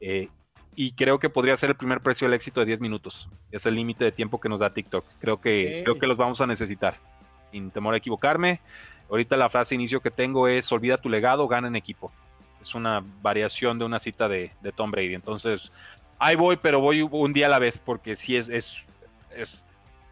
Eh, 0.01 0.27
y 0.75 0.91
creo 0.91 1.19
que 1.19 1.29
podría 1.29 1.55
ser 1.55 1.69
el 1.69 1.77
primer 1.77 2.01
precio 2.01 2.27
del 2.27 2.33
éxito 2.33 2.59
de 2.59 2.65
10 2.65 2.81
minutos. 2.81 3.29
Es 3.49 3.65
el 3.65 3.75
límite 3.75 4.03
de 4.03 4.11
tiempo 4.11 4.41
que 4.41 4.49
nos 4.49 4.59
da 4.59 4.73
TikTok. 4.73 5.05
Creo 5.21 5.39
que, 5.39 5.83
creo 5.85 5.97
que 5.97 6.05
los 6.05 6.17
vamos 6.17 6.41
a 6.41 6.47
necesitar. 6.47 6.97
Sin 7.53 7.71
temor 7.71 7.93
a 7.93 7.97
equivocarme. 7.97 8.59
Ahorita 9.09 9.37
la 9.37 9.47
frase 9.47 9.73
inicio 9.73 10.01
que 10.01 10.11
tengo 10.11 10.49
es, 10.49 10.69
olvida 10.73 10.97
tu 10.97 11.07
legado, 11.07 11.47
gana 11.47 11.69
en 11.69 11.77
equipo. 11.77 12.11
Es 12.61 12.75
una 12.75 13.01
variación 13.21 13.79
de 13.79 13.85
una 13.85 13.99
cita 13.99 14.27
de, 14.27 14.51
de 14.59 14.73
Tom 14.73 14.91
Brady. 14.91 15.13
Entonces, 15.13 15.71
ahí 16.19 16.35
voy, 16.35 16.57
pero 16.57 16.79
voy 16.79 17.01
un 17.01 17.33
día 17.33 17.47
a 17.47 17.49
la 17.49 17.59
vez, 17.59 17.79
porque 17.79 18.15
sí 18.15 18.35
es, 18.35 18.49
es, 18.49 18.77
es 19.35 19.63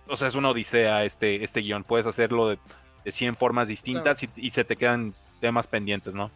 o 0.08 0.18
sea, 0.18 0.28
es 0.28 0.36
una 0.36 0.50
odisea 0.50 1.04
este, 1.04 1.44
este 1.44 1.62
guion. 1.62 1.84
Puedes 1.84 2.06
hacerlo 2.06 2.50
de, 2.50 2.60
de 3.04 3.12
100 3.12 3.36
formas 3.36 3.68
distintas 3.68 4.20
y, 4.36 4.52
se 4.52 4.64
te 4.64 4.76
quedan 4.76 5.14
temas 5.40 5.68
pendientes, 5.68 6.14
¿no? 6.14 6.32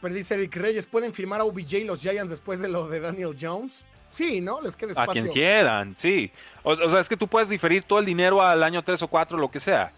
Pero 0.00 0.14
dice 0.14 0.34
Eric 0.34 0.56
Reyes, 0.56 0.86
¿pueden 0.86 1.14
firmar 1.14 1.40
a 1.40 1.44
OBJ 1.44 1.84
los 1.86 2.00
Giants 2.00 2.30
después 2.30 2.60
de 2.60 2.68
lo 2.68 2.88
de 2.88 3.00
Daniel 3.00 3.36
Jones? 3.38 3.84
Sí, 4.10 4.40
¿no? 4.40 4.60
Les 4.60 4.76
queda 4.76 4.92
espacio. 4.92 5.10
A 5.10 5.12
quien 5.12 5.32
quieran, 5.32 5.96
sí. 5.98 6.30
O, 6.62 6.76
sea, 6.76 7.00
es 7.00 7.08
que 7.08 7.16
tú 7.16 7.26
puedes 7.26 7.48
diferir 7.48 7.82
todo 7.82 7.98
el 7.98 8.04
dinero 8.04 8.42
al 8.42 8.62
año 8.62 8.82
3 8.82 9.02
o 9.02 9.08
4, 9.08 9.38
lo 9.38 9.50
que 9.50 9.60
sea. 9.60 9.92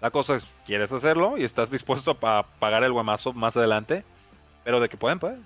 La 0.00 0.10
cosa 0.10 0.36
es, 0.36 0.46
¿quieres 0.66 0.92
hacerlo? 0.92 1.38
Y 1.38 1.44
estás 1.44 1.70
dispuesto 1.70 2.16
a 2.22 2.42
pagar 2.42 2.84
el 2.84 2.92
guamazo 2.92 3.32
más 3.32 3.56
adelante. 3.56 4.04
Pero 4.64 4.80
de 4.80 4.88
que 4.88 4.96
pueden, 4.96 5.18
pueden. 5.18 5.42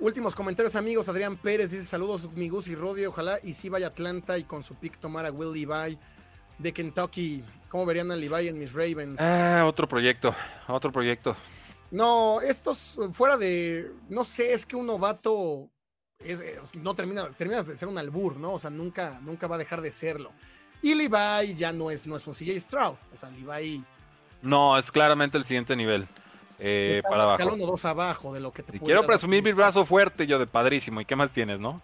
Últimos 0.00 0.36
comentarios, 0.36 0.76
amigos. 0.76 1.08
Adrián 1.08 1.36
Pérez 1.36 1.72
dice: 1.72 1.84
Saludos, 1.84 2.30
Migus 2.34 2.68
y 2.68 2.74
Rodi. 2.76 3.06
Ojalá 3.06 3.38
y 3.42 3.54
si 3.54 3.68
vaya 3.68 3.88
Atlanta 3.88 4.38
y 4.38 4.44
con 4.44 4.62
su 4.62 4.74
pick 4.76 4.98
tomar 4.98 5.26
a 5.26 5.32
Will 5.32 5.52
Levi 5.52 5.98
de 6.58 6.72
Kentucky. 6.72 7.44
¿Cómo 7.68 7.84
verían 7.84 8.10
a 8.10 8.16
Levi 8.16 8.48
en 8.48 8.58
mis 8.58 8.72
Ravens? 8.72 9.20
Ah, 9.20 9.64
otro 9.66 9.88
proyecto, 9.88 10.34
otro 10.68 10.92
proyecto. 10.92 11.36
No, 11.90 12.40
estos 12.40 12.98
fuera 13.12 13.36
de. 13.36 13.90
No 14.08 14.24
sé, 14.24 14.52
es 14.52 14.64
que 14.64 14.76
un 14.76 14.86
novato 14.86 15.68
no 16.74 16.94
termina, 16.94 17.28
termina 17.30 17.62
de 17.62 17.76
ser 17.76 17.88
un 17.88 17.98
albur, 17.98 18.36
¿no? 18.36 18.52
O 18.52 18.58
sea, 18.58 18.70
nunca, 18.70 19.20
nunca 19.22 19.46
va 19.46 19.56
a 19.56 19.58
dejar 19.58 19.80
de 19.80 19.92
serlo. 19.92 20.32
Y 20.80 20.94
Levi 20.94 21.54
ya 21.54 21.72
no 21.72 21.90
es, 21.90 22.06
no 22.06 22.16
es 22.16 22.26
un 22.26 22.34
CJ 22.34 22.60
Stroud. 22.60 22.96
O 23.12 23.16
sea, 23.16 23.30
Levi. 23.30 23.84
No, 24.42 24.78
es 24.78 24.90
claramente 24.90 25.38
el 25.38 25.44
siguiente 25.44 25.74
nivel. 25.74 26.08
Eh, 26.58 27.02
para 27.08 27.24
abajo. 27.24 27.56
dos 27.56 27.84
abajo 27.84 28.32
de 28.32 28.40
lo 28.40 28.50
que 28.50 28.62
te 28.62 28.78
Quiero 28.78 29.02
presumir 29.02 29.42
mi 29.42 29.52
brazo 29.52 29.84
fuerte, 29.84 30.26
yo 30.26 30.38
de 30.38 30.46
padrísimo. 30.46 31.00
¿Y 31.00 31.04
qué 31.04 31.14
más 31.14 31.30
tienes, 31.30 31.60
no? 31.60 31.80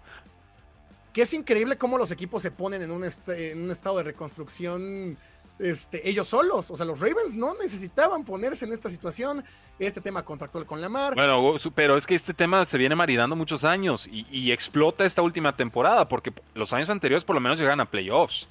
Que 1.12 1.22
es 1.22 1.33
increíble 1.33 1.79
cómo 1.79 1.97
los 1.97 2.11
equipos 2.11 2.43
se 2.43 2.51
ponen 2.51 2.83
en 2.83 2.91
un, 2.91 3.05
en 3.29 3.62
un 3.62 3.70
estado 3.70 3.99
de 3.99 4.05
reconstrucción 4.05 5.16
este, 5.61 6.09
ellos 6.09 6.27
solos. 6.27 6.70
O 6.70 6.77
sea, 6.77 6.85
los 6.87 6.99
Ravens 6.99 7.35
no 7.35 7.55
necesitaban 7.55 8.25
ponerse 8.25 8.64
en 8.64 8.72
esta 8.72 8.89
situación. 8.89 9.45
Este 9.79 10.01
tema 10.01 10.25
contractual 10.25 10.66
con 10.66 10.81
Lamar. 10.81 11.16
Bueno, 11.16 11.57
pero 11.75 11.97
es 11.97 12.07
que 12.07 12.14
este 12.14 12.33
tema 12.33 12.64
se 12.64 12.79
viene 12.79 12.95
maridando 12.95 13.35
muchos 13.35 13.64
años 13.64 14.07
y, 14.07 14.25
y 14.31 14.53
explota 14.53 15.05
esta 15.05 15.20
última 15.20 15.57
temporada 15.57 16.09
porque 16.09 16.33
los 16.55 16.72
años 16.72 16.91
anteriores 16.91 17.25
por 17.25 17.35
lo 17.35 17.41
menos 17.41 17.59
llegan 17.59 17.81
a 17.81 17.85
playoffs 17.85 18.47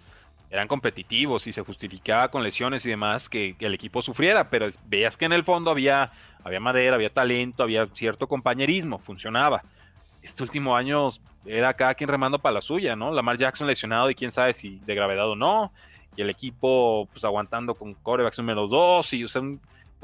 eran 0.53 0.67
competitivos 0.67 1.47
y 1.47 1.51
se 1.51 1.63
justificaba 1.63 2.29
con 2.29 2.43
lesiones 2.43 2.85
y 2.85 2.89
demás 2.91 3.27
que, 3.27 3.55
el 3.57 3.73
equipo 3.73 4.03
sufriera, 4.03 4.51
pero 4.51 4.67
veías 4.85 5.17
que 5.17 5.25
en 5.25 5.33
el 5.33 5.43
fondo 5.43 5.71
había, 5.71 6.11
había 6.43 6.59
madera, 6.59 6.93
había 6.93 7.11
talento, 7.11 7.63
había 7.63 7.87
cierto 7.87 8.27
compañerismo, 8.27 8.99
funcionaba. 8.99 9.63
Este 10.21 10.43
último 10.43 10.75
año 10.75 11.09
era 11.43 11.73
cada 11.73 11.95
quien 11.95 12.07
remando 12.07 12.37
para 12.37 12.53
la 12.53 12.61
suya, 12.61 12.95
¿no? 12.95 13.11
Lamar 13.11 13.37
Jackson 13.37 13.65
lesionado 13.65 14.11
y 14.11 14.15
quién 14.15 14.31
sabe 14.31 14.53
si 14.53 14.77
de 14.85 14.93
gravedad 14.93 15.27
o 15.27 15.35
no, 15.35 15.71
y 16.15 16.21
el 16.21 16.29
equipo 16.29 17.09
pues 17.11 17.25
aguantando 17.25 17.73
con 17.73 17.95
corebacks 17.95 18.37
número 18.37 18.67
dos 18.67 19.11
y 19.15 19.23
o 19.23 19.27
sea, 19.27 19.41
un, 19.41 19.59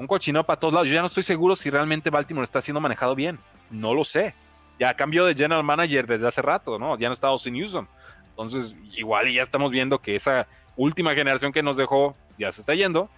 cochino 0.08 0.44
para 0.44 0.60
todos 0.60 0.74
lados. 0.74 0.88
Yo 0.88 0.96
ya 0.96 1.02
no 1.02 1.08
estoy 1.08 1.22
seguro 1.22 1.56
si 1.56 1.70
realmente 1.70 2.10
Baltimore 2.10 2.44
está 2.44 2.60
siendo 2.60 2.82
manejado 2.82 3.14
bien, 3.14 3.38
no 3.70 3.94
lo 3.94 4.04
sé. 4.04 4.34
ya 4.80 4.96
cambió 4.96 5.26
de 5.26 5.36
general 5.36 5.64
manager 5.64 6.08
desde 6.08 6.28
hace 6.28 6.42
rato, 6.42 6.80
¿no? 6.80 6.98
Ya 6.98 7.08
no 7.08 7.14
está 7.14 7.28
Austin 7.28 7.54
Newsom. 7.54 7.86
Entonces, 8.40 8.74
igual 8.96 9.28
y 9.28 9.34
ya 9.34 9.42
estamos 9.42 9.70
viendo 9.70 10.00
que 10.00 10.16
esa 10.16 10.48
última 10.78 11.14
generación 11.14 11.52
que 11.52 11.62
nos 11.62 11.76
dejó 11.76 12.16
ya 12.38 12.54
se 12.54 12.62
está 12.62 12.74
yendo 12.74 13.10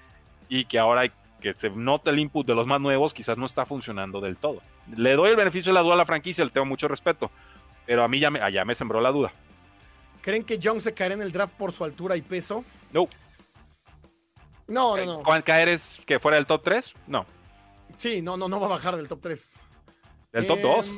y 0.50 0.66
que 0.66 0.80
ahora 0.80 1.02
hay 1.02 1.12
que 1.40 1.54
se 1.54 1.70
nota 1.70 2.10
el 2.10 2.20
input 2.20 2.46
de 2.46 2.56
los 2.56 2.66
más 2.66 2.82
nuevos, 2.82 3.14
quizás 3.14 3.38
no 3.38 3.46
está 3.46 3.66
funcionando 3.66 4.20
del 4.20 4.38
todo. 4.38 4.62
Le 4.96 5.16
doy 5.16 5.30
el 5.30 5.36
beneficio 5.36 5.72
de 5.72 5.76
la 5.76 5.82
duda 5.82 5.94
a 5.94 5.98
la 5.98 6.06
franquicia, 6.06 6.44
le 6.44 6.52
tengo 6.52 6.66
mucho 6.66 6.88
respeto, 6.88 7.30
pero 7.86 8.04
a 8.04 8.08
mí 8.08 8.20
ya 8.20 8.32
me, 8.32 8.42
allá 8.42 8.66
me 8.66 8.74
sembró 8.74 9.00
la 9.00 9.12
duda. 9.12 9.32
¿Creen 10.22 10.44
que 10.44 10.58
Young 10.58 10.80
se 10.80 10.94
caerá 10.94 11.16
en 11.16 11.22
el 11.22 11.32
draft 11.32 11.54
por 11.54 11.72
su 11.72 11.84
altura 11.84 12.16
y 12.16 12.22
peso? 12.22 12.64
No. 12.92 13.08
No, 14.68 14.98
no, 14.98 15.06
no. 15.06 15.24
¿Cuál 15.24 15.44
caer 15.44 15.70
es 15.70 16.00
que 16.06 16.20
fuera 16.20 16.38
del 16.38 16.46
top 16.46 16.62
3? 16.64 16.94
No. 17.08 17.26
Sí, 17.98 18.22
no, 18.22 18.38
no, 18.38 18.48
no 18.48 18.60
va 18.60 18.68
a 18.68 18.70
bajar 18.70 18.96
del 18.96 19.08
top 19.08 19.20
3. 19.22 19.62
Del 20.32 20.48
top 20.48 20.60
2. 20.62 20.92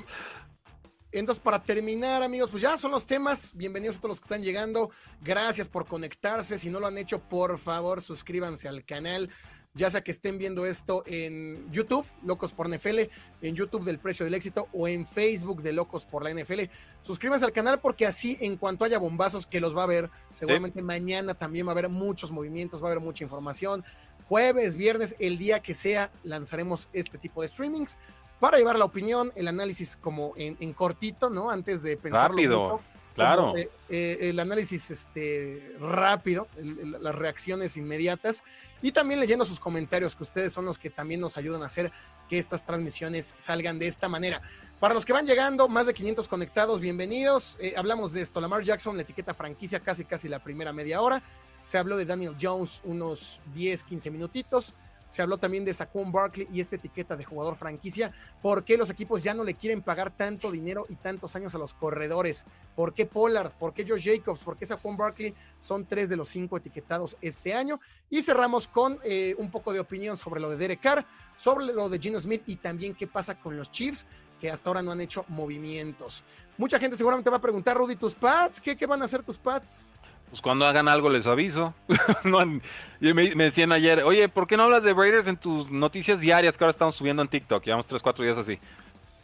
Entonces, 1.13 1.43
para 1.43 1.61
terminar, 1.61 2.23
amigos, 2.23 2.49
pues 2.49 2.63
ya 2.63 2.75
son 2.75 2.89
los 2.89 3.05
temas. 3.05 3.53
Bienvenidos 3.55 3.97
a 3.97 3.99
todos 3.99 4.13
los 4.13 4.19
que 4.19 4.25
están 4.25 4.41
llegando. 4.41 4.89
Gracias 5.21 5.67
por 5.67 5.85
conectarse. 5.85 6.57
Si 6.57 6.71
no 6.71 6.79
lo 6.79 6.87
han 6.87 6.97
hecho, 6.97 7.19
por 7.19 7.59
favor, 7.59 8.01
suscríbanse 8.01 8.67
al 8.67 8.83
canal. 8.83 9.29
Ya 9.75 9.91
sea 9.91 10.01
que 10.01 10.09
estén 10.09 10.39
viendo 10.39 10.65
esto 10.65 11.03
en 11.05 11.71
YouTube, 11.71 12.05
Locos 12.23 12.51
por 12.53 12.67
NFL, 12.67 13.01
en 13.43 13.55
YouTube 13.55 13.83
del 13.83 13.99
Precio 13.99 14.25
del 14.25 14.33
Éxito 14.33 14.67
o 14.71 14.87
en 14.87 15.05
Facebook 15.05 15.61
de 15.61 15.73
Locos 15.73 16.03
por 16.03 16.23
la 16.23 16.33
NFL. 16.33 16.61
Suscríbanse 17.01 17.45
al 17.45 17.51
canal 17.51 17.79
porque 17.79 18.07
así, 18.07 18.35
en 18.41 18.57
cuanto 18.57 18.83
haya 18.83 18.97
bombazos 18.97 19.45
que 19.45 19.61
los 19.61 19.77
va 19.77 19.83
a 19.83 19.87
ver, 19.87 20.09
seguramente 20.33 20.81
mañana 20.81 21.35
también 21.35 21.67
va 21.67 21.71
a 21.71 21.73
haber 21.73 21.89
muchos 21.89 22.31
movimientos, 22.31 22.81
va 22.83 22.87
a 22.87 22.91
haber 22.91 23.03
mucha 23.03 23.23
información. 23.23 23.83
Jueves, 24.25 24.77
viernes, 24.77 25.15
el 25.19 25.37
día 25.37 25.59
que 25.59 25.75
sea, 25.75 26.11
lanzaremos 26.23 26.89
este 26.91 27.19
tipo 27.19 27.43
de 27.43 27.49
streamings 27.49 27.97
para 28.43 28.57
llevar 28.57 28.77
la 28.77 28.83
opinión, 28.83 29.31
el 29.37 29.47
análisis 29.47 29.95
como 29.95 30.33
en, 30.35 30.73
cortito, 30.73 31.29
¿no? 31.29 31.49
Antes 31.49 31.81
de 31.81 31.95
pensar. 31.95 32.29
Rápido, 32.29 32.81
claro. 33.15 33.55
Eh, 33.55 33.69
eh, 33.87 34.17
el 34.19 34.37
análisis 34.37 34.91
este, 34.91 35.77
rápido, 35.79 36.49
las 36.57 37.15
reacciones 37.15 37.77
inmediatas 37.77 38.43
y 38.81 38.91
también 38.91 39.21
leyendo 39.21 39.45
sus 39.45 39.61
comentarios, 39.61 40.17
que 40.17 40.23
ustedes 40.23 40.51
son 40.51 40.65
los 40.65 40.77
que 40.77 40.89
también 40.89 41.21
nos 41.21 41.37
ayudan 41.37 41.63
a 41.63 41.67
hacer 41.67 41.89
que 42.27 42.37
estas 42.37 42.65
transmisiones 42.65 43.33
salgan 43.37 43.79
de 43.79 43.87
esta 43.87 44.09
manera. 44.09 44.41
Para 44.77 44.93
los 44.93 45.05
que 45.05 45.13
van 45.13 45.25
llegando, 45.25 45.69
más 45.69 45.87
de 45.87 45.93
500 45.93 46.27
conectados, 46.27 46.81
bienvenidos. 46.81 47.55
Eh, 47.61 47.75
hablamos 47.77 48.11
de 48.11 48.23
esto, 48.23 48.41
Lamar 48.41 48.61
Jackson, 48.63 48.97
la 48.97 49.03
etiqueta 49.03 49.33
franquicia, 49.33 49.79
casi 49.79 50.03
casi 50.03 50.27
la 50.27 50.43
primera 50.43 50.73
media 50.73 50.99
hora. 50.99 51.23
Se 51.63 51.77
habló 51.77 51.95
de 51.95 52.03
Daniel 52.03 52.35
Jones 52.41 52.81
unos 52.83 53.39
10, 53.53 53.85
15 53.85 54.11
minutitos. 54.11 54.73
Se 55.13 55.21
habló 55.21 55.37
también 55.37 55.63
de 55.63 55.75
Saquon 55.75 56.11
Barkley 56.11 56.47
y 56.51 56.59
esta 56.59 56.75
etiqueta 56.75 57.15
de 57.15 57.23
jugador 57.23 57.55
franquicia. 57.55 58.11
¿Por 58.41 58.63
qué 58.63 58.77
los 58.77 58.89
equipos 58.89 59.21
ya 59.21 59.35
no 59.35 59.43
le 59.43 59.53
quieren 59.53 59.83
pagar 59.83 60.09
tanto 60.09 60.49
dinero 60.49 60.87
y 60.89 60.95
tantos 60.95 61.35
años 61.35 61.53
a 61.53 61.59
los 61.59 61.75
corredores? 61.75 62.47
¿Por 62.75 62.95
qué 62.95 63.05
Pollard? 63.05 63.51
¿Por 63.51 63.75
qué 63.75 63.85
Josh 63.87 64.05
Jacobs? 64.05 64.39
¿Por 64.39 64.57
qué 64.57 64.65
Saquon 64.65 64.97
Barkley? 64.97 65.35
Son 65.59 65.85
tres 65.85 66.09
de 66.09 66.17
los 66.17 66.29
cinco 66.29 66.57
etiquetados 66.57 67.15
este 67.21 67.53
año. 67.53 67.79
Y 68.09 68.23
cerramos 68.23 68.67
con 68.67 68.97
eh, 69.03 69.35
un 69.37 69.51
poco 69.51 69.71
de 69.71 69.81
opinión 69.81 70.17
sobre 70.17 70.41
lo 70.41 70.49
de 70.49 70.57
Derek 70.57 70.81
Carr, 70.81 71.05
sobre 71.35 71.67
lo 71.67 71.89
de 71.89 71.99
Gino 71.99 72.19
Smith 72.19 72.41
y 72.47 72.55
también 72.55 72.95
qué 72.95 73.05
pasa 73.05 73.39
con 73.39 73.55
los 73.55 73.69
Chiefs 73.69 74.07
que 74.41 74.49
hasta 74.49 74.67
ahora 74.71 74.81
no 74.81 74.91
han 74.91 75.01
hecho 75.01 75.25
movimientos. 75.27 76.23
Mucha 76.57 76.79
gente 76.79 76.97
seguramente 76.97 77.29
va 77.29 77.37
a 77.37 77.41
preguntar, 77.41 77.77
Rudy, 77.77 77.97
¿tus 77.97 78.15
pads? 78.15 78.59
¿Qué, 78.59 78.75
qué 78.75 78.87
van 78.87 79.03
a 79.03 79.05
hacer 79.05 79.21
tus 79.21 79.37
pads? 79.37 79.93
Pues 80.33 80.41
cuando 80.41 80.65
hagan 80.65 80.87
algo 80.87 81.09
les 81.09 81.27
aviso. 81.27 81.75
me, 82.23 83.45
decían 83.45 83.71
ayer, 83.71 84.01
oye, 84.01 84.27
¿por 84.29 84.47
qué 84.47 84.57
no 84.57 84.63
hablas 84.63 84.81
de 84.81 84.91
Raiders 84.91 85.27
en 85.27 85.37
tus 85.37 85.69
noticias 85.69 86.19
diarias 86.19 86.57
que 86.57 86.63
ahora 86.63 86.71
estamos 86.71 86.95
subiendo 86.95 87.21
en 87.21 87.27
TikTok? 87.27 87.63
Llevamos 87.63 87.85
3, 87.85 88.01
4 88.01 88.25
días 88.25 88.37
así. 88.39 88.57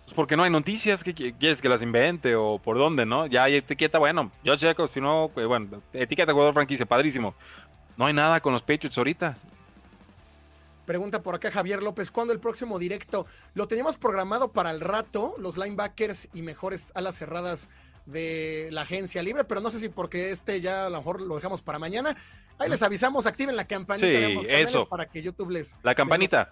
Pues 0.04 0.14
porque 0.14 0.38
no 0.38 0.44
hay 0.44 0.52
noticias, 0.52 1.04
¿qué 1.04 1.16
quieres 1.16 1.64
que 1.64 1.68
las 1.68 1.82
invente 1.82 2.36
o 2.36 2.60
por 2.60 2.78
dónde, 2.78 3.08
no? 3.08 3.26
Ya 3.26 3.46
hay 3.46 3.56
etiqueta, 3.56 3.98
bueno, 3.98 4.30
yo 4.44 4.56
checo, 4.56 4.86
si 4.86 5.02
no, 5.02 5.30
bueno, 5.30 5.82
etiqueta 5.94 6.32
jugador 6.32 6.54
franquicia, 6.54 6.86
padrísimo. 6.86 7.34
No 7.98 8.06
hay 8.06 8.14
nada 8.14 8.40
con 8.40 8.54
los 8.54 8.62
Patriots 8.62 9.00
ahorita. 9.00 9.36
Pregunta 10.86 11.24
por 11.24 11.34
acá 11.34 11.50
Javier 11.50 11.82
López, 11.82 12.12
¿cuándo 12.12 12.34
el 12.34 12.40
próximo 12.40 12.78
directo? 12.78 13.26
Lo 13.56 13.68
teníamos 13.68 13.98
programado 13.98 14.52
para 14.52 14.70
el 14.70 14.80
rato, 14.80 15.34
los 15.40 15.58
linebackers 15.58 16.30
y 16.36 16.44
mejores 16.44 16.92
alas 16.94 17.16
cerradas 17.16 17.68
de 18.12 18.70
la 18.72 18.82
agencia 18.82 19.22
libre, 19.22 19.44
pero 19.44 19.62
no 19.62 19.72
sé 19.72 19.80
si 19.80 19.90
porque 19.90 20.32
este 20.32 20.62
ya 20.62 20.86
a 20.86 20.90
lo 20.90 20.98
mejor 20.98 21.22
lo 21.22 21.36
dejamos 21.36 21.62
para 21.62 21.80
mañana. 21.80 22.16
Ahí 22.58 22.70
les 22.70 22.82
avisamos, 22.82 23.26
activen 23.26 23.56
la 23.56 23.66
campanita 23.66 24.28
sí, 24.28 24.40
eso. 24.48 24.88
para 24.88 25.06
que 25.06 25.22
YouTube 25.22 25.52
les. 25.52 25.78
La 25.84 25.96
campanita. 25.96 26.50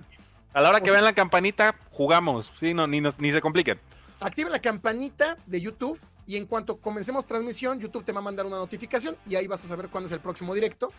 A 0.54 0.62
la 0.62 0.70
hora 0.70 0.82
que 0.82 0.90
vean 0.90 1.04
la 1.04 1.14
campanita, 1.14 1.76
jugamos. 1.92 2.52
Sí, 2.60 2.74
no, 2.74 2.88
ni, 2.88 3.02
ni 3.02 3.32
se 3.32 3.42
compliquen. 3.42 3.80
Activen 4.20 4.52
la 4.52 4.60
campanita 4.60 5.38
de 5.46 5.62
YouTube 5.62 6.00
y 6.26 6.38
en 6.38 6.46
cuanto 6.46 6.78
comencemos 6.78 7.26
transmisión, 7.26 7.80
YouTube 7.80 8.04
te 8.04 8.12
va 8.12 8.20
a 8.20 8.24
mandar 8.24 8.46
una 8.46 8.58
notificación 8.58 9.16
y 9.26 9.36
ahí 9.36 9.48
vas 9.48 9.64
a 9.64 9.68
saber 9.68 9.90
cuándo 9.90 10.08
es 10.08 10.14
el 10.14 10.20
próximo 10.20 10.54
directo 10.56 10.92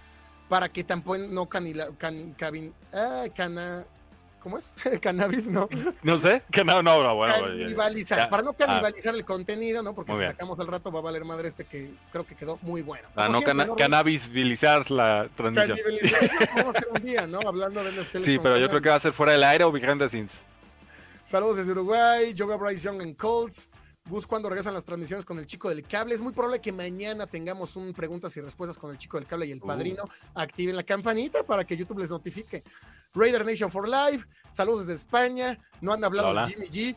para 0.48 0.70
que 0.70 0.84
tampoco 0.84 1.18
no 1.18 1.48
canila, 1.48 1.88
can, 1.98 2.32
cabin, 2.32 2.72
ah, 2.92 3.24
cana, 3.34 3.86
¿Cómo 4.41 4.59
es? 4.59 4.74
¿Cannabis? 5.01 5.49
No. 5.49 5.68
No 6.03 6.18
sé. 6.18 6.43
Que 6.51 6.64
no, 6.64 6.82
no, 6.82 7.03
no, 7.03 7.14
bueno. 7.16 7.34
Canibalizar. 7.34 8.28
Para 8.28 8.43
no 8.43 8.53
canibalizar 8.53 9.14
el 9.14 9.24
contenido, 9.24 9.82
¿no? 9.82 9.95
Porque 9.95 10.14
si 10.14 10.20
sacamos 10.20 10.59
al 10.61 10.66
rato 10.66 10.93
va 10.93 11.01
a 11.01 11.03
valer 11.03 11.24
madre 11.24 11.49
este 11.49 11.64
que 11.64 11.91
creo 12.12 12.26
que 12.26 12.34
quedó 12.34 12.59
muy 12.62 12.82
bueno. 12.82 13.09
Para 13.14 13.28
no 13.28 13.41
cannabisbilizar 13.76 14.91
la 14.91 15.28
transmisión. 15.36 15.76
Canibalizar 15.76 16.86
un 16.95 17.03
día, 17.03 17.26
¿no? 17.26 17.41
Hablando 17.47 17.82
de 17.82 17.93
NFL. 17.93 18.20
Sí, 18.20 18.39
pero 18.39 18.59
yo 18.59 18.68
creo 18.68 18.80
que 18.80 18.89
va 18.89 18.97
a 18.97 19.01
ser 19.01 19.12
fuera 19.12 19.32
del 19.32 19.45
aire 19.45 19.64
o 19.64 19.72
behind 19.72 20.01
the 20.01 20.09
scenes. 20.09 20.32
Saludos 21.24 21.59
desde 21.59 21.72
Uruguay. 21.72 22.32
Yoga 22.32 22.57
Bryce 22.57 22.84
Young 22.84 23.03
en 23.03 23.14
Colts. 23.14 23.68
Gus, 24.09 24.26
cuando 24.26 24.49
regresan 24.49 24.72
las 24.72 24.84
transmisiones 24.84 25.24
con 25.24 25.39
el 25.39 25.47
chico 25.47 25.68
del 25.68 25.82
cable? 25.82 26.14
Es 26.14 26.22
muy 26.22 26.32
probable 26.32 26.61
que 26.61 26.72
mañana 26.72 27.26
tengamos 27.26 27.76
un 27.76 27.93
preguntas 27.93 28.34
y 28.36 28.41
respuestas 28.41 28.78
con 28.78 28.91
el 28.91 28.97
chico 28.97 29.18
del 29.18 29.26
cable 29.26 29.47
y 29.47 29.53
el 29.53 29.59
uh. 29.62 29.66
padrino. 29.66 30.05
Activen 30.34 30.76
la 30.76 30.82
campanita 30.82 31.43
para 31.43 31.64
que 31.64 31.76
YouTube 31.76 31.99
les 31.99 32.11
notifique. 32.11 32.62
Raider 33.14 33.44
Nation 33.44 33.70
for 33.70 33.88
Life, 33.88 34.26
saludos 34.50 34.80
desde 34.80 34.94
España, 34.94 35.59
no 35.80 35.92
han 35.92 36.04
hablado 36.04 36.34
de 36.34 36.46
Jimmy 36.46 36.66
G. 36.68 36.96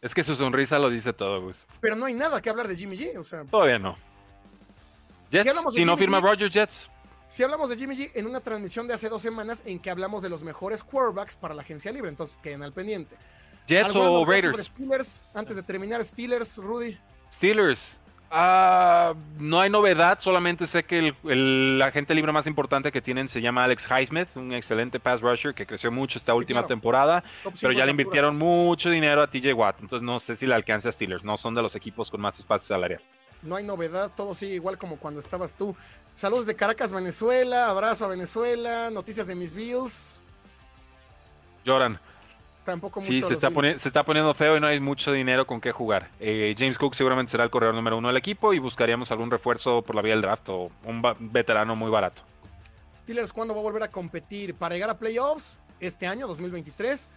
Es 0.00 0.14
que 0.14 0.22
su 0.22 0.36
sonrisa 0.36 0.78
lo 0.78 0.90
dice 0.90 1.12
todo, 1.12 1.40
Gus. 1.40 1.66
Pero 1.80 1.96
no 1.96 2.04
hay 2.04 2.14
nada 2.14 2.40
que 2.42 2.50
hablar 2.50 2.68
de 2.68 2.76
Jimmy 2.76 2.96
G, 2.96 3.16
o 3.18 3.24
sea. 3.24 3.44
Todavía 3.44 3.78
no. 3.78 3.94
Jets, 5.30 5.50
si, 5.72 5.84
no 5.84 5.96
firma 5.96 6.20
Roger 6.20 6.50
Jets. 6.50 6.90
Si 7.26 7.42
hablamos 7.42 7.70
de 7.70 7.76
Jimmy 7.76 7.96
G 7.96 8.10
en 8.14 8.26
una 8.26 8.40
transmisión 8.40 8.86
de 8.86 8.94
hace 8.94 9.08
dos 9.08 9.22
semanas 9.22 9.62
en 9.66 9.78
que 9.78 9.90
hablamos 9.90 10.22
de 10.22 10.28
los 10.28 10.44
mejores 10.44 10.84
quarterbacks 10.84 11.36
para 11.36 11.54
la 11.54 11.62
agencia 11.62 11.90
libre, 11.90 12.10
entonces 12.10 12.36
queden 12.42 12.62
al 12.62 12.72
pendiente. 12.72 13.16
Jets 13.66 13.96
o 13.96 14.24
Raiders. 14.26 14.66
Steelers, 14.66 15.22
antes 15.32 15.56
de 15.56 15.62
terminar, 15.62 16.04
Steelers, 16.04 16.58
Rudy. 16.58 16.98
Steelers. 17.32 17.98
Ah, 18.30 19.14
no 19.38 19.60
hay 19.60 19.70
novedad, 19.70 20.18
solamente 20.20 20.66
sé 20.66 20.82
que 20.84 21.14
el, 21.24 21.80
agente 21.82 22.14
libre 22.14 22.32
más 22.32 22.46
importante 22.46 22.90
que 22.90 23.00
tienen 23.00 23.28
se 23.28 23.40
llama 23.40 23.62
Alex 23.64 23.86
Highsmith, 23.88 24.28
un 24.36 24.52
excelente 24.52 24.98
pass 24.98 25.20
rusher 25.20 25.54
que 25.54 25.66
creció 25.66 25.92
mucho 25.92 26.18
esta 26.18 26.34
última 26.34 26.66
temporada, 26.66 27.22
pero 27.60 27.72
ya 27.72 27.84
le 27.84 27.92
invirtieron 27.92 28.36
mucho 28.36 28.90
dinero 28.90 29.22
a 29.22 29.28
TJ 29.28 29.52
Watt, 29.54 29.76
entonces 29.80 30.04
no 30.04 30.18
sé 30.18 30.34
si 30.34 30.46
le 30.46 30.54
alcanza 30.54 30.88
a 30.88 30.92
Steelers, 30.92 31.22
no 31.22 31.36
son 31.36 31.54
de 31.54 31.62
los 31.62 31.76
equipos 31.76 32.10
con 32.10 32.20
más 32.20 32.38
espacio 32.38 32.66
salarial. 32.66 33.02
No 33.42 33.56
hay 33.56 33.64
novedad, 33.64 34.10
todo 34.16 34.34
sigue 34.34 34.54
igual 34.54 34.78
como 34.78 34.96
cuando 34.96 35.20
estabas 35.20 35.54
tú. 35.54 35.76
Saludos 36.14 36.46
de 36.46 36.56
Caracas, 36.56 36.92
Venezuela, 36.92 37.68
abrazo 37.68 38.06
a 38.06 38.08
Venezuela, 38.08 38.90
noticias 38.90 39.26
de 39.26 39.34
mis 39.34 39.54
Bills. 39.54 40.22
Lloran 41.64 42.00
tampoco 42.64 43.00
mucho. 43.00 43.12
Sí, 43.12 43.20
se 43.20 43.34
está, 43.34 43.50
se 43.78 43.88
está, 43.88 44.04
poniendo 44.04 44.34
feo 44.34 44.56
y 44.56 44.60
no 44.60 44.66
hay 44.66 44.80
mucho 44.80 45.12
dinero 45.12 45.46
con 45.46 45.60
qué 45.60 45.72
jugar. 45.72 46.10
Eh, 46.18 46.54
James 46.58 46.78
Cook 46.78 46.94
seguramente 46.94 47.30
será 47.30 47.44
el 47.44 47.50
corredor 47.50 47.74
número 47.74 47.98
uno 47.98 48.08
del 48.08 48.16
equipo 48.16 48.52
y 48.52 48.58
buscaríamos 48.58 49.10
algún 49.10 49.30
refuerzo 49.30 49.82
por 49.82 49.94
la 49.94 50.02
vía 50.02 50.14
del 50.14 50.22
draft 50.22 50.48
o 50.48 50.70
un 50.84 51.02
veterano 51.20 51.76
muy 51.76 51.90
barato. 51.90 52.22
Steelers, 52.92 53.32
¿cuándo 53.32 53.54
va 53.54 53.60
a 53.60 53.62
volver 53.62 53.82
a 53.82 53.88
competir? 53.88 54.54
¿Para 54.54 54.74
llegar 54.74 54.90
a 54.90 54.98
playoffs 54.98 55.62
este 55.80 56.06
año, 56.06 56.26
2023? 56.26 57.08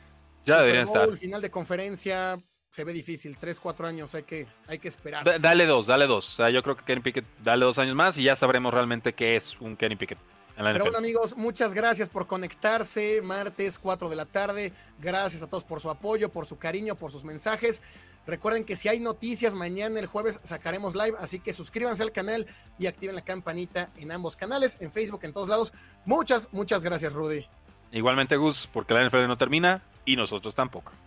Ya 0.45 0.59
deberían 0.59 0.87
estar. 0.87 1.09
El 1.09 1.17
final 1.17 1.41
de 1.41 1.51
conferencia 1.51 2.37
se 2.69 2.83
ve 2.83 2.93
difícil. 2.93 3.37
Tres, 3.37 3.59
cuatro 3.59 3.87
años 3.87 4.13
hay 4.15 4.23
que, 4.23 4.47
hay 4.67 4.79
que 4.79 4.87
esperar. 4.87 5.41
dale 5.41 5.65
dos, 5.65 5.87
dale 5.87 6.07
dos. 6.07 6.33
O 6.33 6.35
sea, 6.37 6.49
yo 6.49 6.63
creo 6.63 6.75
que 6.75 6.83
Kenny 6.83 7.01
Pickett, 7.01 7.25
dale 7.43 7.65
dos 7.65 7.77
años 7.79 7.95
más 7.95 8.17
y 8.17 8.23
ya 8.23 8.35
sabremos 8.35 8.73
realmente 8.73 9.13
qué 9.13 9.35
es 9.35 9.59
un 9.59 9.75
Kenny 9.75 9.95
Pickett. 9.95 10.19
Pero 10.57 10.85
bueno, 10.85 10.97
amigos, 10.97 11.37
muchas 11.37 11.75
gracias 11.75 12.09
por 12.09 12.25
conectarse. 12.25 13.21
Martes, 13.21 13.77
4 13.77 14.09
de 14.09 14.15
la 14.15 14.25
tarde. 14.25 14.73
Gracias 14.99 15.43
a 15.43 15.47
todos 15.47 15.63
por 15.63 15.79
su 15.79 15.89
apoyo, 15.89 16.29
por 16.29 16.47
su 16.47 16.57
cariño, 16.57 16.95
por 16.95 17.11
sus 17.11 17.23
mensajes. 17.23 17.83
Recuerden 18.25 18.65
que 18.65 18.75
si 18.75 18.89
hay 18.89 18.99
noticias, 18.99 19.53
mañana 19.53 19.99
el 19.99 20.07
jueves 20.07 20.39
sacaremos 20.43 20.95
live, 20.95 21.15
así 21.19 21.39
que 21.39 21.53
suscríbanse 21.53 22.03
al 22.03 22.11
canal 22.11 22.47
y 22.77 22.87
activen 22.87 23.15
la 23.15 23.21
campanita 23.21 23.89
en 23.97 24.11
ambos 24.11 24.35
canales, 24.35 24.77
en 24.81 24.91
Facebook, 24.91 25.21
en 25.23 25.31
todos 25.31 25.47
lados. 25.47 25.73
Muchas, 26.05 26.51
muchas 26.51 26.83
gracias, 26.83 27.13
Rudy. 27.13 27.45
Igualmente, 27.91 28.35
Gus, 28.35 28.67
porque 28.73 28.93
la 28.93 29.07
NFL 29.07 29.27
no 29.27 29.37
termina 29.37 29.83
y 30.05 30.15
nosotros 30.15 30.55
tampoco. 30.55 30.91